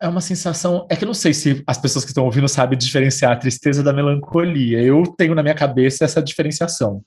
é 0.00 0.08
uma 0.08 0.22
sensação. 0.22 0.86
É 0.88 0.96
que 0.96 1.04
eu 1.04 1.08
não 1.08 1.12
sei 1.12 1.34
se 1.34 1.62
as 1.66 1.76
pessoas 1.76 2.02
que 2.02 2.12
estão 2.12 2.24
ouvindo 2.24 2.48
sabem 2.48 2.78
diferenciar 2.78 3.32
a 3.32 3.36
tristeza 3.36 3.82
da 3.82 3.92
melancolia. 3.92 4.80
Eu 4.80 5.02
tenho 5.18 5.34
na 5.34 5.42
minha 5.42 5.54
cabeça 5.54 6.06
essa 6.06 6.22
diferenciação. 6.22 7.04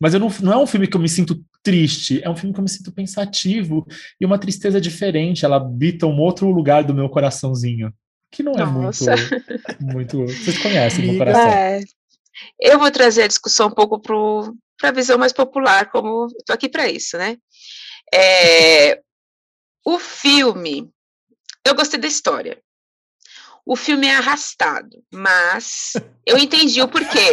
Mas 0.00 0.12
eu 0.12 0.20
não, 0.20 0.28
não 0.42 0.52
é 0.52 0.56
um 0.56 0.66
filme 0.66 0.86
que 0.86 0.96
eu 0.96 1.00
me 1.00 1.08
sinto 1.08 1.40
triste, 1.66 2.22
é 2.22 2.30
um 2.30 2.36
filme 2.36 2.54
que 2.54 2.60
eu 2.60 2.62
me 2.62 2.70
sinto 2.70 2.92
pensativo 2.92 3.84
e 4.20 4.24
uma 4.24 4.38
tristeza 4.38 4.80
diferente. 4.80 5.44
Ela 5.44 5.56
habita 5.56 6.06
um 6.06 6.16
outro 6.20 6.48
lugar 6.48 6.84
do 6.84 6.94
meu 6.94 7.08
coraçãozinho, 7.08 7.92
que 8.30 8.40
não 8.40 8.52
é 8.52 8.64
Nossa. 8.64 9.16
muito. 9.16 9.82
muito 9.82 10.26
Vocês 10.28 10.58
conhecem 10.58 11.04
o 11.04 11.08
meu 11.08 11.18
coração. 11.18 11.50
É. 11.50 11.82
Eu 12.60 12.78
vou 12.78 12.88
trazer 12.92 13.24
a 13.24 13.26
discussão 13.26 13.66
um 13.66 13.72
pouco 13.72 13.98
para 13.98 14.90
a 14.90 14.92
visão 14.92 15.18
mais 15.18 15.32
popular, 15.32 15.90
como 15.90 16.26
estou 16.38 16.54
aqui 16.54 16.68
para 16.68 16.88
isso, 16.88 17.18
né? 17.18 17.36
É, 18.14 19.00
o 19.84 19.98
filme 19.98 20.88
eu 21.66 21.74
gostei 21.74 21.98
da 21.98 22.06
história. 22.06 22.62
O 23.66 23.74
filme 23.74 24.06
é 24.06 24.14
arrastado, 24.14 25.02
mas 25.12 25.94
eu 26.24 26.38
entendi 26.38 26.80
o 26.80 26.86
porquê. 26.86 27.30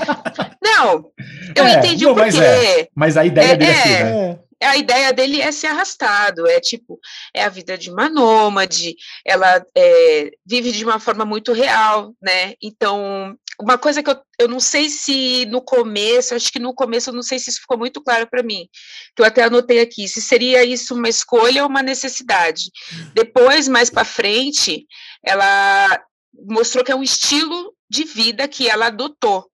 Não, 0.62 1.10
eu 1.56 1.64
é, 1.64 1.78
entendi 1.78 2.04
não, 2.04 2.12
o 2.12 2.14
porquê. 2.14 2.30
Mas, 2.30 2.40
é. 2.40 2.88
mas 2.94 3.16
a 3.16 3.24
ideia 3.24 3.52
é, 3.52 3.56
dele 3.56 3.70
é, 3.70 4.04
né? 4.04 4.38
A 4.62 4.76
ideia 4.76 5.12
dele 5.12 5.40
é 5.40 5.50
ser 5.52 5.68
arrastado, 5.68 6.46
é 6.46 6.60
tipo, 6.60 6.98
é 7.34 7.44
a 7.44 7.48
vida 7.48 7.76
de 7.76 7.90
uma 7.90 8.08
nômade, 8.08 8.94
ela 9.24 9.64
é, 9.76 10.30
vive 10.46 10.72
de 10.72 10.84
uma 10.84 10.98
forma 10.98 11.24
muito 11.24 11.52
real, 11.52 12.14
né? 12.22 12.54
Então, 12.62 13.36
uma 13.60 13.78
coisa 13.78 14.02
que 14.02 14.10
eu, 14.10 14.16
eu 14.38 14.48
não 14.48 14.60
sei 14.60 14.88
se 14.88 15.46
no 15.46 15.60
começo, 15.60 16.34
acho 16.34 16.50
que 16.52 16.58
no 16.58 16.74
começo 16.74 17.10
eu 17.10 17.14
não 17.14 17.22
sei 17.22 17.38
se 17.38 17.50
isso 17.50 17.60
ficou 17.60 17.78
muito 17.78 18.02
claro 18.02 18.26
para 18.26 18.42
mim, 18.42 18.68
que 19.14 19.22
eu 19.22 19.26
até 19.26 19.44
anotei 19.44 19.80
aqui, 19.80 20.08
se 20.08 20.20
seria 20.20 20.64
isso 20.64 20.94
uma 20.94 21.08
escolha 21.08 21.62
ou 21.62 21.68
uma 21.68 21.82
necessidade. 21.82 22.70
Depois, 23.14 23.68
mais 23.68 23.90
para 23.90 24.04
frente, 24.04 24.86
ela 25.24 26.02
mostrou 26.48 26.84
que 26.84 26.92
é 26.92 26.96
um 26.96 27.02
estilo 27.02 27.74
de 27.88 28.04
vida 28.04 28.48
que 28.48 28.68
ela 28.68 28.86
adotou. 28.86 29.46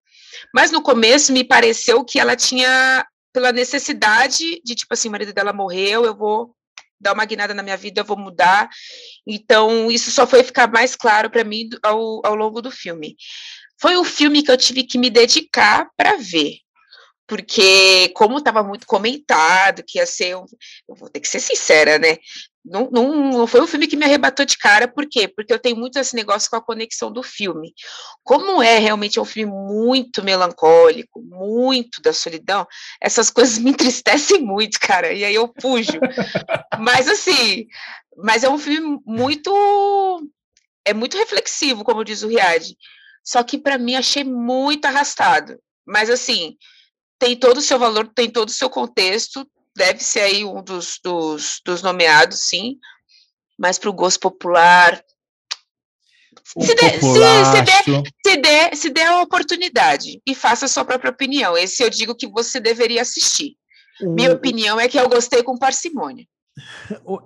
Mas 0.54 0.70
no 0.70 0.82
começo 0.82 1.32
me 1.32 1.44
pareceu 1.44 2.04
que 2.04 2.20
ela 2.20 2.36
tinha 2.36 3.04
pela 3.32 3.52
necessidade 3.52 4.60
de 4.64 4.74
tipo 4.74 4.92
assim, 4.94 5.08
o 5.08 5.12
marido 5.12 5.32
dela 5.32 5.52
morreu, 5.52 6.04
eu 6.04 6.16
vou 6.16 6.54
dar 7.00 7.12
uma 7.12 7.24
guinada 7.24 7.54
na 7.54 7.62
minha 7.62 7.76
vida, 7.76 8.00
eu 8.00 8.04
vou 8.04 8.16
mudar. 8.16 8.68
Então, 9.26 9.90
isso 9.90 10.10
só 10.10 10.26
foi 10.26 10.42
ficar 10.42 10.70
mais 10.70 10.96
claro 10.96 11.30
para 11.30 11.44
mim 11.44 11.68
ao, 11.82 12.24
ao 12.26 12.34
longo 12.34 12.60
do 12.60 12.70
filme. 12.70 13.16
Foi 13.80 13.96
um 13.96 14.04
filme 14.04 14.42
que 14.42 14.50
eu 14.50 14.56
tive 14.56 14.82
que 14.82 14.98
me 14.98 15.08
dedicar 15.08 15.88
para 15.96 16.16
ver. 16.16 16.56
Porque, 17.26 18.08
como 18.16 18.38
estava 18.38 18.62
muito 18.62 18.86
comentado, 18.86 19.84
que 19.86 19.98
ia 19.98 20.06
ser. 20.06 20.34
Um, 20.36 20.46
eu 20.88 20.96
vou 20.96 21.10
ter 21.10 21.20
que 21.20 21.28
ser 21.28 21.40
sincera, 21.40 21.98
né? 21.98 22.16
Não, 22.70 22.88
não, 22.90 23.30
não, 23.30 23.46
foi 23.46 23.60
um 23.60 23.66
filme 23.66 23.86
que 23.86 23.96
me 23.96 24.04
arrebatou 24.04 24.44
de 24.44 24.58
cara, 24.58 24.86
por 24.86 25.06
quê? 25.08 25.26
Porque 25.26 25.52
eu 25.52 25.58
tenho 25.58 25.76
muito 25.76 25.98
esse 25.98 26.14
negócio 26.14 26.50
com 26.50 26.56
a 26.56 26.62
conexão 26.62 27.10
do 27.10 27.22
filme. 27.22 27.72
Como 28.22 28.62
é 28.62 28.78
realmente 28.78 29.18
um 29.18 29.24
filme 29.24 29.52
muito 29.52 30.22
melancólico, 30.22 31.22
muito 31.22 32.02
da 32.02 32.12
solidão, 32.12 32.66
essas 33.00 33.30
coisas 33.30 33.58
me 33.58 33.70
entristecem 33.72 34.40
muito, 34.40 34.78
cara, 34.80 35.12
e 35.12 35.24
aí 35.24 35.34
eu 35.34 35.52
fujo. 35.60 35.98
mas 36.78 37.08
assim, 37.08 37.66
mas 38.16 38.44
é 38.44 38.50
um 38.50 38.58
filme 38.58 39.00
muito. 39.06 40.30
É 40.84 40.92
muito 40.92 41.16
reflexivo, 41.16 41.84
como 41.84 42.04
diz 42.04 42.22
o 42.22 42.28
Riad. 42.28 42.74
Só 43.22 43.42
que 43.42 43.58
para 43.58 43.78
mim 43.78 43.94
achei 43.94 44.24
muito 44.24 44.86
arrastado. 44.86 45.58
Mas 45.86 46.08
assim, 46.08 46.56
tem 47.18 47.36
todo 47.36 47.58
o 47.58 47.62
seu 47.62 47.78
valor, 47.78 48.08
tem 48.14 48.30
todo 48.30 48.48
o 48.48 48.52
seu 48.52 48.70
contexto, 48.70 49.46
deve 49.78 50.02
ser 50.02 50.20
aí 50.20 50.44
um 50.44 50.62
dos, 50.62 50.98
dos, 51.02 51.60
dos 51.64 51.80
nomeados, 51.82 52.40
sim. 52.48 52.76
Mas 53.56 53.78
para 53.78 53.88
o 53.88 53.94
gosto 53.94 54.20
popular. 54.20 55.02
Se 56.46 56.74
der, 56.74 56.94
se, 56.94 57.00
se, 57.00 57.62
der, 57.62 58.02
se, 58.26 58.36
der, 58.36 58.76
se 58.76 58.90
der 58.90 59.06
a 59.06 59.22
oportunidade 59.22 60.20
e 60.26 60.34
faça 60.34 60.64
a 60.64 60.68
sua 60.68 60.84
própria 60.84 61.10
opinião. 61.10 61.56
Esse 61.56 61.82
eu 61.82 61.90
digo 61.90 62.14
que 62.14 62.26
você 62.26 62.58
deveria 62.58 63.02
assistir. 63.02 63.56
O... 64.00 64.14
Minha 64.14 64.32
opinião 64.32 64.80
é 64.80 64.88
que 64.88 64.98
eu 64.98 65.08
gostei 65.08 65.42
com 65.42 65.58
parcimônia. 65.58 66.26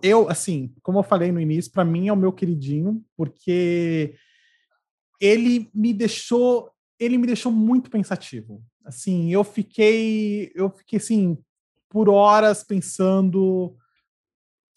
Eu, 0.02 0.28
assim, 0.28 0.74
como 0.82 0.98
eu 0.98 1.02
falei 1.02 1.32
no 1.32 1.40
início, 1.40 1.72
para 1.72 1.84
mim 1.84 2.08
é 2.08 2.12
o 2.12 2.16
meu 2.16 2.32
queridinho, 2.32 3.02
porque 3.16 4.14
ele 5.18 5.70
me 5.72 5.94
deixou, 5.94 6.70
ele 6.98 7.16
me 7.16 7.26
deixou 7.26 7.50
muito 7.50 7.90
pensativo. 7.90 8.62
Assim, 8.84 9.32
eu 9.32 9.44
fiquei, 9.44 10.52
eu 10.54 10.68
fiquei 10.68 10.98
assim 10.98 11.38
por 11.92 12.08
horas 12.08 12.64
pensando 12.64 13.76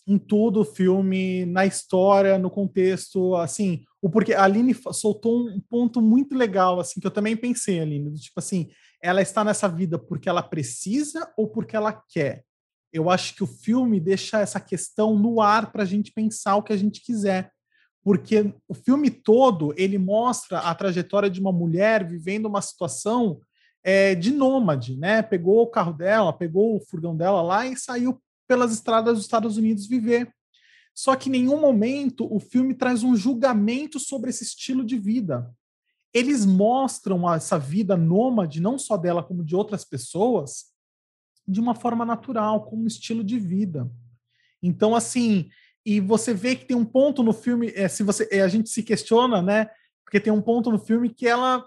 em 0.05 0.17
tudo 0.17 0.59
o 0.59 0.65
filme, 0.65 1.45
na 1.45 1.65
história, 1.65 2.37
no 2.37 2.51
contexto, 2.51 3.35
assim, 3.37 3.83
o 4.01 4.09
porque 4.09 4.33
a 4.33 4.43
Aline 4.43 4.75
soltou 4.91 5.47
um 5.47 5.59
ponto 5.59 6.01
muito 6.01 6.35
legal, 6.35 6.79
assim, 6.79 6.99
que 6.99 7.07
eu 7.07 7.11
também 7.11 7.37
pensei, 7.37 7.79
Aline, 7.79 8.13
tipo 8.19 8.37
assim, 8.37 8.69
ela 9.01 9.21
está 9.21 9.43
nessa 9.43 9.67
vida 9.67 9.97
porque 9.97 10.27
ela 10.27 10.43
precisa 10.43 11.31
ou 11.37 11.47
porque 11.47 11.75
ela 11.75 11.93
quer? 11.93 12.43
Eu 12.93 13.09
acho 13.09 13.33
que 13.33 13.43
o 13.43 13.47
filme 13.47 13.99
deixa 13.99 14.41
essa 14.41 14.59
questão 14.59 15.17
no 15.17 15.41
ar 15.41 15.71
para 15.71 15.83
a 15.83 15.85
gente 15.85 16.11
pensar 16.11 16.57
o 16.57 16.63
que 16.63 16.73
a 16.73 16.77
gente 16.77 17.01
quiser 17.01 17.51
porque 18.05 18.53
o 18.67 18.75
filme 18.75 19.09
todo 19.09 19.73
ele 19.75 19.97
mostra 19.97 20.59
a 20.59 20.75
trajetória 20.75 21.27
de 21.27 21.41
uma 21.41 21.51
mulher 21.51 22.07
vivendo 22.07 22.45
uma 22.45 22.61
situação 22.61 23.41
é, 23.87 24.15
de 24.15 24.31
nômade, 24.31 24.97
né? 24.97 25.21
Pegou 25.21 25.61
o 25.61 25.67
carro 25.67 25.93
dela, 25.93 26.33
pegou 26.33 26.75
o 26.75 26.79
furgão 26.79 27.15
dela 27.15 27.43
lá 27.43 27.67
e 27.67 27.77
saiu 27.77 28.19
pelas 28.47 28.73
estradas 28.73 29.13
dos 29.13 29.25
Estados 29.25 29.57
Unidos 29.57 29.85
viver. 29.85 30.33
Só 30.95 31.15
que 31.15 31.29
em 31.29 31.33
nenhum 31.33 31.61
momento 31.61 32.27
o 32.33 32.39
filme 32.39 32.73
traz 32.73 33.03
um 33.03 33.15
julgamento 33.15 33.99
sobre 33.99 34.31
esse 34.31 34.43
estilo 34.43 34.83
de 34.83 34.97
vida. 34.97 35.53
Eles 36.11 36.47
mostram 36.47 37.31
essa 37.31 37.59
vida 37.59 37.95
nômade, 37.95 38.59
não 38.59 38.79
só 38.79 38.97
dela, 38.97 39.21
como 39.21 39.45
de 39.45 39.55
outras 39.55 39.85
pessoas, 39.85 40.71
de 41.47 41.59
uma 41.59 41.75
forma 41.75 42.03
natural, 42.03 42.65
como 42.65 42.83
um 42.83 42.87
estilo 42.87 43.23
de 43.23 43.37
vida. 43.37 43.87
Então, 44.63 44.95
assim, 44.95 45.47
e 45.85 45.99
você 45.99 46.33
vê 46.33 46.55
que 46.55 46.65
tem 46.65 46.75
um 46.75 46.85
ponto 46.85 47.21
no 47.21 47.33
filme, 47.33 47.71
é, 47.75 47.87
se 47.87 48.01
você, 48.01 48.27
é, 48.31 48.41
a 48.41 48.47
gente 48.47 48.67
se 48.67 48.81
questiona, 48.81 49.43
né? 49.43 49.69
Porque 50.03 50.19
tem 50.19 50.33
um 50.33 50.41
ponto 50.41 50.71
no 50.71 50.79
filme 50.79 51.13
que 51.13 51.27
ela 51.27 51.63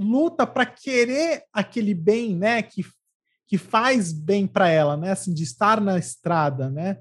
luta 0.00 0.46
para 0.46 0.66
querer 0.66 1.44
aquele 1.52 1.94
bem, 1.94 2.36
né? 2.36 2.62
Que, 2.62 2.84
que 3.46 3.58
faz 3.58 4.12
bem 4.12 4.46
para 4.46 4.68
ela, 4.68 4.96
né? 4.96 5.12
Assim, 5.12 5.34
de 5.34 5.42
estar 5.42 5.80
na 5.80 5.98
estrada, 5.98 6.70
né? 6.70 6.98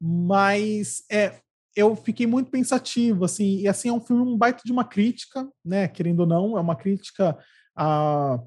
Mas 0.00 1.02
é, 1.10 1.34
eu 1.76 1.94
fiquei 1.94 2.26
muito 2.26 2.50
pensativo, 2.50 3.24
assim, 3.24 3.58
e 3.58 3.68
assim 3.68 3.88
é 3.88 3.92
um 3.92 4.00
filme 4.00 4.22
um 4.22 4.36
baita 4.36 4.62
de 4.64 4.72
uma 4.72 4.84
crítica, 4.84 5.48
né? 5.64 5.88
Querendo 5.88 6.20
ou 6.20 6.26
não, 6.26 6.56
é 6.56 6.60
uma 6.60 6.76
crítica 6.76 7.36
a, 7.76 8.40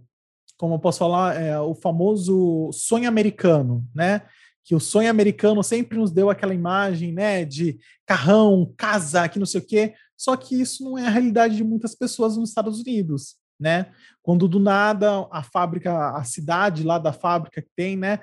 como 0.58 0.76
eu 0.76 0.80
posso 0.80 1.00
falar, 1.00 1.42
é, 1.42 1.60
o 1.60 1.74
famoso 1.74 2.70
sonho 2.72 3.08
americano, 3.08 3.88
né? 3.96 4.22
que 4.64 4.76
o 4.76 4.80
sonho 4.80 5.10
americano 5.10 5.64
sempre 5.64 5.98
nos 5.98 6.12
deu 6.12 6.30
aquela 6.30 6.54
imagem, 6.54 7.12
né, 7.12 7.44
de 7.44 7.80
carrão, 8.06 8.72
casa, 8.78 9.28
que 9.28 9.40
não 9.40 9.46
sei 9.46 9.60
o 9.60 9.66
quê, 9.66 9.96
só 10.16 10.36
que 10.38 10.60
isso 10.60 10.84
não 10.84 10.98
é 10.98 11.08
a 11.08 11.10
realidade 11.10 11.56
de 11.56 11.64
muitas 11.64 11.96
pessoas 11.96 12.38
nos 12.38 12.50
Estados 12.50 12.80
Unidos, 12.80 13.36
né? 13.62 13.92
Quando 14.24 14.48
do 14.48 14.60
nada 14.60 15.28
a 15.32 15.44
fábrica, 15.44 16.18
a 16.18 16.24
cidade 16.24 16.84
lá 16.84 16.98
da 16.98 17.14
fábrica 17.14 17.62
que 17.62 17.70
tem, 17.76 17.96
né, 17.96 18.20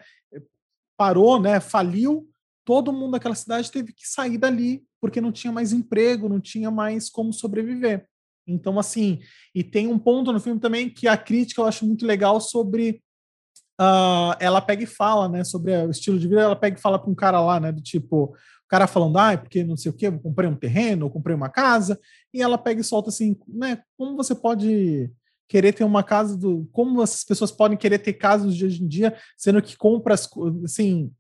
parou, 0.97 1.41
né, 1.41 1.61
faliu, 1.61 2.29
todo 2.65 2.93
mundo 2.93 3.13
daquela 3.13 3.35
cidade 3.35 3.71
teve 3.71 3.93
que 3.93 4.07
sair 4.07 4.37
dali 4.37 4.85
porque 5.01 5.21
não 5.21 5.31
tinha 5.31 5.53
mais 5.53 5.73
emprego, 5.73 6.29
não 6.29 6.41
tinha 6.41 6.71
mais 6.71 7.09
como 7.09 7.33
sobreviver. 7.33 8.07
Então, 8.47 8.79
assim, 8.79 9.21
e 9.55 9.63
tem 9.63 9.87
um 9.87 9.99
ponto 9.99 10.33
no 10.33 10.41
filme 10.41 10.59
também 10.59 10.91
que 10.91 11.07
a 11.07 11.17
crítica 11.17 11.61
eu 11.61 11.67
acho 11.67 11.87
muito 11.87 12.05
legal 12.05 12.41
sobre 12.41 13.03
uh, 13.81 14.35
ela 14.41 14.61
pega 14.61 14.83
e 14.83 14.87
fala, 14.87 15.29
né, 15.29 15.45
sobre 15.45 15.77
o 15.77 15.91
estilo 15.91 16.19
de 16.19 16.27
vida, 16.27 16.41
ela 16.41 16.57
pega 16.57 16.77
e 16.77 16.81
fala 16.81 16.99
para 16.99 17.11
um 17.11 17.15
cara 17.15 17.41
lá, 17.41 17.61
né, 17.61 17.71
do 17.71 17.81
tipo, 17.81 18.25
o 18.25 18.69
cara 18.69 18.87
falando, 18.87 19.19
ah, 19.19 19.37
porque 19.37 19.63
não 19.63 19.77
sei 19.77 19.91
o 19.91 19.95
que, 19.95 20.07
eu 20.07 20.19
comprei 20.19 20.49
um 20.49 20.57
terreno, 20.57 21.07
eu 21.07 21.11
comprei 21.11 21.37
uma 21.37 21.49
casa, 21.49 21.99
e 22.35 22.43
ela 22.43 22.59
pega 22.59 22.81
e 22.81 22.85
solta 22.85 23.11
assim, 23.11 23.37
né, 23.47 23.81
como 23.97 24.17
você 24.17 24.35
pode 24.35 25.11
querer 25.49 25.73
ter 25.73 25.85
uma 25.85 26.03
casa 26.03 26.37
do, 26.37 26.69
como 26.73 27.01
as 27.01 27.25
pessoas 27.25 27.51
podem 27.51 27.77
querer 27.77 27.99
ter 27.99 28.13
casas 28.13 28.55
de 28.55 28.67
hoje 28.67 28.85
em 28.85 28.87
dia, 28.87 29.17
sendo 29.37 29.63
que 29.63 29.77
compra 29.77 30.15
assim, 30.15 31.11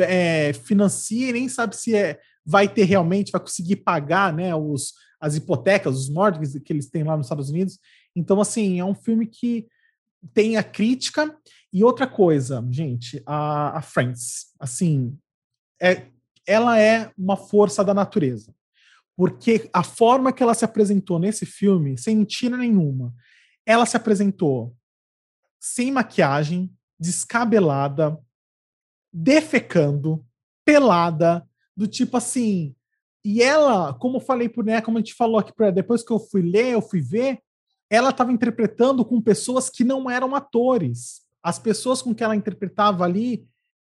é, 0.00 0.52
financia 0.52 1.30
e 1.30 1.32
nem 1.32 1.48
sabe 1.48 1.74
se 1.74 1.94
é, 1.94 2.20
vai 2.44 2.68
ter 2.68 2.84
realmente, 2.84 3.32
vai 3.32 3.40
conseguir 3.40 3.76
pagar, 3.76 4.32
né, 4.32 4.54
os, 4.54 4.92
as 5.20 5.36
hipotecas, 5.36 5.96
os 5.96 6.10
mortgages 6.10 6.60
que 6.62 6.72
eles 6.72 6.90
têm 6.90 7.04
lá 7.04 7.16
nos 7.16 7.26
Estados 7.26 7.48
Unidos. 7.50 7.78
Então, 8.14 8.40
assim, 8.40 8.78
é 8.78 8.84
um 8.84 8.94
filme 8.94 9.26
que 9.26 9.66
tem 10.34 10.56
a 10.56 10.62
crítica 10.62 11.34
e 11.72 11.82
outra 11.82 12.06
coisa, 12.06 12.66
gente, 12.70 13.22
a, 13.24 13.78
a 13.78 13.82
Friends, 13.82 14.52
assim, 14.58 15.16
é, 15.80 16.06
ela 16.46 16.78
é 16.78 17.10
uma 17.16 17.36
força 17.36 17.82
da 17.84 17.94
natureza. 17.94 18.52
Porque 19.16 19.68
a 19.72 19.82
forma 19.82 20.32
que 20.32 20.42
ela 20.42 20.54
se 20.54 20.64
apresentou 20.64 21.18
nesse 21.18 21.44
filme, 21.44 21.96
sem 21.98 22.16
mentira 22.16 22.56
nenhuma, 22.56 23.14
ela 23.70 23.86
se 23.86 23.96
apresentou 23.96 24.74
sem 25.60 25.92
maquiagem, 25.92 26.74
descabelada, 26.98 28.18
defecando, 29.12 30.26
pelada, 30.64 31.46
do 31.76 31.86
tipo 31.86 32.16
assim. 32.16 32.74
E 33.24 33.42
ela, 33.42 33.94
como 33.94 34.16
eu 34.16 34.20
falei 34.20 34.48
por 34.48 34.64
né, 34.64 34.80
como 34.80 34.98
a 34.98 35.00
gente 35.00 35.14
falou 35.14 35.38
aqui, 35.38 35.52
depois 35.72 36.02
que 36.02 36.10
eu 36.10 36.18
fui 36.18 36.42
ler, 36.42 36.72
eu 36.72 36.82
fui 36.82 37.00
ver, 37.00 37.40
ela 37.88 38.10
estava 38.10 38.32
interpretando 38.32 39.04
com 39.04 39.20
pessoas 39.20 39.70
que 39.70 39.84
não 39.84 40.10
eram 40.10 40.34
atores. 40.34 41.22
As 41.42 41.58
pessoas 41.58 42.02
com 42.02 42.14
que 42.14 42.24
ela 42.24 42.34
interpretava 42.34 43.04
ali, 43.04 43.46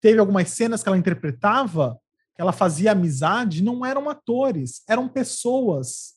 teve 0.03 0.19
algumas 0.19 0.51
cenas 0.51 0.83
que 0.83 0.89
ela 0.89 0.99
interpretava, 0.99 1.99
que 2.35 2.43
ela 2.43 2.53
fazia 2.53 2.93
amizade, 2.93 3.63
não 3.63 3.87
eram 3.87 4.11
atores, 4.11 4.83
eram 4.87 5.09
pessoas. 5.09 6.15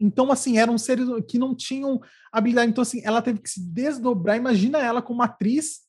Então, 0.00 0.30
assim, 0.30 0.58
eram 0.58 0.78
seres 0.78 1.08
que 1.26 1.38
não 1.38 1.54
tinham 1.54 2.00
habilidade. 2.32 2.70
Então, 2.70 2.82
assim, 2.82 3.00
ela 3.04 3.20
teve 3.20 3.40
que 3.40 3.50
se 3.50 3.60
desdobrar. 3.60 4.36
Imagina 4.36 4.78
ela 4.78 5.02
como 5.02 5.22
atriz, 5.22 5.80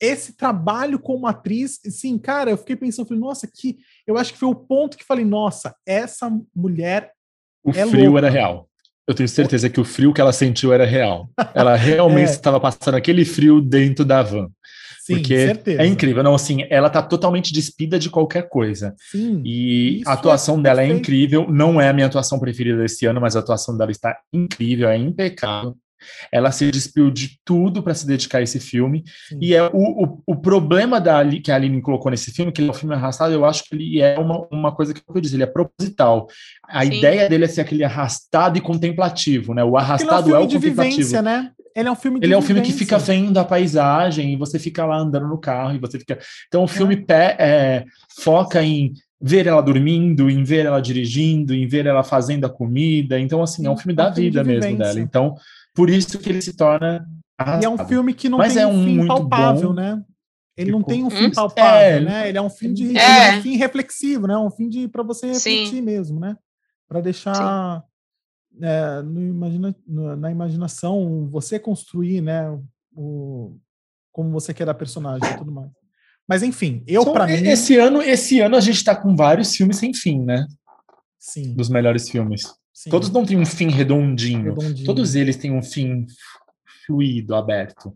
esse 0.00 0.34
trabalho 0.34 0.98
como 0.98 1.26
atriz. 1.26 1.80
Sim, 1.84 2.18
cara, 2.18 2.50
eu 2.50 2.56
fiquei 2.58 2.76
pensando, 2.76 3.06
falei, 3.06 3.20
nossa, 3.20 3.46
que. 3.46 3.78
Eu 4.06 4.16
acho 4.16 4.32
que 4.32 4.38
foi 4.38 4.48
o 4.48 4.54
ponto 4.54 4.96
que 4.96 5.04
falei, 5.04 5.24
nossa, 5.24 5.74
essa 5.86 6.30
mulher. 6.54 7.12
O 7.64 7.70
é 7.70 7.86
frio 7.86 8.06
louca. 8.06 8.18
era 8.18 8.30
real. 8.30 8.68
Eu 9.06 9.14
tenho 9.14 9.28
certeza 9.28 9.68
que 9.68 9.80
o 9.80 9.84
frio 9.84 10.12
que 10.12 10.20
ela 10.20 10.32
sentiu 10.32 10.72
era 10.72 10.86
real. 10.86 11.28
Ela 11.54 11.74
realmente 11.76 12.28
é. 12.28 12.32
estava 12.32 12.60
passando 12.60 12.94
aquele 12.94 13.24
frio 13.24 13.60
dentro 13.60 14.04
da 14.04 14.22
van. 14.22 14.48
Sim, 15.10 15.20
porque 15.20 15.46
certeza. 15.46 15.82
é 15.82 15.86
incrível. 15.86 16.22
Não, 16.22 16.34
assim, 16.34 16.64
ela 16.70 16.88
tá 16.88 17.02
totalmente 17.02 17.52
despida 17.52 17.98
de 17.98 18.08
qualquer 18.08 18.48
coisa. 18.48 18.94
Sim, 19.10 19.42
e 19.44 20.02
a 20.06 20.12
atuação 20.12 20.58
é 20.58 20.62
dela 20.62 20.82
é 20.82 20.88
incrível. 20.88 21.46
Não 21.50 21.80
é 21.80 21.88
a 21.88 21.92
minha 21.92 22.06
atuação 22.06 22.38
preferida 22.38 22.78
desse 22.78 23.06
ano, 23.06 23.20
mas 23.20 23.36
a 23.36 23.40
atuação 23.40 23.76
dela 23.76 23.90
está 23.90 24.16
incrível, 24.32 24.88
é 24.88 24.96
impecável. 24.96 25.76
Ela 26.32 26.50
se 26.50 26.70
despiu 26.70 27.10
de 27.10 27.38
tudo 27.44 27.82
para 27.82 27.94
se 27.94 28.06
dedicar 28.06 28.38
a 28.38 28.42
esse 28.42 28.58
filme. 28.58 29.04
Sim. 29.28 29.38
E 29.40 29.54
é 29.54 29.62
o, 29.64 29.70
o, 29.74 30.22
o, 30.26 30.36
problema 30.36 31.00
da, 31.00 31.24
que 31.26 31.50
a 31.50 31.56
Aline 31.56 31.82
colocou 31.82 32.10
nesse 32.10 32.30
filme, 32.30 32.52
que 32.52 32.60
ele 32.60 32.68
é 32.68 32.70
um 32.70 32.74
filme 32.74 32.94
arrastado, 32.94 33.32
eu 33.32 33.44
acho 33.44 33.64
que 33.64 33.74
ele 33.74 34.00
é 34.00 34.18
uma, 34.18 34.46
uma 34.50 34.74
coisa 34.74 34.94
que 34.94 35.02
eu 35.06 35.20
disse, 35.20 35.36
ele 35.36 35.42
é 35.42 35.46
proposital. 35.46 36.26
A 36.66 36.84
Sim. 36.84 36.92
ideia 36.94 37.28
dele 37.28 37.44
é 37.44 37.48
ser 37.48 37.60
aquele 37.60 37.84
arrastado 37.84 38.56
e 38.56 38.60
contemplativo, 38.60 39.54
né? 39.54 39.62
O 39.62 39.76
arrastado 39.76 40.30
é, 40.30 40.38
um 40.38 40.42
é, 40.42 40.44
o 40.44 40.46
de 40.46 40.54
contemplativo. 40.56 40.96
Vivência, 40.96 41.22
né? 41.22 41.52
Ele 41.74 41.88
é 41.88 41.92
um 41.92 41.96
filme 41.96 42.18
de 42.20 42.26
Ele 42.26 42.34
é 42.34 42.38
um 42.38 42.42
filme 42.42 42.62
que 42.62 42.72
fica 42.72 42.98
vendo 42.98 43.38
a 43.38 43.44
paisagem 43.44 44.32
e 44.32 44.36
você 44.36 44.58
fica 44.58 44.84
lá 44.84 44.98
andando 44.98 45.28
no 45.28 45.38
carro 45.38 45.74
e 45.74 45.78
você 45.78 45.98
fica. 45.98 46.18
Então 46.48 46.64
o 46.64 46.68
filme 46.68 46.94
é. 46.94 46.98
Pé, 46.98 47.36
é, 47.38 47.84
foca 48.20 48.62
em 48.62 48.92
ver 49.20 49.46
ela 49.46 49.60
dormindo, 49.60 50.30
em 50.30 50.42
ver 50.42 50.66
ela 50.66 50.80
dirigindo, 50.80 51.54
em 51.54 51.66
ver 51.66 51.86
ela 51.86 52.02
fazendo 52.02 52.46
a 52.46 52.50
comida. 52.50 53.20
Então, 53.20 53.42
assim, 53.42 53.66
é 53.66 53.70
um 53.70 53.76
filme 53.76 53.94
da 53.94 54.08
é 54.08 54.12
vida 54.12 54.42
mesmo 54.42 54.78
dela. 54.78 54.98
Então, 54.98 55.34
por 55.74 55.90
isso 55.90 56.18
que 56.18 56.30
ele 56.30 56.40
se 56.40 56.54
torna. 56.54 57.06
Arrasado. 57.38 57.62
E 57.62 57.66
é 57.66 57.68
um 57.68 57.86
filme 57.86 58.14
que 58.14 58.28
não 58.28 58.38
Mas 58.38 58.54
tem 58.54 58.62
é 58.62 58.66
um 58.66 58.84
fim 58.84 59.06
palpável, 59.06 59.68
bom, 59.68 59.74
né? 59.74 60.02
Ele 60.56 60.66
tipo, 60.66 60.78
não 60.78 60.84
tem 60.84 61.04
um 61.04 61.10
fim 61.10 61.26
hum? 61.26 61.30
palpável, 61.30 61.98
é, 61.98 62.00
né? 62.00 62.28
Ele 62.28 62.38
é 62.38 62.42
um 62.42 62.50
fim 62.50 62.72
de 62.72 62.96
é. 62.96 63.36
um 63.36 63.42
fim 63.42 63.56
reflexivo, 63.56 64.26
né? 64.26 64.36
Um 64.36 64.50
fim 64.50 64.68
de 64.68 64.88
para 64.88 65.02
você 65.02 65.26
refletir 65.28 65.76
Sim. 65.76 65.80
mesmo, 65.80 66.20
né? 66.20 66.36
Para 66.86 67.00
deixar 67.00 67.82
é, 68.62 69.00
imagina, 69.04 69.74
na 69.86 70.30
imaginação 70.30 71.28
você 71.30 71.58
construir, 71.58 72.20
né? 72.20 72.58
O, 72.94 73.56
como 74.12 74.30
você 74.30 74.52
quer 74.52 74.68
a 74.68 74.74
personagem 74.74 75.28
e 75.30 75.36
tudo 75.38 75.52
mais. 75.52 75.70
Mas 76.28 76.42
enfim, 76.42 76.82
eu 76.86 77.12
para 77.12 77.26
mim 77.26 77.32
esse 77.32 77.76
ano, 77.76 78.00
esse 78.02 78.40
ano 78.40 78.56
a 78.56 78.60
gente 78.60 78.76
está 78.76 78.94
com 78.94 79.16
vários 79.16 79.54
filmes 79.54 79.78
sem 79.78 79.92
fim, 79.92 80.22
né? 80.22 80.46
Sim. 81.18 81.54
Dos 81.54 81.68
melhores 81.68 82.08
filmes. 82.08 82.42
Sim. 82.72 82.90
Todos 82.90 83.10
não 83.10 83.26
têm 83.26 83.36
um 83.36 83.46
fim 83.46 83.68
redondinho. 83.68 84.54
redondinho. 84.54 84.86
Todos 84.86 85.14
eles 85.14 85.36
têm 85.36 85.52
um 85.52 85.62
fim 85.62 86.06
fluido, 86.86 87.34
aberto. 87.34 87.94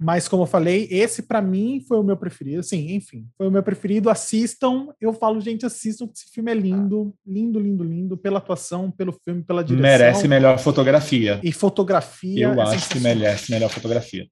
Mas 0.00 0.28
como 0.28 0.44
eu 0.44 0.46
falei, 0.46 0.86
esse 0.90 1.22
para 1.22 1.42
mim 1.42 1.84
foi 1.86 1.98
o 1.98 2.02
meu 2.02 2.16
preferido. 2.16 2.62
Sim, 2.62 2.94
enfim, 2.94 3.26
foi 3.36 3.48
o 3.48 3.50
meu 3.50 3.62
preferido. 3.62 4.08
Assistam. 4.08 4.88
Eu 5.00 5.12
falo, 5.12 5.40
gente, 5.40 5.66
assistam, 5.66 6.08
esse 6.14 6.30
filme 6.32 6.50
é 6.52 6.54
lindo, 6.54 7.14
lindo, 7.26 7.58
lindo, 7.58 7.82
lindo, 7.82 8.16
pela 8.16 8.38
atuação, 8.38 8.90
pelo 8.90 9.12
filme, 9.12 9.42
pela 9.42 9.64
direção. 9.64 9.82
Merece 9.82 10.28
melhor 10.28 10.58
fotografia. 10.58 11.40
E 11.42 11.52
fotografia. 11.52 12.46
Eu 12.46 12.54
é 12.54 12.62
acho 12.62 12.88
que 12.88 13.00
merece 13.00 13.50
melhor 13.50 13.70
fotografia. 13.70 14.26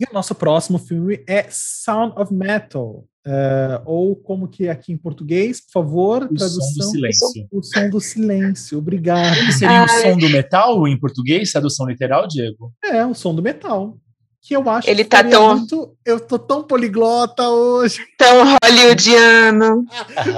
E 0.00 0.04
o 0.10 0.12
nosso 0.12 0.34
próximo 0.34 0.78
filme 0.78 1.22
é 1.28 1.46
Sound 1.48 2.18
of 2.20 2.34
Metal. 2.34 3.04
Uh, 3.24 3.78
ou 3.84 4.16
como 4.16 4.48
que 4.48 4.66
é 4.66 4.70
aqui 4.70 4.92
em 4.92 4.96
português, 4.96 5.60
por 5.60 5.70
favor, 5.70 6.24
o 6.24 6.34
tradução. 6.34 6.60
Som 6.60 6.78
do 6.78 6.84
silêncio. 6.90 7.48
O 7.52 7.62
som 7.62 7.90
do 7.90 8.00
silêncio, 8.00 8.78
obrigado. 8.78 9.36
Que 9.46 9.52
seria 9.52 9.82
Ai. 9.82 9.84
o 9.84 9.88
som 9.88 10.18
do 10.18 10.28
metal 10.28 10.88
em 10.88 10.98
português, 10.98 11.52
tradução 11.52 11.86
literal, 11.86 12.26
Diego? 12.26 12.72
É, 12.82 13.06
o 13.06 13.14
som 13.14 13.32
do 13.32 13.40
metal. 13.40 13.96
Que 14.42 14.56
eu 14.56 14.68
acho 14.68 14.90
Ele 14.90 15.04
que 15.04 15.10
tá 15.10 15.22
tão. 15.22 15.56
Muito, 15.56 15.96
eu 16.04 16.18
tô 16.18 16.36
tão 16.36 16.64
poliglota 16.64 17.48
hoje. 17.48 18.04
Tão 18.18 18.56
hollywoodiano. 18.64 19.86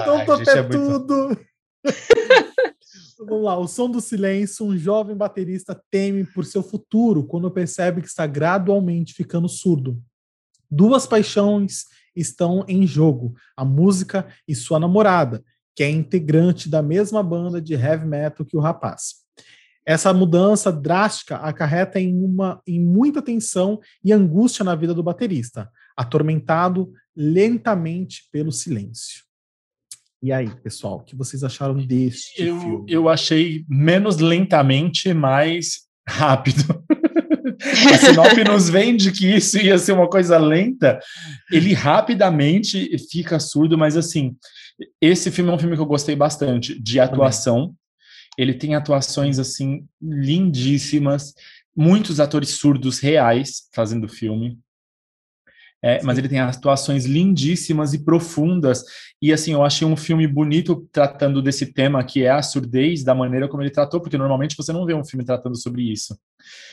tão 0.05 0.27
tô 0.27 0.35
é 0.51 0.63
tudo. 0.63 1.27
Muito... 1.29 1.41
Vamos 3.19 3.45
lá, 3.45 3.59
o 3.59 3.67
som 3.67 3.91
do 3.91 4.03
silêncio. 4.03 4.67
Um 4.67 4.77
jovem 4.77 5.17
baterista 5.17 5.81
teme 5.91 6.25
por 6.25 6.45
seu 6.45 6.63
futuro 6.63 7.25
quando 7.25 7.51
percebe 7.51 8.03
que 8.03 8.09
está 8.09 8.27
gradualmente 8.27 9.15
ficando 9.15 9.49
surdo. 9.49 9.99
Duas 10.71 11.07
paixões 11.07 11.85
estão 12.15 12.63
em 12.69 12.87
jogo: 12.87 13.35
a 13.57 13.65
música 13.65 14.27
e 14.47 14.55
sua 14.55 14.79
namorada, 14.79 15.43
que 15.75 15.83
é 15.83 15.89
integrante 15.89 16.69
da 16.69 16.83
mesma 16.83 17.23
banda 17.23 17.59
de 17.59 17.73
heavy 17.73 18.07
metal 18.07 18.45
que 18.45 18.57
o 18.57 18.61
rapaz. 18.61 19.24
Essa 19.87 20.13
mudança 20.15 20.73
drástica 20.73 21.37
acarreta 21.37 22.01
em, 22.01 22.15
uma, 22.23 22.61
em 22.67 22.81
muita 22.81 23.21
tensão 23.21 23.81
e 24.03 24.13
angústia 24.13 24.65
na 24.65 24.75
vida 24.75 24.95
do 24.95 25.03
baterista, 25.03 25.71
atormentado 25.97 26.91
lentamente 27.15 28.29
pelo 28.33 28.51
silêncio. 28.51 29.25
E 30.23 30.33
aí, 30.33 30.49
pessoal, 30.63 30.97
o 30.97 31.03
que 31.03 31.15
vocês 31.15 31.45
acharam 31.45 31.75
deste 31.75 32.43
eu, 32.43 32.59
filme? 32.59 32.85
Eu 32.89 33.11
achei 33.11 33.63
menos 33.69 34.17
lentamente, 34.17 35.13
mais 35.13 35.83
rápido. 36.09 36.83
a 37.93 37.99
Sinop 37.99 38.33
nos 38.49 38.71
vende 38.71 39.13
que 39.13 39.27
isso 39.27 39.59
ia 39.59 39.77
ser 39.77 39.93
uma 39.93 40.09
coisa 40.09 40.39
lenta. 40.39 40.99
Ele 41.51 41.75
rapidamente 41.75 42.97
fica 43.11 43.39
surdo, 43.39 43.77
mas 43.77 43.99
assim, 43.99 44.35
esse 45.01 45.31
filme 45.31 45.51
é 45.51 45.55
um 45.55 45.59
filme 45.59 45.77
que 45.77 45.83
eu 45.83 45.87
gostei 45.87 46.17
bastante 46.17 46.81
de 46.83 46.99
atuação. 46.99 47.75
Ele 48.37 48.55
tem 48.55 48.75
atuações 48.75 49.39
assim 49.39 49.87
lindíssimas, 50.01 51.35
muitos 51.77 52.21
atores 52.21 52.51
surdos 52.51 52.99
reais 53.01 53.69
fazendo 53.73 54.05
o 54.05 54.09
filme. 54.09 54.59
É, 55.85 56.03
mas 56.03 56.17
ele 56.17 56.31
tem 56.31 56.39
atuações 56.39 57.05
lindíssimas 57.05 57.93
e 57.93 58.03
profundas. 58.03 58.83
E 59.21 59.31
assim, 59.35 59.53
eu 59.53 59.63
achei 59.63 59.87
um 59.87 59.95
filme 59.95 60.27
bonito 60.27 60.89
tratando 60.91 61.43
desse 61.43 61.75
tema 61.75 62.03
que 62.03 62.23
é 62.23 62.31
a 62.31 62.41
surdez, 62.41 63.05
da 63.05 63.15
maneira 63.15 63.47
como 63.47 63.63
ele 63.63 63.69
tratou, 63.69 64.01
porque 64.01 64.17
normalmente 64.17 64.57
você 64.57 64.73
não 64.73 64.87
vê 64.87 64.95
um 64.95 65.05
filme 65.05 65.27
tratando 65.27 65.61
sobre 65.61 65.83
isso. 65.83 66.17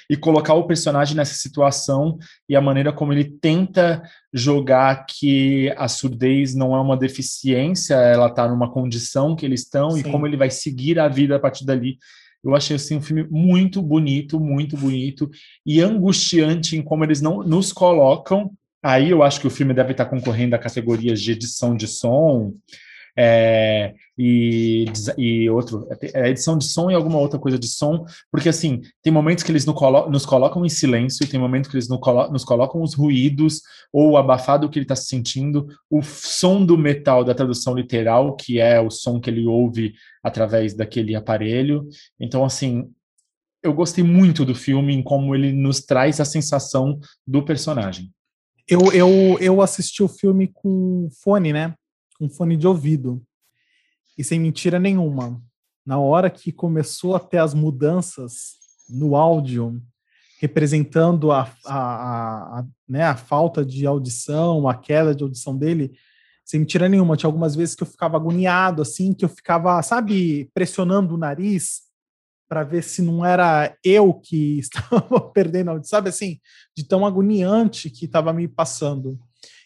E 0.09 0.15
colocar 0.15 0.53
o 0.53 0.65
personagem 0.65 1.17
nessa 1.17 1.33
situação 1.33 2.17
e 2.47 2.55
a 2.55 2.61
maneira 2.61 2.93
como 2.93 3.11
ele 3.11 3.25
tenta 3.25 4.01
jogar 4.33 5.05
que 5.05 5.73
a 5.75 5.89
surdez 5.89 6.55
não 6.55 6.73
é 6.73 6.79
uma 6.79 6.95
deficiência, 6.95 7.95
ela 7.95 8.27
está 8.27 8.47
numa 8.47 8.71
condição 8.71 9.35
que 9.35 9.45
eles 9.45 9.63
estão 9.63 9.91
Sim. 9.91 9.99
e 9.99 10.03
como 10.03 10.25
ele 10.25 10.37
vai 10.37 10.49
seguir 10.49 10.97
a 10.99 11.09
vida 11.09 11.35
a 11.35 11.39
partir 11.39 11.65
dali. 11.65 11.97
Eu 12.41 12.55
achei 12.55 12.77
assim 12.77 12.95
um 12.95 13.01
filme 13.01 13.27
muito 13.29 13.81
bonito, 13.81 14.39
muito 14.39 14.77
bonito 14.77 15.29
e 15.65 15.81
angustiante 15.81 16.77
em 16.77 16.81
como 16.81 17.03
eles 17.03 17.19
não 17.19 17.43
nos 17.43 17.73
colocam 17.73 18.49
Aí 18.83 19.09
eu 19.09 19.21
acho 19.21 19.39
que 19.39 19.47
o 19.47 19.51
filme 19.51 19.73
deve 19.73 19.91
estar 19.91 20.05
concorrendo 20.05 20.55
a 20.55 20.59
categorias 20.59 21.21
de 21.21 21.31
edição 21.31 21.75
de 21.75 21.87
som 21.87 22.53
é, 23.17 23.93
e, 24.17 24.85
e 25.17 25.49
outro, 25.49 25.87
é, 26.13 26.29
edição 26.29 26.57
de 26.57 26.65
som 26.65 26.89
e 26.89 26.93
alguma 26.93 27.19
outra 27.19 27.39
coisa 27.39 27.59
de 27.59 27.67
som, 27.67 28.05
porque 28.31 28.49
assim, 28.49 28.81
tem 29.01 29.11
momentos 29.11 29.43
que 29.43 29.51
eles 29.51 29.65
nos 29.65 30.25
colocam 30.25 30.65
em 30.65 30.69
silêncio, 30.69 31.27
tem 31.27 31.39
momentos 31.39 31.69
que 31.69 31.75
eles 31.75 31.89
nos 31.89 32.45
colocam 32.45 32.81
os 32.81 32.93
ruídos 32.93 33.61
ou 33.91 34.11
o 34.11 34.17
abafado 34.17 34.69
que 34.69 34.79
ele 34.79 34.85
está 34.85 34.95
sentindo, 34.95 35.67
o 35.89 36.01
som 36.01 36.65
do 36.65 36.77
metal 36.77 37.23
da 37.23 37.35
tradução 37.35 37.75
literal, 37.75 38.35
que 38.35 38.59
é 38.59 38.79
o 38.79 38.89
som 38.89 39.19
que 39.19 39.29
ele 39.29 39.45
ouve 39.45 39.93
através 40.23 40.73
daquele 40.73 41.15
aparelho. 41.15 41.87
Então, 42.19 42.45
assim, 42.45 42.89
eu 43.61 43.73
gostei 43.73 44.03
muito 44.03 44.45
do 44.45 44.55
filme 44.55 44.93
em 44.93 45.03
como 45.03 45.35
ele 45.35 45.51
nos 45.51 45.81
traz 45.81 46.19
a 46.19 46.25
sensação 46.25 46.99
do 47.27 47.43
personagem. 47.43 48.09
Eu, 48.67 48.91
eu, 48.93 49.37
eu 49.39 49.61
assisti 49.61 50.03
o 50.03 50.07
filme 50.07 50.47
com 50.47 51.09
fone, 51.23 51.51
né? 51.51 51.75
Com 52.17 52.29
fone 52.29 52.55
de 52.55 52.67
ouvido. 52.67 53.21
E 54.17 54.23
sem 54.23 54.39
mentira 54.39 54.79
nenhuma. 54.79 55.41
Na 55.85 55.99
hora 55.99 56.29
que 56.29 56.51
começou 56.51 57.15
a 57.15 57.19
ter 57.19 57.39
as 57.39 57.53
mudanças 57.53 58.53
no 58.89 59.15
áudio, 59.15 59.81
representando 60.39 61.31
a, 61.31 61.51
a, 61.65 62.59
a, 62.59 62.65
né, 62.87 63.03
a 63.03 63.15
falta 63.15 63.65
de 63.65 63.85
audição, 63.85 64.67
a 64.67 64.75
queda 64.75 65.13
de 65.13 65.23
audição 65.23 65.57
dele, 65.57 65.91
sem 66.43 66.59
mentira 66.59 66.89
nenhuma. 66.89 67.15
Tinha 67.15 67.27
algumas 67.27 67.55
vezes 67.55 67.75
que 67.75 67.83
eu 67.83 67.87
ficava 67.87 68.17
agoniado, 68.17 68.81
assim, 68.81 69.13
que 69.13 69.23
eu 69.23 69.29
ficava, 69.29 69.81
sabe, 69.81 70.49
pressionando 70.53 71.15
o 71.15 71.17
nariz 71.17 71.90
para 72.51 72.65
ver 72.65 72.83
se 72.83 73.01
não 73.01 73.25
era 73.25 73.73
eu 73.81 74.13
que 74.13 74.59
estava 74.59 75.21
perdendo, 75.33 75.71
sabe 75.85 76.09
assim, 76.09 76.37
de 76.75 76.83
tão 76.83 77.05
agoniante 77.05 77.89
que 77.89 78.03
estava 78.03 78.33
me 78.33 78.45
passando. 78.45 79.17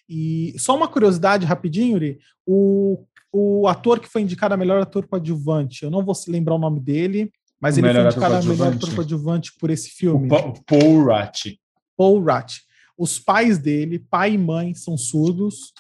E 0.08 0.54
só 0.60 0.76
uma 0.76 0.88
curiosidade 0.88 1.48
rapidinho, 1.48 1.94
Yuri, 1.94 2.20
o, 2.46 3.04
o 3.34 3.68
ator 3.68 4.00
que 4.00 4.08
foi 4.08 4.22
indicado 4.22 4.54
a 4.54 4.58
melhor 4.58 4.80
ator 4.80 5.08
coadjuvante, 5.08 5.82
eu 5.82 5.90
não 5.90 6.06
vou 6.06 6.14
lembrar 6.28 6.54
o 6.54 6.60
nome 6.60 6.80
dele, 6.80 7.32
mas 7.60 7.76
o 7.76 7.80
ele 7.80 7.92
foi 7.92 8.06
indicado 8.06 8.36
a 8.36 8.42
melhor 8.44 8.74
ator 8.74 8.94
coadjuvante 8.94 9.52
por 9.60 9.72
esse 9.72 9.90
filme. 9.90 10.28
O 10.28 10.54
Paul 10.64 11.06
Rat. 11.06 11.58
Paul 11.98 12.24
Rat. 12.24 12.60
Os 12.96 13.18
pais 13.18 13.58
dele, 13.58 13.98
pai 13.98 14.34
e 14.34 14.38
mãe, 14.38 14.76
são 14.76 14.96
surdos 14.96 15.74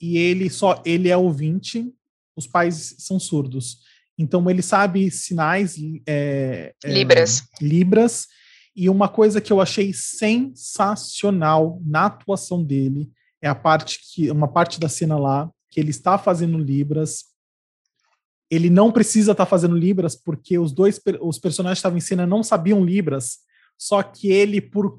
e 0.00 0.18
ele 0.18 0.48
só 0.48 0.80
ele 0.86 1.08
é 1.08 1.16
ouvinte. 1.16 1.92
Os 2.36 2.46
pais 2.46 2.94
são 3.00 3.18
surdos. 3.18 3.78
Então 4.18 4.48
ele 4.48 4.62
sabe 4.62 5.10
sinais 5.10 5.76
é, 6.06 6.72
é, 6.84 6.92
libras. 6.92 7.42
libras. 7.60 8.26
E 8.76 8.88
uma 8.88 9.08
coisa 9.08 9.40
que 9.40 9.52
eu 9.52 9.60
achei 9.60 9.92
sensacional 9.92 11.80
na 11.84 12.06
atuação 12.06 12.62
dele 12.62 13.10
é 13.40 13.48
a 13.48 13.54
parte 13.54 14.00
que 14.12 14.30
uma 14.30 14.48
parte 14.48 14.80
da 14.80 14.88
cena 14.88 15.18
lá 15.18 15.50
que 15.70 15.80
ele 15.80 15.90
está 15.90 16.16
fazendo 16.16 16.58
libras. 16.58 17.24
Ele 18.50 18.70
não 18.70 18.92
precisa 18.92 19.32
estar 19.32 19.44
tá 19.44 19.50
fazendo 19.50 19.76
libras 19.76 20.14
porque 20.14 20.58
os 20.58 20.72
dois 20.72 21.00
os 21.20 21.38
personagens 21.38 21.78
que 21.78 21.80
estavam 21.80 21.98
em 21.98 22.00
cena 22.00 22.26
não 22.26 22.42
sabiam 22.42 22.84
libras. 22.84 23.38
Só 23.76 24.02
que 24.02 24.28
ele 24.28 24.60
por 24.60 24.98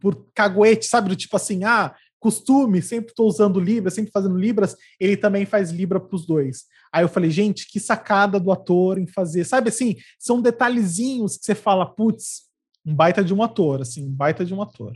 por 0.00 0.26
caguete, 0.34 0.86
sabe, 0.86 1.14
tipo 1.14 1.36
assim, 1.36 1.64
ah, 1.64 1.94
costume, 2.24 2.80
sempre 2.80 3.10
estou 3.10 3.28
usando 3.28 3.60
Libras, 3.60 3.92
sempre 3.92 4.10
fazendo 4.10 4.38
Libras, 4.38 4.74
ele 4.98 5.14
também 5.14 5.44
faz 5.44 5.70
Libra 5.70 6.00
para 6.00 6.16
os 6.16 6.26
dois. 6.26 6.64
Aí 6.90 7.04
eu 7.04 7.08
falei, 7.08 7.30
gente, 7.30 7.68
que 7.70 7.78
sacada 7.78 8.40
do 8.40 8.50
ator 8.50 8.98
em 8.98 9.06
fazer. 9.06 9.44
Sabe 9.44 9.68
assim, 9.68 9.96
são 10.18 10.40
detalhezinhos 10.40 11.36
que 11.36 11.44
você 11.44 11.54
fala, 11.54 11.84
putz, 11.84 12.44
um 12.86 12.94
baita 12.94 13.22
de 13.22 13.34
um 13.34 13.42
ator, 13.42 13.82
assim, 13.82 14.06
um 14.06 14.10
baita 14.10 14.42
de 14.42 14.54
um 14.54 14.62
ator. 14.62 14.94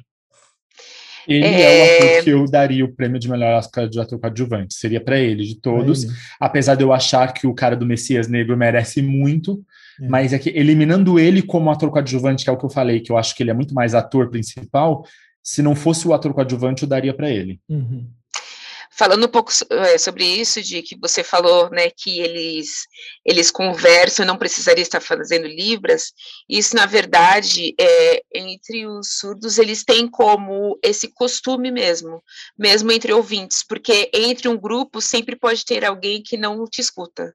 Ele 1.27 1.45
é... 1.45 1.61
é 1.61 1.83
o 1.83 1.85
ator 1.85 2.25
que 2.25 2.31
eu 2.31 2.45
daria 2.47 2.83
o 2.83 2.95
prêmio 2.95 3.21
de 3.21 3.29
melhor 3.29 3.59
Oscar 3.59 3.87
de 3.87 4.01
ator 4.01 4.19
coadjuvante. 4.19 4.73
Seria 4.73 5.05
para 5.05 5.19
ele, 5.19 5.45
de 5.45 5.61
todos. 5.61 6.05
Ele. 6.05 6.13
Apesar 6.41 6.77
de 6.77 6.83
eu 6.83 6.95
achar 6.95 7.35
que 7.35 7.47
o 7.47 7.53
cara 7.53 7.77
do 7.77 7.85
Messias 7.85 8.27
Negro 8.27 8.57
merece 8.57 9.03
muito, 9.03 9.63
é. 10.01 10.09
mas 10.09 10.33
é 10.33 10.39
que 10.39 10.49
eliminando 10.49 11.19
ele 11.19 11.43
como 11.43 11.71
ator 11.71 11.91
coadjuvante, 11.91 12.45
que 12.45 12.49
é 12.49 12.53
o 12.55 12.57
que 12.57 12.65
eu 12.65 12.71
falei, 12.71 13.01
que 13.01 13.13
eu 13.13 13.19
acho 13.19 13.37
que 13.37 13.43
ele 13.43 13.51
é 13.51 13.55
muito 13.55 13.75
mais 13.75 13.95
ator 13.95 14.31
principal, 14.31 15.05
se 15.43 15.63
não 15.63 15.75
fosse 15.75 16.07
o 16.07 16.13
ator 16.13 16.33
coadjuvante, 16.35 16.83
eu 16.83 16.89
daria 16.89 17.15
para 17.15 17.31
ele. 17.31 17.61
Uhum. 17.69 18.11
Falando 18.99 19.27
um 19.27 19.31
pouco 19.31 19.53
é, 19.71 19.97
sobre 19.97 20.25
isso, 20.25 20.61
de 20.61 20.83
que 20.83 20.99
você 20.99 21.23
falou, 21.23 21.71
né, 21.71 21.89
que 21.89 22.19
eles 22.19 22.89
eles 23.25 23.49
conversam, 23.49 24.27
não 24.27 24.37
precisaria 24.37 24.83
estar 24.83 25.01
fazendo 25.01 25.47
libras. 25.47 26.13
Isso, 26.49 26.75
na 26.75 26.85
verdade, 26.85 27.77
é, 27.81 28.23
entre 28.35 28.89
os 28.89 29.21
surdos 29.21 29.57
eles 29.57 29.85
têm 29.85 30.09
como 30.09 30.77
esse 30.83 31.15
costume 31.15 31.71
mesmo, 31.71 32.21
mesmo 32.59 32.91
entre 32.91 33.13
ouvintes, 33.13 33.63
porque 33.63 34.11
entre 34.13 34.49
um 34.49 34.59
grupo 34.59 35.01
sempre 35.01 35.37
pode 35.37 35.65
ter 35.65 35.85
alguém 35.85 36.21
que 36.21 36.37
não 36.37 36.65
te 36.67 36.81
escuta. 36.81 37.33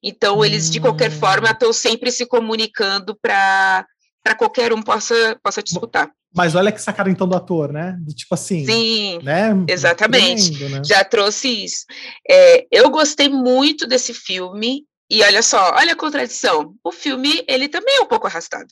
Então, 0.00 0.44
eles 0.44 0.70
de 0.70 0.78
qualquer 0.78 1.10
forma 1.10 1.48
hum. 1.48 1.52
estão 1.52 1.72
sempre 1.72 2.12
se 2.12 2.24
comunicando 2.24 3.18
para 3.20 3.84
para 4.22 4.36
qualquer 4.36 4.72
um 4.72 4.80
possa 4.80 5.36
possa 5.42 5.60
te 5.60 5.72
escutar. 5.72 6.08
Mas 6.34 6.54
olha 6.54 6.70
que 6.70 6.80
sacada 6.80 7.10
então 7.10 7.28
do 7.28 7.36
ator, 7.36 7.72
né? 7.72 7.98
tipo 8.14 8.34
assim. 8.34 8.64
Sim, 8.64 9.18
né? 9.22 9.50
exatamente. 9.68 10.52
Tremendo, 10.52 10.76
né? 10.76 10.82
Já 10.84 11.04
trouxe 11.04 11.64
isso. 11.64 11.84
É, 12.28 12.66
eu 12.70 12.88
gostei 12.90 13.28
muito 13.28 13.86
desse 13.86 14.14
filme. 14.14 14.84
E 15.12 15.24
olha 15.24 15.42
só, 15.42 15.74
olha 15.74 15.92
a 15.92 15.96
contradição. 15.96 16.74
O 16.84 16.92
filme, 16.92 17.44
ele 17.48 17.68
também 17.68 17.96
é 17.96 18.00
um 18.00 18.06
pouco 18.06 18.28
arrastado. 18.28 18.68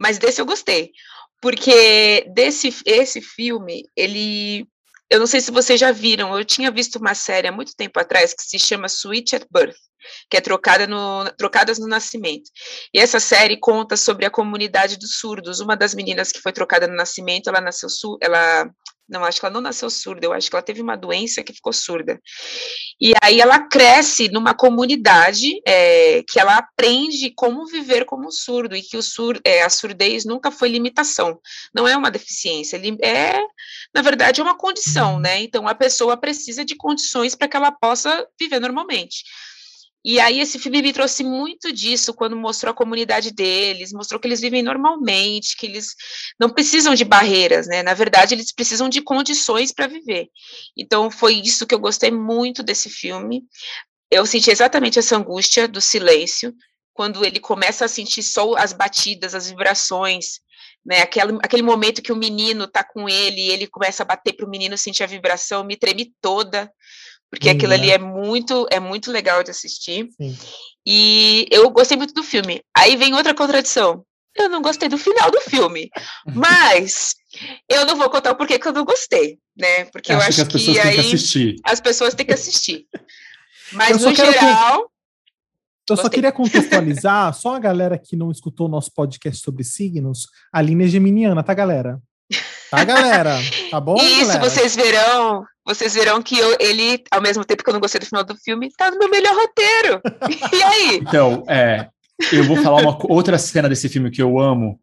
Mas 0.00 0.16
desse 0.16 0.40
eu 0.40 0.46
gostei. 0.46 0.92
Porque 1.42 2.24
desse 2.34 2.74
esse 2.84 3.20
filme, 3.20 3.82
ele. 3.96 4.66
Eu 5.10 5.18
não 5.20 5.26
sei 5.26 5.40
se 5.40 5.50
vocês 5.50 5.78
já 5.78 5.92
viram, 5.92 6.36
eu 6.36 6.44
tinha 6.44 6.70
visto 6.70 6.96
uma 6.96 7.14
série 7.14 7.48
há 7.48 7.52
muito 7.52 7.74
tempo 7.76 7.98
atrás 7.98 8.34
que 8.34 8.42
se 8.42 8.58
chama 8.58 8.86
Sweet 8.86 9.36
at 9.36 9.46
Birth 9.52 9.76
que 10.30 10.36
é 10.36 10.40
trocada 10.40 10.86
no, 10.86 11.30
Trocadas 11.36 11.78
no 11.78 11.86
Nascimento. 11.86 12.50
E 12.92 12.98
essa 12.98 13.20
série 13.20 13.56
conta 13.56 13.96
sobre 13.96 14.26
a 14.26 14.30
comunidade 14.30 14.98
dos 14.98 15.18
surdos. 15.18 15.60
Uma 15.60 15.76
das 15.76 15.94
meninas 15.94 16.32
que 16.32 16.40
foi 16.40 16.52
trocada 16.52 16.86
no 16.86 16.94
nascimento, 16.94 17.48
ela 17.48 17.60
nasceu 17.60 17.88
ela 18.20 18.70
não, 19.08 19.24
acho 19.24 19.38
que 19.38 19.46
ela 19.46 19.52
não 19.52 19.60
nasceu 19.60 19.88
surda, 19.88 20.26
eu 20.26 20.32
acho 20.32 20.50
que 20.50 20.56
ela 20.56 20.62
teve 20.62 20.82
uma 20.82 20.96
doença 20.96 21.42
que 21.42 21.52
ficou 21.52 21.72
surda. 21.72 22.20
E 23.00 23.12
aí 23.22 23.40
ela 23.40 23.60
cresce 23.60 24.28
numa 24.28 24.52
comunidade 24.52 25.60
é, 25.66 26.22
que 26.28 26.40
ela 26.40 26.56
aprende 26.56 27.30
como 27.30 27.66
viver 27.66 28.04
como 28.04 28.30
surdo, 28.32 28.74
e 28.74 28.82
que 28.82 28.96
o 28.96 29.02
sur, 29.02 29.40
é, 29.44 29.62
a 29.62 29.70
surdez 29.70 30.24
nunca 30.24 30.50
foi 30.50 30.68
limitação, 30.68 31.38
não 31.74 31.86
é 31.86 31.96
uma 31.96 32.10
deficiência, 32.10 32.80
é, 33.00 33.38
na 33.94 34.02
verdade, 34.02 34.40
é 34.40 34.44
uma 34.44 34.56
condição, 34.56 35.20
né? 35.20 35.40
Então 35.40 35.68
a 35.68 35.74
pessoa 35.74 36.16
precisa 36.16 36.64
de 36.64 36.74
condições 36.74 37.34
para 37.34 37.48
que 37.48 37.56
ela 37.56 37.70
possa 37.70 38.26
viver 38.38 38.60
normalmente. 38.60 39.22
E 40.08 40.20
aí 40.20 40.38
esse 40.38 40.56
filme 40.60 40.80
me 40.80 40.92
trouxe 40.92 41.24
muito 41.24 41.72
disso 41.72 42.14
quando 42.14 42.36
mostrou 42.36 42.70
a 42.70 42.76
comunidade 42.76 43.32
deles, 43.32 43.92
mostrou 43.92 44.20
que 44.20 44.28
eles 44.28 44.40
vivem 44.40 44.62
normalmente, 44.62 45.56
que 45.56 45.66
eles 45.66 45.96
não 46.38 46.48
precisam 46.48 46.94
de 46.94 47.04
barreiras, 47.04 47.66
né? 47.66 47.82
Na 47.82 47.92
verdade, 47.92 48.32
eles 48.32 48.52
precisam 48.52 48.88
de 48.88 49.02
condições 49.02 49.72
para 49.72 49.88
viver. 49.88 50.28
Então 50.78 51.10
foi 51.10 51.34
isso 51.34 51.66
que 51.66 51.74
eu 51.74 51.80
gostei 51.80 52.12
muito 52.12 52.62
desse 52.62 52.88
filme. 52.88 53.42
Eu 54.08 54.24
senti 54.24 54.48
exatamente 54.48 54.96
essa 54.96 55.16
angústia 55.16 55.66
do 55.66 55.80
silêncio, 55.80 56.54
quando 56.94 57.24
ele 57.24 57.40
começa 57.40 57.84
a 57.84 57.88
sentir 57.88 58.22
só 58.22 58.54
as 58.54 58.72
batidas, 58.72 59.34
as 59.34 59.50
vibrações, 59.50 60.38
né? 60.84 61.02
Aquele, 61.02 61.36
aquele 61.42 61.62
momento 61.62 62.00
que 62.00 62.12
o 62.12 62.16
menino 62.16 62.68
tá 62.68 62.84
com 62.84 63.08
ele 63.08 63.40
e 63.40 63.50
ele 63.50 63.66
começa 63.66 64.04
a 64.04 64.06
bater 64.06 64.34
para 64.34 64.46
o 64.46 64.48
menino 64.48 64.78
sentir 64.78 65.02
a 65.02 65.08
vibração, 65.08 65.64
me 65.64 65.76
tremi 65.76 66.14
toda 66.20 66.70
porque 67.30 67.48
Sim, 67.48 67.56
aquilo 67.56 67.72
ali 67.72 67.90
é 67.90 67.98
muito, 67.98 68.66
é 68.70 68.80
muito 68.80 69.10
legal 69.10 69.42
de 69.42 69.50
assistir. 69.50 70.08
Sim. 70.20 70.36
E 70.86 71.46
eu 71.50 71.68
gostei 71.70 71.96
muito 71.96 72.14
do 72.14 72.22
filme. 72.22 72.62
Aí 72.76 72.96
vem 72.96 73.14
outra 73.14 73.34
contradição. 73.34 74.04
Eu 74.36 74.48
não 74.48 74.60
gostei 74.60 74.88
do 74.88 74.98
final 74.98 75.30
do 75.30 75.40
filme, 75.40 75.88
mas 76.34 77.14
eu 77.68 77.86
não 77.86 77.96
vou 77.96 78.10
contar 78.10 78.32
o 78.32 78.36
porquê 78.36 78.58
que 78.58 78.68
eu 78.68 78.72
não 78.72 78.84
gostei, 78.84 79.38
né? 79.56 79.86
Porque 79.86 80.12
eu 80.12 80.18
acho, 80.18 80.44
que, 80.46 80.58
que 80.58 80.78
aí 80.78 81.02
que 81.02 81.56
as 81.64 81.80
pessoas 81.80 82.14
têm 82.14 82.26
que 82.26 82.34
assistir. 82.34 82.86
Mas 83.72 84.02
no 84.02 84.14
geral, 84.14 84.90
eu 85.88 85.96
só 85.96 86.08
queria 86.08 86.32
contextualizar, 86.32 87.32
só 87.32 87.54
a 87.54 87.58
galera 87.58 87.96
que 87.98 88.14
não 88.14 88.30
escutou 88.30 88.66
o 88.66 88.70
nosso 88.70 88.92
podcast 88.92 89.42
sobre 89.42 89.64
signos, 89.64 90.26
a 90.52 90.58
Aline 90.58 90.84
é 90.84 90.88
geminiana, 90.88 91.42
tá, 91.42 91.54
galera? 91.54 91.98
Tá, 92.70 92.84
galera? 92.84 93.38
Tá 93.70 93.80
bom? 93.80 93.96
Isso, 93.96 94.26
galera? 94.26 94.40
vocês 94.40 94.74
verão, 94.74 95.44
vocês 95.64 95.94
verão 95.94 96.22
que 96.22 96.38
eu, 96.38 96.56
ele, 96.58 97.02
ao 97.10 97.22
mesmo 97.22 97.44
tempo 97.44 97.62
que 97.62 97.70
eu 97.70 97.74
não 97.74 97.80
gostei 97.80 98.00
do 98.00 98.06
final 98.06 98.24
do 98.24 98.36
filme, 98.36 98.70
tá 98.76 98.90
no 98.90 98.98
meu 98.98 99.10
melhor 99.10 99.34
roteiro. 99.34 100.00
e 100.52 100.62
aí? 100.62 100.96
Então, 101.02 101.44
é, 101.48 101.88
eu 102.32 102.44
vou 102.44 102.56
falar 102.56 102.82
uma 102.82 102.98
outra 103.08 103.38
cena 103.38 103.68
desse 103.68 103.88
filme 103.88 104.10
que 104.10 104.22
eu 104.22 104.38
amo, 104.38 104.80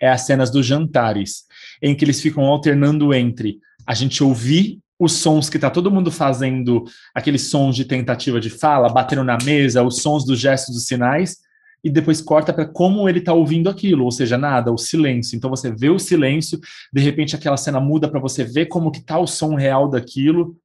é 0.00 0.08
as 0.08 0.22
cenas 0.22 0.50
dos 0.50 0.64
jantares, 0.64 1.44
em 1.82 1.94
que 1.94 2.04
eles 2.04 2.20
ficam 2.20 2.44
alternando 2.44 3.12
entre 3.12 3.58
a 3.86 3.94
gente 3.94 4.22
ouvir 4.22 4.78
os 4.98 5.12
sons 5.12 5.50
que 5.50 5.58
tá 5.58 5.68
todo 5.70 5.90
mundo 5.90 6.10
fazendo, 6.10 6.84
aqueles 7.14 7.50
sons 7.50 7.76
de 7.76 7.84
tentativa 7.84 8.40
de 8.40 8.48
fala, 8.48 8.88
batendo 8.88 9.24
na 9.24 9.36
mesa, 9.42 9.82
os 9.82 10.00
sons 10.00 10.24
dos 10.24 10.38
gestos, 10.38 10.74
dos 10.74 10.86
sinais, 10.86 11.38
e 11.84 11.90
depois 11.90 12.22
corta 12.22 12.50
para 12.50 12.64
como 12.64 13.06
ele 13.06 13.18
está 13.18 13.34
ouvindo 13.34 13.68
aquilo, 13.68 14.04
ou 14.04 14.10
seja, 14.10 14.38
nada, 14.38 14.72
o 14.72 14.78
silêncio. 14.78 15.36
Então 15.36 15.50
você 15.50 15.70
vê 15.70 15.90
o 15.90 15.98
silêncio, 15.98 16.58
de 16.90 17.02
repente 17.02 17.36
aquela 17.36 17.58
cena 17.58 17.78
muda 17.78 18.08
para 18.08 18.18
você 18.18 18.42
ver 18.42 18.66
como 18.66 18.90
que 18.90 19.04
tá 19.04 19.18
o 19.18 19.26
som 19.26 19.54
real 19.54 19.88
daquilo. 19.88 20.56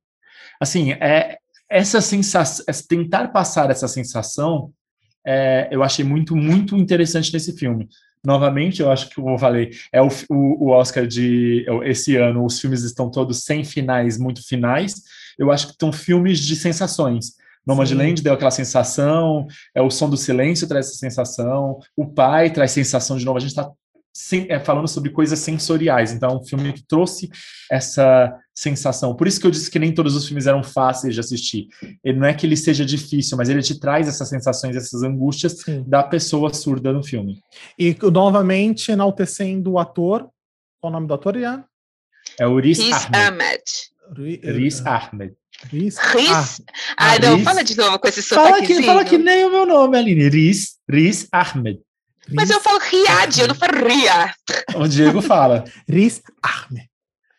Assim, 0.62 0.94
é 0.94 1.38
essa 1.70 2.00
sensação, 2.00 2.66
é 2.68 2.72
tentar 2.88 3.28
passar 3.28 3.70
essa 3.70 3.88
sensação, 3.88 4.72
é, 5.28 5.68
eu 5.70 5.84
achei 5.84 6.06
muito 6.06 6.36
muito 6.36 6.78
interessante 6.78 7.34
nesse 7.34 7.56
filme. 7.58 7.90
Novamente, 8.26 8.82
eu 8.82 8.92
acho 8.92 9.10
que 9.10 9.20
eu 9.20 9.38
falei, 9.38 9.72
é 9.94 10.02
o, 10.02 10.10
o, 10.30 10.72
Oscar 10.72 11.06
de 11.08 11.66
esse 11.84 12.16
ano, 12.16 12.46
os 12.46 12.60
filmes 12.60 12.84
estão 12.84 13.10
todos 13.10 13.44
sem 13.44 13.64
finais, 13.64 14.18
muito 14.18 14.46
finais. 14.46 14.96
Eu 15.38 15.52
acho 15.52 15.68
que 15.68 15.72
estão 15.74 15.92
filmes 15.92 16.40
de 16.40 16.56
sensações 16.56 17.39
Nomadland 17.70 18.22
deu 18.22 18.34
aquela 18.34 18.52
sensação, 18.52 19.46
é 19.76 19.82
o 19.82 19.92
som 19.92 20.10
do 20.10 20.18
silêncio 20.18 20.68
traz 20.68 20.88
essa 20.88 20.98
sensação, 20.98 21.80
o 21.96 22.08
pai 22.08 22.50
traz 22.50 22.72
sensação 22.72 23.16
de 23.16 23.24
novo. 23.24 23.38
A 23.38 23.42
gente 23.42 23.52
está 23.52 23.72
é, 24.50 24.60
falando 24.60 24.88
sobre 24.88 25.12
coisas 25.12 25.38
sensoriais, 25.38 26.12
então 26.12 26.32
é 26.32 26.36
um 26.36 26.44
filme 26.44 26.74
que 26.74 26.84
trouxe 26.84 27.30
essa 27.72 28.36
sensação. 28.56 29.16
Por 29.16 29.28
isso 29.28 29.40
que 29.40 29.46
eu 29.46 29.52
disse 29.52 29.70
que 29.70 29.78
nem 29.78 29.94
todos 29.94 30.16
os 30.16 30.26
filmes 30.26 30.48
eram 30.48 30.64
fáceis 30.64 31.14
de 31.14 31.20
assistir. 31.20 31.68
Ele 32.04 32.20
não 32.20 32.28
é 32.28 32.34
que 32.34 32.46
ele 32.46 32.58
seja 32.58 32.84
difícil, 32.84 33.38
mas 33.38 33.50
ele 33.50 33.62
te 33.62 33.80
traz 33.80 34.08
essas 34.08 34.28
sensações, 34.28 34.76
essas 34.76 35.04
angústias 35.04 35.62
Sim. 35.62 35.84
da 35.88 36.04
pessoa 36.04 36.52
surda 36.54 36.92
no 36.92 37.04
filme. 37.04 37.40
E 37.78 37.96
novamente 38.12 38.92
enaltecendo 38.92 39.74
o 39.74 39.80
ator. 39.80 40.28
Qual 40.82 40.92
o 40.92 40.94
nome 40.94 41.08
do 41.08 41.14
ator, 41.14 41.38
Ian? 41.38 41.64
É 42.40 42.48
o 42.48 42.60
Riz 42.60 42.80
Ahmed. 42.80 43.16
Ahmed. 43.16 44.42
Riz 44.44 44.86
Ahmed. 44.86 45.39
Riz? 45.66 45.98
Riz? 45.98 46.62
Ah, 46.98 47.14
ah, 47.14 47.20
não, 47.20 47.36
Riz. 47.36 47.44
fala 47.44 47.64
de 47.64 47.78
novo 47.78 48.00
com 48.00 48.08
esse 48.08 48.22
fala 48.24 48.62
que, 48.62 48.84
fala 48.84 49.04
que 49.04 49.18
nem 49.18 49.46
o 49.46 49.52
meu 49.52 49.66
nome, 49.66 49.98
Aline. 49.98 50.30
Riz, 50.30 50.78
Riz 50.90 51.28
Ahmed. 51.32 51.80
Riz 52.26 52.36
Mas 52.36 52.50
eu 52.50 52.62
falo 52.62 52.80
Riad, 52.80 53.42
eu 53.42 53.48
não 53.48 53.56
falo 53.56 53.86
Ria. 53.86 54.34
O 54.76 54.88
Diego 54.88 55.22
fala. 55.22 55.64
Riz 55.88 56.22
Ahmed. 56.42 56.90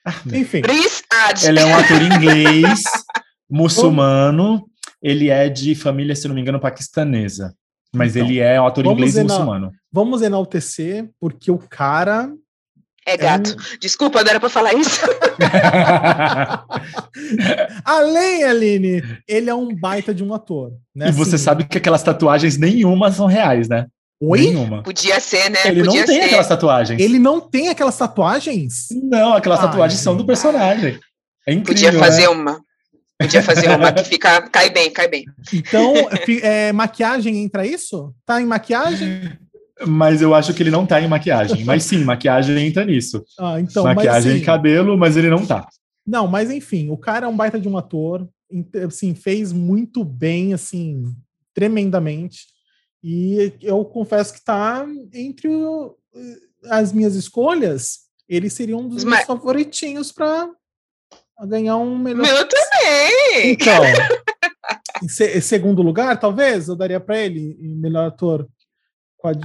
Ahmed. 0.05 0.39
Enfim. 0.39 0.63
Riz 0.67 1.03
Ad. 1.11 1.47
Ele 1.47 1.61
é 1.61 1.67
um 1.67 1.77
ator 1.77 2.03
inglês, 2.03 2.83
muçulmano. 3.49 4.67
Ele 5.03 5.31
é 5.31 5.49
de 5.49 5.75
família, 5.75 6.15
se 6.15 6.29
não 6.29 6.35
me 6.35 6.41
engano, 6.41 6.61
paquistanesa. 6.61 7.55
Mas 7.93 8.15
então, 8.15 8.29
ele 8.29 8.39
é 8.39 8.61
um 8.61 8.67
ator 8.67 8.85
inglês 8.87 9.17
e 9.17 9.23
muçulmano. 9.23 9.73
Vamos 9.91 10.23
enaltecer, 10.23 11.09
porque 11.19 11.51
o 11.51 11.59
cara 11.59 12.31
é 13.07 13.17
gato. 13.17 13.51
É. 13.51 13.77
Desculpa, 13.81 14.23
não 14.23 14.31
era 14.31 14.41
para 14.41 14.49
falar 14.49 14.75
isso. 14.75 15.01
Além, 17.85 18.45
Aline, 18.45 19.03
ele 19.27 19.51
é 19.51 19.55
um 19.55 19.75
baita 19.75 20.15
de 20.15 20.23
um 20.23 20.35
ator. 20.35 20.73
Né? 20.95 21.09
E 21.09 21.13
você 21.13 21.37
assim, 21.37 21.45
sabe 21.45 21.65
que 21.65 21.79
aquelas 21.79 22.03
tatuagens 22.03 22.59
nenhuma 22.59 23.11
são 23.11 23.27
reais, 23.27 23.69
né? 23.69 23.87
Oi? 24.23 24.41
Nenhuma. 24.41 24.83
Podia 24.83 25.19
ser, 25.19 25.49
né? 25.49 25.59
Ele 25.65 25.83
Podia 25.83 26.01
não 26.01 26.07
tem 26.07 26.21
ser. 26.21 26.27
aquelas 26.27 26.49
tatuagens. 26.49 27.01
Ele 27.01 27.19
não 27.19 27.41
tem 27.41 27.69
aquelas 27.71 27.97
tatuagens? 27.97 28.89
Não, 29.03 29.33
aquelas 29.33 29.61
Ai, 29.61 29.67
tatuagens 29.67 30.01
são 30.01 30.15
do 30.15 30.27
personagem. 30.27 31.01
É 31.47 31.55
incrível, 31.55 31.91
Podia 31.91 31.99
fazer 31.99 32.23
né? 32.23 32.29
uma. 32.29 32.61
Podia 33.19 33.43
fazer 33.43 33.71
uma 33.71 33.93
que 33.93 34.05
fica. 34.05 34.43
Cai 34.43 34.69
bem, 34.69 34.91
cai 34.91 35.09
bem. 35.09 35.25
Então, 35.53 35.95
é, 36.43 36.71
maquiagem 36.73 37.43
entra 37.43 37.67
isso? 37.67 38.15
Tá 38.27 38.41
em 38.41 38.47
maquiagem? 38.47 39.33
Mas 39.87 40.21
eu 40.21 40.35
acho 40.35 40.53
que 40.53 40.63
ele 40.63 40.71
não 40.71 40.87
tá 40.87 41.01
em 41.01 41.09
maquiagem. 41.09 41.65
Mas 41.65 41.85
sim, 41.85 42.05
maquiagem 42.05 42.67
entra 42.67 42.85
nisso. 42.85 43.25
Ah, 43.39 43.59
então, 43.59 43.85
maquiagem 43.85 44.33
assim, 44.33 44.43
e 44.43 44.45
cabelo, 44.45 44.99
mas 44.99 45.17
ele 45.17 45.31
não 45.31 45.47
tá. 45.47 45.67
Não, 46.07 46.27
mas 46.27 46.51
enfim, 46.51 46.91
o 46.91 46.97
cara 46.97 47.27
é 47.27 47.29
um 47.29 47.37
baita 47.37 47.59
de 47.59 47.69
um 47.69 47.77
ator, 47.79 48.29
assim, 48.85 49.15
fez 49.15 49.53
muito 49.53 50.05
bem, 50.05 50.53
assim, 50.53 51.05
tremendamente. 51.55 52.47
E 53.03 53.55
eu 53.63 53.85
confesso 53.85 54.35
que 54.35 54.45
tá 54.45 54.87
entre 55.15 55.49
o, 55.49 55.97
as 56.65 56.93
minhas 56.93 57.15
escolhas, 57.15 58.01
ele 58.29 58.51
seria 58.51 58.77
um 58.77 58.89
dos 58.89 59.05
mas... 59.05 59.19
meus 59.19 59.27
favoritinhos 59.27 60.13
para 60.13 60.51
ganhar 61.47 61.77
um 61.77 61.99
melhor. 61.99 62.27
Meu 62.27 62.49
também! 62.49 63.53
Então, 63.53 63.83
em, 65.03 65.09
se, 65.09 65.41
segundo 65.41 65.83
lugar, 65.83 66.19
talvez, 66.19 66.69
eu 66.69 66.77
daria 66.77 67.01
para 67.01 67.19
ele 67.19 67.57
melhor 67.61 68.07
ator. 68.07 68.47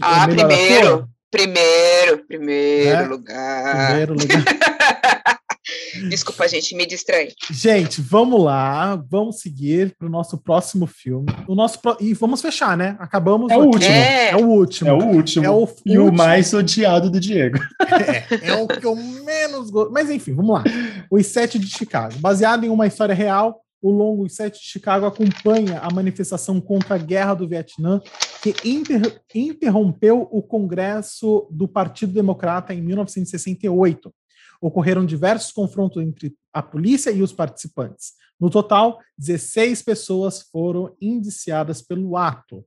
Ah, 0.01 0.27
primeiro, 0.27 0.87
ator. 0.87 1.09
primeiro, 1.29 2.25
primeiro 2.27 2.97
é? 2.97 3.07
lugar. 3.07 3.87
Primeiro 3.87 4.13
lugar. 4.13 4.45
Desculpa, 6.09 6.47
gente, 6.47 6.75
me 6.75 6.85
distrai. 6.85 7.29
Gente, 7.49 8.01
vamos 8.01 8.43
lá, 8.43 8.95
vamos 9.09 9.39
seguir 9.39 9.95
para 9.97 10.07
o 10.07 10.11
nosso 10.11 10.37
próximo 10.37 10.85
filme. 10.85 11.25
O 11.47 11.55
nosso 11.55 11.79
pro... 11.79 11.97
E 11.99 12.13
vamos 12.13 12.41
fechar, 12.41 12.77
né? 12.77 12.95
Acabamos. 12.99 13.51
É 13.51 13.57
o 13.57 13.63
último. 13.63 13.93
É. 13.93 14.29
é. 14.29 14.35
o 14.35 14.45
último. 14.45 14.89
É 14.89 14.93
o 14.93 15.03
último. 15.03 15.45
É 15.45 15.49
o 15.49 15.67
e 15.85 15.97
último. 15.97 16.09
o 16.09 16.11
mais 16.13 16.53
odiado 16.53 17.09
do 17.09 17.19
Diego. 17.19 17.57
É, 17.81 18.49
é 18.51 18.53
o 18.55 18.67
que 18.67 18.85
eu 18.85 18.95
menos 18.95 19.69
gosto. 19.69 19.91
Mas 19.91 20.09
enfim, 20.09 20.33
vamos 20.33 20.55
lá. 20.55 20.63
Os 21.09 21.25
Sete 21.25 21.57
de 21.57 21.67
Chicago. 21.67 22.15
Baseado 22.19 22.65
em 22.65 22.69
uma 22.69 22.87
história 22.87 23.15
real, 23.15 23.64
o 23.87 23.91
longo 23.91 24.27
Sete 24.27 24.59
de 24.59 24.67
Chicago 24.67 25.05
acompanha 25.05 25.79
a 25.79 25.93
manifestação 25.93 26.59
contra 26.59 26.95
a 26.95 26.97
Guerra 26.97 27.35
do 27.35 27.47
Vietnã, 27.47 28.01
que 28.41 28.55
inter... 28.67 29.21
interrompeu 29.33 30.27
o 30.31 30.41
Congresso 30.41 31.47
do 31.51 31.67
Partido 31.67 32.11
Democrata 32.11 32.73
em 32.73 32.81
1968 32.81 34.11
ocorreram 34.59 35.05
diversos 35.05 35.51
confrontos 35.51 36.01
entre 36.01 36.35
a 36.51 36.63
polícia 36.63 37.11
e 37.11 37.21
os 37.21 37.31
participantes. 37.31 38.13
No 38.39 38.49
total, 38.49 38.99
16 39.17 39.83
pessoas 39.83 40.41
foram 40.41 40.95
indiciadas 40.99 41.81
pelo 41.81 42.17
ato, 42.17 42.65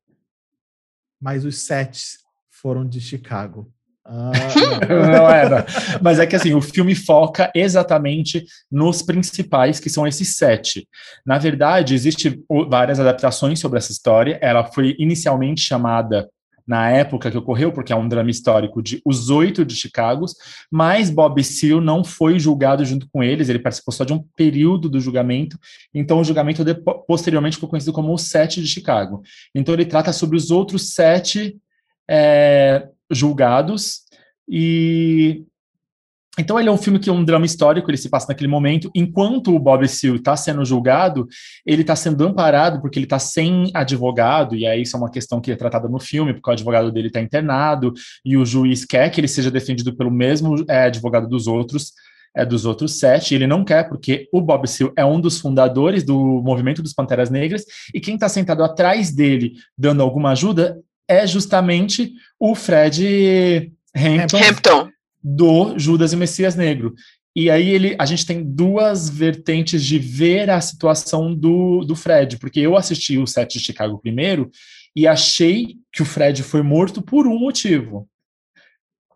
mas 1.21 1.45
os 1.45 1.59
sete 1.59 2.19
foram 2.49 2.87
de 2.87 3.01
Chicago. 3.01 3.73
Ah, 4.09 4.33
não. 4.89 5.31
era. 5.31 5.67
Mas 6.01 6.19
é 6.19 6.27
que 6.27 6.35
assim, 6.35 6.55
o 6.55 6.63
filme 6.63 6.95
foca 6.95 7.53
exatamente 7.55 8.45
nos 8.71 9.03
principais, 9.03 9.79
que 9.79 9.91
são 9.91 10.07
esses 10.07 10.37
sete. 10.37 10.89
Na 11.27 11.37
verdade, 11.37 11.95
existem 11.95 12.43
várias 12.71 12.99
adaptações 12.99 13.61
sobre 13.61 13.79
essa 13.79 13.93
história. 13.93 14.39
Ela 14.41 14.65
foi 14.65 14.97
inicialmente 14.99 15.61
chamada 15.61 16.27
na 16.67 16.91
época 16.91 17.31
que 17.31 17.39
ocorreu, 17.39 17.73
porque 17.73 17.95
é 17.95 17.97
um 17.97 18.07
drama 18.07 18.31
histórico 18.31 18.83
de 18.83 19.01
Os 19.03 19.31
Oito 19.31 19.65
de 19.65 19.75
Chicago, 19.75 20.27
mas 20.71 21.09
Bob 21.09 21.43
Seale 21.43 21.81
não 21.81 22.05
foi 22.05 22.39
julgado 22.39 22.85
junto 22.85 23.09
com 23.11 23.23
eles, 23.23 23.49
ele 23.49 23.59
participou 23.59 23.93
só 23.93 24.05
de 24.05 24.13
um 24.13 24.23
período 24.37 24.87
do 24.87 25.01
julgamento, 25.01 25.59
então 25.95 26.21
o 26.21 26.25
julgamento 26.25 26.63
posteriormente 27.07 27.55
ficou 27.55 27.71
conhecido 27.71 27.95
como 27.95 28.13
Os 28.13 28.29
Sete 28.29 28.61
de 28.61 28.69
Chicago. 28.69 29.23
Então 29.55 29.73
ele 29.73 29.87
trata 29.87 30.13
sobre 30.13 30.37
os 30.37 30.51
outros 30.51 30.93
sete 30.93 31.57
é, 32.07 32.87
julgados, 33.11 34.01
e 34.49 35.45
então 36.39 36.59
ele 36.59 36.69
é 36.69 36.73
um 36.73 36.79
filme 36.79 37.01
que 37.01 37.11
é 37.11 37.13
um 37.13 37.25
drama 37.25 37.45
histórico, 37.45 37.91
ele 37.91 37.97
se 37.97 38.09
passa 38.09 38.29
naquele 38.29 38.49
momento, 38.49 38.89
enquanto 38.95 39.55
o 39.55 39.59
Bob 39.59 39.87
Seale 39.89 40.19
está 40.19 40.37
sendo 40.37 40.65
julgado, 40.65 41.27
ele 41.67 41.83
está 41.83 41.97
sendo 41.97 42.25
amparado 42.25 42.81
porque 42.81 42.99
ele 42.99 43.07
está 43.07 43.19
sem 43.19 43.71
advogado, 43.75 44.55
e 44.55 44.65
aí 44.65 44.83
isso 44.83 44.97
é 44.97 45.01
uma 45.01 45.11
questão 45.11 45.41
que 45.41 45.51
é 45.51 45.57
tratada 45.57 45.89
no 45.89 45.99
filme, 45.99 46.33
porque 46.33 46.49
o 46.49 46.53
advogado 46.53 46.93
dele 46.93 47.09
está 47.09 47.21
internado, 47.21 47.93
e 48.25 48.37
o 48.37 48.47
juiz 48.47 48.85
quer 48.85 49.11
que 49.11 49.21
ele 49.21 49.27
seja 49.27 49.51
defendido 49.51 49.97
pelo 49.97 50.13
mesmo 50.13 50.65
é, 50.69 50.85
advogado 50.85 51.27
dos 51.27 51.49
outros, 51.49 51.93
é, 52.37 52.47
dos 52.47 52.65
outros 52.65 53.01
sete, 53.01 53.35
ele 53.35 53.47
não 53.47 53.65
quer, 53.65 53.89
porque 53.89 54.29
o 54.33 54.41
Bob 54.41 54.69
Seale 54.69 54.93
é 54.97 55.05
um 55.05 55.21
dos 55.21 55.41
fundadores 55.41 56.05
do 56.05 56.41
movimento 56.45 56.83
dos 56.83 56.93
Panteras 56.93 57.31
Negras, 57.31 57.65
e 57.93 57.99
quem 57.99 58.15
está 58.15 58.29
sentado 58.29 58.63
atrás 58.63 59.11
dele, 59.11 59.55
dando 59.77 60.03
alguma 60.03 60.31
ajuda, 60.31 60.79
é 61.09 61.27
justamente 61.27 62.13
o 62.39 62.55
Fred 62.55 63.73
Hampton. 63.97 64.39
Hampton 64.39 64.91
do 65.23 65.79
Judas 65.79 66.13
e 66.13 66.17
Messias 66.17 66.55
Negro. 66.55 66.95
E 67.35 67.51
aí 67.51 67.69
ele, 67.69 67.95
a 67.99 68.07
gente 68.07 68.27
tem 68.27 68.43
duas 68.43 69.09
vertentes 69.09 69.85
de 69.85 69.99
ver 69.99 70.51
a 70.51 70.61
situação 70.61 71.35
do, 71.35 71.85
do 71.85 71.95
Fred, 71.95 72.37
porque 72.39 72.61
eu 72.61 72.77
assisti 72.77 73.17
o 73.17 73.27
set 73.27 73.59
de 73.59 73.65
Chicago 73.65 73.99
primeiro 73.99 74.51
e 74.95 75.07
achei 75.07 75.77
que 75.93 76.03
o 76.03 76.05
Fred 76.05 76.43
foi 76.43 76.63
morto 76.63 77.01
por 77.01 77.27
um 77.27 77.39
motivo. 77.39 78.09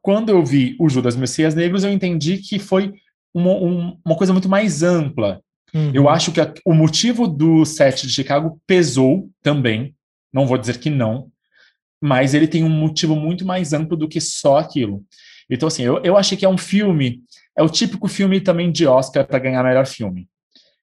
Quando 0.01 0.29
eu 0.29 0.45
vi 0.45 0.77
o 0.79 0.89
Judas 0.89 1.17
Messias 1.17 1.55
Negros, 1.55 1.83
eu 1.83 1.91
entendi 1.91 2.39
que 2.39 2.59
foi 2.59 2.93
uma, 3.35 3.53
um, 3.53 3.99
uma 4.05 4.17
coisa 4.17 4.33
muito 4.33 4.49
mais 4.49 4.83
ampla. 4.83 5.41
Uhum. 5.75 5.91
Eu 5.93 6.09
acho 6.09 6.31
que 6.31 6.41
a, 6.41 6.53
o 6.65 6.75
motivo 6.75 7.27
do 7.27 7.65
set 7.65 8.07
de 8.07 8.13
Chicago 8.13 8.61
pesou 8.67 9.31
também, 9.43 9.97
não 10.33 10.47
vou 10.47 10.59
dizer 10.59 10.79
que 10.79 10.91
não, 10.91 11.32
mas 12.03 12.35
ele 12.35 12.49
tem 12.49 12.65
um 12.65 12.69
motivo 12.69 13.15
muito 13.15 13.47
mais 13.47 13.73
amplo 13.73 13.97
do 13.97 14.09
que 14.09 14.21
só 14.21 14.59
aquilo. 14.59 15.05
Então, 15.49 15.69
assim, 15.69 15.85
eu, 15.85 16.03
eu 16.03 16.17
achei 16.17 16.37
que 16.37 16.45
é 16.45 16.49
um 16.49 16.59
filme, 16.59 17.23
é 17.57 17.63
o 17.63 17.69
típico 17.69 18.09
filme 18.09 18.41
também 18.41 18.73
de 18.73 18.85
Oscar 18.85 19.25
para 19.25 19.39
ganhar 19.39 19.63
melhor 19.63 19.87
filme. 19.87 20.29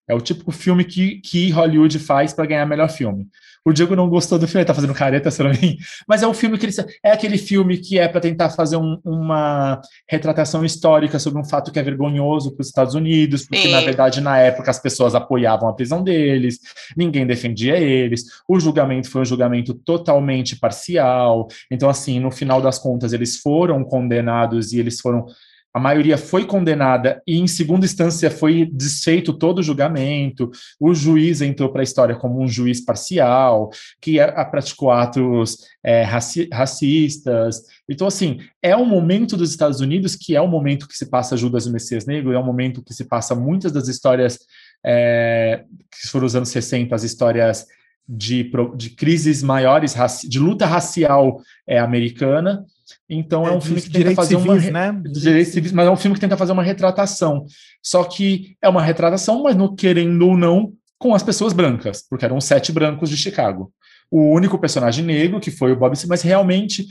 É 0.08 0.16
o 0.16 0.22
típico 0.22 0.52
filme 0.52 0.86
que, 0.86 1.20
que 1.20 1.50
Hollywood 1.50 2.00
faz 2.00 2.32
para 2.32 2.46
ganhar 2.46 2.66
melhor 2.66 2.90
filme. 2.90 3.28
O 3.70 3.74
Diego 3.74 3.96
não 3.96 4.10
gostou 4.10 4.40
do 4.40 4.48
filme, 4.48 4.62
ele 4.62 4.68
tá 4.68 4.74
fazendo 4.74 4.96
careta 4.96 5.32
para 5.32 5.54
mim, 5.54 5.78
mas 6.08 6.24
é 6.24 6.28
um 6.28 6.34
filme 6.34 6.58
que 6.58 6.66
ele, 6.66 6.74
é 7.04 7.12
aquele 7.12 7.38
filme 7.38 7.78
que 7.78 8.00
é 8.00 8.08
para 8.08 8.20
tentar 8.20 8.50
fazer 8.50 8.78
um, 8.78 9.00
uma 9.06 9.80
retratação 10.08 10.66
histórica 10.66 11.20
sobre 11.20 11.40
um 11.40 11.44
fato 11.44 11.72
que 11.72 11.78
é 11.78 11.84
vergonhoso 11.84 12.56
para 12.56 12.62
os 12.62 12.68
Estados 12.68 12.96
Unidos, 12.96 13.44
porque 13.44 13.68
Sim. 13.68 13.72
na 13.72 13.82
verdade 13.82 14.22
na 14.22 14.40
época 14.40 14.72
as 14.72 14.80
pessoas 14.80 15.14
apoiavam 15.14 15.70
a 15.70 15.74
prisão 15.74 16.04
deles, 16.04 16.58
ninguém 16.98 17.28
defendia 17.28 17.78
eles, 17.78 18.24
o 18.48 18.60
julgamento 18.60 19.08
foi 19.08 19.22
um 19.22 19.26
julgamento 19.26 19.76
totalmente 19.76 20.56
parcial. 20.56 21.48
Então 21.70 21.90
assim, 21.90 22.20
no 22.20 22.32
final 22.32 22.60
das 22.60 22.80
contas 22.80 23.14
eles 23.14 23.38
foram 23.38 23.84
condenados 23.84 24.74
e 24.74 24.80
eles 24.80 25.00
foram 25.00 25.28
a 25.74 25.80
maioria 25.80 26.18
foi 26.18 26.46
condenada 26.46 27.22
e, 27.28 27.38
em 27.38 27.48
segunda 27.48 27.86
instância, 27.86 28.32
foi 28.32 28.66
desfeito 28.66 29.34
todo 29.34 29.60
o 29.60 29.64
julgamento. 29.64 30.50
O 30.80 30.94
juiz 30.94 31.42
entrou 31.42 31.70
para 31.70 31.82
a 31.82 31.84
história 31.84 32.16
como 32.16 32.42
um 32.42 32.48
juiz 32.48 32.84
parcial, 32.84 33.70
que 34.02 34.20
é, 34.20 34.28
praticou 34.46 34.92
atos 34.92 35.58
é, 35.84 36.02
raci 36.02 36.50
racistas. 36.52 37.62
Então, 37.88 38.08
assim, 38.08 38.40
é 38.64 38.76
um 38.76 38.86
momento 38.86 39.38
dos 39.38 39.52
Estados 39.52 39.80
Unidos 39.80 40.16
que 40.16 40.36
é 40.36 40.42
o 40.42 40.46
um 40.46 40.50
momento 40.50 40.88
que 40.88 40.98
se 40.98 41.06
passa 41.06 41.38
Judas 41.38 41.66
e 41.66 41.72
Messias 41.72 42.06
Negro, 42.06 42.34
é 42.34 42.40
um 42.40 42.46
momento 42.46 42.84
que 42.84 42.94
se 42.94 43.06
passa 43.06 43.36
muitas 43.36 43.72
das 43.72 43.88
histórias 43.88 44.40
é, 44.84 45.66
que 45.92 46.08
foram 46.08 46.26
os 46.26 46.36
anos 46.36 46.50
60, 46.50 46.96
as 46.96 47.04
histórias 47.04 47.68
de, 48.08 48.52
de 48.76 48.90
crises 48.90 49.44
maiores, 49.44 49.96
de 50.28 50.40
luta 50.40 50.66
racial 50.66 51.42
é, 51.68 51.78
americana. 51.78 52.66
Então 53.10 53.48
é, 53.48 53.50
é 53.50 53.52
um 53.56 53.62
filme 53.62 53.82
que 53.82 53.90
tenta 53.90 54.16
fazer 54.16 54.40
civis, 54.40 54.70
uma 54.70 54.72
né? 54.72 55.02
direitos 55.12 55.54
civis, 55.54 55.72
mas 55.72 55.88
é 55.88 55.92
um 55.92 55.96
filme 55.96 56.16
que 56.16 56.22
tenta 56.22 56.38
fazer 56.38 56.52
uma 56.52 56.64
retratação. 56.64 57.46
Só 57.84 58.04
que 58.04 58.56
é 58.62 58.70
uma 58.70 58.82
retratação, 58.82 59.44
mas 59.44 59.56
no 59.56 59.76
querendo 59.76 60.28
ou 60.28 60.38
não, 60.38 60.74
com 60.98 61.16
as 61.16 61.24
pessoas 61.24 61.54
brancas, 61.54 62.04
porque 62.08 62.26
eram 62.26 62.42
sete 62.42 62.72
brancos 62.72 63.10
de 63.10 63.18
Chicago. 63.18 63.72
O 64.12 64.34
único 64.34 64.58
personagem 64.58 65.06
negro 65.06 65.40
que 65.40 65.52
foi 65.52 65.72
o 65.72 65.76
Bob, 65.76 65.96
mas 66.08 66.22
realmente 66.22 66.86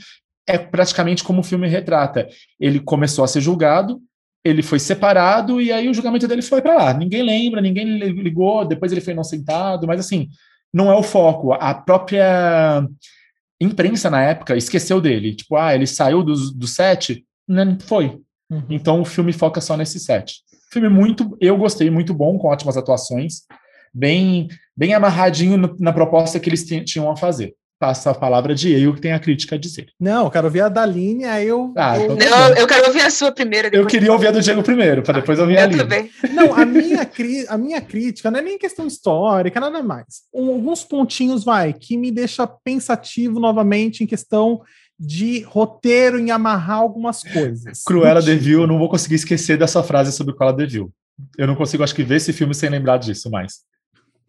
é 0.47 0.57
praticamente 0.57 1.23
como 1.23 1.41
o 1.41 1.43
filme 1.43 1.67
retrata. 1.67 2.27
Ele 2.59 2.79
começou 2.79 3.23
a 3.23 3.27
ser 3.27 3.41
julgado, 3.41 4.01
ele 4.43 4.63
foi 4.63 4.79
separado 4.79 5.61
e 5.61 5.71
aí 5.71 5.87
o 5.89 5.93
julgamento 5.93 6.27
dele 6.27 6.41
foi 6.41 6.61
para 6.61 6.75
lá. 6.75 6.93
Ninguém 6.93 7.21
lembra, 7.21 7.61
ninguém 7.61 7.99
ligou, 7.99 8.65
depois 8.65 8.91
ele 8.91 9.01
foi 9.01 9.13
inocentado, 9.13 9.85
mas 9.85 9.99
assim, 9.99 10.27
não 10.73 10.91
é 10.91 10.95
o 10.95 11.03
foco. 11.03 11.53
A 11.53 11.73
própria 11.73 12.87
imprensa 13.59 14.09
na 14.09 14.21
época 14.21 14.55
esqueceu 14.55 15.01
dele. 15.01 15.35
Tipo, 15.35 15.55
ah, 15.55 15.73
ele 15.73 15.87
saiu 15.87 16.23
do, 16.23 16.33
do 16.51 16.67
set? 16.67 17.25
Não 17.47 17.77
foi. 17.79 18.19
Uhum. 18.49 18.63
Então 18.69 19.01
o 19.01 19.05
filme 19.05 19.33
foca 19.33 19.61
só 19.61 19.75
nesse 19.75 19.99
set. 19.99 20.41
Filme 20.71 20.89
muito, 20.89 21.37
eu 21.41 21.57
gostei, 21.57 21.89
muito 21.89 22.13
bom, 22.13 22.37
com 22.37 22.47
ótimas 22.47 22.77
atuações, 22.77 23.41
bem, 23.93 24.47
bem 24.75 24.93
amarradinho 24.93 25.57
no, 25.57 25.75
na 25.79 25.91
proposta 25.91 26.39
que 26.39 26.49
eles 26.49 26.63
tinham 26.63 27.09
a 27.09 27.15
fazer 27.15 27.55
passa 27.79 28.11
a 28.11 28.13
palavra 28.13 28.53
de 28.53 28.71
eu 28.71 28.93
que 28.93 28.99
tem 28.99 29.13
a 29.13 29.19
crítica 29.19 29.55
a 29.55 29.57
dizer. 29.57 29.87
Não, 29.97 30.25
eu 30.25 30.31
quero 30.31 30.45
ouvir 30.45 30.61
a 30.61 30.69
Daline, 30.69 31.23
aí 31.23 31.47
eu. 31.47 31.73
Ah, 31.77 31.97
eu... 31.97 32.13
Então 32.13 32.17
tá 32.17 32.29
não, 32.29 32.57
eu 32.57 32.67
quero 32.67 32.87
ouvir 32.87 33.01
a 33.01 33.09
sua 33.09 33.31
primeira. 33.31 33.69
Eu 33.71 33.87
queria 33.87 34.11
ouvir 34.11 34.27
a 34.27 34.31
do 34.31 34.41
Diego 34.41 34.61
primeiro, 34.61 35.01
para 35.01 35.21
depois 35.21 35.39
ouvir 35.39 35.57
a 35.57 35.63
Aline. 35.63 35.79
Também. 35.79 36.11
Não, 36.33 36.53
a 36.53 36.65
minha, 36.65 37.05
cri... 37.05 37.45
a 37.47 37.57
minha 37.57 37.79
crítica 37.79 38.29
não 38.29 38.39
é 38.39 38.41
nem 38.41 38.57
questão 38.57 38.85
histórica, 38.85 39.59
nada 39.59 39.81
mais. 39.81 40.23
Um, 40.33 40.49
alguns 40.49 40.83
pontinhos, 40.83 41.45
vai, 41.45 41.71
que 41.71 41.97
me 41.97 42.11
deixa 42.11 42.45
pensativo 42.45 43.39
novamente 43.39 44.03
em 44.03 44.07
questão 44.07 44.61
de 44.99 45.41
roteiro 45.43 46.19
em 46.19 46.29
amarrar 46.29 46.79
algumas 46.79 47.23
coisas. 47.23 47.83
Cruella 47.83 48.21
Devil, 48.21 48.61
eu 48.61 48.67
não 48.67 48.77
vou 48.77 48.89
conseguir 48.89 49.15
esquecer 49.15 49.57
dessa 49.57 49.81
frase 49.81 50.11
sobre 50.11 50.35
Cruella 50.35 50.57
Devil. 50.57 50.91
Eu 51.37 51.47
não 51.47 51.55
consigo, 51.55 51.83
acho 51.83 51.95
que, 51.95 52.03
ver 52.03 52.17
esse 52.17 52.33
filme 52.33 52.53
sem 52.53 52.69
lembrar 52.69 52.97
disso 52.97 53.29
mais. 53.31 53.59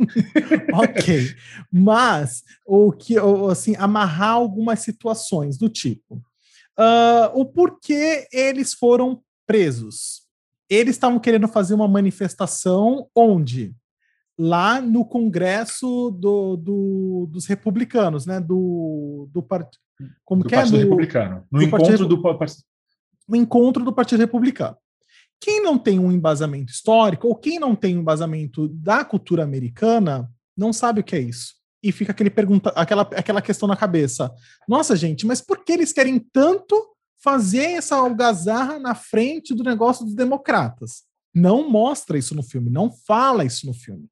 ok, 0.74 1.34
mas 1.72 2.42
o 2.66 2.92
que 2.92 3.16
assim 3.50 3.74
amarrar 3.76 4.32
algumas 4.32 4.80
situações 4.80 5.58
do 5.58 5.68
tipo 5.68 6.22
uh, 6.80 7.38
o 7.38 7.44
porquê 7.44 8.26
eles 8.32 8.72
foram 8.72 9.20
presos. 9.46 10.22
Eles 10.68 10.96
estavam 10.96 11.18
querendo 11.18 11.48
fazer 11.48 11.74
uma 11.74 11.88
manifestação 11.88 13.08
onde 13.14 13.74
lá 14.38 14.80
no 14.80 15.04
Congresso 15.04 16.10
do, 16.12 16.56
do, 16.56 17.28
dos 17.30 17.46
republicanos, 17.46 18.24
né? 18.24 18.40
Do, 18.40 19.28
do 19.32 19.42
partido. 19.42 19.82
Como 20.24 20.42
do 20.42 20.48
que 20.48 20.54
é? 20.54 20.58
Partido 20.58 20.78
Republicano. 20.78 21.44
No 21.50 21.60
encontro 21.60 21.86
partido, 21.86 22.06
do 22.06 22.22
no 23.28 23.36
encontro 23.36 23.84
do 23.84 23.92
Partido 23.92 24.20
Republicano. 24.20 24.76
Quem 25.40 25.62
não 25.62 25.78
tem 25.78 25.98
um 25.98 26.12
embasamento 26.12 26.70
histórico, 26.70 27.26
ou 27.26 27.34
quem 27.34 27.58
não 27.58 27.74
tem 27.74 27.96
um 27.96 28.00
embasamento 28.00 28.68
da 28.68 29.04
cultura 29.04 29.42
americana, 29.42 30.30
não 30.56 30.72
sabe 30.72 31.00
o 31.00 31.04
que 31.04 31.16
é 31.16 31.20
isso. 31.20 31.54
E 31.82 31.90
fica 31.90 32.12
aquele 32.12 32.28
pergunta, 32.28 32.68
aquela, 32.76 33.02
aquela 33.02 33.40
questão 33.40 33.66
na 33.66 33.76
cabeça. 33.76 34.30
Nossa, 34.68 34.94
gente, 34.94 35.26
mas 35.26 35.40
por 35.40 35.64
que 35.64 35.72
eles 35.72 35.92
querem 35.92 36.18
tanto 36.18 36.76
fazer 37.22 37.72
essa 37.72 37.96
algazarra 37.96 38.78
na 38.78 38.94
frente 38.94 39.54
do 39.54 39.64
negócio 39.64 40.04
dos 40.04 40.14
democratas? 40.14 41.04
Não 41.34 41.70
mostra 41.70 42.18
isso 42.18 42.34
no 42.34 42.42
filme, 42.42 42.68
não 42.68 42.90
fala 42.90 43.44
isso 43.44 43.66
no 43.66 43.72
filme. 43.72 44.06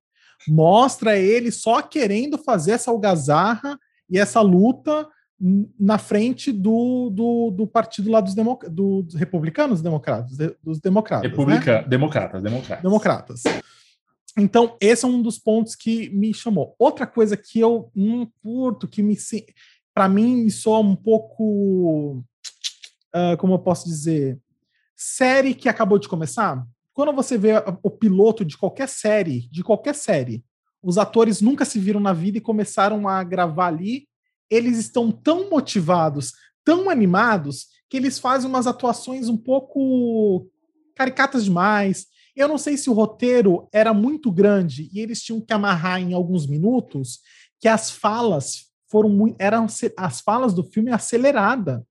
Mostra 0.46 1.18
ele 1.18 1.50
só 1.50 1.82
querendo 1.82 2.38
fazer 2.38 2.72
essa 2.72 2.90
algazarra 2.90 3.78
e 4.08 4.18
essa 4.18 4.40
luta 4.40 5.06
na 5.40 5.98
frente 5.98 6.50
do, 6.50 7.10
do, 7.10 7.50
do 7.52 7.66
partido 7.66 8.10
lá 8.10 8.20
dos, 8.20 8.34
democ 8.34 8.64
dos 8.68 9.14
republicanos, 9.14 9.80
democratas, 9.80 10.36
dos 10.62 10.80
democratas. 10.80 11.30
Republica, 11.30 11.82
né? 11.82 11.88
democratas, 11.88 12.42
democratas. 12.42 12.82
Democratas. 12.82 13.42
Então, 14.36 14.76
esse 14.80 15.04
é 15.04 15.08
um 15.08 15.22
dos 15.22 15.38
pontos 15.38 15.74
que 15.76 16.10
me 16.10 16.34
chamou. 16.34 16.74
Outra 16.78 17.06
coisa 17.06 17.36
que 17.36 17.60
eu 17.60 17.90
não 17.94 18.28
curto, 18.42 18.88
que 18.88 19.02
me 19.02 19.16
para 19.94 20.08
mim 20.08 20.44
me 20.44 20.50
soa 20.50 20.80
um 20.80 20.94
pouco, 20.94 22.24
uh, 23.14 23.36
como 23.38 23.54
eu 23.54 23.58
posso 23.58 23.88
dizer, 23.88 24.38
série 24.94 25.54
que 25.54 25.68
acabou 25.68 25.98
de 25.98 26.08
começar. 26.08 26.64
Quando 26.92 27.12
você 27.12 27.38
vê 27.38 27.52
o 27.82 27.90
piloto 27.90 28.44
de 28.44 28.56
qualquer 28.56 28.88
série, 28.88 29.48
de 29.50 29.62
qualquer 29.62 29.94
série, 29.94 30.44
os 30.82 30.98
atores 30.98 31.40
nunca 31.40 31.64
se 31.64 31.78
viram 31.78 32.00
na 32.00 32.12
vida 32.12 32.38
e 32.38 32.40
começaram 32.40 33.08
a 33.08 33.22
gravar 33.22 33.66
ali 33.66 34.08
eles 34.50 34.78
estão 34.78 35.10
tão 35.10 35.50
motivados, 35.50 36.32
tão 36.64 36.88
animados, 36.88 37.66
que 37.88 37.96
eles 37.96 38.18
fazem 38.18 38.48
umas 38.48 38.66
atuações 38.66 39.28
um 39.28 39.36
pouco 39.36 40.46
caricatas 40.94 41.44
demais. 41.44 42.06
Eu 42.36 42.48
não 42.48 42.58
sei 42.58 42.76
se 42.76 42.90
o 42.90 42.92
roteiro 42.92 43.68
era 43.72 43.94
muito 43.94 44.30
grande 44.30 44.90
e 44.92 45.00
eles 45.00 45.22
tinham 45.22 45.40
que 45.40 45.52
amarrar 45.52 46.00
em 46.00 46.12
alguns 46.12 46.46
minutos 46.46 47.20
que 47.60 47.68
as 47.68 47.90
falas 47.90 48.68
foram 48.90 49.08
muito, 49.08 49.36
eram 49.38 49.66
as 49.96 50.20
falas 50.20 50.54
do 50.54 50.62
filme 50.62 50.90
acelerada. 50.90 51.84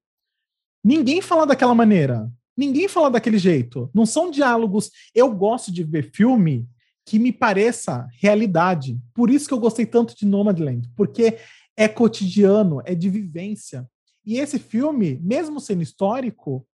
Ninguém 0.84 1.22
fala 1.22 1.46
daquela 1.46 1.76
maneira. 1.76 2.32
Ninguém 2.56 2.88
fala 2.88 3.12
daquele 3.12 3.38
jeito. 3.38 3.90
Não 3.94 4.06
são 4.06 4.32
diálogos. 4.32 4.90
Eu 5.14 5.32
gosto 5.32 5.72
de 5.72 5.84
ver 5.84 6.12
filme 6.12 6.68
que 7.06 7.20
me 7.20 7.32
pareça 7.32 8.08
realidade. 8.20 9.00
Por 9.14 9.30
isso 9.30 9.48
que 9.48 9.54
eu 9.54 9.60
gostei 9.60 9.86
tanto 9.86 10.16
de 10.16 10.26
Nomadland, 10.26 10.90
porque 10.96 11.38
é 11.78 11.88
cotidiano, 11.88 12.82
é 12.84 12.96
de 12.96 13.08
vivência. 13.08 13.88
E 14.26 14.40
esse 14.40 14.58
filme, 14.58 15.20
mesmo 15.22 15.62
sendo 15.62 15.84
histórico, 15.84 16.68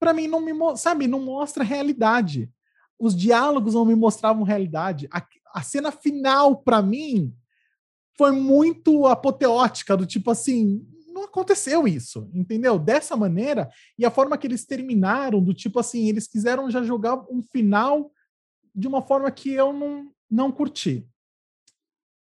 para 0.00 0.12
mim 0.12 0.26
não 0.26 0.40
me, 0.40 0.52
sabe, 0.76 1.06
não 1.06 1.20
mostra 1.20 1.62
realidade. 1.62 2.50
Os 2.98 3.16
diálogos 3.16 3.74
não 3.74 3.84
me 3.84 3.94
mostravam 3.94 4.42
realidade. 4.42 5.08
A, 5.12 5.24
a 5.54 5.62
cena 5.62 5.92
final 5.92 6.56
para 6.56 6.82
mim 6.82 7.32
foi 8.16 8.32
muito 8.32 9.06
apoteótica, 9.06 9.96
do 9.96 10.04
tipo 10.04 10.28
assim, 10.32 10.84
não 11.06 11.22
aconteceu 11.24 11.86
isso, 11.86 12.28
entendeu? 12.34 12.76
Dessa 12.76 13.16
maneira, 13.16 13.70
e 13.96 14.04
a 14.04 14.10
forma 14.10 14.36
que 14.36 14.46
eles 14.46 14.66
terminaram, 14.66 15.40
do 15.40 15.54
tipo 15.54 15.78
assim, 15.78 16.08
eles 16.08 16.26
quiseram 16.26 16.68
já 16.68 16.82
jogar 16.82 17.24
um 17.30 17.40
final 17.42 18.10
de 18.74 18.88
uma 18.88 19.02
forma 19.02 19.30
que 19.30 19.52
eu 19.52 19.72
não, 19.72 20.10
não 20.28 20.50
curti. 20.50 21.06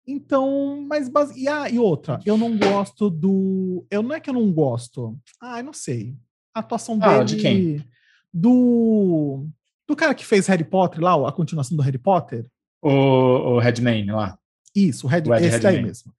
Então, 0.06 0.86
mas 0.88 1.10
e, 1.34 1.48
ah, 1.48 1.68
e 1.68 1.78
outra, 1.78 2.20
eu 2.24 2.36
não 2.36 2.56
gosto 2.56 3.10
do. 3.10 3.84
Eu 3.90 4.02
não 4.02 4.14
é 4.14 4.20
que 4.20 4.30
eu 4.30 4.34
não 4.34 4.52
gosto. 4.52 5.18
Ah, 5.40 5.58
eu 5.58 5.64
não 5.64 5.72
sei. 5.72 6.14
A 6.54 6.60
atuação 6.60 6.98
ah, 7.02 7.18
dele. 7.18 7.24
De 7.24 7.36
quem? 7.36 7.84
Do. 8.32 9.46
Do 9.88 9.96
cara 9.96 10.14
que 10.14 10.24
fez 10.24 10.46
Harry 10.46 10.64
Potter 10.64 11.00
lá, 11.00 11.28
a 11.28 11.32
continuação 11.32 11.76
do 11.76 11.82
Harry 11.82 11.98
Potter. 11.98 12.46
O, 12.80 12.90
o 12.90 13.58
Redman 13.58 14.12
lá. 14.12 14.38
Isso, 14.74 15.06
o 15.06 15.10
Red, 15.10 15.22
o 15.26 15.34
esse 15.34 15.48
Redman. 15.48 15.60
daí 15.60 15.82
mesmo. 15.82 16.12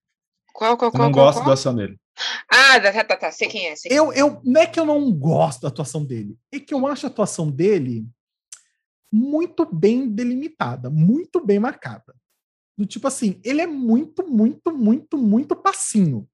Qual, 0.54 0.76
qual, 0.78 0.92
qual? 0.92 1.04
Eu 1.04 1.06
não 1.08 1.14
qual, 1.14 1.26
gosto 1.26 1.38
qual? 1.38 1.46
da 1.46 1.52
atuação 1.52 1.76
dele. 1.76 1.98
Ah, 2.50 2.80
tá, 2.80 3.04
tá, 3.04 3.18
tá. 3.18 3.32
Sei 3.32 3.48
quem 3.48 3.68
é. 3.68 3.76
Sei 3.76 3.92
eu, 3.92 4.12
eu, 4.12 4.42
não 4.44 4.62
é 4.62 4.66
que 4.66 4.80
eu 4.80 4.86
não 4.86 5.12
gosto 5.14 5.62
da 5.62 5.68
atuação 5.68 6.04
dele, 6.04 6.38
é 6.52 6.60
que 6.60 6.74
eu 6.74 6.86
acho 6.88 7.06
a 7.06 7.10
atuação 7.10 7.50
dele 7.50 8.06
muito 9.12 9.66
bem 9.66 10.10
delimitada, 10.10 10.90
muito 10.90 11.46
bem 11.46 11.60
marcada. 11.60 12.16
Do 12.78 12.86
tipo 12.86 13.08
assim, 13.08 13.40
ele 13.44 13.62
é 13.62 13.68
muito, 13.68 14.28
muito, 14.28 14.72
muito, 14.72 15.18
muito 15.18 15.56
passinho. 15.56 16.28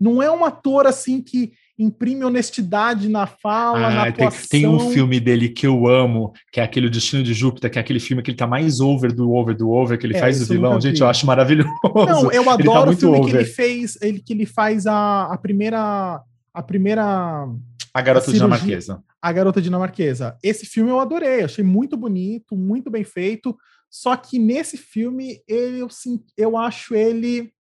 Não 0.00 0.22
é 0.22 0.30
um 0.30 0.44
ator 0.44 0.86
assim 0.86 1.20
que 1.22 1.52
imprime 1.78 2.24
honestidade 2.24 3.08
na 3.08 3.26
fala, 3.26 3.86
ah, 3.86 3.90
na 3.90 4.08
atuação. 4.08 4.48
Tem, 4.48 4.62
tem, 4.62 4.66
um 4.66 4.90
filme 4.90 5.20
dele 5.20 5.48
que 5.48 5.66
eu 5.66 5.86
amo, 5.86 6.32
que 6.50 6.60
é 6.60 6.62
aquele 6.62 6.86
O 6.86 6.90
Destino 6.90 7.22
de 7.22 7.32
Júpiter, 7.34 7.70
que 7.70 7.78
é 7.78 7.80
aquele 7.80 8.00
filme 8.00 8.22
que 8.22 8.30
ele 8.30 8.36
tá 8.36 8.46
mais 8.46 8.80
over 8.80 9.12
do 9.12 9.32
over 9.32 9.56
do 9.56 9.70
over, 9.70 9.98
que 9.98 10.06
ele 10.06 10.16
é, 10.16 10.20
faz 10.20 10.42
o 10.42 10.46
vilão. 10.46 10.80
Gente, 10.80 11.00
eu 11.00 11.06
acho 11.06 11.26
maravilhoso. 11.26 11.70
Não, 11.94 12.32
eu 12.32 12.48
adoro 12.50 12.90
tá 12.90 12.90
o 12.90 12.96
filme 12.96 13.18
over. 13.18 13.30
que 13.30 13.36
ele 13.36 13.44
fez, 13.44 13.98
ele, 14.00 14.20
que 14.20 14.32
ele 14.32 14.46
faz 14.46 14.86
a, 14.86 15.32
a 15.32 15.38
primeira... 15.38 16.20
A 16.54 16.62
primeira... 16.62 17.48
A 17.94 18.00
Garota 18.00 18.30
a 18.30 18.34
Dinamarquesa. 18.34 19.02
A 19.20 19.32
Garota 19.32 19.62
Dinamarquesa. 19.62 20.36
Esse 20.42 20.66
filme 20.66 20.90
eu 20.90 20.98
adorei, 20.98 21.42
achei 21.42 21.62
muito 21.62 21.96
bonito, 21.96 22.56
muito 22.56 22.90
bem 22.90 23.04
feito. 23.04 23.56
Só 23.92 24.16
que 24.16 24.38
nesse 24.38 24.78
filme, 24.78 25.42
ele, 25.46 25.80
eu, 25.80 25.88
eu 26.34 26.56
acho 26.56 26.94
ele. 26.94 27.52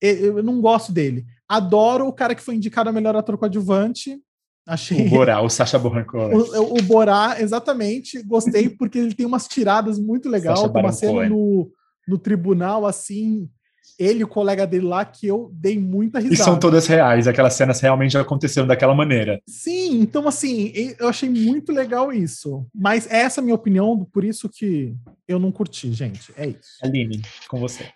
Eu 0.00 0.44
não 0.44 0.60
gosto 0.60 0.92
dele. 0.92 1.26
Adoro 1.48 2.06
o 2.06 2.12
cara 2.12 2.36
que 2.36 2.40
foi 2.40 2.54
indicado 2.54 2.88
a 2.88 2.92
melhor 2.92 3.16
ator 3.16 3.36
coadjuvante. 3.36 4.22
Achei. 4.64 5.08
O 5.08 5.10
Borá, 5.10 5.42
o 5.42 5.50
Sacha 5.50 5.76
Baron 5.76 6.04
O, 6.32 6.78
o 6.78 6.82
Borá, 6.82 7.40
exatamente. 7.40 8.22
Gostei 8.22 8.68
porque 8.68 8.98
ele 8.98 9.12
tem 9.12 9.26
umas 9.26 9.48
tiradas 9.48 9.98
muito 9.98 10.28
legais. 10.28 10.60
Tem 10.62 10.70
uma 10.70 10.92
cena 10.92 11.28
no, 11.28 11.68
no 12.06 12.16
tribunal, 12.16 12.86
assim, 12.86 13.50
ele 13.98 14.20
e 14.20 14.24
o 14.24 14.28
colega 14.28 14.66
dele 14.66 14.86
lá 14.86 15.04
que 15.04 15.26
eu 15.26 15.50
dei 15.52 15.78
muita 15.78 16.18
risada. 16.18 16.34
E 16.34 16.44
são 16.44 16.58
todas 16.58 16.86
reais, 16.86 17.28
aquelas 17.28 17.54
cenas 17.54 17.80
realmente 17.80 18.16
aconteceram 18.16 18.66
daquela 18.66 18.94
maneira. 18.94 19.40
Sim, 19.46 20.00
então 20.00 20.26
assim, 20.26 20.72
eu 20.98 21.08
achei 21.08 21.28
muito 21.28 21.72
legal 21.72 22.12
isso. 22.12 22.66
Mas 22.74 23.06
essa 23.10 23.40
é 23.40 23.42
a 23.42 23.44
minha 23.44 23.54
opinião, 23.54 24.04
por 24.12 24.24
isso 24.24 24.48
que 24.48 24.94
eu 25.28 25.38
não 25.38 25.52
curti, 25.52 25.92
gente. 25.92 26.32
É 26.36 26.48
isso. 26.48 26.78
Aline, 26.82 27.22
com 27.48 27.60
você. 27.60 27.88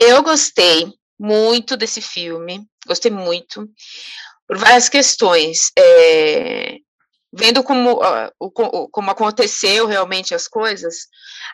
Eu 0.00 0.22
gostei 0.22 0.92
muito 1.18 1.76
desse 1.76 2.00
filme, 2.00 2.64
gostei 2.86 3.10
muito, 3.10 3.68
por 4.46 4.56
várias 4.56 4.88
questões. 4.88 5.72
É... 5.76 6.76
vendo 7.32 7.62
como, 7.62 8.00
uh, 8.00 8.88
como 8.90 9.10
aconteceu 9.10 9.86
realmente 9.86 10.34
as 10.34 10.48
coisas, 10.48 11.06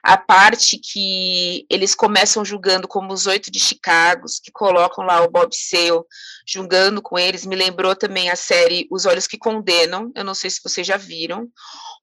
a 0.02 0.16
parte 0.16 0.78
que 0.78 1.66
eles 1.68 1.94
começam 1.94 2.44
julgando 2.44 2.86
como 2.86 3.12
os 3.12 3.26
oito 3.26 3.50
de 3.50 3.58
Chicago, 3.58 4.24
que 4.42 4.52
colocam 4.52 5.04
lá 5.04 5.22
o 5.22 5.30
Bob 5.30 5.50
Sale 5.52 6.02
julgando 6.46 7.02
com 7.02 7.18
eles, 7.18 7.44
me 7.44 7.56
lembrou 7.56 7.96
também 7.96 8.30
a 8.30 8.36
série 8.36 8.86
Os 8.90 9.04
Olhos 9.04 9.26
que 9.26 9.38
Condenam, 9.38 10.12
eu 10.14 10.24
não 10.24 10.34
sei 10.34 10.50
se 10.50 10.60
vocês 10.62 10.86
já 10.86 10.96
viram, 10.96 11.48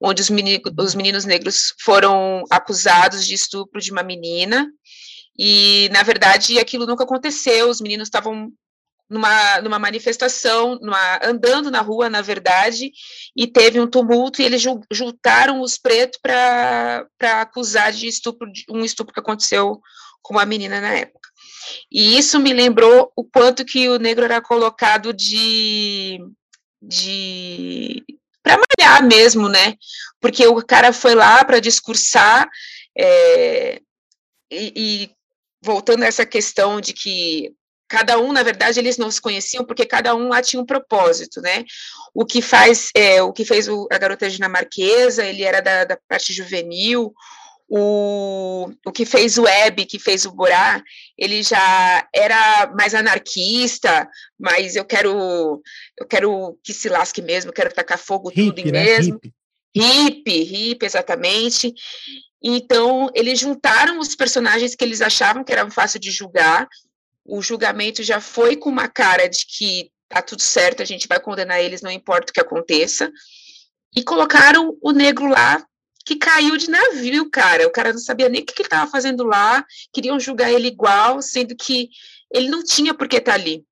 onde 0.02 0.22
os, 0.22 0.30
meninos, 0.30 0.62
os 0.78 0.96
meninos 0.96 1.26
negros 1.26 1.74
foram 1.82 2.44
acusados 2.50 3.26
de 3.26 3.36
estupro 3.36 3.80
de 3.80 3.92
uma 3.92 4.04
menina, 4.04 4.68
e, 5.38 5.90
na 5.92 6.04
verdade, 6.04 6.60
aquilo 6.60 6.86
nunca 6.86 7.04
aconteceu, 7.04 7.70
os 7.70 7.80
meninos 7.80 8.08
estavam 8.08 8.52
numa, 9.12 9.60
numa 9.62 9.78
manifestação, 9.78 10.80
numa, 10.82 11.20
andando 11.22 11.70
na 11.70 11.82
rua, 11.82 12.10
na 12.10 12.22
verdade, 12.22 12.94
e 13.36 13.46
teve 13.46 13.78
um 13.78 13.86
tumulto 13.86 14.42
e 14.42 14.46
eles 14.46 14.64
juntaram 14.90 15.60
os 15.60 15.78
pretos 15.78 16.18
para 16.22 17.06
acusar 17.42 17.92
de 17.92 18.08
estupro, 18.08 18.50
um 18.70 18.86
estupro 18.86 19.14
que 19.14 19.20
aconteceu 19.20 19.82
com 20.22 20.36
uma 20.36 20.46
menina 20.46 20.80
na 20.80 20.94
época. 20.94 21.30
E 21.92 22.18
isso 22.18 22.40
me 22.40 22.54
lembrou 22.54 23.12
o 23.14 23.26
quanto 23.26 23.66
que 23.66 23.90
o 23.90 24.00
negro 24.00 24.24
era 24.24 24.42
colocado 24.42 25.12
de, 25.12 26.18
de 26.82 28.06
para 28.42 28.58
malhar 28.58 29.06
mesmo, 29.06 29.50
né? 29.50 29.76
Porque 30.22 30.48
o 30.48 30.66
cara 30.66 30.94
foi 30.94 31.16
lá 31.16 31.44
para 31.44 31.60
discursar 31.60 32.48
é, 32.98 33.82
e, 34.50 34.74
e 34.76 35.12
voltando 35.62 36.04
a 36.04 36.08
essa 36.08 36.26
questão 36.26 36.80
de 36.80 36.94
que 36.94 37.54
cada 37.92 38.18
um, 38.18 38.32
na 38.32 38.42
verdade, 38.42 38.80
eles 38.80 38.98
não 38.98 39.12
se 39.12 39.20
conheciam 39.20 39.66
porque 39.66 39.86
cada 39.86 40.16
um 40.16 40.30
lá 40.30 40.42
tinha 40.42 40.62
um 40.62 40.66
propósito, 40.66 41.42
né? 41.42 41.66
O 42.14 42.26
que 42.26 42.42
faz, 42.42 42.90
é, 42.96 43.22
o 43.22 43.34
que 43.34 43.44
fez 43.44 43.68
o, 43.68 43.86
a 43.92 43.98
garota 43.98 44.30
dinamarquesa, 44.30 45.26
ele 45.26 45.44
era 45.44 45.62
da, 45.62 45.84
da 45.84 46.00
parte 46.08 46.32
juvenil, 46.32 47.14
o, 47.68 48.72
o 48.86 48.92
que 48.94 49.06
fez 49.06 49.38
o 49.38 49.44
Web, 49.44 49.86
que 49.86 50.00
fez 50.00 50.26
o 50.26 50.32
Borá, 50.32 50.82
ele 51.18 51.44
já 51.44 52.08
era 52.16 52.72
mais 52.78 52.96
anarquista, 52.96 54.08
mas 54.40 54.78
eu 54.78 54.86
quero 54.86 55.62
eu 56.00 56.08
quero 56.08 56.58
que 56.64 56.74
se 56.74 56.88
lasque 56.88 57.22
mesmo, 57.22 57.50
eu 57.50 57.54
quero 57.54 57.74
tacar 57.74 57.98
fogo 57.98 58.30
hippie, 58.30 58.46
tudo 58.46 58.60
em 58.70 58.72
né? 58.72 58.84
mesmo. 58.84 59.20
Hippie, 59.76 60.44
hippie, 60.44 60.86
exatamente. 60.86 61.74
Então, 62.42 63.10
eles 63.14 63.38
juntaram 63.38 64.00
os 64.00 64.16
personagens 64.16 64.76
que 64.76 64.84
eles 64.86 65.02
achavam 65.02 65.44
que 65.44 65.52
eram 65.52 65.70
fácil 65.70 66.00
de 66.00 66.10
julgar, 66.10 66.70
o 67.26 67.42
julgamento 67.42 68.04
já 68.04 68.20
foi 68.20 68.56
com 68.56 68.70
uma 68.70 68.88
cara 68.88 69.28
de 69.28 69.46
que 69.46 69.92
tá 70.10 70.22
tudo 70.22 70.42
certo, 70.42 70.82
a 70.82 70.86
gente 70.86 71.08
vai 71.08 71.20
condenar 71.20 71.62
eles, 71.62 71.82
não 71.82 71.92
importa 71.92 72.32
o 72.32 72.34
que 72.34 72.42
aconteça. 72.42 73.12
E 73.96 74.04
colocaram 74.04 74.78
o 74.82 74.92
negro 74.92 75.28
lá, 75.28 75.66
que 76.06 76.16
caiu 76.16 76.58
de 76.58 76.70
navio, 76.70 77.30
cara. 77.30 77.68
O 77.68 77.72
cara 77.72 77.94
não 77.94 78.00
sabia 78.00 78.30
nem 78.30 78.42
o 78.42 78.46
que 78.46 78.54
ele 78.62 78.68
estava 78.68 78.90
fazendo 78.90 79.24
lá, 79.24 79.66
queriam 79.94 80.20
julgar 80.20 80.52
ele 80.52 80.68
igual, 80.68 81.22
sendo 81.22 81.56
que 81.56 81.90
ele 82.34 82.50
não 82.50 82.64
tinha 82.64 82.94
por 82.94 83.08
que 83.08 83.18
estar 83.18 83.34
tá 83.34 83.38
ali. 83.38 83.64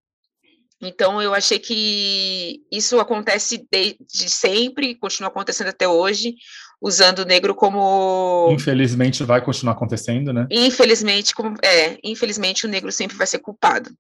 Então, 0.82 1.22
eu 1.22 1.34
achei 1.34 1.60
que 1.60 2.62
isso 2.72 3.00
acontece 3.00 3.68
desde 3.70 4.30
sempre, 4.30 4.96
continua 4.96 5.30
acontecendo 5.30 5.68
até 5.68 5.88
hoje, 5.88 6.36
usando 6.82 7.20
o 7.20 7.26
negro 7.26 7.54
como. 7.54 8.50
Infelizmente, 8.52 9.24
vai 9.24 9.44
continuar 9.44 9.74
acontecendo, 9.74 10.32
né? 10.32 10.48
Infelizmente, 10.50 11.34
como, 11.34 11.56
é, 11.64 11.98
infelizmente, 12.04 12.66
o 12.66 12.70
negro 12.70 12.92
sempre 12.92 13.18
vai 13.18 13.28
ser 13.28 13.40
culpado, 13.40 13.92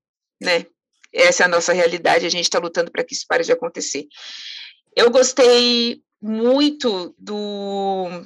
né? 0.42 0.66
Essa 1.14 1.44
é 1.44 1.46
a 1.46 1.50
nossa 1.50 1.74
realidade, 1.74 2.26
a 2.26 2.30
gente 2.30 2.44
está 2.44 2.60
lutando 2.60 2.92
para 2.92 3.04
que 3.04 3.14
isso 3.14 3.26
pare 3.28 3.44
de 3.44 3.52
acontecer. 3.52 4.08
Eu 4.96 5.10
gostei 5.10 6.02
muito 6.22 7.16
do, 7.18 8.24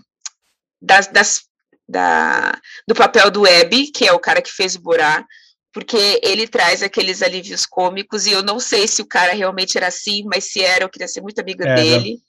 das, 0.82 1.08
das, 1.08 1.44
da, 1.88 2.60
do 2.88 2.94
papel 2.94 3.32
do 3.32 3.42
Web, 3.42 3.92
que 3.92 4.06
é 4.06 4.12
o 4.12 4.20
cara 4.20 4.42
que 4.42 4.52
fez 4.52 4.76
o 4.76 4.82
Borá, 4.82 5.26
porque 5.72 6.20
ele 6.22 6.48
traz 6.48 6.84
aqueles 6.84 7.22
alívios 7.22 7.66
cômicos, 7.66 8.26
e 8.26 8.32
eu 8.32 8.44
não 8.44 8.60
sei 8.60 8.88
se 8.88 9.02
o 9.02 9.08
cara 9.08 9.34
realmente 9.34 9.78
era 9.78 9.88
assim, 9.88 10.24
mas 10.26 10.52
se 10.52 10.62
era, 10.62 10.84
eu 10.84 10.90
queria 10.90 11.08
ser 11.08 11.22
muito 11.22 11.40
amiga 11.40 11.66
era. 11.66 11.76
dele. 11.76 12.20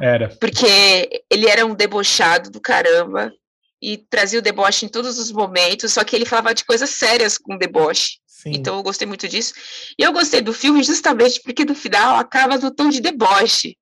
Era. 0.00 0.28
Porque 0.40 1.22
ele 1.30 1.46
era 1.46 1.66
um 1.66 1.74
debochado 1.74 2.50
do 2.50 2.60
caramba, 2.60 3.32
e 3.80 3.96
trazia 3.96 4.38
o 4.38 4.42
deboche 4.42 4.86
em 4.86 4.88
todos 4.88 5.18
os 5.18 5.30
momentos, 5.30 5.92
só 5.92 6.02
que 6.02 6.14
ele 6.14 6.24
falava 6.24 6.54
de 6.54 6.64
coisas 6.64 6.90
sérias 6.90 7.38
com 7.38 7.56
deboche. 7.56 8.18
Sim. 8.26 8.52
Então 8.54 8.76
eu 8.76 8.82
gostei 8.82 9.06
muito 9.06 9.28
disso. 9.28 9.54
E 9.98 10.02
eu 10.02 10.12
gostei 10.12 10.40
do 10.40 10.52
filme 10.52 10.82
justamente 10.82 11.40
porque 11.42 11.64
no 11.64 11.74
final 11.74 12.16
acaba 12.16 12.56
no 12.56 12.70
tom 12.70 12.88
de 12.88 13.00
deboche. 13.00 13.76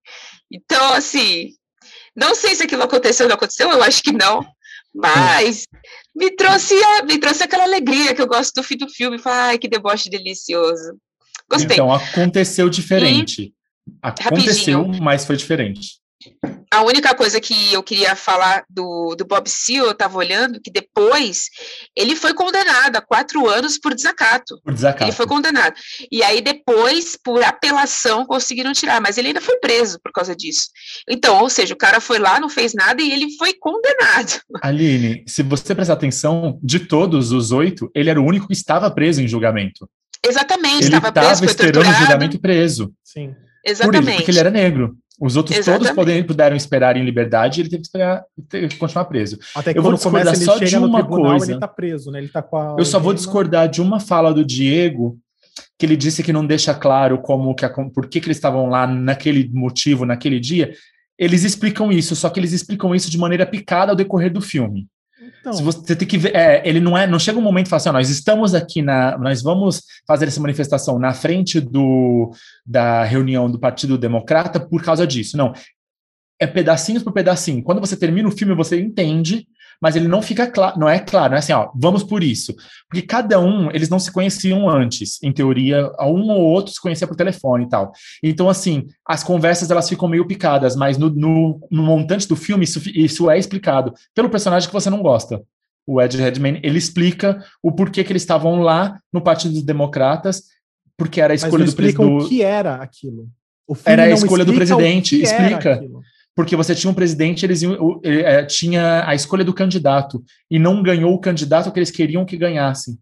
Então, 0.50 0.92
assim, 0.94 1.50
não 2.14 2.34
sei 2.34 2.54
se 2.54 2.62
aquilo 2.62 2.82
aconteceu 2.82 3.24
ou 3.24 3.28
não 3.28 3.36
aconteceu, 3.36 3.70
eu 3.70 3.82
acho 3.82 4.02
que 4.02 4.12
não. 4.12 4.46
Mas 4.94 5.64
me 6.14 6.30
trouxe, 6.30 6.74
me 7.06 7.18
trouxe 7.18 7.42
aquela 7.42 7.64
alegria 7.64 8.14
que 8.14 8.22
eu 8.22 8.26
gosto 8.26 8.54
do 8.54 8.62
fim 8.62 8.76
do 8.78 8.88
filme. 8.88 9.18
Falar, 9.18 9.48
ai, 9.48 9.58
que 9.58 9.68
deboche 9.68 10.08
delicioso. 10.08 10.96
Gostei. 11.50 11.76
Então, 11.76 11.92
aconteceu 11.92 12.68
diferente. 12.70 13.42
E, 13.42 13.54
aconteceu, 14.02 14.78
rapidinho. 14.78 15.04
mas 15.04 15.26
foi 15.26 15.36
diferente. 15.36 16.00
A 16.70 16.82
única 16.82 17.14
coisa 17.14 17.40
que 17.40 17.72
eu 17.72 17.82
queria 17.82 18.14
falar 18.16 18.64
do, 18.68 19.14
do 19.16 19.24
Bob 19.24 19.48
Seale, 19.48 19.86
eu 19.86 19.90
estava 19.92 20.18
olhando, 20.18 20.60
que 20.60 20.70
depois 20.70 21.48
ele 21.96 22.16
foi 22.16 22.34
condenado 22.34 22.96
a 22.96 23.00
quatro 23.00 23.48
anos 23.48 23.78
por 23.78 23.94
desacato. 23.94 24.60
Por 24.62 24.74
desacato. 24.74 25.04
Ele 25.04 25.12
foi 25.12 25.26
condenado. 25.26 25.74
E 26.10 26.22
aí 26.22 26.40
depois, 26.40 27.16
por 27.22 27.42
apelação, 27.42 28.26
conseguiram 28.26 28.72
tirar, 28.72 29.00
mas 29.00 29.16
ele 29.16 29.28
ainda 29.28 29.40
foi 29.40 29.56
preso 29.58 29.98
por 30.02 30.12
causa 30.12 30.34
disso. 30.34 30.68
Então, 31.08 31.40
ou 31.40 31.48
seja, 31.48 31.72
o 31.72 31.78
cara 31.78 32.00
foi 32.00 32.18
lá, 32.18 32.40
não 32.40 32.48
fez 32.48 32.74
nada 32.74 33.00
e 33.00 33.12
ele 33.12 33.36
foi 33.38 33.54
condenado. 33.54 34.40
Aline, 34.60 35.24
se 35.26 35.42
você 35.42 35.74
prestar 35.74 35.94
atenção, 35.94 36.58
de 36.62 36.80
todos 36.80 37.32
os 37.32 37.52
oito, 37.52 37.90
ele 37.94 38.10
era 38.10 38.20
o 38.20 38.24
único 38.24 38.48
que 38.48 38.52
estava 38.52 38.90
preso 38.90 39.22
em 39.22 39.28
julgamento. 39.28 39.88
Exatamente, 40.26 40.86
ele 40.86 40.96
estava 40.96 41.12
preso, 41.12 41.44
esperando 41.44 41.88
o 41.88 41.94
julgamento 41.94 42.38
preso. 42.40 42.92
Sim. 43.04 43.34
Exatamente. 43.64 44.04
Por 44.04 44.08
isso, 44.08 44.16
porque 44.18 44.30
ele 44.30 44.38
era 44.38 44.50
negro. 44.50 44.96
Os 45.20 45.34
outros 45.36 45.56
Exatamente. 45.56 45.94
todos 45.94 46.26
puderam 46.26 46.54
esperar 46.54 46.96
em 46.96 47.04
liberdade, 47.04 47.62
ele 47.62 47.70
teve 47.70 47.80
que 47.80 47.86
esperar, 47.86 48.24
teve 48.48 48.68
que 48.68 48.76
continuar 48.76 49.06
preso. 49.06 49.38
Até 49.54 49.72
que 49.72 49.78
eu 49.78 49.82
vou 49.82 49.94
discordar 49.94 50.34
começa, 50.34 50.44
só 50.44 50.58
de 50.58 50.76
uma 50.76 50.98
tribunal, 50.98 51.30
coisa. 51.30 51.52
Ele 51.52 51.60
tá 51.60 51.68
preso, 51.68 52.10
né? 52.10 52.18
Ele 52.18 52.28
tá 52.28 52.42
com 52.42 52.56
a 52.56 52.76
Eu 52.78 52.84
só 52.84 53.00
vou 53.00 53.14
discordar 53.14 53.68
de 53.68 53.80
uma 53.80 53.98
fala 53.98 54.34
do 54.34 54.44
Diego, 54.44 55.18
que 55.78 55.86
ele 55.86 55.96
disse 55.96 56.22
que 56.22 56.32
não 56.32 56.46
deixa 56.46 56.74
claro 56.74 57.18
como 57.18 57.54
que 57.54 57.66
por 57.94 58.08
que, 58.08 58.20
que 58.20 58.26
eles 58.26 58.36
estavam 58.36 58.68
lá 58.68 58.86
naquele 58.86 59.50
motivo, 59.52 60.04
naquele 60.04 60.38
dia. 60.38 60.74
Eles 61.18 61.44
explicam 61.44 61.90
isso, 61.90 62.14
só 62.14 62.28
que 62.28 62.38
eles 62.38 62.52
explicam 62.52 62.94
isso 62.94 63.10
de 63.10 63.16
maneira 63.16 63.46
picada 63.46 63.92
ao 63.92 63.96
decorrer 63.96 64.30
do 64.30 64.42
filme. 64.42 64.86
Então. 65.46 65.52
Se 65.52 65.62
você 65.62 65.94
tem 65.94 66.08
que 66.08 66.18
ver, 66.18 66.34
é, 66.34 66.60
ele 66.68 66.80
não 66.80 66.98
é, 66.98 67.06
não 67.06 67.20
chega 67.20 67.38
um 67.38 67.42
momento 67.42 67.66
e 67.66 67.70
fala 67.70 67.78
assim, 67.78 67.88
ó, 67.88 67.92
nós 67.92 68.10
estamos 68.10 68.52
aqui 68.52 68.82
na, 68.82 69.16
nós 69.16 69.42
vamos 69.42 69.82
fazer 70.04 70.26
essa 70.26 70.40
manifestação 70.40 70.98
na 70.98 71.14
frente 71.14 71.60
do 71.60 72.32
da 72.66 73.04
reunião 73.04 73.48
do 73.48 73.58
Partido 73.58 73.96
Democrata 73.96 74.58
por 74.58 74.82
causa 74.82 75.06
disso. 75.06 75.36
Não, 75.36 75.52
é 76.40 76.48
pedacinhos 76.48 77.04
por 77.04 77.12
pedacinho. 77.12 77.62
Quando 77.62 77.80
você 77.80 77.96
termina 77.96 78.28
o 78.28 78.32
filme, 78.36 78.56
você 78.56 78.80
entende 78.80 79.46
mas 79.80 79.96
ele 79.96 80.08
não 80.08 80.22
fica 80.22 80.46
claro, 80.46 80.78
não 80.78 80.88
é 80.88 80.98
claro, 80.98 81.30
não 81.30 81.36
é 81.36 81.38
assim, 81.38 81.52
ó, 81.52 81.70
vamos 81.74 82.02
por 82.02 82.22
isso. 82.22 82.54
Porque 82.88 83.06
cada 83.06 83.38
um, 83.40 83.70
eles 83.70 83.88
não 83.88 83.98
se 83.98 84.12
conheciam 84.12 84.68
antes, 84.68 85.22
em 85.22 85.32
teoria, 85.32 85.90
um 86.00 86.30
ou 86.30 86.40
outro 86.42 86.72
se 86.72 86.80
conhecia 86.80 87.06
por 87.06 87.16
telefone 87.16 87.64
e 87.64 87.68
tal. 87.68 87.92
Então, 88.22 88.48
assim, 88.48 88.86
as 89.06 89.22
conversas 89.22 89.70
elas 89.70 89.88
ficam 89.88 90.08
meio 90.08 90.26
picadas, 90.26 90.76
mas 90.76 90.96
no, 90.96 91.10
no, 91.10 91.60
no 91.70 91.82
montante 91.82 92.28
do 92.28 92.36
filme 92.36 92.64
isso, 92.64 92.80
isso 92.94 93.30
é 93.30 93.38
explicado 93.38 93.92
pelo 94.14 94.30
personagem 94.30 94.68
que 94.68 94.74
você 94.74 94.90
não 94.90 95.02
gosta. 95.02 95.42
O 95.86 96.02
Ed 96.02 96.16
Redmayne, 96.16 96.60
ele 96.64 96.78
explica 96.78 97.44
o 97.62 97.70
porquê 97.70 98.02
que 98.02 98.12
eles 98.12 98.22
estavam 98.22 98.60
lá 98.60 98.98
no 99.12 99.20
Partido 99.20 99.54
dos 99.54 99.62
Democratas, 99.62 100.42
porque 100.96 101.20
era 101.20 101.32
a 101.32 101.36
escolha 101.36 101.64
do 101.64 101.74
presidente. 101.74 102.24
o 102.24 102.28
que 102.28 102.42
era 102.42 102.76
aquilo. 102.76 103.28
era 103.84 104.04
a 104.04 104.10
escolha 104.10 104.44
do 104.44 104.54
presidente, 104.54 105.22
explica 105.22 105.80
porque 106.36 106.54
você 106.54 106.74
tinha 106.74 106.90
um 106.90 106.94
presidente, 106.94 107.46
eles 107.46 107.62
é, 108.04 108.44
tinha 108.44 109.08
a 109.08 109.14
escolha 109.14 109.42
do 109.42 109.54
candidato 109.54 110.22
e 110.50 110.58
não 110.58 110.82
ganhou 110.82 111.14
o 111.14 111.18
candidato 111.18 111.72
que 111.72 111.78
eles 111.78 111.90
queriam 111.90 112.26
que 112.26 112.36
ganhasse. 112.36 112.98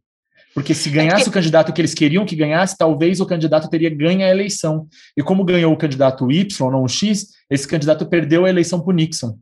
Porque 0.54 0.72
se 0.72 0.88
ganhasse 0.88 1.22
é 1.22 1.24
que... 1.24 1.30
o 1.30 1.32
candidato 1.32 1.72
que 1.72 1.80
eles 1.80 1.92
queriam 1.92 2.24
que 2.24 2.36
ganhasse, 2.36 2.78
talvez 2.78 3.18
o 3.20 3.26
candidato 3.26 3.68
teria 3.68 3.90
ganho 3.90 4.24
a 4.24 4.30
eleição. 4.30 4.86
E 5.16 5.22
como 5.22 5.44
ganhou 5.44 5.72
o 5.72 5.76
candidato 5.76 6.30
Y, 6.30 6.70
não 6.70 6.84
o 6.84 6.88
X, 6.88 7.30
esse 7.50 7.66
candidato 7.66 8.06
perdeu 8.06 8.44
a 8.44 8.48
eleição 8.48 8.80
para 8.80 8.90
o 8.90 8.94
Nixon. 8.94 9.36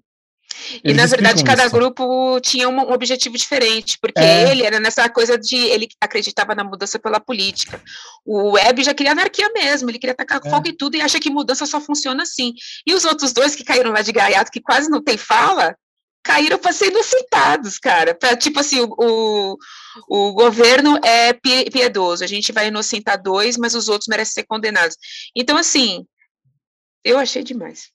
Eles 0.82 0.82
e 0.84 0.92
na 0.94 1.06
verdade 1.06 1.44
cada 1.44 1.66
isso. 1.66 1.74
grupo 1.74 2.40
tinha 2.40 2.68
um, 2.68 2.76
um, 2.76 2.92
objetivo 2.92 3.36
diferente, 3.36 3.98
porque 4.00 4.20
é. 4.20 4.50
ele 4.50 4.64
era 4.64 4.78
nessa 4.78 5.08
coisa 5.08 5.38
de 5.38 5.56
ele 5.56 5.88
acreditava 6.00 6.54
na 6.54 6.64
mudança 6.64 6.98
pela 6.98 7.20
política. 7.20 7.80
O 8.24 8.52
Web 8.52 8.82
já 8.82 8.94
queria 8.94 9.12
anarquia 9.12 9.50
mesmo, 9.54 9.90
ele 9.90 9.98
queria 9.98 10.12
atacar 10.12 10.40
é. 10.44 10.50
fogo 10.50 10.68
e 10.68 10.72
tudo 10.72 10.96
e 10.96 11.00
acha 11.00 11.20
que 11.20 11.30
mudança 11.30 11.66
só 11.66 11.80
funciona 11.80 12.22
assim. 12.22 12.54
E 12.86 12.94
os 12.94 13.04
outros 13.04 13.32
dois 13.32 13.54
que 13.54 13.64
caíram 13.64 13.92
lá 13.92 14.02
de 14.02 14.12
gaiato, 14.12 14.50
que 14.50 14.60
quase 14.60 14.88
não 14.88 15.02
tem 15.02 15.16
fala, 15.16 15.76
caíram 16.22 16.58
para 16.58 16.72
ser 16.72 16.88
inocentados, 16.90 17.78
cara. 17.78 18.14
Pra, 18.14 18.36
tipo 18.36 18.60
assim, 18.60 18.80
o, 18.80 18.94
o, 18.96 19.56
o, 20.08 20.32
governo 20.32 20.98
é 21.04 21.32
piedoso, 21.32 22.22
a 22.22 22.26
gente 22.26 22.52
vai 22.52 22.68
inocentar 22.68 23.20
dois, 23.20 23.56
mas 23.56 23.74
os 23.74 23.88
outros 23.88 24.08
merecem 24.08 24.34
ser 24.34 24.44
condenados. 24.44 24.96
Então, 25.34 25.56
assim, 25.56 26.06
eu 27.04 27.18
achei 27.18 27.42
demais. 27.42 27.90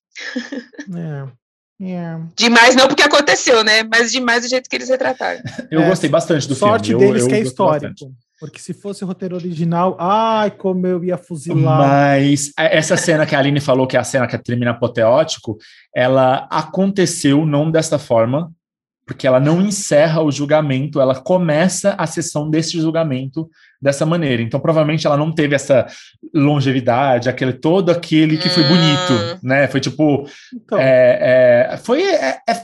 É. 0.95 1.46
Yeah. 1.79 2.23
É. 2.23 2.27
Demais 2.35 2.75
não 2.75 2.87
porque 2.87 3.03
aconteceu, 3.03 3.63
né? 3.63 3.83
Mas 3.83 4.11
demais 4.11 4.43
do 4.43 4.49
jeito 4.49 4.69
que 4.69 4.75
eles 4.75 4.89
retrataram. 4.89 5.41
Eu 5.69 5.81
é, 5.81 5.89
gostei 5.89 6.09
bastante 6.09 6.47
do 6.47 6.55
sorte 6.55 6.89
filme. 6.89 7.03
Sorte 7.03 7.13
deles 7.13 7.23
eu, 7.23 7.29
que 7.29 7.35
é 7.35 7.39
histórico. 7.39 7.87
Bastante. 7.87 8.27
Porque 8.39 8.59
se 8.59 8.71
fosse 8.71 9.03
o 9.03 9.07
roteiro 9.07 9.35
original, 9.35 9.97
ai, 9.99 10.51
como 10.51 10.85
eu 10.85 11.03
ia 11.03 11.17
fuzilar. 11.17 11.79
Mas 11.79 12.51
essa 12.55 12.95
cena 12.95 13.25
que 13.25 13.35
a 13.35 13.39
Aline 13.39 13.59
falou, 13.59 13.87
que 13.87 13.97
é 13.97 13.99
a 13.99 14.03
cena 14.03 14.27
que 14.27 14.37
termina 14.37 14.71
apoteótico, 14.71 15.57
ela 15.93 16.47
aconteceu 16.51 17.47
não 17.47 17.71
desta 17.71 17.97
forma, 17.97 18.51
porque 19.07 19.25
ela 19.25 19.39
não 19.39 19.61
encerra 19.61 20.21
o 20.21 20.29
julgamento, 20.29 20.99
ela 20.99 21.15
começa 21.15 21.95
a 21.97 22.05
sessão 22.05 22.49
desse 22.49 22.77
julgamento 22.77 23.49
dessa 23.81 24.05
maneira. 24.05 24.41
Então, 24.41 24.59
provavelmente 24.59 25.07
ela 25.07 25.15
não 25.15 25.31
teve 25.31 25.55
essa 25.55 25.87
longevidade, 26.33 27.29
aquele 27.29 27.53
todo 27.53 27.89
aquele 27.89 28.37
que 28.37 28.49
foi 28.49 28.63
bonito, 28.63 29.13
hum. 29.13 29.39
né? 29.41 29.67
Foi 29.69 29.79
tipo, 29.79 30.27
então. 30.53 30.77
é, 30.77 31.69
é, 31.71 31.77
foi 31.77 32.03
é, 32.03 32.37
é 32.49 32.61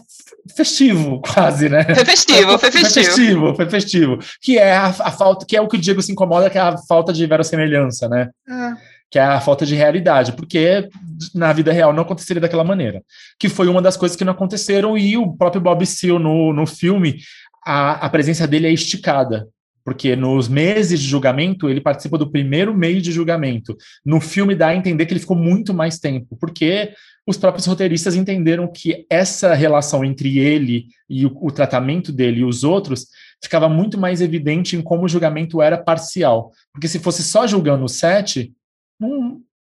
festivo 0.54 1.22
quase, 1.24 1.70
né? 1.70 1.86
Foi 1.96 2.06
festivo, 2.06 2.60
foi 2.60 2.72
festivo. 2.72 2.94
Foi 2.94 3.04
festivo, 3.04 3.56
foi 3.56 3.70
festivo. 3.70 4.20
Que 4.42 4.58
é 4.58 4.76
a, 4.76 4.88
a 4.88 5.12
falta, 5.12 5.46
que 5.46 5.56
é 5.56 5.62
o 5.62 5.68
que 5.70 5.78
o 5.78 5.80
Diego 5.80 6.02
se 6.02 6.12
incomoda, 6.12 6.50
que 6.50 6.58
é 6.58 6.62
a 6.62 6.78
falta 6.78 7.14
de 7.14 7.26
verossemelhança, 7.26 8.10
né? 8.10 8.30
É 8.50 8.93
que 9.14 9.20
é 9.20 9.22
a 9.22 9.40
falta 9.40 9.64
de 9.64 9.76
realidade, 9.76 10.32
porque 10.32 10.90
na 11.36 11.54
vida 11.54 11.72
real 11.72 11.94
não 11.94 12.02
aconteceria 12.02 12.42
daquela 12.42 12.64
maneira. 12.64 13.04
Que 13.38 13.48
foi 13.48 13.68
uma 13.68 13.80
das 13.80 13.96
coisas 13.96 14.18
que 14.18 14.26
não 14.26 14.34
aconteceram, 14.34 14.98
e 14.98 15.16
o 15.16 15.32
próprio 15.38 15.62
Bob 15.62 15.86
Seale 15.86 16.18
no, 16.18 16.52
no 16.52 16.66
filme, 16.66 17.20
a, 17.64 18.08
a 18.08 18.10
presença 18.10 18.48
dele 18.48 18.66
é 18.66 18.74
esticada. 18.74 19.48
Porque 19.86 20.16
nos 20.16 20.48
meses 20.48 21.00
de 21.00 21.06
julgamento, 21.06 21.70
ele 21.70 21.80
participa 21.80 22.18
do 22.18 22.32
primeiro 22.32 22.76
mês 22.76 23.04
de 23.04 23.12
julgamento. 23.12 23.78
No 24.04 24.20
filme 24.20 24.56
dá 24.56 24.70
a 24.70 24.76
entender 24.76 25.06
que 25.06 25.14
ele 25.14 25.20
ficou 25.20 25.38
muito 25.38 25.76
mais 25.76 26.00
tempo, 26.00 26.36
porque 26.42 26.94
os 27.28 27.38
próprios 27.38 27.68
roteiristas 27.68 28.16
entenderam 28.16 28.68
que 28.68 29.06
essa 29.12 29.54
relação 29.54 30.04
entre 30.04 30.40
ele 30.40 30.88
e 31.08 31.28
o, 31.28 31.38
o 31.40 31.52
tratamento 31.52 32.12
dele 32.12 32.40
e 32.40 32.46
os 32.46 32.64
outros 32.64 33.10
ficava 33.44 33.70
muito 33.70 33.96
mais 33.96 34.22
evidente 34.22 34.76
em 34.76 34.82
como 34.82 35.06
o 35.06 35.08
julgamento 35.08 35.62
era 35.62 35.78
parcial. 35.78 36.52
Porque 36.74 36.88
se 36.88 36.98
fosse 36.98 37.22
só 37.22 37.46
julgando 37.46 37.86
o 37.86 37.90
Sete, 37.90 38.52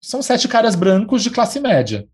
são 0.01 0.23
sete 0.23 0.49
caras 0.49 0.75
brancos 0.75 1.23
de 1.23 1.31
classe 1.31 1.61
média. 1.61 2.07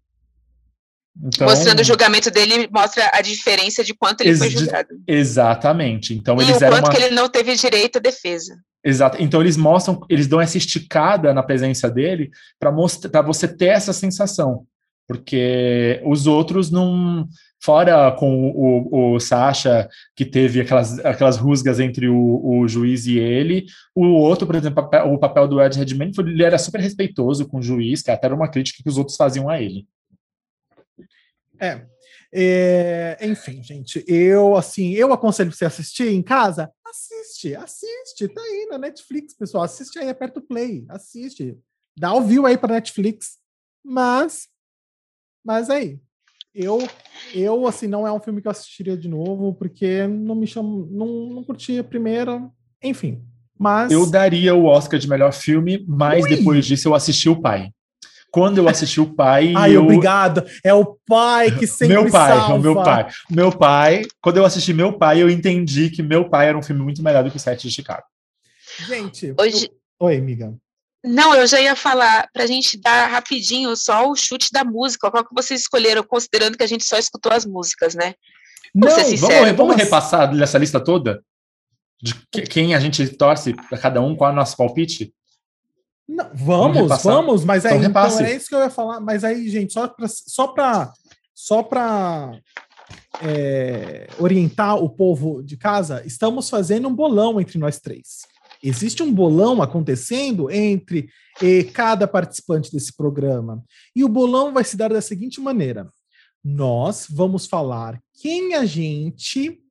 Então, 1.22 1.48
Mostrando 1.48 1.80
o 1.80 1.84
julgamento 1.84 2.30
dele 2.30 2.68
mostra 2.72 3.10
a 3.12 3.20
diferença 3.20 3.82
de 3.82 3.92
quanto 3.94 4.20
ele 4.22 4.36
foi 4.36 4.48
julgado. 4.48 4.88
Exatamente. 5.06 6.14
Então 6.14 6.36
e 6.38 6.44
eles 6.44 6.56
o 6.56 6.60
quanto 6.60 6.86
uma... 6.86 6.90
que 6.90 7.02
ele 7.02 7.14
não 7.14 7.28
teve 7.28 7.54
direito 7.56 7.96
à 7.96 8.00
defesa. 8.00 8.56
Exato. 8.82 9.20
Então 9.20 9.40
eles 9.40 9.56
mostram, 9.56 10.00
eles 10.08 10.26
dão 10.26 10.40
essa 10.40 10.56
esticada 10.56 11.34
na 11.34 11.42
presença 11.42 11.90
dele 11.90 12.30
para 12.58 12.72
mostrar, 12.72 13.10
para 13.10 13.22
você 13.22 13.46
ter 13.46 13.66
essa 13.66 13.92
sensação, 13.92 14.64
porque 15.06 16.00
os 16.04 16.26
outros 16.26 16.70
não 16.70 17.28
fora 17.62 18.10
com 18.12 18.50
o, 18.50 19.14
o 19.14 19.20
Sasha 19.20 19.88
que 20.16 20.24
teve 20.24 20.60
aquelas, 20.60 20.98
aquelas 21.04 21.36
rusgas 21.36 21.78
entre 21.78 22.08
o, 22.08 22.40
o 22.44 22.66
juiz 22.66 23.06
e 23.06 23.18
ele, 23.18 23.66
o 23.94 24.06
outro, 24.06 24.46
por 24.46 24.56
exemplo, 24.56 24.88
o 25.06 25.18
papel 25.18 25.46
do 25.46 25.62
Ed 25.62 25.78
Redmayne, 25.78 26.14
foi, 26.14 26.24
ele 26.24 26.42
era 26.42 26.58
super 26.58 26.80
respeitoso 26.80 27.46
com 27.46 27.58
o 27.58 27.62
juiz, 27.62 28.02
que 28.02 28.10
até 28.10 28.26
era 28.26 28.34
uma 28.34 28.50
crítica 28.50 28.82
que 28.82 28.88
os 28.88 28.96
outros 28.96 29.16
faziam 29.16 29.48
a 29.48 29.60
ele. 29.60 29.86
É, 31.60 31.86
é, 32.32 33.18
enfim, 33.22 33.62
gente, 33.62 34.04
eu 34.08 34.56
assim, 34.56 34.92
eu 34.92 35.12
aconselho 35.12 35.52
você 35.52 35.64
assistir 35.64 36.08
em 36.08 36.22
casa. 36.22 36.72
Assiste, 36.86 37.54
assiste, 37.54 38.28
tá 38.28 38.40
aí 38.40 38.66
na 38.70 38.78
Netflix, 38.78 39.34
pessoal. 39.34 39.64
Assiste 39.64 39.98
aí, 39.98 40.08
aperta 40.08 40.40
o 40.40 40.42
play, 40.42 40.84
assiste. 40.88 41.58
Dá 41.96 42.14
o 42.14 42.22
view 42.22 42.46
aí 42.46 42.56
para 42.56 42.74
Netflix. 42.74 43.38
Mas, 43.84 44.48
mas 45.44 45.70
aí, 45.70 46.00
eu, 46.54 46.86
eu 47.34 47.66
assim, 47.66 47.86
não 47.86 48.06
é 48.06 48.12
um 48.12 48.20
filme 48.20 48.40
que 48.40 48.48
eu 48.48 48.52
assistiria 48.52 48.96
de 48.96 49.08
novo, 49.08 49.54
porque 49.54 50.06
não 50.06 50.34
me 50.34 50.46
chamo, 50.46 50.88
não, 50.90 51.06
não 51.06 51.44
curti 51.44 51.78
a 51.78 51.84
primeira, 51.84 52.42
enfim. 52.82 53.22
Mas 53.58 53.92
eu 53.92 54.08
daria 54.10 54.54
o 54.54 54.64
Oscar 54.64 54.98
de 54.98 55.08
melhor 55.08 55.32
filme, 55.32 55.84
mas 55.86 56.24
Ui. 56.24 56.36
depois 56.36 56.64
disso 56.64 56.88
eu 56.88 56.94
assisti 56.94 57.28
o 57.28 57.40
Pai. 57.40 57.70
Quando 58.32 58.58
eu 58.58 58.68
assisti 58.68 59.00
o 59.00 59.12
Pai, 59.12 59.52
Ai, 59.56 59.76
eu... 59.76 59.82
obrigado. 59.82 60.44
É 60.64 60.72
o 60.72 60.96
pai 61.06 61.50
que 61.50 61.66
sempre 61.66 61.94
meu 61.94 62.10
pai, 62.10 62.38
salva. 62.38 62.54
o 62.54 62.60
meu 62.60 62.74
pai, 62.74 63.08
meu 63.28 63.52
pai. 63.52 64.02
Quando 64.22 64.36
eu 64.38 64.44
assisti 64.44 64.72
meu 64.72 64.96
pai, 64.96 65.20
eu 65.20 65.28
entendi 65.28 65.90
que 65.90 66.02
meu 66.02 66.28
pai 66.28 66.48
era 66.48 66.56
um 66.56 66.62
filme 66.62 66.80
muito 66.80 67.02
melhor 67.02 67.24
do 67.24 67.30
que 67.30 67.36
o 67.36 67.40
Sete 67.40 67.68
de 67.68 67.74
Chicago. 67.74 68.04
Gente, 68.86 69.34
hoje. 69.38 69.66
Eu... 69.66 70.06
Oi, 70.06 70.16
amiga. 70.16 70.54
Não, 71.04 71.34
eu 71.34 71.46
já 71.46 71.60
ia 71.60 71.74
falar 71.74 72.28
para 72.32 72.44
a 72.44 72.46
gente 72.46 72.78
dar 72.78 73.06
rapidinho 73.06 73.74
só 73.74 74.08
o 74.08 74.14
chute 74.14 74.50
da 74.52 74.64
música. 74.64 75.10
Qual 75.10 75.24
que 75.24 75.34
vocês 75.34 75.62
escolheram, 75.62 76.02
considerando 76.02 76.58
que 76.58 76.62
a 76.62 76.66
gente 76.66 76.84
só 76.84 76.98
escutou 76.98 77.32
as 77.32 77.46
músicas, 77.46 77.94
né? 77.94 78.14
Não, 78.74 78.88
vamos, 78.88 79.56
vamos 79.56 79.76
repassar 79.76 80.30
essa 80.40 80.58
lista 80.58 80.78
toda? 80.78 81.22
De 82.02 82.14
quem 82.42 82.74
a 82.74 82.80
gente 82.80 83.06
torce 83.08 83.54
para 83.54 83.78
cada 83.78 84.00
um, 84.00 84.14
qual 84.14 84.30
é 84.30 84.32
o 84.32 84.36
nosso 84.36 84.56
palpite? 84.56 85.12
Não, 86.08 86.28
vamos, 86.34 86.88
vamos, 86.88 87.02
vamos, 87.02 87.44
mas 87.44 87.64
aí 87.64 87.78
então, 87.78 88.04
então 88.04 88.26
é 88.26 88.34
isso 88.34 88.48
que 88.48 88.54
eu 88.54 88.60
ia 88.60 88.70
falar. 88.70 89.00
Mas 89.00 89.22
aí, 89.22 89.48
gente, 89.48 89.72
só 89.72 89.86
para 89.86 90.08
só 90.08 90.48
para 90.48 90.92
só 91.34 91.62
para 91.62 92.32
é, 93.22 94.08
orientar 94.18 94.76
o 94.76 94.90
povo 94.90 95.42
de 95.42 95.56
casa, 95.56 96.02
estamos 96.04 96.50
fazendo 96.50 96.88
um 96.88 96.94
bolão 96.94 97.40
entre 97.40 97.58
nós 97.58 97.78
três. 97.78 98.26
Existe 98.62 99.02
um 99.02 99.12
bolão 99.12 99.62
acontecendo 99.62 100.50
entre 100.50 101.08
eh, 101.40 101.64
cada 101.64 102.06
participante 102.06 102.70
desse 102.70 102.94
programa. 102.94 103.64
E 103.96 104.04
o 104.04 104.08
bolão 104.08 104.52
vai 104.52 104.64
se 104.64 104.76
dar 104.76 104.92
da 104.92 105.00
seguinte 105.00 105.40
maneira: 105.40 105.90
nós 106.44 107.06
vamos 107.08 107.46
falar 107.46 108.00
quem 108.14 108.54
a 108.54 108.66
gente 108.66 109.62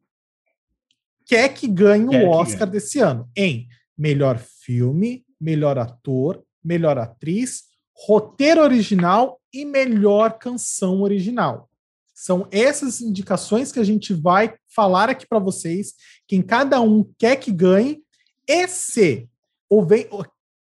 quer 1.26 1.50
que 1.50 1.68
ganhe 1.68 2.08
o 2.08 2.30
Oscar 2.30 2.62
ganhe. 2.62 2.72
desse 2.72 3.00
ano 3.00 3.30
em 3.36 3.68
melhor 3.96 4.40
filme, 4.40 5.24
melhor 5.40 5.78
ator, 5.78 6.44
melhor 6.64 6.98
atriz, 6.98 7.66
roteiro 7.94 8.62
original 8.62 9.40
e 9.54 9.66
melhor 9.66 10.40
canção 10.40 11.02
original. 11.02 11.70
São 12.16 12.48
essas 12.52 13.00
indicações 13.02 13.72
que 13.72 13.80
a 13.80 13.84
gente 13.84 14.14
vai 14.14 14.56
falar 14.68 15.10
aqui 15.10 15.28
para 15.28 15.40
vocês, 15.40 15.94
quem 16.28 16.42
cada 16.42 16.82
um 16.82 17.04
quer 17.18 17.36
que 17.36 17.52
ganhe 17.52 18.02
e 18.50 18.68
se 18.68 19.30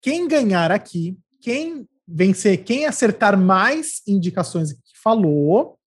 quem 0.01 0.27
ganhar 0.27 0.73
aqui, 0.73 1.19
quem 1.39 1.86
vencer, 2.09 2.65
quem 2.65 2.86
acertar 2.86 3.39
mais 3.39 4.01
indicações 4.09 4.73
que 4.73 4.98
falou, 5.02 5.78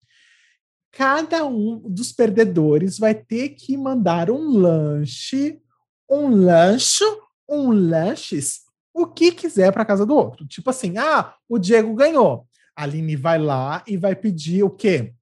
cada 0.91 1.43
um 1.43 1.79
dos 1.89 2.11
perdedores 2.11 2.99
vai 2.99 3.15
ter 3.15 3.49
que 3.49 3.75
mandar 3.75 4.29
um 4.29 4.59
lanche, 4.59 5.59
um 6.07 6.27
lanche, 6.29 7.03
um 7.49 7.71
lanches, 7.71 8.61
o 8.93 9.07
que 9.07 9.31
quiser 9.31 9.73
para 9.73 9.83
casa 9.83 10.05
do 10.05 10.15
outro. 10.15 10.45
Tipo 10.45 10.69
assim, 10.69 10.99
ah, 10.99 11.33
o 11.49 11.57
Diego 11.57 11.95
ganhou. 11.95 12.47
A 12.75 12.83
Aline 12.83 13.15
vai 13.15 13.39
lá 13.39 13.83
e 13.87 13.97
vai 13.97 14.15
pedir 14.15 14.61
o 14.61 14.69
quê? 14.69 15.15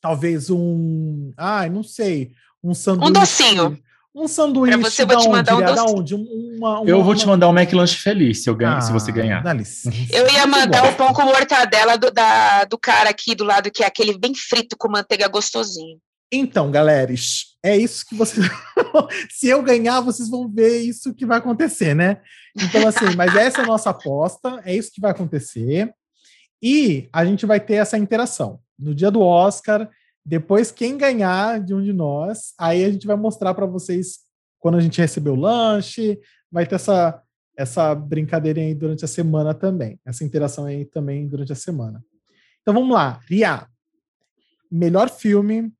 Talvez 0.00 0.48
um, 0.48 1.34
ah, 1.36 1.68
não 1.68 1.82
sei, 1.82 2.32
um 2.62 2.72
sanduíche. 2.72 3.10
Um 3.10 3.12
docinho. 3.12 3.83
Um 4.14 4.28
sanduíche. 4.28 4.78
Pra 4.78 4.90
você, 4.90 5.04
vou 5.04 5.18
te 5.18 5.28
mandar 5.28 5.56
onde? 5.56 5.64
um 5.64 5.74
doce. 5.74 5.94
Onde? 5.94 6.14
Uma, 6.14 6.80
uma, 6.80 6.88
eu 6.88 7.02
vou 7.02 7.14
te 7.16 7.26
mandar 7.26 7.48
um 7.48 7.58
McLanche 7.58 7.96
feliz 7.96 8.44
se, 8.44 8.48
eu 8.48 8.54
ganho, 8.54 8.76
ah, 8.76 8.80
se 8.80 8.92
você 8.92 9.10
ah, 9.10 9.14
ganhar. 9.14 9.44
Eu 10.12 10.30
ia 10.30 10.46
mandar 10.46 10.84
o 10.84 10.90
um 10.90 10.94
pão 10.94 11.12
com 11.12 11.22
mortadela 11.22 11.98
do, 11.98 12.12
da, 12.12 12.64
do 12.64 12.78
cara 12.78 13.10
aqui 13.10 13.34
do 13.34 13.42
lado, 13.42 13.72
que 13.72 13.82
é 13.82 13.86
aquele 13.86 14.16
bem 14.16 14.32
frito 14.34 14.76
com 14.78 14.88
manteiga 14.88 15.26
gostosinho. 15.26 15.98
Então, 16.32 16.70
galera, 16.70 17.12
é 17.64 17.76
isso 17.76 18.06
que 18.06 18.14
vocês. 18.14 18.46
se 19.30 19.48
eu 19.48 19.62
ganhar, 19.62 20.00
vocês 20.00 20.28
vão 20.28 20.48
ver 20.48 20.78
isso 20.78 21.12
que 21.12 21.26
vai 21.26 21.38
acontecer, 21.38 21.94
né? 21.94 22.20
Então, 22.56 22.86
assim, 22.86 23.16
mas 23.16 23.34
essa 23.36 23.62
é 23.62 23.64
a 23.64 23.66
nossa 23.66 23.90
aposta, 23.90 24.60
é 24.64 24.74
isso 24.74 24.92
que 24.92 25.00
vai 25.00 25.10
acontecer. 25.10 25.92
E 26.62 27.08
a 27.12 27.24
gente 27.24 27.44
vai 27.46 27.58
ter 27.58 27.74
essa 27.74 27.98
interação. 27.98 28.60
No 28.78 28.94
dia 28.94 29.10
do 29.10 29.20
Oscar, 29.20 29.88
depois, 30.24 30.72
quem 30.72 30.96
ganhar 30.96 31.60
de 31.60 31.74
um 31.74 31.82
de 31.82 31.92
nós, 31.92 32.54
aí 32.58 32.84
a 32.84 32.90
gente 32.90 33.06
vai 33.06 33.16
mostrar 33.16 33.52
para 33.52 33.66
vocês 33.66 34.20
quando 34.58 34.78
a 34.78 34.80
gente 34.80 35.00
receber 35.00 35.28
o 35.28 35.36
lanche, 35.36 36.18
vai 36.50 36.64
ter 36.64 36.76
essa, 36.76 37.22
essa 37.54 37.94
brincadeirinha 37.94 38.68
aí 38.68 38.74
durante 38.74 39.04
a 39.04 39.08
semana 39.08 39.52
também, 39.52 40.00
essa 40.06 40.24
interação 40.24 40.64
aí 40.64 40.86
também 40.86 41.28
durante 41.28 41.52
a 41.52 41.56
semana. 41.56 42.02
Então 42.62 42.72
vamos 42.72 42.94
lá, 42.94 43.20
Ria. 43.28 43.66
Melhor 44.70 45.10
filme, 45.10 45.70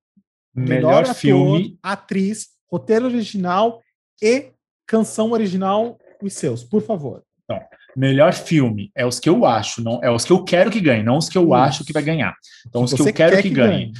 melhor, 0.55 0.69
melhor 0.69 1.03
ator, 1.05 1.15
filme, 1.15 1.79
atriz, 1.83 2.49
roteiro 2.71 3.07
original 3.07 3.83
e 4.23 4.53
canção 4.87 5.33
original, 5.33 5.99
os 6.23 6.35
seus, 6.35 6.63
por 6.63 6.83
favor. 6.83 7.23
Então, 7.45 7.61
melhor 7.97 8.35
filme 8.35 8.91
é 8.95 9.07
os 9.07 9.19
que 9.19 9.29
eu 9.29 9.47
acho, 9.47 9.83
não 9.83 10.01
é 10.03 10.11
os 10.11 10.25
que 10.25 10.33
eu 10.33 10.45
quero 10.45 10.71
que 10.71 10.81
ganhe, 10.81 11.03
não 11.03 11.17
os 11.17 11.29
que 11.29 11.39
eu 11.39 11.45
Isso. 11.45 11.55
acho 11.55 11.85
que 11.85 11.93
vai 11.93 12.03
ganhar. 12.03 12.35
Então, 12.67 12.83
os 12.83 12.93
que 12.93 13.01
eu 13.01 13.13
quero 13.13 13.37
que, 13.37 13.45
que 13.45 13.51
ganhe. 13.51 13.87
ganhe. 13.87 13.93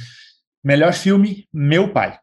Melhor 0.65 0.93
filme, 0.93 1.47
Meu 1.53 1.93
Pai. 1.93 2.17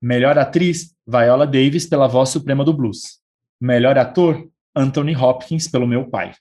Melhor 0.00 0.38
atriz, 0.38 0.94
Viola 1.06 1.46
Davis 1.46 1.84
pela 1.84 2.06
Voz 2.06 2.30
Suprema 2.30 2.64
do 2.64 2.72
Blues. 2.72 3.18
Melhor 3.60 3.98
ator, 3.98 4.42
Anthony 4.74 5.14
Hopkins 5.14 5.68
pelo 5.68 5.86
Meu 5.86 6.08
Pai. 6.08 6.32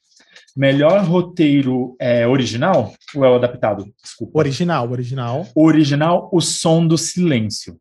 Melhor 0.56 1.04
roteiro 1.04 1.98
é 2.00 2.26
original 2.26 2.94
ou 3.14 3.26
é 3.26 3.30
o 3.30 3.36
adaptado? 3.36 3.94
Desculpa. 4.02 4.40
Original, 4.40 4.90
original. 4.90 5.46
Original, 5.54 6.30
O 6.32 6.40
Som 6.40 6.88
do 6.88 6.98
Silêncio. 6.98 7.78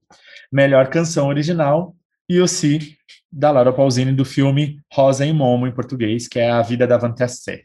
Melhor 0.50 0.88
canção 0.88 1.28
original, 1.28 1.94
e 2.28 2.40
o 2.40 2.48
Si, 2.48 2.98
da 3.30 3.52
Laura 3.52 3.72
Pausini, 3.72 4.10
do 4.10 4.24
filme 4.24 4.80
Rosa 4.92 5.24
em 5.24 5.32
Momo, 5.32 5.68
em 5.68 5.72
português, 5.72 6.26
que 6.26 6.40
é 6.40 6.50
A 6.50 6.62
Vida 6.62 6.84
da 6.84 6.98
Vantassé. 6.98 7.62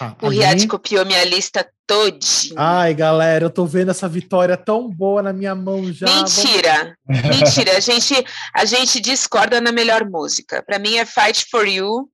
Ah, 0.00 0.14
o 0.22 0.28
Riad 0.28 0.66
copiou 0.66 1.04
minha 1.04 1.24
lista 1.24 1.68
todinha. 1.86 2.54
Ai, 2.56 2.94
galera, 2.94 3.44
eu 3.44 3.50
tô 3.50 3.64
vendo 3.66 3.90
essa 3.90 4.08
vitória 4.08 4.56
tão 4.56 4.88
boa 4.88 5.22
na 5.22 5.32
minha 5.32 5.54
mão 5.54 5.92
já. 5.92 6.06
Mentira! 6.06 6.96
Vamos... 7.06 7.22
Mentira, 7.38 7.76
a 7.76 7.80
gente, 7.80 8.14
a 8.54 8.64
gente 8.64 9.00
discorda 9.00 9.60
na 9.60 9.72
melhor 9.72 10.08
música. 10.08 10.62
Para 10.62 10.78
mim 10.78 10.96
é 10.96 11.04
Fight 11.04 11.46
for 11.50 11.66
You, 11.66 12.08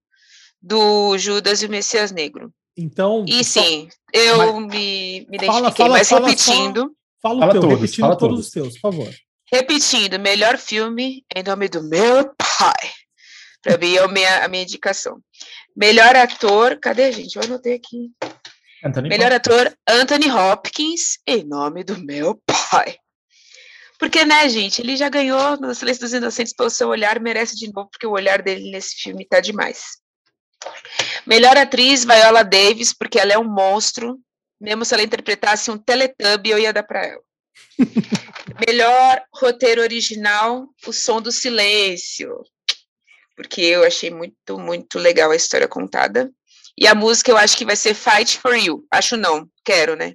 do 0.62 1.18
Judas 1.18 1.62
e 1.62 1.66
o 1.66 1.70
Messias 1.70 2.10
Negro. 2.10 2.50
Então. 2.76 3.24
E 3.28 3.44
sim, 3.44 3.88
eu 4.12 4.38
mas... 4.38 4.66
me, 4.66 5.26
me 5.28 5.36
identifiquei, 5.36 5.46
fala, 5.46 5.70
fala, 5.72 5.90
mas 5.90 6.08
fala, 6.08 6.28
repetindo. 6.28 6.90
Fala, 7.22 7.40
fala 7.40 7.46
o 7.46 7.52
teu, 7.52 7.60
todos, 7.60 7.76
repetindo 7.76 8.16
todos 8.16 8.40
os 8.40 8.50
teus, 8.50 8.74
por 8.74 8.92
favor. 8.92 9.14
Repetindo, 9.52 10.18
melhor 10.18 10.56
filme 10.56 11.24
em 11.34 11.42
nome 11.42 11.68
do 11.68 11.82
meu 11.82 12.34
pai. 12.36 12.90
Para 13.64 13.72
é 13.72 13.98
a 13.98 14.08
minha, 14.08 14.44
a 14.44 14.48
minha 14.48 14.62
indicação. 14.62 15.18
Melhor 15.74 16.14
ator, 16.14 16.78
cadê, 16.78 17.10
gente? 17.10 17.34
Eu 17.34 17.42
anotei 17.44 17.74
aqui. 17.74 18.12
Anthony 18.84 19.08
Melhor 19.08 19.32
Hopkins. 19.32 19.54
ator, 19.54 19.78
Anthony 19.88 20.30
Hopkins, 20.30 21.18
em 21.26 21.44
nome 21.44 21.82
do 21.82 21.96
meu 21.96 22.38
pai. 22.44 22.98
Porque, 23.98 24.22
né, 24.26 24.46
gente, 24.50 24.82
ele 24.82 24.98
já 24.98 25.08
ganhou 25.08 25.58
no 25.58 25.74
Silêncio 25.74 26.02
dos 26.02 26.12
Inocentes 26.12 26.52
pelo 26.52 26.68
seu 26.68 26.88
olhar, 26.88 27.18
merece 27.18 27.56
de 27.56 27.72
novo, 27.72 27.88
porque 27.90 28.06
o 28.06 28.10
olhar 28.10 28.42
dele 28.42 28.70
nesse 28.70 28.96
filme 28.96 29.26
tá 29.26 29.40
demais. 29.40 29.96
Melhor 31.26 31.56
atriz, 31.56 32.04
Viola 32.04 32.44
Davis, 32.44 32.92
porque 32.92 33.18
ela 33.18 33.32
é 33.32 33.38
um 33.38 33.50
monstro. 33.50 34.20
Mesmo 34.60 34.84
se 34.84 34.92
ela 34.92 35.02
interpretasse 35.02 35.70
um 35.70 35.78
Teletubby, 35.78 36.50
eu 36.50 36.58
ia 36.58 36.72
dar 36.72 36.82
para 36.82 37.06
ela. 37.06 37.22
Melhor 38.68 39.22
roteiro 39.32 39.80
original, 39.80 40.66
O 40.86 40.92
Som 40.92 41.22
do 41.22 41.32
Silêncio 41.32 42.44
porque 43.36 43.60
eu 43.60 43.84
achei 43.84 44.10
muito, 44.10 44.58
muito 44.58 44.98
legal 44.98 45.30
a 45.30 45.36
história 45.36 45.68
contada. 45.68 46.30
E 46.78 46.86
a 46.86 46.94
música 46.94 47.30
eu 47.30 47.36
acho 47.36 47.56
que 47.56 47.64
vai 47.64 47.76
ser 47.76 47.94
Fight 47.94 48.38
for 48.38 48.54
You. 48.54 48.84
Acho 48.90 49.16
não, 49.16 49.48
quero, 49.64 49.96
né? 49.96 50.14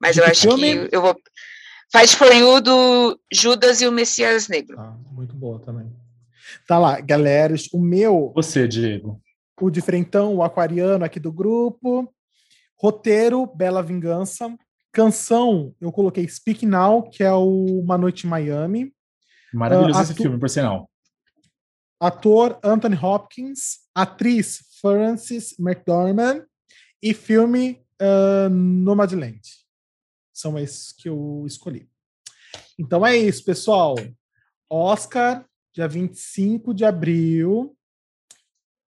Mas 0.00 0.14
De 0.14 0.20
eu 0.20 0.26
acho 0.26 0.42
filme? 0.42 0.88
que 0.88 0.94
eu 0.94 1.02
vou. 1.02 1.16
Fight 1.90 2.16
for 2.16 2.32
You 2.32 2.60
do 2.60 3.18
Judas 3.32 3.80
e 3.80 3.86
o 3.86 3.92
Messias 3.92 4.48
Negro. 4.48 4.78
Ah, 4.78 4.96
muito 5.10 5.34
boa 5.34 5.58
também. 5.60 5.90
Tá 6.66 6.78
lá, 6.78 7.00
galera. 7.00 7.54
O 7.72 7.80
meu. 7.80 8.32
Você, 8.34 8.68
Diego. 8.68 9.20
O 9.60 9.70
diferentão, 9.70 10.34
o 10.36 10.42
aquariano 10.42 11.04
aqui 11.04 11.18
do 11.18 11.32
grupo. 11.32 12.12
Roteiro, 12.76 13.46
Bela 13.46 13.82
Vingança. 13.82 14.54
Canção, 14.92 15.74
eu 15.80 15.90
coloquei 15.90 16.26
Speak 16.28 16.64
Now, 16.64 17.02
que 17.02 17.22
é 17.22 17.32
o 17.32 17.80
Uma 17.80 17.98
Noite 17.98 18.26
em 18.26 18.30
Miami. 18.30 18.92
Maravilhoso 19.52 19.98
uh, 19.98 20.02
esse 20.02 20.14
filme, 20.14 20.38
por 20.38 20.48
sinal 20.48 20.88
ator 22.00 22.58
Anthony 22.62 22.96
Hopkins, 22.96 23.80
atriz 23.94 24.64
Frances 24.80 25.58
McDormand 25.58 26.44
e 27.02 27.12
filme 27.12 27.82
uh, 28.00 28.48
Nomadland. 28.48 29.40
São 30.32 30.58
esses 30.58 30.92
que 30.92 31.08
eu 31.08 31.44
escolhi. 31.46 31.88
Então 32.78 33.04
é 33.04 33.16
isso, 33.16 33.44
pessoal. 33.44 33.96
Oscar, 34.70 35.44
dia 35.74 35.88
25 35.88 36.72
de 36.72 36.84
abril. 36.84 37.74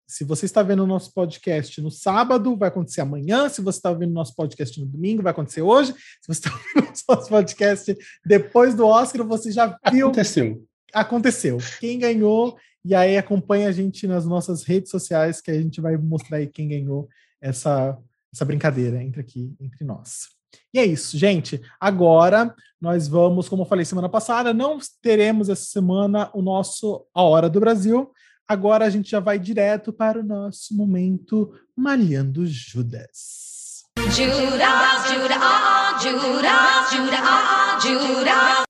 Se 0.07 0.25
você 0.25 0.45
está 0.45 0.61
vendo 0.61 0.83
o 0.83 0.87
nosso 0.87 1.13
podcast 1.13 1.81
no 1.81 1.89
sábado, 1.89 2.55
vai 2.57 2.67
acontecer 2.67 3.01
amanhã. 3.01 3.47
Se 3.47 3.61
você 3.61 3.79
está 3.79 3.89
ouvindo 3.89 4.11
o 4.11 4.13
nosso 4.13 4.35
podcast 4.35 4.79
no 4.79 4.85
domingo, 4.85 5.23
vai 5.23 5.31
acontecer 5.31 5.61
hoje. 5.61 5.93
Se 5.93 6.27
você 6.27 6.47
está 6.47 6.51
ouvindo 6.53 6.93
o 6.93 7.15
nosso 7.15 7.29
podcast 7.29 7.97
depois 8.25 8.75
do 8.75 8.85
Oscar, 8.85 9.25
você 9.25 9.51
já 9.51 9.79
viu. 9.89 10.07
Aconteceu. 10.07 10.67
Aconteceu. 10.93 11.57
Quem 11.79 11.97
ganhou 11.97 12.57
e 12.83 12.95
aí 12.95 13.17
acompanha 13.17 13.67
a 13.67 13.71
gente 13.71 14.07
nas 14.07 14.25
nossas 14.25 14.63
redes 14.63 14.89
sociais, 14.89 15.41
que 15.41 15.51
a 15.51 15.61
gente 15.61 15.79
vai 15.79 15.97
mostrar 15.97 16.37
aí 16.37 16.47
quem 16.47 16.69
ganhou 16.69 17.07
essa, 17.39 17.97
essa 18.33 18.45
brincadeira 18.45 19.01
entre 19.01 19.21
aqui, 19.21 19.53
entre 19.59 19.85
nós. 19.85 20.29
E 20.73 20.79
é 20.79 20.85
isso, 20.85 21.17
gente. 21.17 21.61
Agora 21.79 22.53
nós 22.79 23.07
vamos, 23.07 23.47
como 23.47 23.61
eu 23.61 23.67
falei 23.67 23.85
semana 23.85 24.09
passada, 24.09 24.53
não 24.53 24.79
teremos 25.01 25.49
essa 25.49 25.65
semana 25.65 26.29
o 26.33 26.41
nosso 26.41 27.05
A 27.13 27.21
Hora 27.21 27.49
do 27.49 27.59
Brasil. 27.59 28.11
Agora 28.47 28.85
a 28.85 28.89
gente 28.89 29.11
já 29.11 29.19
vai 29.19 29.37
direto 29.37 29.93
para 29.93 30.19
o 30.19 30.23
nosso 30.23 30.75
momento 30.75 31.53
Malhando 31.75 32.45
Judas. 32.45 33.85
Judas, 33.97 34.17
Judas, 34.17 36.01
Judas, 36.01 36.03
Judas, 36.03 36.91
Judas. 36.91 37.70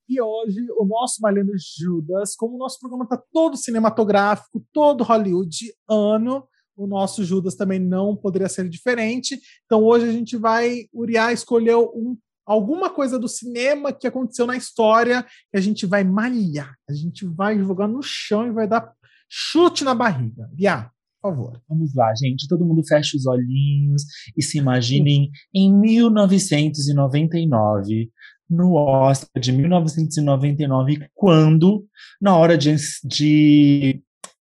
E 0.08 0.20
hoje, 0.20 0.66
o 0.78 0.84
nosso 0.84 1.20
Malhando 1.20 1.52
Judas, 1.56 2.36
como 2.36 2.56
o 2.56 2.58
nosso 2.58 2.78
programa 2.78 3.04
está 3.04 3.20
todo 3.32 3.56
cinematográfico, 3.56 4.62
todo 4.72 5.04
hollywoodiano, 5.04 6.46
o 6.76 6.86
nosso 6.86 7.24
Judas 7.24 7.54
também 7.54 7.78
não 7.78 8.14
poderia 8.16 8.48
ser 8.48 8.68
diferente. 8.68 9.40
Então 9.64 9.82
hoje 9.82 10.06
a 10.08 10.12
gente 10.12 10.36
vai, 10.36 10.86
Uriah 10.92 11.32
escolheu 11.32 11.90
um, 11.94 12.18
alguma 12.44 12.90
coisa 12.90 13.18
do 13.18 13.28
cinema 13.28 13.92
que 13.92 14.06
aconteceu 14.06 14.46
na 14.46 14.56
história 14.56 15.26
e 15.52 15.58
a 15.58 15.60
gente 15.60 15.84
vai 15.86 16.04
malhar, 16.04 16.76
a 16.88 16.92
gente 16.92 17.26
vai 17.26 17.58
jogar 17.58 17.88
no 17.88 18.00
chão 18.02 18.46
e 18.46 18.52
vai 18.52 18.68
dar 18.68 18.92
chute 19.28 19.84
na 19.84 19.94
barriga. 19.94 20.48
Uriah, 20.52 20.90
por 21.20 21.30
favor. 21.30 21.60
Vamos 21.68 21.94
lá, 21.94 22.12
gente. 22.14 22.48
Todo 22.48 22.64
mundo 22.64 22.82
fecha 22.86 23.16
os 23.16 23.26
olhinhos 23.26 24.04
e 24.36 24.42
se 24.42 24.58
imaginem 24.58 25.30
em 25.54 25.72
1999 25.72 28.10
no 28.52 28.74
Oscar 28.74 29.40
de 29.40 29.50
1999, 29.50 31.08
quando, 31.14 31.86
na 32.20 32.36
hora 32.36 32.56
de, 32.56 32.76
de 33.02 34.00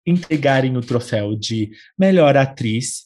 entregarem 0.06 0.78
o 0.78 0.82
troféu 0.82 1.36
de 1.36 1.72
melhor 1.98 2.38
atriz, 2.38 3.06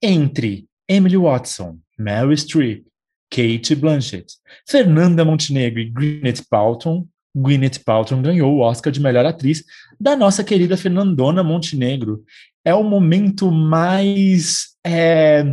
entre 0.00 0.66
Emily 0.88 1.16
Watson, 1.16 1.78
Mary 1.98 2.36
Streep, 2.36 2.86
Kate 3.28 3.74
Blanchett, 3.74 4.34
Fernanda 4.68 5.24
Montenegro 5.24 5.80
e 5.80 5.90
Gwyneth 5.90 6.44
Paltrow, 6.48 7.08
Gwyneth 7.34 7.80
Paltrow 7.84 8.20
ganhou 8.22 8.54
o 8.54 8.60
Oscar 8.60 8.92
de 8.92 9.00
melhor 9.00 9.26
atriz 9.26 9.64
da 10.00 10.16
nossa 10.16 10.44
querida 10.44 10.76
Fernandona 10.76 11.42
Montenegro. 11.42 12.22
É 12.64 12.74
o 12.74 12.82
momento 12.82 13.50
mais 13.50 14.76
é, 14.86 15.44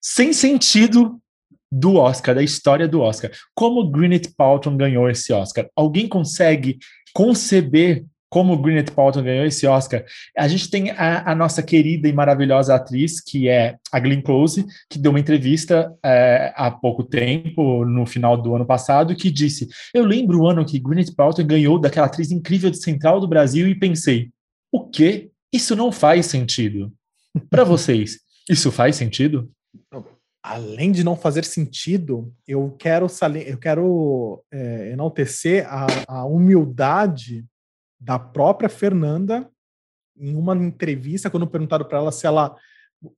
sem 0.00 0.32
sentido 0.32 1.20
do 1.74 1.96
Oscar, 1.96 2.36
da 2.36 2.42
história 2.42 2.86
do 2.86 3.00
Oscar. 3.00 3.32
Como 3.52 3.90
Gwyneth 3.90 4.32
Paltrow 4.36 4.76
ganhou 4.76 5.10
esse 5.10 5.32
Oscar? 5.32 5.66
Alguém 5.74 6.06
consegue 6.06 6.78
conceber 7.12 8.04
como 8.30 8.56
Gwyneth 8.56 8.92
Paltrow 8.94 9.24
ganhou 9.24 9.44
esse 9.44 9.66
Oscar? 9.66 10.04
A 10.36 10.46
gente 10.46 10.70
tem 10.70 10.90
a, 10.90 11.30
a, 11.30 11.34
nossa 11.34 11.62
querida 11.62 12.08
e 12.08 12.12
maravilhosa 12.12 12.74
atriz, 12.74 13.20
que 13.20 13.48
é 13.48 13.76
a 13.92 13.98
Glenn 13.98 14.22
Close, 14.22 14.64
que 14.88 14.98
deu 14.98 15.10
uma 15.10 15.20
entrevista 15.20 15.92
é, 16.04 16.52
há 16.56 16.70
pouco 16.70 17.02
tempo, 17.02 17.84
no 17.84 18.06
final 18.06 18.40
do 18.40 18.54
ano 18.54 18.66
passado, 18.66 19.14
que 19.16 19.30
disse: 19.30 19.68
Eu 19.92 20.04
lembro 20.04 20.40
o 20.40 20.48
ano 20.48 20.64
que 20.64 20.78
Gwyneth 20.78 21.14
Paltrow 21.16 21.46
ganhou 21.46 21.78
daquela 21.78 22.06
atriz 22.06 22.30
incrível 22.30 22.70
de 22.70 22.82
Central 22.82 23.20
do 23.20 23.28
Brasil 23.28 23.68
e 23.68 23.74
pensei: 23.74 24.30
o 24.72 24.88
quê? 24.88 25.30
Isso 25.52 25.74
não 25.76 25.90
faz 25.92 26.26
sentido. 26.26 26.92
Para 27.48 27.64
vocês, 27.64 28.18
isso 28.48 28.72
faz 28.72 28.96
sentido? 28.96 29.50
Além 30.44 30.92
de 30.92 31.02
não 31.02 31.16
fazer 31.16 31.42
sentido, 31.42 32.30
eu 32.46 32.76
quero, 32.78 33.06
eu 33.46 33.56
quero 33.56 34.44
é, 34.52 34.90
enaltecer 34.90 35.66
a, 35.66 35.86
a, 36.06 36.24
humildade 36.26 37.46
da 37.98 38.18
própria 38.18 38.68
Fernanda 38.68 39.48
em 40.14 40.36
uma 40.36 40.54
entrevista, 40.54 41.30
quando 41.30 41.46
perguntaram 41.46 41.86
para 41.86 41.96
ela 41.96 42.12
se 42.12 42.26
ela, 42.26 42.54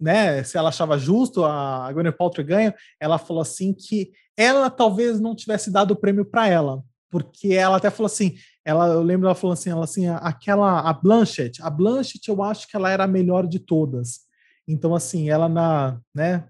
né, 0.00 0.44
se 0.44 0.56
ela 0.56 0.68
achava 0.68 0.96
justo 0.96 1.44
a, 1.44 1.92
Gwyneth 1.92 2.12
Paltrow 2.12 2.46
ganho, 2.46 2.72
ela 3.00 3.18
falou 3.18 3.42
assim 3.42 3.74
que 3.74 4.12
ela 4.36 4.70
talvez 4.70 5.18
não 5.18 5.34
tivesse 5.34 5.68
dado 5.68 5.90
o 5.90 5.96
prêmio 5.96 6.24
para 6.24 6.46
ela, 6.46 6.80
porque 7.10 7.54
ela 7.54 7.78
até 7.78 7.90
falou 7.90 8.06
assim, 8.06 8.36
ela, 8.64 8.86
eu 8.86 9.02
lembro 9.02 9.26
ela 9.26 9.34
falou 9.34 9.54
assim, 9.54 9.70
ela 9.70 9.82
assim, 9.82 10.06
aquela 10.06 10.88
a 10.88 10.92
Blanchett, 10.92 11.60
a 11.60 11.70
Blanchett 11.70 12.28
eu 12.28 12.40
acho 12.40 12.68
que 12.68 12.76
ela 12.76 12.88
era 12.88 13.02
a 13.02 13.08
melhor 13.08 13.48
de 13.48 13.58
todas. 13.58 14.20
Então 14.68 14.94
assim, 14.94 15.28
ela 15.28 15.48
na, 15.48 15.98
né, 16.14 16.46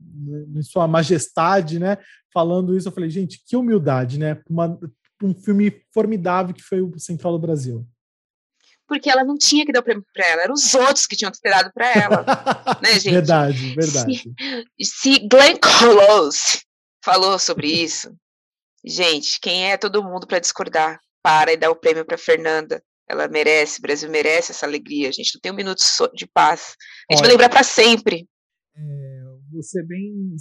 em 0.00 0.62
sua 0.62 0.86
majestade, 0.86 1.78
né? 1.78 1.98
Falando 2.32 2.76
isso, 2.76 2.88
eu 2.88 2.92
falei, 2.92 3.10
gente, 3.10 3.42
que 3.46 3.56
humildade, 3.56 4.18
né? 4.18 4.40
Uma, 4.48 4.78
um 5.22 5.34
filme 5.34 5.82
formidável 5.92 6.54
que 6.54 6.62
foi 6.62 6.80
o 6.80 6.98
Central 6.98 7.32
do 7.32 7.38
Brasil. 7.38 7.86
Porque 8.86 9.10
ela 9.10 9.24
não 9.24 9.36
tinha 9.36 9.66
que 9.66 9.72
dar 9.72 9.80
o 9.80 9.82
prêmio 9.82 10.04
para 10.14 10.26
ela, 10.26 10.42
eram 10.42 10.54
os 10.54 10.74
outros 10.74 11.06
que 11.06 11.16
tinham 11.16 11.32
que 11.32 11.40
ter 11.40 11.50
dado 11.50 11.72
para 11.72 11.92
ela, 11.92 12.24
né, 12.82 12.92
gente? 12.92 13.10
Verdade, 13.10 13.74
verdade. 13.74 14.34
Se, 14.80 14.84
se 14.84 15.28
Glenn 15.28 15.56
Close 15.56 16.62
falou 17.04 17.38
sobre 17.38 17.66
isso, 17.66 18.14
gente, 18.84 19.40
quem 19.40 19.70
é 19.70 19.76
todo 19.76 20.04
mundo 20.04 20.26
para 20.26 20.38
discordar? 20.38 21.00
Para 21.22 21.52
e 21.52 21.56
dá 21.56 21.68
o 21.68 21.76
prêmio 21.76 22.04
para 22.04 22.16
Fernanda. 22.16 22.80
Ela 23.08 23.28
merece, 23.28 23.78
o 23.78 23.82
Brasil 23.82 24.10
merece 24.10 24.52
essa 24.52 24.66
alegria. 24.66 25.08
A 25.08 25.12
gente 25.12 25.34
não 25.34 25.40
tem 25.40 25.52
um 25.52 25.56
minuto 25.56 25.82
de 26.14 26.26
paz. 26.26 26.76
A 27.10 27.14
gente 27.14 27.20
Olha, 27.20 27.28
vai 27.28 27.28
lembrar 27.30 27.48
para 27.48 27.62
sempre. 27.62 28.28
É, 28.76 29.05
vou 29.50 29.62
ser 29.62 29.84
bem 29.84 30.36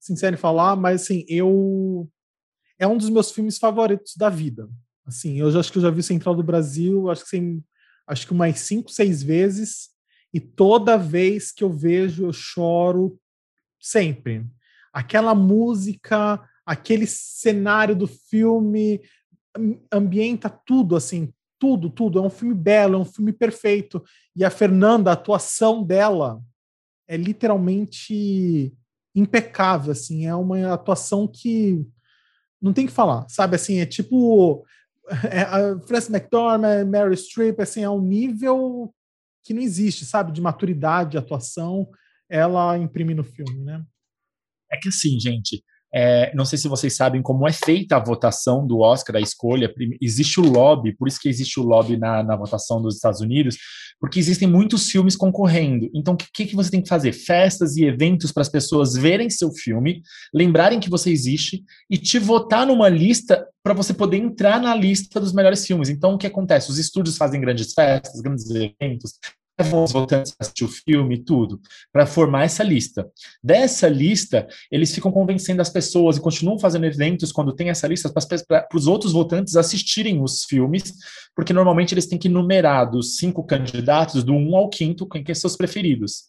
sincero 0.00 0.34
em 0.34 0.38
falar, 0.38 0.76
mas 0.76 1.02
assim, 1.02 1.24
eu 1.28 2.08
é 2.78 2.86
um 2.86 2.96
dos 2.96 3.08
meus 3.08 3.30
filmes 3.30 3.58
favoritos 3.58 4.14
da 4.16 4.28
vida. 4.28 4.68
Assim, 5.06 5.38
eu 5.38 5.50
já 5.50 5.60
acho 5.60 5.72
que 5.72 5.78
eu 5.78 5.82
já 5.82 5.90
vi 5.90 6.02
Central 6.02 6.34
do 6.34 6.42
Brasil, 6.42 7.10
acho 7.10 7.24
que 7.24 7.30
sem, 7.30 7.64
acho 8.06 8.26
que 8.26 8.32
umas 8.32 8.58
cinco, 8.60 8.90
seis 8.90 9.22
vezes, 9.22 9.90
e 10.32 10.40
toda 10.40 10.98
vez 10.98 11.52
que 11.52 11.64
eu 11.64 11.72
vejo 11.72 12.26
eu 12.26 12.32
choro 12.32 13.18
sempre. 13.80 14.44
Aquela 14.92 15.34
música, 15.34 16.42
aquele 16.64 17.06
cenário 17.06 17.94
do 17.94 18.06
filme 18.06 19.00
ambienta 19.90 20.50
tudo 20.50 20.96
assim, 20.96 21.32
tudo, 21.58 21.88
tudo. 21.88 22.18
É 22.18 22.22
um 22.22 22.30
filme 22.30 22.54
belo, 22.54 22.96
é 22.96 22.98
um 22.98 23.04
filme 23.04 23.32
perfeito. 23.32 24.02
E 24.34 24.44
a 24.44 24.50
Fernanda, 24.50 25.10
a 25.10 25.14
atuação 25.14 25.82
dela 25.82 26.42
é 27.08 27.16
literalmente 27.16 28.72
impecável, 29.14 29.92
assim, 29.92 30.26
é 30.26 30.34
uma 30.34 30.72
atuação 30.72 31.26
que 31.26 31.86
não 32.60 32.72
tem 32.72 32.86
que 32.86 32.92
falar, 32.92 33.26
sabe? 33.28 33.56
Assim, 33.56 33.78
é 33.78 33.86
tipo 33.86 34.64
é, 35.30 35.42
a 35.42 35.80
Frances 35.86 36.10
McDormand, 36.10 36.84
Mary 36.86 37.16
Streep, 37.16 37.60
assim, 37.60 37.82
é 37.82 37.90
um 37.90 38.02
nível 38.02 38.92
que 39.44 39.54
não 39.54 39.62
existe, 39.62 40.04
sabe? 40.04 40.32
De 40.32 40.40
maturidade, 40.40 41.12
de 41.12 41.18
atuação, 41.18 41.88
ela 42.28 42.76
imprime 42.76 43.14
no 43.14 43.24
filme, 43.24 43.64
né? 43.64 43.84
É 44.70 44.76
que 44.76 44.88
assim, 44.88 45.18
gente, 45.20 45.62
é, 45.94 46.34
não 46.34 46.44
sei 46.44 46.58
se 46.58 46.68
vocês 46.68 46.94
sabem 46.94 47.22
como 47.22 47.48
é 47.48 47.52
feita 47.52 47.96
a 47.96 48.02
votação 48.02 48.66
do 48.66 48.80
Oscar, 48.80 49.16
a 49.16 49.20
escolha. 49.20 49.72
Existe 50.00 50.40
o 50.40 50.44
lobby, 50.44 50.94
por 50.94 51.08
isso 51.08 51.20
que 51.20 51.28
existe 51.28 51.58
o 51.58 51.62
lobby 51.62 51.96
na, 51.96 52.22
na 52.22 52.36
votação 52.36 52.82
dos 52.82 52.96
Estados 52.96 53.20
Unidos, 53.20 53.56
porque 54.00 54.18
existem 54.18 54.46
muitos 54.46 54.90
filmes 54.90 55.16
concorrendo. 55.16 55.88
Então, 55.94 56.14
o 56.14 56.16
que, 56.16 56.44
que 56.44 56.56
você 56.56 56.70
tem 56.70 56.82
que 56.82 56.88
fazer? 56.88 57.12
Festas 57.12 57.76
e 57.76 57.84
eventos 57.84 58.30
para 58.32 58.42
as 58.42 58.48
pessoas 58.48 58.94
verem 58.94 59.30
seu 59.30 59.50
filme, 59.52 60.02
lembrarem 60.34 60.80
que 60.80 60.90
você 60.90 61.10
existe 61.10 61.64
e 61.88 61.96
te 61.96 62.18
votar 62.18 62.66
numa 62.66 62.88
lista 62.88 63.46
para 63.62 63.74
você 63.74 63.94
poder 63.94 64.18
entrar 64.18 64.60
na 64.60 64.74
lista 64.74 65.18
dos 65.18 65.32
melhores 65.32 65.66
filmes. 65.66 65.88
Então, 65.88 66.14
o 66.14 66.18
que 66.18 66.26
acontece? 66.26 66.70
Os 66.70 66.78
estúdios 66.78 67.16
fazem 67.16 67.40
grandes 67.40 67.72
festas, 67.72 68.20
grandes 68.20 68.48
eventos, 68.50 69.14
levam 69.58 69.84
os 69.84 69.92
votantes 69.92 70.32
a 70.32 70.44
assistir 70.44 70.64
o 70.64 70.68
filme, 70.68 71.22
tudo, 71.22 71.60
para 71.92 72.06
formar 72.06 72.44
essa 72.44 72.62
lista. 72.62 73.08
Dessa 73.42 73.88
lista, 73.88 74.46
eles 74.70 74.94
ficam 74.94 75.10
convencendo 75.10 75.62
as 75.62 75.70
pessoas 75.70 76.16
e 76.16 76.20
continuam 76.20 76.58
fazendo 76.58 76.84
eventos 76.84 77.32
quando 77.32 77.54
tem 77.54 77.70
essa 77.70 77.86
lista 77.86 78.12
para 78.12 78.68
os 78.74 78.86
outros 78.86 79.12
votantes 79.12 79.56
assistirem 79.56 80.22
os 80.22 80.44
filmes, 80.44 80.94
porque 81.34 81.52
normalmente 81.52 81.94
eles 81.94 82.06
têm 82.06 82.18
que 82.18 82.28
numerar 82.28 82.90
dos 82.90 83.16
cinco 83.16 83.44
candidatos, 83.44 84.22
do 84.22 84.32
um 84.32 84.56
ao 84.56 84.68
quinto, 84.68 85.08
quem 85.08 85.24
que 85.24 85.34
são 85.34 85.46
seus 85.46 85.56
preferidos. 85.56 86.24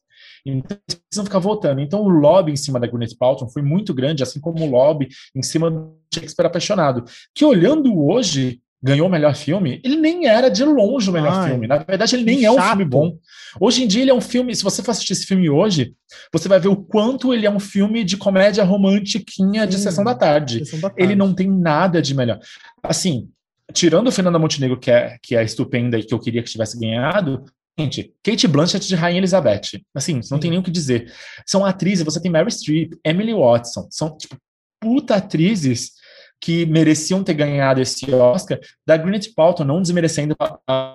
Então, 0.45 0.77
eles 0.87 1.01
precisam 1.09 1.25
ficar 1.25 1.39
votando. 1.39 1.81
Então, 1.81 2.01
o 2.01 2.09
lobby 2.09 2.51
em 2.51 2.55
cima 2.55 2.79
da 2.79 2.87
Gwyneth 2.87 3.17
Paltrow 3.17 3.49
foi 3.49 3.61
muito 3.61 3.93
grande, 3.93 4.23
assim 4.23 4.39
como 4.39 4.63
o 4.63 4.69
lobby 4.69 5.09
em 5.35 5.41
cima 5.41 5.69
do 5.69 5.97
Shakespeare 6.13 6.45
Apaixonado, 6.45 7.03
que 7.35 7.43
olhando 7.43 7.97
hoje, 7.99 8.61
ganhou 8.81 9.07
o 9.07 9.11
melhor 9.11 9.35
filme, 9.35 9.81
ele 9.83 9.97
nem 9.97 10.27
era 10.27 10.49
de 10.49 10.63
longe 10.63 11.09
o 11.09 11.13
melhor 11.13 11.33
Ai, 11.33 11.49
filme. 11.49 11.67
Na 11.67 11.77
verdade, 11.77 12.15
ele 12.15 12.23
nem 12.23 12.45
é 12.45 12.51
um 12.51 12.61
filme 12.61 12.85
bom. 12.85 13.17
Hoje 13.59 13.83
em 13.83 13.87
dia, 13.87 14.03
ele 14.03 14.11
é 14.11 14.13
um 14.13 14.21
filme. 14.21 14.55
Se 14.55 14.63
você 14.63 14.83
for 14.83 14.91
assistir 14.91 15.13
esse 15.13 15.25
filme 15.25 15.49
hoje, 15.49 15.93
você 16.31 16.47
vai 16.47 16.59
ver 16.59 16.67
o 16.67 16.75
quanto 16.75 17.33
ele 17.33 17.45
é 17.45 17.49
um 17.49 17.59
filme 17.59 18.03
de 18.03 18.17
comédia 18.17 18.63
romantiquinha 18.63 19.65
de 19.65 19.77
sessão 19.77 20.03
da, 20.03 20.13
tarde. 20.13 20.59
sessão 20.59 20.79
da 20.79 20.89
tarde. 20.89 21.03
Ele 21.03 21.15
não 21.15 21.33
tem 21.33 21.49
nada 21.49 22.01
de 22.01 22.13
melhor. 22.13 22.39
Assim, 22.83 23.29
tirando 23.73 24.07
o 24.07 24.11
Fernanda 24.11 24.37
Montenegro, 24.39 24.79
que 24.79 24.91
é, 24.91 25.17
que 25.21 25.35
é 25.35 25.43
estupenda 25.43 25.97
e 25.97 26.03
que 26.03 26.13
eu 26.13 26.19
queria 26.19 26.43
que 26.43 26.49
tivesse 26.49 26.79
ganhado, 26.79 27.43
Gente, 27.79 28.11
Kate 28.23 28.47
Blanchett 28.47 28.87
de 28.87 28.95
Rainha 28.95 29.19
Elizabeth. 29.19 29.79
Assim, 29.93 30.19
Sim. 30.19 30.29
não 30.31 30.39
tem 30.39 30.49
nem 30.49 30.59
o 30.59 30.63
que 30.63 30.71
dizer. 30.71 31.13
São 31.45 31.63
atrizes, 31.63 32.03
você 32.03 32.19
tem 32.19 32.31
Mary 32.31 32.51
Streep, 32.51 32.93
Emily 33.03 33.35
Watson, 33.35 33.87
são, 33.91 34.17
tipo, 34.17 34.35
puta 34.79 35.15
atrizes 35.15 35.91
que 36.39 36.65
mereciam 36.65 37.23
ter 37.23 37.33
ganhado 37.33 37.81
esse 37.81 38.13
Oscar, 38.13 38.59
da 38.85 38.97
Gwyneth 38.97 39.33
Paltrow, 39.35 39.67
não 39.67 39.81
desmerecendo 39.81 40.35
a, 40.39 40.57
a, 40.67 40.93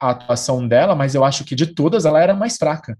a, 0.00 0.10
atuação 0.10 0.66
dela, 0.66 0.94
mas 0.94 1.14
eu 1.14 1.24
acho 1.24 1.44
que 1.44 1.54
de 1.54 1.66
todas 1.66 2.04
ela 2.04 2.20
era 2.20 2.34
mais 2.34 2.56
fraca. 2.56 2.96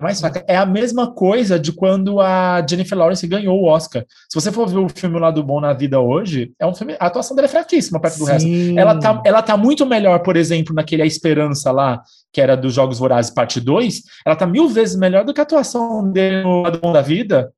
Mais 0.00 0.18
fraca. 0.18 0.44
É 0.48 0.56
a 0.56 0.66
mesma 0.66 1.12
coisa 1.12 1.56
de 1.56 1.72
quando 1.72 2.20
a 2.20 2.64
Jennifer 2.68 2.98
Lawrence 2.98 3.24
ganhou 3.28 3.60
o 3.60 3.66
Oscar. 3.66 4.04
Se 4.28 4.34
você 4.34 4.50
for 4.50 4.68
ver 4.68 4.78
o 4.78 4.88
filme 4.88 5.20
lá 5.20 5.30
do 5.30 5.40
Bom 5.40 5.60
na 5.60 5.72
Vida 5.72 6.00
hoje, 6.00 6.52
é 6.58 6.66
um 6.66 6.74
filme. 6.74 6.96
A 6.98 7.06
atuação 7.06 7.36
dela 7.36 7.46
é 7.46 7.50
fraquíssima 7.50 8.00
perto 8.00 8.18
do 8.18 8.24
resto. 8.24 8.48
Ela 8.76 8.98
tá, 8.98 9.22
ela 9.24 9.40
tá 9.40 9.56
muito 9.56 9.86
melhor, 9.86 10.18
por 10.24 10.36
exemplo, 10.36 10.74
naquele 10.74 11.02
A 11.02 11.06
Esperança 11.06 11.70
lá, 11.70 12.02
que 12.32 12.40
era 12.40 12.56
dos 12.56 12.74
Jogos 12.74 12.98
Vorazes 12.98 13.30
Parte 13.30 13.60
2. 13.60 14.02
Ela 14.26 14.34
tá 14.34 14.48
mil 14.48 14.68
vezes 14.68 14.96
melhor 14.96 15.24
do 15.24 15.32
que 15.32 15.40
a 15.40 15.44
atuação 15.44 16.10
dele 16.10 16.42
no 16.42 16.62
Lado 16.62 16.80
Bom 16.80 16.92
da 16.92 17.00
Vida. 17.00 17.52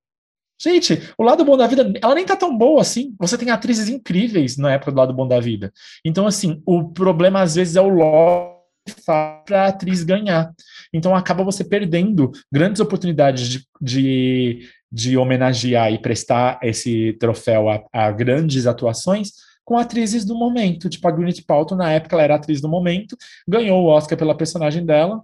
Gente, 0.60 1.10
o 1.16 1.22
lado 1.22 1.42
bom 1.42 1.56
da 1.56 1.66
vida, 1.66 1.90
ela 2.02 2.14
nem 2.14 2.26
tá 2.26 2.36
tão 2.36 2.56
boa 2.56 2.82
assim. 2.82 3.14
Você 3.18 3.38
tem 3.38 3.48
atrizes 3.48 3.88
incríveis 3.88 4.58
na 4.58 4.72
época 4.72 4.92
do 4.92 4.98
lado 4.98 5.14
bom 5.14 5.26
da 5.26 5.40
vida. 5.40 5.72
Então, 6.04 6.26
assim, 6.26 6.62
o 6.66 6.90
problema 6.90 7.40
às 7.40 7.54
vezes 7.54 7.76
é 7.76 7.80
o 7.80 7.88
lobby 7.88 8.60
para 9.06 9.64
a 9.64 9.68
atriz 9.68 10.02
ganhar. 10.02 10.52
Então, 10.92 11.14
acaba 11.14 11.42
você 11.42 11.64
perdendo 11.64 12.30
grandes 12.52 12.78
oportunidades 12.78 13.48
de, 13.48 13.66
de, 13.80 14.68
de 14.92 15.16
homenagear 15.16 15.90
e 15.94 15.98
prestar 15.98 16.58
esse 16.62 17.14
troféu 17.14 17.70
a, 17.70 17.82
a, 17.90 18.10
grandes 18.10 18.66
atuações 18.66 19.30
com 19.64 19.78
atrizes 19.78 20.26
do 20.26 20.34
momento. 20.34 20.90
Tipo, 20.90 21.08
a 21.08 21.10
Gwyneth 21.10 21.42
Paltrow, 21.46 21.78
na 21.78 21.90
época, 21.90 22.16
ela 22.16 22.22
era 22.22 22.34
atriz 22.34 22.60
do 22.60 22.68
momento, 22.68 23.16
ganhou 23.48 23.82
o 23.82 23.86
Oscar 23.86 24.18
pela 24.18 24.36
personagem 24.36 24.84
dela, 24.84 25.22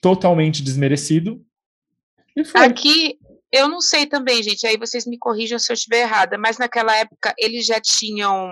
totalmente 0.00 0.62
desmerecido. 0.62 1.44
Aqui, 2.54 3.18
eu 3.52 3.68
não 3.68 3.80
sei 3.80 4.06
também, 4.06 4.42
gente, 4.42 4.66
aí 4.66 4.76
vocês 4.76 5.06
me 5.06 5.18
corrijam 5.18 5.58
se 5.58 5.72
eu 5.72 5.74
estiver 5.74 6.02
errada, 6.02 6.36
mas 6.36 6.58
naquela 6.58 6.94
época 6.96 7.34
eles 7.38 7.64
já 7.64 7.80
tinham 7.80 8.50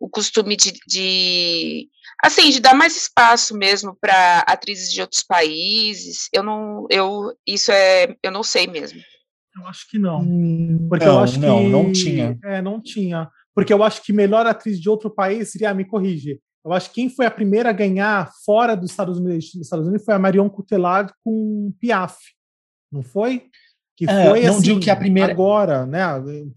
o 0.00 0.08
costume 0.08 0.56
de, 0.56 0.72
de 0.86 1.88
assim, 2.22 2.50
de 2.50 2.60
dar 2.60 2.74
mais 2.74 2.96
espaço 2.96 3.56
mesmo 3.56 3.96
para 4.00 4.40
atrizes 4.40 4.92
de 4.92 5.00
outros 5.00 5.22
países. 5.22 6.28
Eu 6.32 6.42
não, 6.42 6.86
eu 6.88 7.36
isso 7.46 7.72
é, 7.72 8.14
eu 8.22 8.30
não 8.30 8.42
sei 8.42 8.66
mesmo. 8.66 9.00
Eu 9.56 9.66
acho 9.66 9.88
que 9.90 9.98
não. 9.98 10.20
Hum, 10.20 10.86
porque 10.88 11.04
não, 11.04 11.14
eu 11.14 11.20
acho 11.20 11.40
não, 11.40 11.58
que 11.58 11.68
não 11.68 11.92
tinha. 11.92 12.38
É, 12.44 12.62
não 12.62 12.80
tinha. 12.80 13.28
Porque 13.54 13.72
eu 13.72 13.82
acho 13.82 14.02
que 14.02 14.12
melhor 14.12 14.46
atriz 14.46 14.80
de 14.80 14.88
outro 14.88 15.10
país 15.10 15.50
seria, 15.50 15.70
ah, 15.70 15.74
me 15.74 15.84
corrige. 15.84 16.40
Eu 16.64 16.72
acho 16.72 16.88
que 16.88 16.94
quem 16.94 17.10
foi 17.10 17.26
a 17.26 17.30
primeira 17.30 17.70
a 17.70 17.72
ganhar 17.72 18.30
fora 18.46 18.76
dos 18.76 18.90
Estados 18.90 19.18
Unidos, 19.18 19.52
dos 19.52 19.66
Estados 19.66 19.86
Unidos 19.86 20.04
foi 20.04 20.14
a 20.14 20.18
Marion 20.18 20.48
Cotillard 20.48 21.12
com 21.22 21.72
Piaf. 21.80 22.16
Não 22.90 23.02
foi? 23.02 23.46
Que 23.96 24.08
é, 24.08 24.28
foi 24.28 24.42
não 24.42 24.54
assim, 24.54 24.62
digo 24.62 24.80
que 24.80 24.90
a 24.90 24.96
primeira 24.96 25.32
agora, 25.32 25.84
né? 25.84 26.00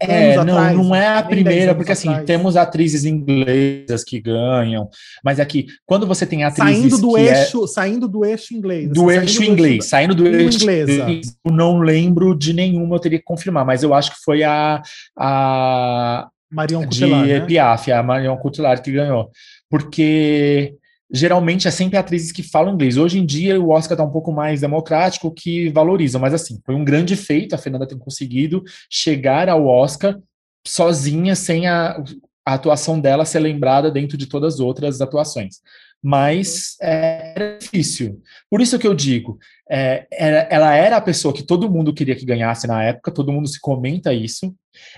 É, 0.00 0.36
não, 0.36 0.42
atrás, 0.42 0.76
não 0.76 0.94
é 0.94 1.18
a 1.18 1.22
primeira, 1.22 1.74
porque 1.74 1.92
assim, 1.92 2.08
atrás. 2.08 2.26
temos 2.26 2.56
atrizes 2.56 3.04
inglesas 3.04 4.02
que 4.02 4.20
ganham, 4.20 4.88
mas 5.22 5.38
aqui, 5.38 5.66
quando 5.84 6.06
você 6.06 6.26
tem 6.26 6.44
atrizes 6.44 6.80
saindo 6.80 6.98
do 6.98 7.16
é 7.16 7.42
eixo, 7.42 7.64
é... 7.64 7.66
saindo 7.66 8.08
do 8.08 8.24
eixo 8.24 8.54
inglês, 8.54 8.90
do 8.90 9.10
assim, 9.10 9.20
eixo 9.20 9.44
inglês, 9.44 9.84
saindo 9.84 10.14
do 10.14 10.26
eixo 10.26 10.62
inglês, 10.62 11.36
eu 11.44 11.52
não 11.52 11.78
lembro 11.78 12.34
de 12.34 12.52
nenhuma, 12.52 12.96
eu 12.96 13.00
teria 13.00 13.18
que 13.18 13.24
confirmar, 13.24 13.64
mas 13.66 13.82
eu 13.82 13.92
acho 13.92 14.12
que 14.12 14.20
foi 14.24 14.42
a 14.42 14.82
a 15.18 16.28
Marion 16.50 16.84
Cotillard, 16.84 17.26
de 17.26 17.40
né? 17.40 17.46
Piaf, 17.46 17.92
a 17.92 18.02
Marion 18.02 18.36
Cotillard 18.38 18.82
que 18.82 18.92
ganhou, 18.92 19.30
porque 19.68 20.74
geralmente 21.16 21.66
é 21.66 21.70
sempre 21.70 21.96
atrizes 21.96 22.30
que 22.30 22.42
falam 22.42 22.74
inglês. 22.74 22.96
Hoje 22.96 23.18
em 23.18 23.26
dia 23.26 23.60
o 23.60 23.70
Oscar 23.70 23.94
está 23.94 24.04
um 24.04 24.10
pouco 24.10 24.32
mais 24.32 24.60
democrático, 24.60 25.32
que 25.32 25.70
valorizam, 25.70 26.20
mas 26.20 26.34
assim, 26.34 26.60
foi 26.64 26.74
um 26.74 26.84
grande 26.84 27.16
feito 27.16 27.54
a 27.54 27.58
Fernanda 27.58 27.86
ter 27.86 27.98
conseguido 27.98 28.62
chegar 28.90 29.48
ao 29.48 29.66
Oscar 29.66 30.18
sozinha, 30.66 31.34
sem 31.34 31.66
a, 31.66 32.02
a 32.44 32.54
atuação 32.54 33.00
dela 33.00 33.24
ser 33.24 33.40
lembrada 33.40 33.90
dentro 33.90 34.16
de 34.16 34.26
todas 34.26 34.54
as 34.54 34.60
outras 34.60 35.00
atuações. 35.00 35.60
Mas 36.08 36.76
é, 36.80 37.32
era 37.34 37.58
difícil. 37.58 38.22
Por 38.48 38.60
isso 38.60 38.78
que 38.78 38.86
eu 38.86 38.94
digo, 38.94 39.40
é, 39.68 40.06
ela 40.12 40.72
era 40.72 40.96
a 40.96 41.00
pessoa 41.00 41.34
que 41.34 41.42
todo 41.42 41.68
mundo 41.68 41.92
queria 41.92 42.14
que 42.14 42.24
ganhasse 42.24 42.64
na 42.68 42.80
época, 42.80 43.10
todo 43.10 43.32
mundo 43.32 43.48
se 43.48 43.60
comenta 43.60 44.14
isso. 44.14 44.54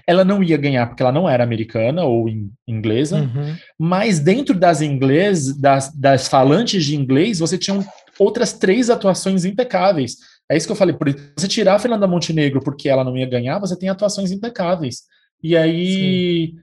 Ela 0.07 0.23
não 0.23 0.45
ia 0.45 0.59
ganhar 0.59 0.87
porque 0.87 1.03
ela 1.03 1.11
não 1.11 1.27
era 1.27 1.43
americana 1.43 2.05
ou 2.05 2.29
in, 2.29 2.51
inglesa, 2.69 3.21
uhum. 3.23 3.57
mas 3.79 4.21
dentro 4.21 4.55
das 4.55 4.83
inglês, 4.83 5.59
das, 5.59 5.91
das 5.95 6.29
falantes 6.29 6.85
de 6.85 6.95
inglês, 6.95 7.39
você 7.39 7.57
tinha 7.57 7.83
outras 8.19 8.53
três 8.53 8.91
atuações 8.91 9.47
impecáveis. 9.47 10.17
É 10.47 10.59
isso 10.59 10.67
que 10.67 10.73
eu 10.73 10.77
falei, 10.77 10.95
por 10.95 11.09
você 11.35 11.49
tirar 11.49 11.77
a 11.77 11.79
Fernanda 11.79 12.07
Montenegro 12.07 12.61
porque 12.63 12.87
ela 12.87 13.03
não 13.03 13.17
ia 13.17 13.27
ganhar, 13.27 13.59
você 13.59 13.79
tem 13.79 13.89
atuações 13.89 14.31
impecáveis. 14.31 15.05
E 15.43 15.57
aí 15.57 16.49
Sim. 16.49 16.59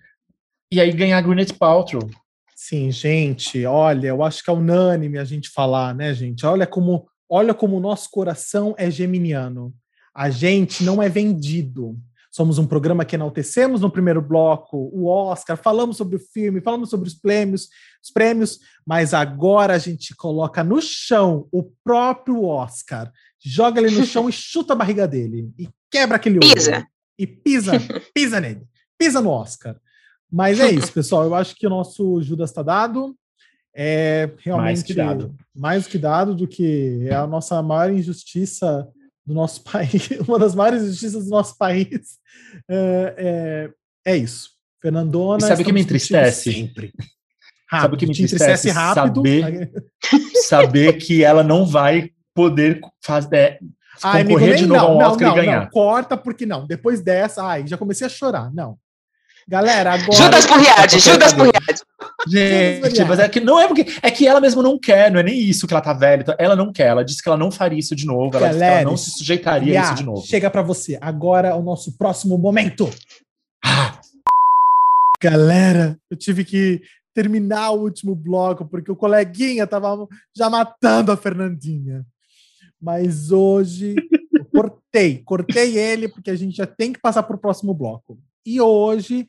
e 0.71 0.79
aí 0.79 0.91
ganhar 0.91 1.19
Gwyneth 1.23 1.57
Paltrow. 1.57 2.07
Sim, 2.67 2.91
gente, 2.91 3.65
olha, 3.65 4.07
eu 4.07 4.23
acho 4.23 4.43
que 4.43 4.49
é 4.49 4.53
unânime 4.53 5.17
a 5.17 5.23
gente 5.23 5.49
falar, 5.49 5.93
né, 5.93 6.13
gente? 6.13 6.45
Olha 6.45 6.65
como 6.65 7.07
Olha 7.29 7.53
como 7.53 7.77
o 7.77 7.79
nosso 7.79 8.09
coração 8.11 8.75
é 8.77 8.89
geminiano. 8.89 9.73
A 10.13 10.29
gente 10.29 10.83
não 10.83 11.01
é 11.01 11.09
vendido. 11.09 11.97
Somos 12.31 12.57
um 12.57 12.67
programa 12.67 13.05
que 13.05 13.15
enaltecemos 13.15 13.81
no 13.81 13.89
primeiro 13.89 14.21
bloco 14.21 14.89
o 14.93 15.07
Oscar, 15.07 15.57
falamos 15.57 15.97
sobre 15.97 16.17
o 16.17 16.19
filme, 16.19 16.61
falamos 16.61 16.89
sobre 16.89 17.07
os 17.07 17.13
prêmios, 17.13 17.69
os 18.03 18.11
prêmios, 18.11 18.59
mas 18.85 19.13
agora 19.13 19.73
a 19.73 19.77
gente 19.77 20.13
coloca 20.15 20.61
no 20.61 20.81
chão 20.81 21.47
o 21.49 21.63
próprio 21.83 22.43
Oscar, 22.43 23.11
joga 23.43 23.79
ele 23.79 23.97
no 23.97 24.03
chão 24.05 24.27
e 24.27 24.33
chuta 24.33 24.73
a 24.73 24.75
barriga 24.75 25.07
dele 25.07 25.49
e 25.57 25.69
quebra 25.89 26.17
aquele 26.17 26.39
olho. 26.39 26.53
Pisa. 26.53 26.85
E 27.17 27.25
pisa, 27.25 27.71
pisa 28.13 28.41
nele, 28.41 28.67
pisa 28.97 29.21
no 29.21 29.29
Oscar. 29.29 29.79
Mas 30.31 30.59
é 30.59 30.71
isso, 30.71 30.91
pessoal. 30.93 31.23
Eu 31.25 31.35
acho 31.35 31.55
que 31.55 31.65
o 31.67 31.69
nosso 31.69 32.21
Judas 32.21 32.49
está 32.49 32.61
dado. 32.63 33.15
É 33.77 34.29
realmente 34.37 34.65
Mais 34.65 34.83
que 34.83 34.93
dado. 34.93 35.35
mais 35.53 35.85
que 35.87 35.97
dado 35.97 36.33
do 36.33 36.47
que 36.47 37.05
é 37.09 37.13
a 37.15 37.27
nossa 37.27 37.61
maior 37.61 37.91
injustiça 37.91 38.87
do 39.25 39.33
nosso 39.33 39.63
país, 39.69 40.07
uma 40.25 40.39
das 40.39 40.55
maiores 40.55 40.83
injustiças 40.83 41.25
do 41.25 41.29
nosso 41.31 41.57
país. 41.57 42.17
É, 42.69 43.69
é, 44.05 44.13
é 44.13 44.17
isso. 44.17 44.51
Fernandona. 44.81 45.39
E 45.43 45.47
sabe 45.47 45.61
o 45.61 45.65
que 45.65 45.73
me 45.73 45.81
entristece? 45.81 46.53
Sempre. 46.53 46.93
Sabe 47.67 47.95
o 47.95 47.97
que 47.97 48.05
me 48.05 48.13
Te 48.13 48.21
entristece? 48.23 48.69
rápido. 48.69 49.23
Saber, 49.25 49.71
saber 50.47 50.93
que 50.97 51.23
ela 51.23 51.43
não 51.43 51.65
vai 51.65 52.11
poder 52.33 52.79
fazer, 53.03 53.59
Ai, 54.03 54.21
amigo, 54.21 54.35
concorrer 54.39 54.53
nem- 54.55 54.63
de 54.63 54.67
novo 54.69 54.81
não, 54.81 54.87
ao 54.91 54.99
não, 54.99 55.07
Oscar 55.11 55.27
não, 55.29 55.37
e 55.37 55.41
ganhar. 55.45 55.61
não, 55.63 55.69
corta, 55.71 56.15
porque 56.15 56.45
não. 56.45 56.65
Depois 56.67 57.01
dessa, 57.01 57.43
ai, 57.43 57.65
já 57.67 57.75
comecei 57.75 58.05
a 58.05 58.09
chorar. 58.09 58.53
Não. 58.53 58.77
Galera, 59.47 59.93
agora. 59.93 60.11
Judas 60.13 60.45
Purriade, 60.45 60.99
Judas? 60.99 61.33
Purriade. 61.33 61.81
Gente, 62.27 63.03
mas 63.03 63.19
é 63.19 63.29
que 63.29 63.39
não 63.39 63.59
é 63.59 63.67
porque 63.67 63.85
é 64.01 64.09
que 64.09 64.27
ela 64.27 64.41
mesmo 64.41 64.63
não 64.63 64.79
quer, 64.79 65.11
não 65.11 65.19
é 65.19 65.23
nem 65.23 65.39
isso 65.39 65.67
que 65.67 65.73
ela 65.73 65.81
tá 65.81 65.93
velha. 65.93 66.21
então, 66.21 66.35
Ela 66.39 66.55
não 66.55 66.73
quer, 66.73 66.87
ela 66.87 67.05
disse 67.05 67.21
que 67.21 67.29
ela 67.29 67.37
não 67.37 67.51
faria 67.51 67.77
isso 67.77 67.95
de 67.95 68.07
novo, 68.07 68.35
ela 68.35 68.47
disse 68.47 68.57
que 68.59 68.63
ela 68.63 68.71
Galera, 68.71 68.89
não 68.89 68.97
se 68.97 69.11
sujeitaria 69.11 69.79
a 69.79 69.83
isso 69.83 69.95
de 69.95 70.03
novo. 70.03 70.25
Chega 70.25 70.49
pra 70.49 70.63
você. 70.63 70.97
Agora 70.99 71.49
é 71.49 71.53
o 71.53 71.61
nosso 71.61 71.95
próximo 71.95 72.37
momento. 72.37 72.89
Ah, 73.63 73.99
Galera, 75.21 75.97
eu 76.09 76.17
tive 76.17 76.43
que 76.43 76.81
terminar 77.13 77.71
o 77.71 77.81
último 77.81 78.15
bloco 78.15 78.65
porque 78.65 78.91
o 78.91 78.95
coleguinha 78.95 79.65
tava 79.67 80.07
já 80.35 80.49
matando 80.49 81.11
a 81.11 81.17
Fernandinha. 81.17 82.03
Mas 82.81 83.31
hoje 83.31 83.95
eu 84.33 84.45
cortei, 84.45 85.19
cortei 85.23 85.77
ele 85.77 86.07
porque 86.07 86.29
a 86.29 86.35
gente 86.35 86.57
já 86.57 86.65
tem 86.65 86.91
que 86.91 86.99
passar 86.99 87.23
para 87.23 87.35
o 87.35 87.39
próximo 87.39 87.73
bloco. 87.73 88.17
E 88.45 88.59
hoje 88.59 89.27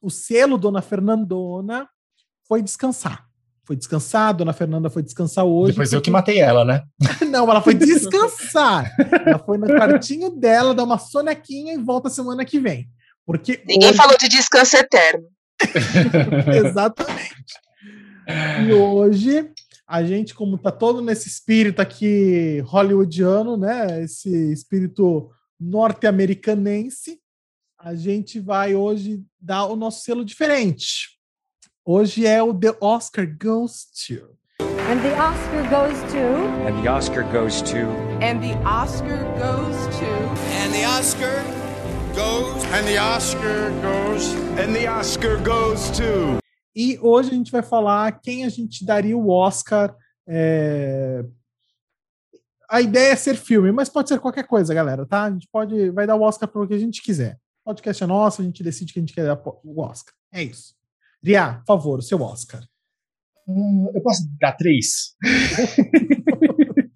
o 0.00 0.10
selo 0.10 0.56
Dona 0.58 0.80
Fernandona 0.82 1.88
foi 2.46 2.62
descansar. 2.62 3.26
Foi 3.64 3.74
descansar, 3.74 4.32
Dona 4.32 4.52
Fernanda 4.52 4.88
foi 4.88 5.02
descansar 5.02 5.44
hoje. 5.44 5.72
depois 5.72 5.92
eu 5.92 6.00
que 6.00 6.10
porque- 6.10 6.10
matei 6.12 6.38
ela, 6.40 6.64
né? 6.64 6.84
Não, 7.30 7.50
ela 7.50 7.60
foi 7.60 7.74
descansar. 7.74 8.88
ela 9.26 9.38
foi 9.40 9.58
no 9.58 9.66
quartinho 9.66 10.30
dela, 10.30 10.72
dar 10.74 10.84
uma 10.84 10.98
sonequinha 10.98 11.74
e 11.74 11.78
volta 11.78 12.08
semana 12.08 12.44
que 12.44 12.60
vem. 12.60 12.88
Porque 13.24 13.60
Ninguém 13.66 13.88
hoje- 13.88 13.98
falou 13.98 14.16
de 14.16 14.28
descanso 14.28 14.76
eterno. 14.76 15.24
Exatamente. 16.64 17.44
E 18.68 18.72
hoje, 18.72 19.50
a 19.86 20.02
gente, 20.04 20.32
como 20.34 20.58
tá 20.58 20.70
todo 20.70 21.00
nesse 21.02 21.28
espírito 21.28 21.80
aqui 21.80 22.60
hollywoodiano, 22.66 23.56
né? 23.56 24.02
Esse 24.04 24.52
espírito 24.52 25.28
norte-americanense, 25.60 27.18
a 27.86 27.94
gente 27.94 28.40
vai 28.40 28.74
hoje 28.74 29.22
dar 29.40 29.66
o 29.66 29.76
nosso 29.76 30.02
selo 30.02 30.24
diferente. 30.24 31.20
Hoje 31.84 32.26
é 32.26 32.42
o 32.42 32.52
The 32.52 32.76
Oscar 32.80 33.24
Goes 33.40 33.86
to. 34.08 34.36
And 34.58 35.00
the 35.02 35.14
Oscar 35.14 35.62
goes 35.70 35.96
to. 36.10 36.18
And 36.66 36.82
the 36.82 36.90
Oscar 36.90 37.22
goes 37.30 37.62
to 37.62 37.76
And 38.20 38.40
the 38.40 38.56
Oscar 38.66 39.22
goes 39.38 39.86
to. 39.98 40.04
And 40.50 40.72
the 40.72 40.84
Oscar 40.84 41.44
goes. 42.12 42.64
And 42.74 42.86
the 42.86 42.98
Oscar 42.98 43.70
goes. 43.80 44.34
And 44.58 44.72
the 44.74 44.88
Oscar 44.88 45.36
goes 45.44 45.88
to. 45.90 46.40
E 46.74 46.98
hoje 47.00 47.30
a 47.30 47.34
gente 47.34 47.52
vai 47.52 47.62
falar 47.62 48.20
quem 48.20 48.44
a 48.44 48.48
gente 48.48 48.84
daria 48.84 49.16
o 49.16 49.30
Oscar. 49.30 49.94
é, 50.26 51.24
A 52.68 52.80
ideia 52.80 53.12
é 53.12 53.16
ser 53.16 53.36
filme, 53.36 53.70
mas 53.70 53.88
pode 53.88 54.08
ser 54.08 54.18
qualquer 54.18 54.44
coisa, 54.48 54.74
galera, 54.74 55.06
tá? 55.06 55.22
A 55.22 55.30
gente 55.30 55.46
pode, 55.52 55.88
vai 55.90 56.04
dar 56.04 56.16
o 56.16 56.22
Oscar 56.22 56.48
para 56.48 56.60
o 56.60 56.66
que 56.66 56.74
a 56.74 56.78
gente 56.78 57.00
quiser. 57.00 57.38
O 57.66 57.70
podcast 57.74 58.00
é 58.00 58.06
nosso, 58.06 58.40
a 58.40 58.44
gente 58.44 58.62
decide 58.62 58.92
que 58.92 59.00
a 59.00 59.02
gente 59.02 59.12
quer 59.12 59.24
dar 59.24 59.42
o 59.44 59.80
Oscar. 59.82 60.14
É 60.32 60.40
isso. 60.40 60.72
Ria, 61.20 61.54
por 61.54 61.66
favor, 61.66 61.98
o 61.98 62.02
seu 62.02 62.22
Oscar. 62.22 62.62
Hum, 63.48 63.90
eu 63.92 64.00
posso 64.02 64.22
dar 64.40 64.52
três? 64.52 65.16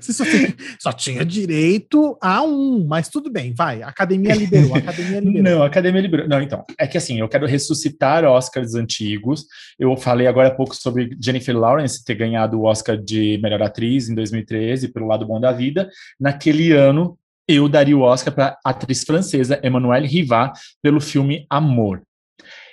Você 0.00 0.12
só, 0.12 0.22
tem- 0.24 0.54
só 0.78 0.92
tinha 0.92 1.24
direito 1.24 2.16
a 2.22 2.42
um, 2.44 2.86
mas 2.86 3.08
tudo 3.08 3.28
bem, 3.28 3.52
vai. 3.52 3.82
A 3.82 3.88
academia 3.88 4.36
liberou, 4.36 4.76
a 4.76 4.78
academia 4.86 5.18
liberou. 5.18 5.42
Não, 5.42 5.62
a 5.64 5.66
Academia 5.66 6.00
liberou. 6.00 6.28
Não, 6.28 6.40
então, 6.40 6.64
é 6.78 6.86
que 6.86 6.96
assim, 6.96 7.18
eu 7.18 7.28
quero 7.28 7.44
ressuscitar 7.44 8.24
Oscars 8.24 8.76
antigos. 8.76 9.44
Eu 9.76 9.96
falei 9.96 10.28
agora 10.28 10.46
há 10.46 10.54
pouco 10.54 10.76
sobre 10.76 11.10
Jennifer 11.20 11.58
Lawrence 11.58 12.04
ter 12.04 12.14
ganhado 12.14 12.60
o 12.60 12.66
Oscar 12.66 12.96
de 12.96 13.36
melhor 13.42 13.60
atriz 13.62 14.08
em 14.08 14.14
2013 14.14 14.92
pelo 14.92 15.08
Lado 15.08 15.26
Bom 15.26 15.40
da 15.40 15.50
Vida. 15.50 15.90
Naquele 16.20 16.70
ano, 16.70 17.18
eu 17.46 17.68
daria 17.68 17.96
o 17.96 18.02
Oscar 18.02 18.34
para 18.34 18.58
a 18.64 18.70
atriz 18.70 19.04
francesa 19.04 19.60
Emmanuelle 19.62 20.06
Rivat 20.06 20.58
pelo 20.82 21.00
filme 21.00 21.46
Amor. 21.48 22.02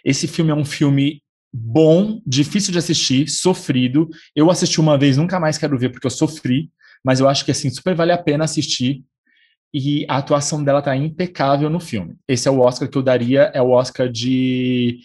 Esse 0.04 0.28
filme 0.28 0.52
é 0.52 0.56
um 0.56 0.66
filme 0.66 1.22
bom, 1.54 2.22
difícil 2.26 2.72
de 2.72 2.80
assistir, 2.80 3.28
sofrido. 3.28 4.10
Eu 4.36 4.50
assisti 4.50 4.80
uma 4.80 4.98
vez, 4.98 5.18
nunca 5.18 5.40
mais 5.40 5.58
quero 5.58 5.78
ver 5.78 5.90
porque 5.90 6.08
eu 6.08 6.12
sofri, 6.12 6.72
mas 7.04 7.20
eu 7.20 7.28
acho 7.28 7.44
que 7.44 7.52
assim 7.52 7.70
super 7.70 7.94
vale 7.94 8.12
a 8.12 8.18
pena 8.18 8.46
assistir 8.46 9.04
e 9.74 10.06
a 10.10 10.18
atuação 10.18 10.64
dela 10.64 10.82
tá 10.82 10.96
impecável 10.96 11.70
no 11.70 11.80
filme. 11.80 12.16
Esse 12.28 12.48
é 12.48 12.52
o 12.52 12.60
Oscar 12.60 12.90
que 12.90 12.98
eu 12.98 13.04
daria, 13.04 13.52
é 13.54 13.62
o 13.62 13.70
Oscar 13.70 14.10
de 14.10 15.00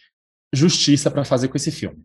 justiça 0.53 1.11
para 1.11 1.25
fazer 1.25 1.49
com 1.49 1.57
esse 1.57 1.71
filme. 1.71 2.03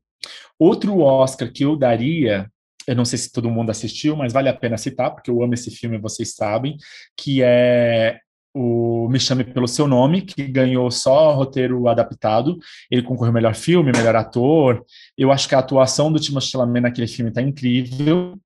Outro 0.59 0.99
Oscar 0.99 1.51
que 1.51 1.63
eu 1.63 1.75
daria, 1.75 2.51
eu 2.87 2.95
não 2.95 3.05
sei 3.05 3.17
se 3.17 3.31
todo 3.31 3.49
mundo 3.49 3.69
assistiu, 3.69 4.15
mas 4.15 4.33
vale 4.33 4.49
a 4.49 4.53
pena 4.53 4.77
citar, 4.77 5.11
porque 5.11 5.29
eu 5.29 5.41
amo 5.43 5.53
esse 5.53 5.71
filme, 5.71 5.97
vocês 5.97 6.33
sabem, 6.33 6.77
que 7.15 7.41
é 7.43 8.19
o 8.53 9.07
Me 9.09 9.19
Chame 9.19 9.43
Pelo 9.43 9.67
Seu 9.67 9.87
Nome, 9.87 10.21
que 10.23 10.47
ganhou 10.47 10.89
só 10.91 11.33
roteiro 11.33 11.87
adaptado. 11.87 12.57
Ele 12.89 13.01
concorreu 13.01 13.31
melhor 13.31 13.55
filme, 13.55 13.91
melhor 13.91 14.15
ator. 14.15 14.83
Eu 15.17 15.31
acho 15.31 15.47
que 15.47 15.55
a 15.55 15.59
atuação 15.59 16.11
do 16.11 16.19
Timothée 16.19 16.49
Chalamet 16.49 16.81
naquele 16.81 17.07
filme 17.07 17.31
tá 17.31 17.41
incrível. 17.41 18.37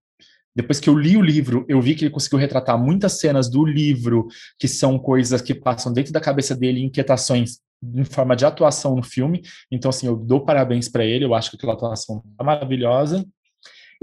Depois 0.55 0.79
que 0.79 0.89
eu 0.89 0.97
li 0.97 1.17
o 1.17 1.21
livro, 1.21 1.65
eu 1.67 1.81
vi 1.81 1.95
que 1.95 2.05
ele 2.05 2.13
conseguiu 2.13 2.39
retratar 2.39 2.77
muitas 2.77 3.19
cenas 3.19 3.49
do 3.49 3.65
livro 3.65 4.27
que 4.57 4.67
são 4.67 4.97
coisas 4.97 5.41
que 5.41 5.53
passam 5.53 5.91
dentro 5.91 6.13
da 6.13 6.21
cabeça 6.21 6.55
dele, 6.55 6.81
inquietações 6.81 7.59
em 7.83 8.05
forma 8.05 8.35
de 8.35 8.45
atuação 8.45 8.95
no 8.95 9.03
filme. 9.03 9.41
Então, 9.69 9.89
assim, 9.89 10.07
eu 10.07 10.15
dou 10.15 10.45
parabéns 10.45 10.87
para 10.87 11.03
ele, 11.03 11.25
eu 11.25 11.33
acho 11.33 11.49
que 11.49 11.57
aquela 11.57 11.73
atuação 11.73 12.23
tá 12.37 12.43
maravilhosa. 12.43 13.25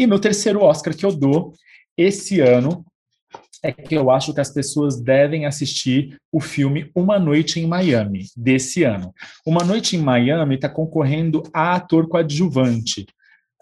E 0.02 0.06
meu 0.06 0.18
terceiro 0.18 0.64
Oscar 0.64 0.96
que 0.96 1.06
eu 1.06 1.12
dou 1.12 1.52
esse 1.96 2.40
ano 2.40 2.84
é 3.62 3.70
que 3.70 3.94
eu 3.94 4.10
acho 4.10 4.34
que 4.34 4.40
as 4.40 4.50
pessoas 4.50 5.00
devem 5.00 5.46
assistir 5.46 6.18
o 6.32 6.40
filme 6.40 6.90
Uma 6.92 7.20
Noite 7.20 7.60
em 7.60 7.68
Miami, 7.68 8.24
desse 8.36 8.82
ano. 8.82 9.14
Uma 9.46 9.62
Noite 9.62 9.94
em 9.94 10.00
Miami 10.00 10.56
está 10.56 10.68
concorrendo 10.68 11.44
a 11.54 11.76
ator 11.76 12.08
coadjuvante. 12.08 13.06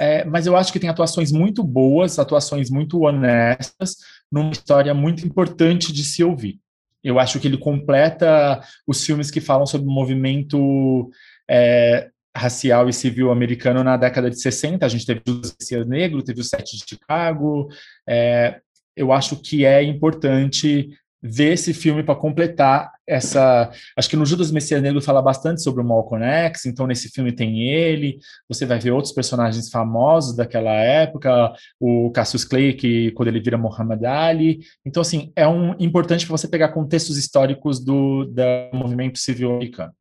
É, 0.01 0.25
mas 0.25 0.47
eu 0.47 0.57
acho 0.57 0.73
que 0.73 0.81
tem 0.81 0.89
atuações 0.89 1.31
muito 1.31 1.63
boas, 1.63 2.19
atuações 2.19 2.71
muito 2.71 3.03
honestas, 3.03 3.97
numa 4.33 4.53
história 4.53 4.95
muito 4.95 5.27
importante 5.27 5.93
de 5.93 6.03
se 6.03 6.25
ouvir. 6.25 6.59
Eu 7.05 7.19
acho 7.19 7.39
que 7.39 7.47
ele 7.47 7.59
completa 7.59 8.63
os 8.87 9.05
filmes 9.05 9.31
que 9.31 9.43
falam 9.43 9.67
sobre 9.67 9.87
o 9.87 9.93
movimento 9.93 11.11
é, 11.51 12.10
racial 12.37 12.89
e 12.89 12.93
civil 12.93 13.31
americano 13.31 13.83
na 13.83 13.97
década 13.97 14.31
de 14.31 14.41
60. 14.41 14.85
A 14.85 14.89
gente 14.89 15.07
teve 15.07 15.23
o 15.29 15.41
Messias 15.59 15.87
Negro, 15.87 16.23
teve 16.23 16.41
o 16.41 16.45
Sete 16.45 16.77
de 16.77 16.85
Chicago. 16.89 17.69
É, 18.09 18.61
eu 18.97 19.13
acho 19.13 19.37
que 19.37 19.65
é 19.65 19.83
importante 19.83 20.91
ver 21.23 21.53
esse 21.53 21.75
filme 21.75 22.03
para 22.03 22.15
completar 22.15 22.91
essa. 23.07 23.71
Acho 23.97 24.09
que 24.09 24.17
no 24.17 24.25
Judas 24.25 24.51
Messias 24.51 24.81
Negro 24.81 25.03
fala 25.03 25.21
bastante 25.21 25.63
sobre 25.63 25.83
o 25.83 25.85
Malcolm 25.85 26.25
X, 26.25 26.65
então 26.65 26.87
nesse 26.87 27.11
filme 27.11 27.33
tem 27.33 27.69
ele. 27.69 28.19
Você 28.49 28.65
vai 28.65 28.79
ver 28.79 28.93
outros 28.93 29.13
personagens 29.13 29.69
famosos 29.69 30.35
daquela 30.35 30.73
época, 30.73 31.53
o 31.79 32.11
Cassius 32.13 32.45
Clay, 32.45 32.73
que 32.73 33.11
quando 33.13 33.29
ele 33.29 33.41
vira 33.41 33.59
Muhammad 33.59 34.03
Ali. 34.05 34.61
Então, 34.85 35.03
assim, 35.03 35.33
é 35.37 35.47
um 35.47 35.75
importante 35.79 36.27
para 36.27 36.37
você 36.37 36.49
pegar 36.49 36.69
contextos 36.71 37.19
históricos 37.19 37.85
do, 37.85 38.25
do 38.25 38.43
movimento 38.73 39.19
civil 39.19 39.53
americano. 39.53 39.93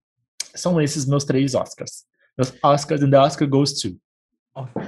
São 0.55 0.81
esses 0.81 1.05
meus 1.05 1.25
três 1.25 1.53
Oscars. 1.53 2.08
And 2.39 3.11
the 3.11 3.17
Oscar 3.17 3.47
goes 3.47 3.73
to. 3.81 3.99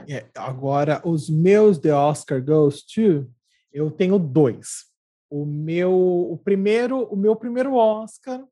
É, 0.09 0.25
agora, 0.35 1.01
os 1.05 1.29
meus 1.29 1.77
The 1.77 1.93
Oscar 1.93 2.43
Goes 2.43 2.83
to, 2.83 3.29
eu 3.71 3.91
tenho 3.91 4.17
dois. 4.19 4.85
O 5.29 5.45
meu, 5.45 5.93
o 5.93 6.37
primeiro, 6.37 7.03
o 7.05 7.15
meu 7.15 7.35
primeiro 7.35 7.75
Oscar, 7.75 8.43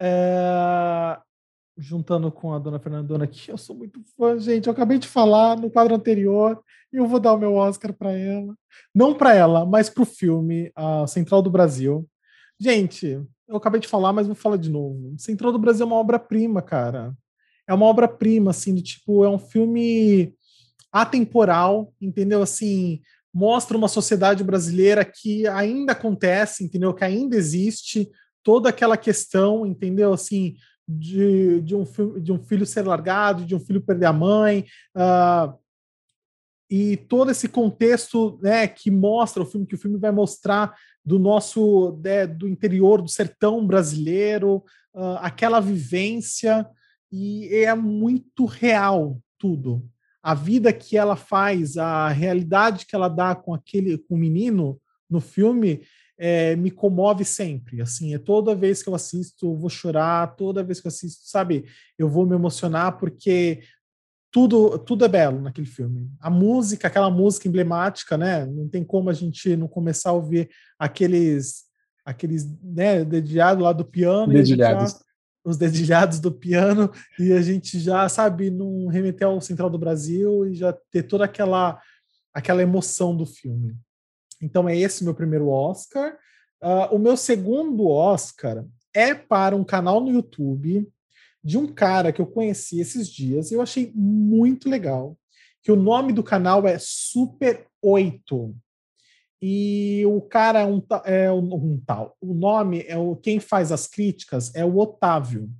é, 0.00 1.18
juntando 1.78 2.30
com 2.30 2.52
a 2.52 2.58
dona 2.58 2.78
Fernandona 2.78 3.24
aqui, 3.24 3.50
eu 3.50 3.56
sou 3.56 3.74
muito 3.74 4.00
fã, 4.16 4.38
gente. 4.38 4.66
Eu 4.66 4.72
acabei 4.72 4.98
de 4.98 5.08
falar 5.08 5.56
no 5.56 5.70
quadro 5.70 5.94
anterior 5.94 6.62
e 6.92 6.96
eu 6.96 7.06
vou 7.06 7.18
dar 7.18 7.32
o 7.32 7.38
meu 7.38 7.54
Oscar 7.54 7.92
para 7.94 8.12
ela. 8.12 8.54
Não 8.94 9.14
para 9.14 9.34
ela, 9.34 9.64
mas 9.64 9.88
para 9.88 10.02
o 10.02 10.06
filme 10.06 10.70
A 10.74 11.06
Central 11.06 11.40
do 11.40 11.50
Brasil. 11.50 12.06
Gente, 12.60 13.20
eu 13.48 13.56
acabei 13.56 13.80
de 13.80 13.88
falar, 13.88 14.12
mas 14.12 14.26
vou 14.26 14.36
falar 14.36 14.58
de 14.58 14.70
novo. 14.70 15.14
Central 15.18 15.52
do 15.52 15.58
Brasil 15.58 15.84
é 15.84 15.86
uma 15.86 15.96
obra-prima, 15.96 16.60
cara. 16.60 17.16
É 17.68 17.74
uma 17.74 17.86
obra-prima, 17.86 18.50
assim, 18.50 18.74
do 18.74 18.82
tipo, 18.82 19.24
é 19.24 19.28
um 19.28 19.38
filme 19.38 20.34
atemporal, 20.90 21.92
entendeu? 22.00 22.42
Assim, 22.42 23.00
mostra 23.32 23.76
uma 23.76 23.88
sociedade 23.88 24.44
brasileira 24.44 25.04
que 25.04 25.46
ainda 25.46 25.92
acontece, 25.92 26.64
entendeu? 26.64 26.92
Que 26.92 27.04
ainda 27.04 27.36
existe 27.36 28.10
toda 28.42 28.68
aquela 28.68 28.96
questão, 28.96 29.64
entendeu? 29.64 30.12
Assim, 30.12 30.56
de, 30.86 31.60
de, 31.62 31.74
um, 31.74 31.84
de 32.20 32.32
um 32.32 32.42
filho 32.42 32.66
ser 32.66 32.82
largado, 32.82 33.44
de 33.44 33.54
um 33.54 33.60
filho 33.60 33.80
perder 33.80 34.06
a 34.06 34.12
mãe, 34.12 34.66
uh, 34.96 35.56
e 36.68 36.96
todo 36.96 37.30
esse 37.30 37.48
contexto 37.48 38.38
né, 38.42 38.66
que 38.66 38.90
mostra 38.90 39.42
o 39.42 39.46
filme, 39.46 39.66
que 39.66 39.74
o 39.74 39.78
filme 39.78 39.98
vai 39.98 40.10
mostrar 40.10 40.74
do 41.04 41.18
nosso 41.18 42.00
né, 42.02 42.26
do 42.26 42.48
interior 42.48 43.02
do 43.02 43.08
sertão 43.08 43.66
brasileiro, 43.66 44.64
uh, 44.94 45.18
aquela 45.20 45.60
vivência 45.60 46.66
e 47.12 47.54
é 47.54 47.74
muito 47.74 48.46
real 48.46 49.20
tudo. 49.38 49.86
A 50.22 50.34
vida 50.34 50.72
que 50.72 50.96
ela 50.96 51.16
faz, 51.16 51.76
a 51.76 52.08
realidade 52.08 52.86
que 52.86 52.96
ela 52.96 53.08
dá 53.08 53.34
com 53.34 53.52
aquele 53.52 53.98
com 53.98 54.14
o 54.14 54.18
menino 54.18 54.80
no 55.10 55.20
filme 55.20 55.82
é, 56.16 56.56
me 56.56 56.70
comove 56.70 57.24
sempre. 57.24 57.82
Assim, 57.82 58.14
é 58.14 58.18
toda 58.18 58.54
vez 58.54 58.82
que 58.82 58.88
eu 58.88 58.94
assisto, 58.94 59.46
eu 59.46 59.56
vou 59.56 59.68
chorar. 59.68 60.36
Toda 60.36 60.62
vez 60.62 60.80
que 60.80 60.86
eu 60.86 60.90
assisto, 60.90 61.28
sabe, 61.28 61.64
eu 61.98 62.08
vou 62.08 62.24
me 62.24 62.34
emocionar 62.34 62.96
porque 62.98 63.62
tudo, 64.30 64.78
tudo 64.78 65.04
é 65.04 65.08
belo 65.08 65.42
naquele 65.42 65.66
filme. 65.66 66.10
A 66.18 66.30
música, 66.30 66.88
aquela 66.88 67.10
música 67.10 67.46
emblemática, 67.46 68.16
né? 68.16 68.46
Não 68.46 68.66
tem 68.68 68.82
como 68.82 69.10
a 69.10 69.12
gente 69.12 69.54
não 69.56 69.68
começar 69.68 70.10
a 70.10 70.14
ouvir 70.14 70.48
aqueles, 70.78 71.64
aqueles, 72.04 72.48
né, 72.62 73.04
dedilhados 73.04 73.62
lá 73.62 73.72
do 73.72 73.84
piano. 73.84 74.32
Dedilhados. 74.32 74.94
Os 75.44 75.56
dedilhados 75.56 76.20
do 76.20 76.30
piano 76.30 76.90
e 77.18 77.32
a 77.32 77.42
gente 77.42 77.78
já, 77.80 78.08
sabe, 78.08 78.50
não 78.50 78.86
remeter 78.86 79.26
ao 79.26 79.40
Central 79.40 79.68
do 79.68 79.78
Brasil 79.78 80.46
e 80.46 80.54
já 80.54 80.72
ter 80.90 81.02
toda 81.02 81.24
aquela, 81.24 81.80
aquela 82.32 82.62
emoção 82.62 83.16
do 83.16 83.26
filme. 83.26 83.76
Então 84.40 84.68
é 84.68 84.76
esse 84.76 85.04
meu 85.04 85.14
primeiro 85.14 85.48
Oscar. 85.48 86.16
Uh, 86.62 86.94
o 86.94 86.98
meu 86.98 87.16
segundo 87.16 87.88
Oscar 87.88 88.64
é 88.94 89.14
para 89.14 89.56
um 89.56 89.64
canal 89.64 90.00
no 90.00 90.10
YouTube 90.10 90.88
de 91.42 91.58
um 91.58 91.66
cara 91.66 92.12
que 92.12 92.20
eu 92.20 92.26
conheci 92.26 92.80
esses 92.80 93.08
dias 93.08 93.50
e 93.50 93.54
eu 93.54 93.62
achei 93.62 93.92
muito 93.94 94.68
legal. 94.68 95.18
Que 95.62 95.72
o 95.72 95.76
nome 95.76 96.12
do 96.12 96.22
canal 96.22 96.66
é 96.66 96.76
Super 96.78 97.66
8. 97.80 98.54
E 99.42 100.04
o 100.06 100.20
cara 100.20 100.60
é 100.60 100.64
um, 100.64 100.82
é 101.04 101.32
um, 101.32 101.54
um 101.54 101.82
tal. 101.84 102.16
O 102.20 102.32
nome 102.32 102.84
é 102.86 102.96
o 102.96 103.16
quem 103.16 103.40
faz 103.40 103.72
as 103.72 103.88
críticas 103.88 104.54
é 104.54 104.64
o 104.64 104.78
Otávio. 104.78 105.50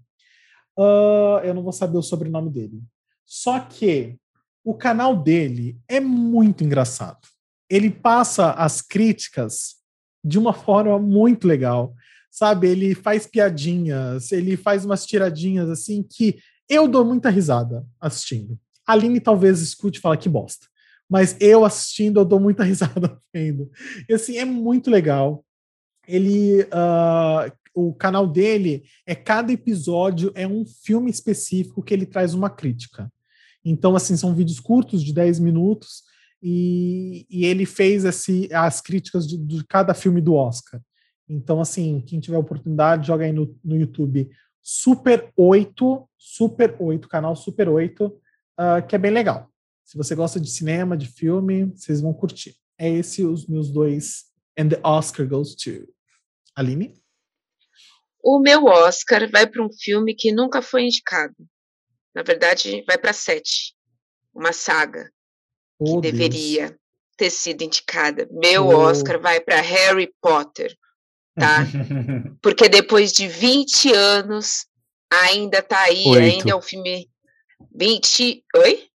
Uh, 0.79 1.43
eu 1.43 1.53
não 1.53 1.63
vou 1.63 1.73
saber 1.73 1.99
o 1.99 2.03
sobrenome 2.03 2.49
dele. 2.49 2.81
Só 3.27 3.59
que 3.59 4.17
o 4.65 4.73
canal 4.73 5.17
dele 5.17 5.77
é 5.89 5.99
muito 5.99 6.63
engraçado. 6.63 7.27
Ele 7.69 7.91
passa 7.91 8.53
as 8.53 8.81
críticas 8.81 9.77
de 10.25 10.39
uma 10.39 10.53
forma 10.53 10.99
muito 10.99 11.49
legal 11.49 11.95
sabe? 12.33 12.67
Ele 12.67 12.95
faz 12.95 13.27
piadinhas, 13.27 14.33
ele 14.33 14.57
faz 14.57 14.87
umas 14.87 15.05
tiradinhas 15.05 15.69
assim 15.69 16.03
que 16.03 16.39
eu 16.69 16.89
dou 16.89 17.05
muita 17.05 17.29
risada 17.29 17.87
assistindo. 18.01 18.59
A 18.87 18.93
Aline 18.93 19.21
talvez 19.21 19.61
escute 19.61 19.99
e 19.99 20.01
fala 20.01 20.17
que 20.17 20.29
bosta. 20.29 20.67
Mas 21.13 21.37
eu 21.39 21.63
assistindo, 21.63 22.19
eu 22.19 22.25
dou 22.25 22.41
muita 22.41 22.65
risada 22.65 23.21
vendo. 23.35 23.71
E 24.09 24.15
assim, 24.15 24.39
é 24.39 24.47
muito 24.47 24.91
legal. 24.91 25.45
Ele. 26.09 26.63
Uh, 26.63 27.53
o 27.75 27.95
canal 27.95 28.27
dele 28.27 28.83
é 29.07 29.15
cada 29.15 29.51
episódio 29.51 30.31
é 30.35 30.47
um 30.47 30.65
filme 30.67 31.11
específico 31.11 31.83
que 31.83 31.93
ele 31.93 32.05
traz 32.07 32.35
uma 32.35 32.51
crítica. 32.51 33.11
Então, 33.65 33.97
assim, 33.97 34.15
são 34.15 34.35
vídeos 34.35 34.61
curtos 34.61 35.03
de 35.03 35.13
10 35.13 35.39
minutos 35.39 36.03
e, 36.43 37.27
e 37.31 37.47
ele 37.47 37.65
fez 37.65 38.05
esse, 38.05 38.49
as 38.53 38.83
críticas 38.83 39.27
de, 39.27 39.39
de 39.39 39.65
cada 39.65 39.95
filme 39.95 40.21
do 40.21 40.35
Oscar. 40.35 40.83
Então, 41.27 41.63
assim, 41.63 42.03
quem 42.07 42.21
tiver 42.21 42.37
oportunidade, 42.37 43.07
joga 43.07 43.25
aí 43.25 43.33
no, 43.33 43.59
no 43.65 43.77
YouTube 43.77 44.31
Super 44.63 45.31
8, 45.35 46.09
Super 46.19 46.77
8, 46.79 47.09
canal 47.09 47.35
Super 47.35 47.71
8, 47.71 48.07
uh, 48.07 48.13
ah, 48.57 48.83
que 48.83 48.95
é 48.95 48.99
bem 48.99 49.11
legal. 49.11 49.52
Se 49.85 49.97
você 49.97 50.15
gosta 50.15 50.41
de 50.41 50.51
cinema, 50.51 50.97
de 50.97 51.07
filme, 51.07 51.67
vocês 51.75 52.01
vão 52.01 52.13
curtir. 52.13 52.57
É 52.79 52.89
esse 52.89 53.25
os 53.25 53.47
meus 53.47 53.71
dois. 53.71 54.25
And 54.59 54.69
the 54.69 54.81
Oscar 54.83 55.27
goes 55.27 55.55
to. 55.55 55.89
Aline? 56.55 57.01
O 58.23 58.39
meu 58.39 58.67
Oscar 58.67 59.29
vai 59.31 59.47
para 59.47 59.65
um 59.65 59.73
filme 59.73 60.15
que 60.15 60.33
nunca 60.33 60.63
foi 60.63 60.85
indicado. 60.85 61.35
Na 62.15 62.23
verdade, 62.23 62.85
vai 62.87 62.99
para 62.99 63.13
sete. 63.13 63.75
Uma 64.35 64.53
saga 64.53 65.11
oh, 65.79 66.01
que 66.01 66.11
Deus. 66.11 66.13
deveria 66.13 66.79
ter 67.17 67.31
sido 67.31 67.63
indicada. 67.63 68.29
Meu 68.31 68.67
oh. 68.67 68.77
Oscar 68.77 69.21
vai 69.21 69.41
para 69.41 69.61
Harry 69.61 70.13
Potter 70.21 70.77
tá? 71.35 71.67
Porque 72.43 72.69
depois 72.69 73.13
de 73.13 73.27
20 73.27 73.93
anos 73.93 74.67
ainda 75.11 75.63
tá 75.63 75.81
aí, 75.81 76.05
Oito. 76.07 76.19
ainda 76.19 76.51
é 76.51 76.57
um 76.57 76.63
filme 76.63 77.09
20. 77.75 78.45
Oi? 78.57 78.89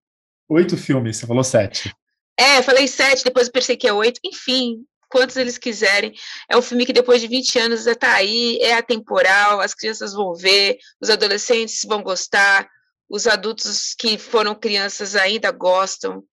Oito 0.50 0.78
filmes, 0.78 1.18
você 1.18 1.28
falou 1.28 1.44
sete. 1.44 1.94
É, 2.38 2.62
falei 2.62 2.88
sete, 2.88 3.24
depois 3.24 3.48
eu 3.48 3.54
pensei 3.54 3.76
que 3.76 3.88
é 3.88 3.94
oito, 3.94 4.20
enfim, 4.24 4.86
quantos 5.10 5.36
eles 5.36 5.58
quiserem. 5.58 6.14
É 6.50 6.56
um 6.56 6.62
filme 6.62 6.86
que 6.86 6.94
depois 6.94 7.22
de 7.22 7.28
20 7.28 7.60
anos 7.60 7.84
já 7.84 7.96
tá 7.96 8.14
aí, 8.14 8.58
é 8.62 8.74
atemporal, 8.74 9.60
as 9.60 9.74
crianças 9.74 10.14
vão 10.14 10.34
ver, 10.36 10.78
os 11.02 11.10
adolescentes 11.10 11.82
vão 11.84 12.02
gostar, 12.02 12.70
os 13.10 13.28
adultos 13.28 13.94
que 13.98 14.18
foram 14.18 14.56
crianças 14.56 15.16
ainda 15.16 15.52
gostam. 15.52 16.24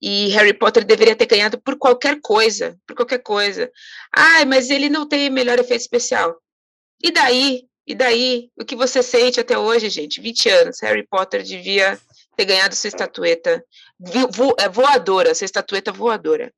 E 0.00 0.28
Harry 0.30 0.52
Potter 0.52 0.84
deveria 0.84 1.14
ter 1.14 1.26
ganhado 1.26 1.60
por 1.60 1.76
qualquer 1.78 2.18
coisa, 2.20 2.76
por 2.86 2.96
qualquer 2.96 3.22
coisa. 3.22 3.70
Ai, 4.12 4.44
mas 4.44 4.68
ele 4.68 4.88
não 4.88 5.06
tem 5.06 5.30
melhor 5.30 5.58
efeito 5.58 5.82
especial. 5.82 6.36
E 7.00 7.12
daí? 7.12 7.64
E 7.86 7.94
daí? 7.94 8.50
O 8.56 8.64
que 8.64 8.74
você 8.74 9.02
sente 9.02 9.38
até 9.38 9.56
hoje, 9.56 9.88
gente? 9.88 10.20
20 10.20 10.48
anos. 10.48 10.78
Harry 10.82 11.06
Potter 11.06 11.42
devia 11.42 11.98
ter 12.36 12.44
ganhado 12.44 12.74
sua 12.74 12.88
estatueta 12.88 13.62
vo, 13.98 14.54
é 14.58 14.68
voadora, 14.68 15.34
sua 15.34 15.44
estatueta 15.44 15.92
voadora. 15.92 16.52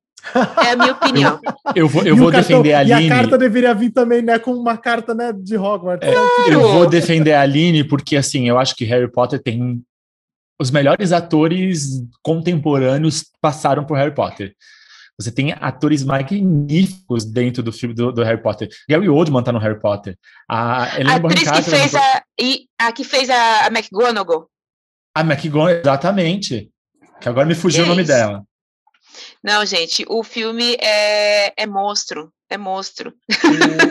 É 0.65 0.71
a 0.71 0.75
minha 0.75 0.93
opinião. 0.93 1.39
Eu 1.75 1.87
vou, 1.87 2.03
eu 2.03 2.15
vou 2.15 2.31
defender 2.31 2.73
a 2.73 2.79
Aline. 2.79 3.07
E 3.07 3.11
a 3.11 3.15
carta 3.15 3.37
deveria 3.37 3.73
vir 3.73 3.91
também, 3.91 4.21
né, 4.21 4.39
com 4.39 4.53
uma 4.53 4.77
carta, 4.77 5.13
né, 5.13 5.31
de 5.33 5.57
Hogwarts. 5.57 6.07
É, 6.07 6.13
claro. 6.13 6.51
Eu 6.51 6.61
vou 6.61 6.87
defender 6.87 7.33
a 7.33 7.41
Aline 7.41 7.83
porque, 7.83 8.15
assim, 8.15 8.47
eu 8.47 8.57
acho 8.57 8.75
que 8.75 8.85
Harry 8.85 9.11
Potter 9.11 9.41
tem 9.41 9.83
os 10.59 10.71
melhores 10.71 11.11
atores 11.11 12.01
contemporâneos 12.23 13.25
passaram 13.41 13.85
por 13.85 13.97
Harry 13.97 14.13
Potter. 14.13 14.55
Você 15.17 15.31
tem 15.31 15.53
atores 15.61 16.03
magníficos 16.03 17.23
dentro 17.23 17.63
do 17.63 17.71
filme 17.71 17.95
do, 17.95 18.11
do 18.11 18.23
Harry 18.23 18.41
Potter. 18.41 18.67
Gary 18.89 19.07
Oldman 19.07 19.43
tá 19.43 19.51
no 19.51 19.59
Harry 19.59 19.79
Potter. 19.79 20.17
A, 20.49 20.99
Helena 20.99 21.13
a 21.13 21.15
atriz 21.15 21.51
que 21.51 21.61
fez 21.61 21.95
a, 21.95 22.23
e, 22.39 22.67
a 22.77 22.91
que 22.91 23.03
fez 23.03 23.29
a, 23.29 23.65
a 23.65 23.67
McGonagall. 23.67 24.49
A 25.15 25.21
McGonagall, 25.21 25.79
exatamente. 25.79 26.69
Que 27.21 27.29
agora 27.29 27.47
me 27.47 27.55
fugiu 27.55 27.85
o 27.85 27.87
nome 27.87 28.03
dela. 28.03 28.43
Não, 29.41 29.65
gente, 29.65 30.05
o 30.09 30.23
filme 30.23 30.75
é, 30.81 31.53
é 31.55 31.65
monstro. 31.65 32.31
É 32.49 32.57
monstro. 32.57 33.13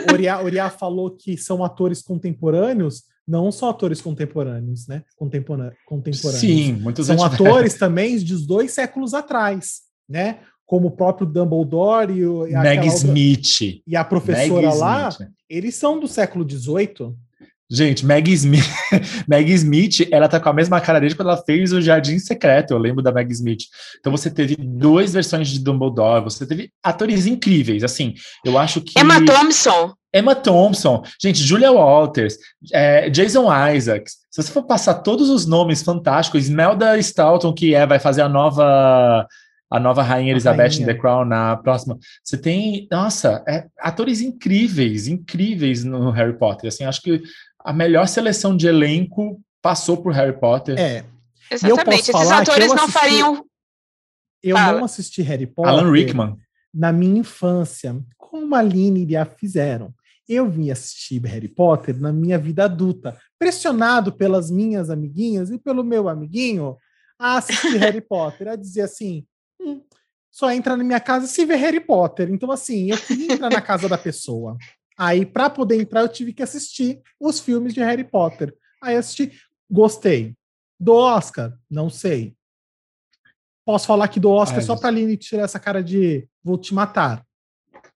O 0.09 0.13
Uriah, 0.13 0.41
Uriah 0.41 0.69
falou 0.69 1.11
que 1.11 1.35
são 1.35 1.63
atores 1.63 2.01
contemporâneos 2.01 3.03
não 3.27 3.51
só 3.51 3.69
atores 3.69 4.01
contemporâneos, 4.01 4.87
né? 4.87 5.03
Contempora 5.15 5.75
contemporâneos. 5.85 6.39
Sim, 6.39 6.73
muitos 6.73 7.07
São 7.07 7.23
atores 7.23 7.73
também 7.73 8.17
de 8.17 8.45
dois 8.45 8.71
séculos 8.71 9.13
atrás, 9.13 9.81
né? 10.07 10.39
Como 10.65 10.87
o 10.87 10.91
próprio 10.91 11.27
Dumbledore 11.27 12.13
e, 12.13 12.25
o, 12.25 12.43
Meg 12.43 12.87
Smith. 12.87 13.81
E 13.85 13.95
a 13.95 14.03
professora 14.03 14.67
Meg 14.67 14.77
lá, 14.77 15.09
Smith. 15.09 15.31
eles 15.49 15.75
são 15.75 15.99
do 15.99 16.07
século 16.07 16.47
XVIII. 16.47 17.15
Gente, 17.75 18.05
Meg 18.05 18.31
Smith, 18.31 18.63
Meg 19.27 19.51
Smith, 19.51 20.07
ela 20.09 20.29
tá 20.29 20.39
com 20.39 20.47
a 20.47 20.53
mesma 20.53 20.79
cara 20.79 20.99
desde 20.99 21.17
quando 21.17 21.29
ela 21.29 21.43
fez 21.43 21.73
o 21.73 21.81
Jardim 21.81 22.17
Secreto, 22.19 22.71
eu 22.71 22.77
lembro 22.77 23.03
da 23.03 23.11
Meg 23.11 23.29
Smith. 23.33 23.63
Então 23.99 24.11
você 24.11 24.31
teve 24.31 24.55
duas 24.55 25.11
versões 25.11 25.49
de 25.49 25.59
Dumbledore, 25.59 26.23
você 26.23 26.45
teve 26.45 26.71
atores 26.81 27.25
incríveis, 27.25 27.83
assim, 27.83 28.13
eu 28.45 28.57
acho 28.57 28.79
que... 28.79 28.97
Emma 28.97 29.23
Thompson. 29.25 29.93
Emma 30.13 30.33
Thompson, 30.33 31.03
gente, 31.21 31.43
Julia 31.43 31.73
Walters, 31.73 32.37
é, 32.71 33.09
Jason 33.09 33.49
Isaacs. 33.69 34.13
Se 34.31 34.41
você 34.41 34.51
for 34.51 34.63
passar 34.63 34.93
todos 34.95 35.29
os 35.29 35.45
nomes 35.45 35.83
fantásticos, 35.83 36.47
Melda 36.47 36.97
Staunton, 36.97 37.53
que 37.53 37.75
é, 37.75 37.85
vai 37.85 37.99
fazer 37.99 38.21
a 38.21 38.29
nova 38.29 39.27
a 39.69 39.79
nova 39.79 40.03
Rainha 40.03 40.31
Elizabeth 40.31 40.69
rainha. 40.69 40.81
in 40.83 40.85
The 40.85 40.93
Crown 40.93 41.25
na 41.25 41.57
próxima. 41.57 41.97
Você 42.23 42.37
tem, 42.37 42.87
nossa, 42.89 43.43
é, 43.47 43.65
atores 43.79 44.21
incríveis, 44.21 45.07
incríveis 45.07 45.83
no 45.83 46.11
Harry 46.11 46.37
Potter. 46.37 46.67
Assim, 46.67 46.83
acho 46.83 47.01
que 47.01 47.21
a 47.65 47.73
melhor 47.73 48.07
seleção 48.07 48.55
de 48.55 48.67
elenco 48.67 49.41
passou 49.59 49.97
por 49.97 50.13
Harry 50.13 50.39
Potter. 50.39 50.77
É. 50.79 51.03
Exatamente. 51.49 52.11
Esses 52.11 52.31
atores 52.31 52.67
não 52.67 52.75
assisti, 52.75 52.91
fariam. 52.91 53.45
Eu 54.43 54.55
Fala. 54.55 54.77
não 54.77 54.85
assisti 54.85 55.21
Harry 55.23 55.47
Potter. 55.47 55.73
Alan 55.73 55.91
Rickman. 55.91 56.37
Na 56.71 56.91
minha 56.91 57.19
infância, 57.19 57.99
como 58.17 58.53
a 58.53 58.59
Aline 58.59 59.03
e 59.09 59.17
a 59.17 59.25
fizeram. 59.25 59.91
Eu 60.29 60.47
vim 60.47 60.69
assistir 60.69 61.19
Harry 61.25 61.47
Potter 61.47 61.99
na 61.99 62.13
minha 62.13 62.37
vida 62.37 62.65
adulta, 62.65 63.17
pressionado 63.39 64.11
pelas 64.11 64.51
minhas 64.51 64.91
amiguinhas 64.91 65.49
e 65.49 65.57
pelo 65.57 65.83
meu 65.83 66.07
amiguinho 66.07 66.77
a 67.17 67.37
assistir 67.37 67.77
Harry 67.77 68.01
Potter, 68.01 68.49
a 68.49 68.55
dizer 68.55 68.81
assim: 68.81 69.25
hum, 69.59 69.81
só 70.31 70.51
entra 70.51 70.77
na 70.77 70.83
minha 70.83 70.99
casa 70.99 71.25
se 71.25 71.45
ver 71.45 71.55
Harry 71.55 71.79
Potter. 71.79 72.29
Então, 72.29 72.51
assim, 72.51 72.91
eu 72.91 72.97
queria 72.97 73.33
entrar 73.33 73.49
na 73.49 73.61
casa 73.61 73.89
da 73.89 73.97
pessoa. 73.97 74.55
Aí, 74.97 75.25
para 75.25 75.49
poder 75.49 75.79
entrar, 75.79 76.01
eu 76.01 76.09
tive 76.09 76.33
que 76.33 76.43
assistir 76.43 77.01
os 77.19 77.39
filmes 77.39 77.73
de 77.73 77.81
Harry 77.81 78.03
Potter. 78.03 78.55
Aí 78.81 78.95
assisti, 78.95 79.31
gostei. 79.69 80.33
Do 80.79 80.93
Oscar, 80.93 81.53
não 81.69 81.89
sei. 81.89 82.35
Posso 83.65 83.87
falar 83.87 84.07
que 84.07 84.19
do 84.19 84.29
Oscar 84.29 84.59
Ai, 84.59 84.63
só 84.65 84.75
pra 84.75 84.89
Aline 84.89 85.17
tirar 85.17 85.43
essa 85.43 85.59
cara 85.59 85.81
de 85.83 86.27
vou 86.43 86.57
te 86.57 86.73
matar. 86.73 87.25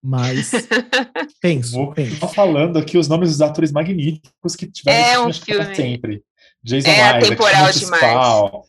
Mas 0.02 0.52
penso, 1.42 1.74
Vou 1.74 1.94
penso. 1.94 2.20
tô 2.22 2.28
falando 2.28 2.80
aqui 2.80 2.98
os 2.98 3.08
nomes 3.08 3.30
dos 3.30 3.42
atores 3.42 3.72
magníficos 3.72 4.56
que 4.56 4.66
tiveram 4.66 4.98
É 5.06 5.20
um 5.20 5.34
filme 5.34 5.76
sempre. 5.76 6.24
Jason 6.64 6.90
É 6.90 6.94
Isaac, 6.94 7.26
atemporal 7.26 7.54
Timothy 7.72 7.80
demais. 7.80 8.02
Spall. 8.02 8.66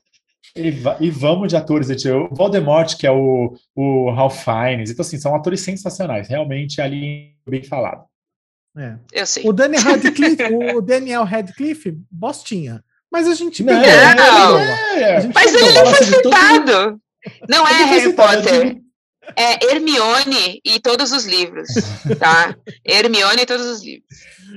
E, 0.56 1.06
e 1.06 1.10
vamos 1.10 1.48
de 1.48 1.56
atores, 1.56 1.86
gente. 1.86 2.08
O 2.08 2.28
Voldemort, 2.34 2.96
que 2.96 3.06
é 3.06 3.12
o, 3.12 3.56
o 3.74 4.10
Ralph 4.10 4.44
Fiennes. 4.44 4.90
Então, 4.90 5.04
assim, 5.04 5.18
são 5.18 5.34
atores 5.34 5.60
sensacionais. 5.60 6.28
Realmente, 6.28 6.80
ali, 6.80 7.36
bem 7.48 7.62
falado. 7.62 8.04
É. 8.76 8.96
Eu 9.12 9.26
sei. 9.26 9.42
O 9.46 9.52
Daniel 9.52 9.82
Radcliffe, 9.82 10.42
o 10.76 10.80
Daniel 10.80 11.24
Radcliffe, 11.24 11.98
bostinha. 12.10 12.84
Mas 13.10 13.26
a 13.26 13.34
gente 13.34 13.62
Não, 13.64 13.80
perdoa. 13.80 14.62
É, 14.62 15.16
A 15.16 15.20
gente 15.20 15.34
Mas 15.34 15.54
ele 15.54 15.72
não 15.72 15.86
foi 15.86 16.06
citado. 16.06 17.00
Não 17.48 17.66
é 17.66 17.84
Harry 17.84 18.12
Potter. 18.12 18.80
É 19.36 19.64
Hermione 19.72 20.60
e 20.64 20.80
todos 20.80 21.12
os 21.12 21.24
livros, 21.24 21.68
tá? 22.18 22.54
Hermione 22.84 23.42
e 23.42 23.46
todos 23.46 23.66
os 23.66 23.82
livros. 23.82 24.06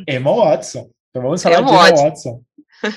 Emma 0.08 0.34
Watson. 0.34 0.90
Então 1.10 1.22
vamos 1.24 1.42
falar 1.44 1.60
Emma 1.60 1.66
de 1.68 1.74
Emma 1.74 1.82
Watson. 1.84 2.04
Watson. 2.04 2.42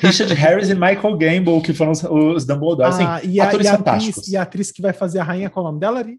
Richard 0.01 0.35
Harris 0.35 0.69
e 0.69 0.75
Michael 0.75 1.17
Gambon, 1.17 1.61
que 1.63 1.73
foram 1.73 1.93
os, 1.93 2.45
Dumbledore. 2.45 2.89
Assim, 2.89 3.05
Ah, 3.05 3.21
e, 3.23 3.41
a, 3.41 3.45
atores 3.49 3.67
e, 3.67 3.69
a 3.69 3.77
fantásticos. 3.77 4.19
atriz, 4.19 4.33
e 4.33 4.37
a 4.37 4.43
atriz 4.43 4.73
que 4.73 4.83
vai 4.83 4.93
fazer 4.93 5.19
a 5.21 5.25
rainha, 5.25 5.49
qual 5.51 5.65
é 5.65 5.69
o 5.69 5.71
nome 5.71 5.81
dela, 5.81 5.99
Ari? 6.01 6.19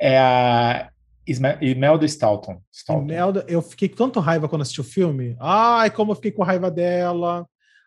É 0.00 0.18
a 0.18 0.90
Imelda 1.26 2.06
Staunton. 2.06 2.60
Staunton. 2.72 3.02
Imelda, 3.04 3.44
eu 3.48 3.60
fiquei 3.60 3.88
com 3.88 3.96
tanto 3.96 4.20
raiva 4.20 4.48
quando 4.48 4.62
assisti 4.62 4.80
o 4.80 4.84
filme. 4.84 5.36
Ai, 5.40 5.90
como 5.90 6.12
eu 6.12 6.16
fiquei 6.16 6.30
com 6.32 6.42
raiva 6.42 6.70
dela. 6.70 7.46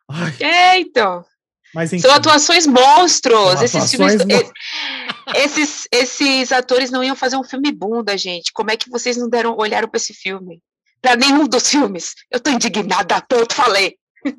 Ai, 0.09 0.33
É, 0.41 0.79
então. 0.79 1.23
mas 1.73 1.93
enfim. 1.93 2.01
São 2.01 2.11
atuações 2.15 2.65
monstros. 2.67 3.53
São 3.53 3.63
esses 3.63 3.75
atuações 3.93 4.21
filmes. 4.21 4.43
mon- 4.45 4.51
Esses, 5.35 5.87
esses 5.91 6.51
atores 6.51 6.89
não 6.91 7.03
iam 7.03 7.15
fazer 7.15 7.37
um 7.37 7.43
filme 7.43 7.71
bunda, 7.71 8.17
gente. 8.17 8.51
Como 8.51 8.71
é 8.71 8.75
que 8.77 8.89
vocês 8.89 9.15
não 9.15 9.29
deram 9.29 9.55
olharam 9.57 9.87
para 9.87 9.97
esse 9.97 10.13
filme? 10.13 10.59
Para 11.01 11.15
nenhum 11.15 11.47
dos 11.47 11.69
filmes. 11.69 12.13
Eu 12.31 12.39
tô 12.39 12.49
indignada, 12.49 13.21
pronto, 13.21 13.53
falei. 13.53 13.95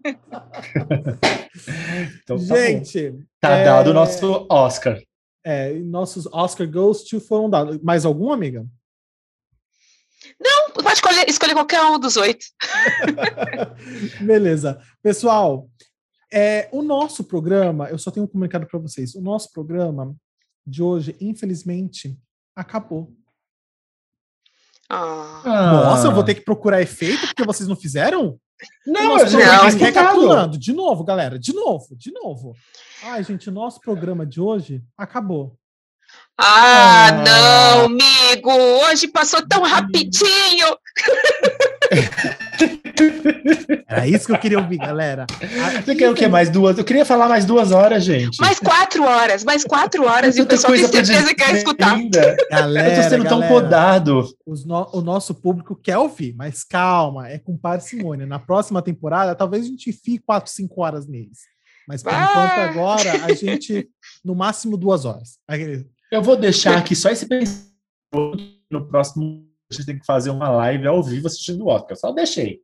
Então, 2.23 2.37
tá 2.39 2.45
bom. 2.45 2.55
Gente, 2.57 3.15
Tá 3.41 3.51
é, 3.57 3.65
dado 3.65 3.91
o 3.91 3.95
nosso 3.95 4.47
Oscar. 4.51 4.99
é, 5.45 5.73
nossos 5.75 6.27
Oscar 6.33 6.71
Goes 6.71 7.03
to 7.05 7.21
foram 7.21 7.49
dados. 7.49 7.79
Mais 7.83 8.05
algum, 8.05 8.33
amiga? 8.33 8.67
Não, 10.41 10.71
pode 10.71 10.95
escolher, 10.95 11.29
escolher 11.29 11.55
qualquer 11.55 11.83
um 11.83 11.99
dos 11.99 12.17
oito. 12.17 12.47
Beleza. 14.25 14.81
Pessoal, 15.03 15.69
é, 16.33 16.69
o 16.73 16.83
nosso 16.83 17.25
programa, 17.25 17.89
eu 17.91 17.99
só 17.99 18.11
tenho 18.11 18.25
um 18.25 18.29
comunicado 18.29 18.67
para 18.67 18.79
vocês. 18.79 19.15
O 19.15 19.21
nosso 19.21 19.53
programa 19.53 20.15
de 20.67 20.83
hoje, 20.83 21.17
infelizmente, 21.21 22.19
acabou. 22.57 23.13
Ah, 24.89 25.43
Nossa, 25.45 26.09
eu 26.09 26.13
vou 26.13 26.25
ter 26.25 26.35
que 26.35 26.41
procurar 26.41 26.83
efeito 26.83 27.27
porque 27.29 27.45
vocês 27.45 27.69
não 27.69 27.77
fizeram? 27.77 28.41
Não, 28.87 29.17
recapitulando. 29.17 29.79
recapitulando, 29.79 30.59
de 30.59 30.73
novo, 30.73 31.05
galera, 31.05 31.39
de 31.39 31.53
novo, 31.53 31.97
de 31.97 32.13
novo. 32.13 32.55
Ai, 33.03 33.23
gente, 33.23 33.49
o 33.49 33.53
nosso 33.53 33.81
programa 33.81 34.27
de 34.27 34.41
hoje 34.41 34.83
acabou. 34.99 35.57
Ah, 36.43 37.07
Ah. 37.09 37.13
não, 37.13 37.85
amigo. 37.87 38.51
Hoje 38.51 39.09
passou 39.09 39.47
tão 39.47 39.63
rapidinho. 39.63 40.67
Era 43.89 44.07
isso 44.07 44.27
que 44.27 44.33
eu 44.33 44.39
queria 44.39 44.59
ouvir, 44.59 44.79
galera. 44.79 45.27
Você 45.85 45.95
quer 45.95 46.11
o 46.11 46.15
quê? 46.15 46.29
Mais 46.29 46.49
duas? 46.51 46.79
Eu 46.79 46.85
queria 46.85 47.05
falar 47.05 47.29
mais 47.29 47.45
duas 47.45 47.73
horas, 47.73 48.05
gente. 48.05 48.39
Mais 48.41 48.59
quatro 48.61 49.03
horas, 49.05 49.43
mais 49.45 49.65
quatro 49.65 50.05
horas. 50.07 50.37
E 50.37 50.43
o 50.43 50.47
pessoal 50.47 50.73
tem 50.75 50.87
certeza 50.87 51.29
que 51.29 51.35
quer 51.35 51.55
escutar. 51.57 51.95
ainda. 51.95 52.37
Galera, 52.51 52.95
Eu 52.97 53.03
tô 53.03 53.09
sendo 53.09 53.25
tão 53.25 53.41
galera, 53.41 53.53
podado. 53.55 54.29
os 54.47 54.65
no- 54.65 54.89
o 54.93 55.01
nosso 55.01 55.35
público 55.35 55.75
quer 55.75 55.99
ouvir, 55.99 56.35
mas 56.37 56.63
calma, 56.63 57.29
é 57.29 57.39
com 57.39 57.57
parcimônia. 57.57 58.27
Na 58.27 58.39
próxima 58.39 58.81
temporada, 58.83 59.35
talvez 59.35 59.65
a 59.65 59.69
gente 59.69 59.93
fique 59.93 60.19
quatro, 60.25 60.51
cinco 60.53 60.83
horas 60.83 61.07
neles. 61.09 61.39
Mas 61.89 62.03
por 62.03 62.13
Ah! 62.13 62.29
enquanto, 62.31 62.71
agora, 62.71 63.25
a 63.25 63.35
gente, 63.35 63.89
no 64.25 64.35
máximo, 64.35 64.77
duas 64.77 65.05
horas. 65.05 65.39
Eu 66.11 66.23
vou 66.23 66.37
deixar 66.37 66.77
aqui 66.77 66.97
só 66.97 67.11
esse 67.11 67.27
pensamento. 67.27 67.71
No 68.71 68.89
próximo, 68.89 69.49
a 69.71 69.75
gente 69.75 69.87
tem 69.87 69.99
que 69.99 70.05
fazer 70.05 70.31
uma 70.31 70.49
live 70.49 70.87
ao 70.87 71.03
vivo 71.03 71.27
assistindo 71.27 71.65
o 71.65 71.69
Oscar. 71.69 71.97
Só 71.97 72.13
deixei. 72.13 72.61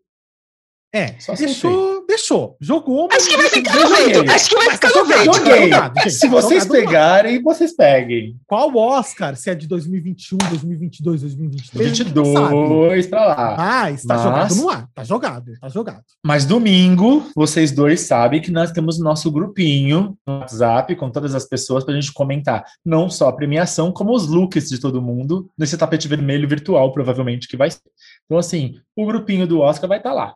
É, 0.93 1.19
Só 1.21 1.35
deixou, 1.35 1.96
deixou. 2.17 2.57
Jogou, 2.61 3.09
mas 3.11 3.23
Acho 3.23 3.29
que 3.31 3.37
vai 3.37 3.49
ficar 3.49 3.75
no 3.75 3.89
vento. 3.89 4.31
Acho 4.31 4.49
que 4.49 4.55
vai 4.57 4.71
ficar 4.71 4.91
tá 4.91 4.99
no 5.05 5.07
Joguei. 5.25 5.65
jogado, 5.71 5.95
gente, 5.99 6.11
Se 6.11 6.29
vocês 6.29 6.65
jogado 6.65 6.69
no 6.69 6.81
ar. 6.83 6.87
pegarem, 6.87 7.43
vocês 7.43 7.77
peguem. 7.77 8.37
Qual 8.47 8.75
Oscar? 8.77 9.37
Se 9.37 9.51
é 9.51 9.55
de 9.55 9.67
2021, 9.69 10.39
2022, 10.49 11.21
2023? 11.23 11.91
a 11.91 11.95
gente 11.95 12.15
não 12.15 12.25
sabe. 12.25 12.55
22 12.55 13.07
pra 13.07 13.27
lá. 13.27 13.55
Mas 13.57 14.03
tá 14.05 14.15
Mas- 14.15 14.23
jogado 14.23 14.55
no 14.57 14.69
ar. 14.71 14.89
Tá 14.95 15.05
jogado, 15.05 15.53
tá 15.61 15.69
jogado. 15.69 16.03
Mas 16.25 16.45
domingo, 16.45 17.27
vocês 17.37 17.71
dois 17.73 18.01
sabem 18.01 18.41
que 18.41 18.51
nós 18.51 18.73
temos 18.73 18.99
nosso 18.99 19.31
grupinho 19.31 20.17
no 20.27 20.39
WhatsApp 20.39 20.95
com 20.97 21.11
todas 21.11 21.35
as 21.35 21.45
pessoas 21.45 21.85
para 21.85 21.95
a 21.95 22.01
gente 22.01 22.13
comentar 22.13 22.65
não 22.85 23.09
só 23.11 23.29
a 23.29 23.33
premiação, 23.33 23.93
como 23.93 24.13
os 24.15 24.27
looks 24.27 24.69
de 24.69 24.79
todo 24.81 25.03
mundo 25.03 25.49
nesse 25.59 25.77
tapete 25.77 26.09
vermelho 26.09 26.49
virtual, 26.49 26.93
provavelmente 26.93 27.47
que 27.49 27.57
vai 27.57 27.71
ser. 27.71 27.81
Então, 28.25 28.39
assim, 28.39 28.75
o 28.97 29.07
grupinho 29.07 29.47
do 29.47 29.61
Oscar 29.61 29.89
vai 29.89 29.99
estar 29.99 30.13
lá. 30.13 30.35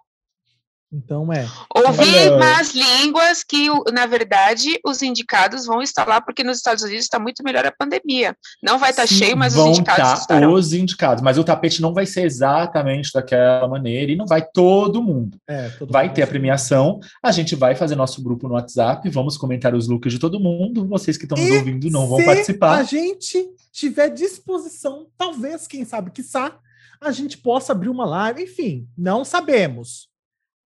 Então 0.93 1.33
é. 1.33 1.47
Ouvi 1.73 2.03
Olha- 2.03 2.37
más 2.39 2.75
línguas 2.75 3.45
que, 3.45 3.69
na 3.93 4.07
verdade, 4.07 4.79
os 4.85 5.03
indicados 5.03 5.65
vão 5.65 5.81
estar 5.81 6.05
lá, 6.07 6.21
porque 6.21 6.43
nos 6.43 6.57
Estados 6.57 6.83
Unidos 6.83 7.05
está 7.05 7.17
muito 7.19 7.45
melhor 7.45 7.65
a 7.65 7.71
pandemia. 7.71 8.37
Não 8.61 8.77
vai 8.77 8.91
estar 8.91 9.07
Sim, 9.07 9.15
cheio, 9.15 9.37
mas 9.37 9.57
os 9.57 9.65
indicados 9.79 10.11
tá 10.11 10.15
estarão. 10.15 10.53
os 10.53 10.73
indicados, 10.73 11.23
mas 11.23 11.39
o 11.39 11.45
tapete 11.45 11.81
não 11.81 11.95
vai 11.95 12.07
ser 12.07 12.23
exatamente 12.25 13.13
daquela 13.15 13.69
maneira 13.69 14.11
e 14.11 14.17
não 14.17 14.27
vai 14.27 14.43
todo 14.45 15.01
mundo. 15.01 15.39
é 15.49 15.69
todo 15.71 15.93
Vai 15.93 16.07
mundo 16.07 16.15
ter 16.17 16.23
a 16.23 16.25
acha- 16.25 16.31
premiação, 16.33 16.99
a 17.23 17.31
gente 17.31 17.55
vai 17.55 17.77
fazer 17.77 17.95
nosso 17.95 18.21
grupo 18.21 18.49
no 18.49 18.55
WhatsApp, 18.55 19.09
vamos 19.11 19.37
comentar 19.37 19.73
os 19.77 19.87
looks 19.87 20.13
de 20.13 20.19
todo 20.19 20.41
mundo. 20.41 20.89
Vocês 20.89 21.17
que 21.17 21.25
estão 21.25 21.39
nos 21.39 21.51
ouvindo 21.53 21.89
não 21.89 22.09
vão 22.09 22.19
Se 22.19 22.25
participar. 22.25 22.79
a 22.79 22.83
gente 22.83 23.49
tiver 23.73 24.09
disposição, 24.11 25.07
talvez, 25.17 25.69
quem 25.69 25.85
sabe, 25.85 26.11
quiçá, 26.11 26.57
a 27.01 27.13
gente 27.13 27.39
possa 27.39 27.71
abrir 27.73 27.89
uma 27.89 28.05
live. 28.05 28.43
Enfim, 28.43 28.89
não 28.99 29.25
sabemos. 29.25 30.10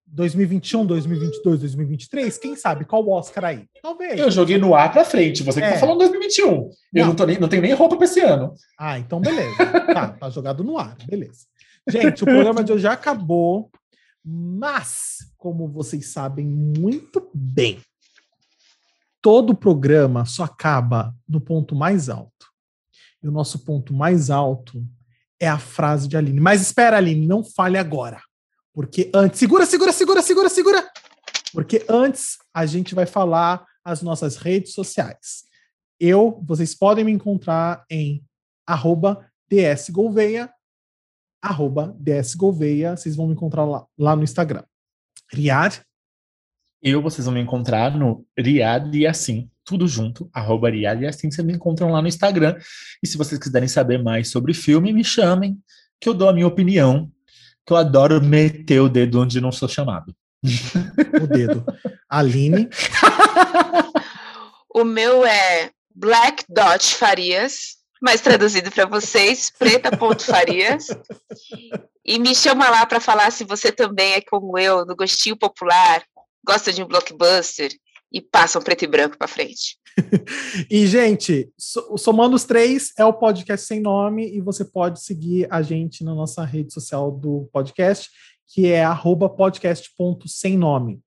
2021, 0.06 0.86
2022, 0.86 1.60
2023, 1.60 2.38
quem 2.38 2.54
sabe 2.56 2.84
qual 2.84 3.08
Oscar 3.08 3.44
aí? 3.46 3.66
Talvez. 3.82 4.18
Eu 4.20 4.30
joguei 4.30 4.58
no 4.58 4.74
ar 4.74 4.92
pra 4.92 5.04
frente, 5.04 5.42
você 5.42 5.60
que 5.60 5.66
É. 5.66 5.72
tá 5.72 5.78
falando 5.78 5.98
2021. 5.98 6.46
Eu 6.52 6.70
Não. 6.92 7.06
não, 7.08 7.14
tô 7.16 7.26
nem, 7.26 7.38
não 7.38 7.48
tenho 7.48 7.62
nem 7.62 7.72
roupa 7.74 7.96
pra 7.96 8.04
esse 8.04 8.20
ano. 8.20 8.54
Ah, 8.78 8.98
então 8.98 9.20
beleza. 9.20 9.56
tá, 9.92 10.08
tá 10.08 10.30
jogado 10.30 10.62
no 10.62 10.78
ar, 10.78 10.96
beleza. 11.06 11.46
Gente, 11.88 12.22
o 12.22 12.26
programa 12.26 12.62
de 12.62 12.72
hoje 12.72 12.82
já 12.84 12.92
acabou, 12.92 13.70
mas, 14.24 15.18
como 15.36 15.68
vocês 15.68 16.06
sabem 16.12 16.46
muito 16.46 17.28
bem, 17.34 17.78
todo 19.20 19.54
programa 19.54 20.24
só 20.24 20.44
acaba 20.44 21.14
no 21.28 21.40
ponto 21.40 21.74
mais 21.74 22.08
alto. 22.08 22.32
E 23.22 23.28
o 23.28 23.32
nosso 23.32 23.58
ponto 23.64 23.92
mais 23.92 24.30
alto 24.30 24.84
é 25.40 25.48
a 25.48 25.58
frase 25.58 26.06
de 26.06 26.16
Aline. 26.16 26.40
Mas 26.40 26.60
espera, 26.62 26.96
Aline, 26.98 27.26
não 27.26 27.42
fale 27.42 27.76
agora. 27.78 28.20
Porque 28.74 29.10
antes. 29.14 29.38
Segura, 29.38 29.64
segura, 29.64 29.92
segura, 29.92 30.20
segura, 30.20 30.48
segura! 30.48 30.90
Porque 31.52 31.86
antes 31.88 32.38
a 32.52 32.66
gente 32.66 32.94
vai 32.94 33.06
falar 33.06 33.64
as 33.84 34.02
nossas 34.02 34.36
redes 34.36 34.72
sociais. 34.72 35.44
Eu, 36.00 36.42
vocês 36.44 36.74
podem 36.74 37.04
me 37.04 37.12
encontrar 37.12 37.84
em 37.88 38.24
arroba 38.66 39.30
dsgolveia, 39.48 40.50
arroba 41.40 41.94
dsgolveia, 42.00 42.96
vocês 42.96 43.14
vão 43.14 43.28
me 43.28 43.34
encontrar 43.34 43.64
lá, 43.64 43.86
lá 43.96 44.16
no 44.16 44.24
Instagram. 44.24 44.64
Riad, 45.32 45.80
Eu, 46.82 47.00
vocês 47.00 47.24
vão 47.24 47.34
me 47.34 47.40
encontrar 47.40 47.96
no 47.96 48.26
Riad 48.36 48.94
e 48.96 49.06
assim, 49.06 49.48
tudo 49.64 49.86
junto, 49.86 50.28
arroba 50.32 50.70
Riad 50.70 51.02
e 51.02 51.06
assim, 51.06 51.30
vocês 51.30 51.46
me 51.46 51.52
encontram 51.52 51.90
lá 51.90 52.02
no 52.02 52.08
Instagram. 52.08 52.58
E 53.02 53.06
se 53.06 53.16
vocês 53.16 53.38
quiserem 53.38 53.68
saber 53.68 54.02
mais 54.02 54.30
sobre 54.30 54.52
filme, 54.52 54.92
me 54.92 55.04
chamem, 55.04 55.58
que 56.00 56.08
eu 56.08 56.14
dou 56.14 56.28
a 56.28 56.32
minha 56.32 56.46
opinião, 56.46 57.10
que 57.66 57.72
eu 57.72 57.76
adoro 57.76 58.22
meter 58.22 58.80
o 58.80 58.88
dedo 58.88 59.20
onde 59.20 59.40
não 59.40 59.52
sou 59.52 59.68
chamado. 59.68 60.14
o 61.22 61.26
dedo. 61.26 61.64
Aline, 62.08 62.68
O 64.74 64.82
meu 64.82 65.24
é 65.24 65.70
Black 65.94 66.44
Dot 66.48 66.96
Farias, 66.96 67.76
mas 68.02 68.20
traduzido 68.20 68.72
para 68.72 68.84
vocês, 68.86 69.52
preta.farias. 69.56 70.88
E 72.04 72.18
me 72.18 72.34
chama 72.34 72.68
lá 72.68 72.84
para 72.84 72.98
falar 72.98 73.30
se 73.30 73.44
você 73.44 73.70
também 73.70 74.14
é 74.14 74.20
como 74.20 74.58
eu, 74.58 74.84
no 74.84 74.96
gostinho 74.96 75.36
popular, 75.36 76.02
gosta 76.44 76.72
de 76.72 76.82
um 76.82 76.88
blockbuster 76.88 77.70
e 78.14 78.20
passa 78.20 78.58
um 78.60 78.62
preto 78.62 78.84
e 78.84 78.86
branco 78.86 79.18
para 79.18 79.26
frente. 79.26 79.76
e, 80.70 80.86
gente, 80.86 81.50
somando 81.58 82.36
os 82.36 82.44
três, 82.44 82.92
é 82.96 83.04
o 83.04 83.12
podcast 83.12 83.66
sem 83.66 83.80
nome, 83.80 84.32
e 84.32 84.40
você 84.40 84.64
pode 84.64 85.02
seguir 85.02 85.48
a 85.50 85.60
gente 85.60 86.04
na 86.04 86.14
nossa 86.14 86.44
rede 86.44 86.72
social 86.72 87.10
do 87.10 87.48
podcast, 87.52 88.08
que 88.46 88.68
é 88.68 88.84
podcast.semnome. 89.36 91.00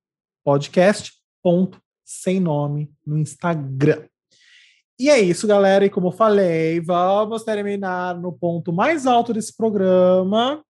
Podcast.semnome 0.43 2.91
no 3.05 3.17
Instagram. 3.17 4.05
E 4.99 5.09
é 5.09 5.17
isso, 5.19 5.47
galera. 5.47 5.85
E 5.85 5.89
como 5.89 6.07
eu 6.07 6.11
falei, 6.11 6.81
vamos 6.81 7.43
terminar 7.43 8.19
no 8.19 8.33
ponto 8.33 8.73
mais 8.73 9.07
alto 9.07 9.31
desse 9.31 9.55
programa, 9.55 10.61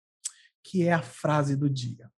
que 0.62 0.86
é 0.86 0.92
a 0.92 1.00
frase 1.00 1.56
do 1.56 1.70
dia. 1.70 2.10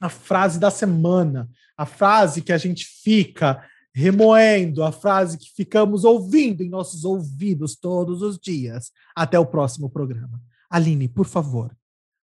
A 0.00 0.08
frase 0.08 0.58
da 0.58 0.70
semana. 0.70 1.48
A 1.82 1.84
frase 1.84 2.42
que 2.42 2.52
a 2.52 2.58
gente 2.58 2.86
fica 2.86 3.68
remoendo, 3.92 4.84
a 4.84 4.92
frase 4.92 5.36
que 5.36 5.50
ficamos 5.50 6.04
ouvindo 6.04 6.62
em 6.62 6.68
nossos 6.68 7.04
ouvidos 7.04 7.74
todos 7.74 8.22
os 8.22 8.38
dias. 8.38 8.92
Até 9.16 9.36
o 9.36 9.44
próximo 9.44 9.90
programa. 9.90 10.40
Aline, 10.70 11.08
por 11.08 11.26
favor, 11.26 11.76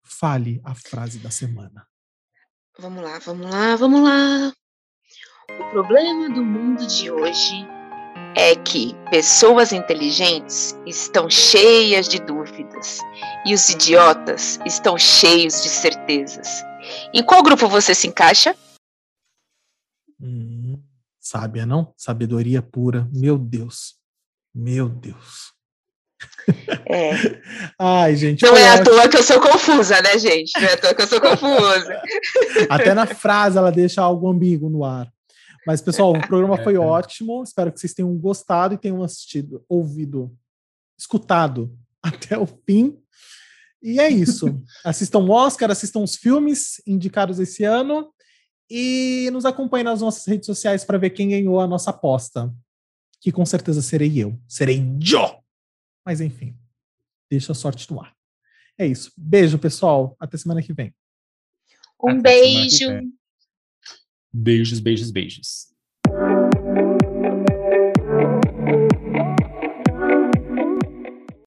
fale 0.03 0.59
a 0.61 0.75
frase 0.75 1.19
da 1.19 1.31
semana. 1.31 1.87
Vamos 2.77 3.01
lá, 3.01 3.17
vamos 3.19 3.49
lá, 3.49 3.75
vamos 3.77 4.03
lá. 4.03 4.53
O 5.57 5.71
problema 5.71 6.29
do 6.35 6.43
mundo 6.43 6.85
de 6.85 7.09
hoje 7.09 7.65
é 8.35 8.57
que 8.57 8.93
pessoas 9.09 9.71
inteligentes 9.71 10.77
estão 10.85 11.29
cheias 11.29 12.09
de 12.09 12.19
dúvidas 12.19 12.99
e 13.45 13.53
os 13.53 13.69
idiotas 13.69 14.59
estão 14.65 14.97
cheios 14.97 15.63
de 15.63 15.69
certezas. 15.69 16.61
Em 17.13 17.23
qual 17.23 17.41
grupo 17.41 17.69
você 17.69 17.95
se 17.95 18.05
encaixa? 18.05 18.53
Hum, 20.19 20.81
sábia, 21.19 21.65
não? 21.65 21.93
Sabedoria 21.97 22.61
pura. 22.61 23.09
Meu 23.13 23.37
Deus. 23.37 23.95
Meu 24.53 24.87
Deus. 24.87 25.53
É. 26.85 27.11
Ai, 27.79 28.15
gente. 28.15 28.43
Não 28.43 28.55
é 28.55 28.69
à 28.69 28.83
toa 28.83 29.09
que 29.09 29.17
eu 29.17 29.23
sou 29.23 29.39
confusa, 29.39 30.01
né, 30.01 30.17
gente? 30.17 30.51
Não 30.59 30.67
é 30.67 30.73
à 30.73 30.77
toa 30.77 30.93
que 30.93 31.01
eu 31.01 31.07
sou 31.07 31.19
confusa. 31.19 32.01
Até 32.69 32.93
na 32.93 33.05
frase 33.05 33.57
ela 33.57 33.71
deixa 33.71 34.01
algo 34.01 34.29
ambíguo 34.29 34.69
no 34.69 34.83
ar. 34.83 35.11
Mas, 35.65 35.81
pessoal, 35.81 36.11
o 36.11 36.27
programa 36.27 36.57
foi 36.63 36.77
ótimo. 36.77 37.43
Espero 37.43 37.71
que 37.71 37.79
vocês 37.79 37.93
tenham 37.93 38.15
gostado 38.17 38.75
e 38.75 38.77
tenham 38.77 39.01
assistido, 39.03 39.65
ouvido, 39.67 40.31
escutado 40.97 41.75
até 42.01 42.37
o 42.37 42.45
fim. 42.45 42.97
E 43.81 43.99
é 43.99 44.09
isso. 44.09 44.61
assistam 44.83 45.19
o 45.19 45.31
Oscar, 45.31 45.69
assistam 45.69 46.01
os 46.01 46.15
filmes 46.15 46.81
indicados 46.87 47.39
esse 47.39 47.63
ano 47.63 48.11
e 48.69 49.29
nos 49.31 49.45
acompanhem 49.45 49.83
nas 49.83 50.01
nossas 50.01 50.25
redes 50.25 50.45
sociais 50.45 50.83
para 50.83 50.97
ver 50.97 51.11
quem 51.11 51.29
ganhou 51.29 51.59
a 51.59 51.67
nossa 51.67 51.89
aposta. 51.91 52.53
Que 53.21 53.31
com 53.31 53.45
certeza 53.45 53.81
serei 53.81 54.17
eu. 54.17 54.39
Serei 54.47 54.83
Joe! 54.99 55.37
Mas 56.05 56.21
enfim, 56.21 56.55
deixa 57.29 57.51
a 57.51 57.55
sorte 57.55 57.91
no 57.91 58.01
ar. 58.01 58.15
É 58.77 58.85
isso. 58.85 59.11
Beijo, 59.17 59.57
pessoal. 59.57 60.15
Até 60.19 60.37
semana 60.37 60.61
que 60.61 60.73
vem. 60.73 60.93
Um 62.03 62.19
Até 62.19 62.21
beijo. 62.21 62.87
Beijos, 64.31 64.79
beijos, 64.79 65.11
beijos. 65.11 65.74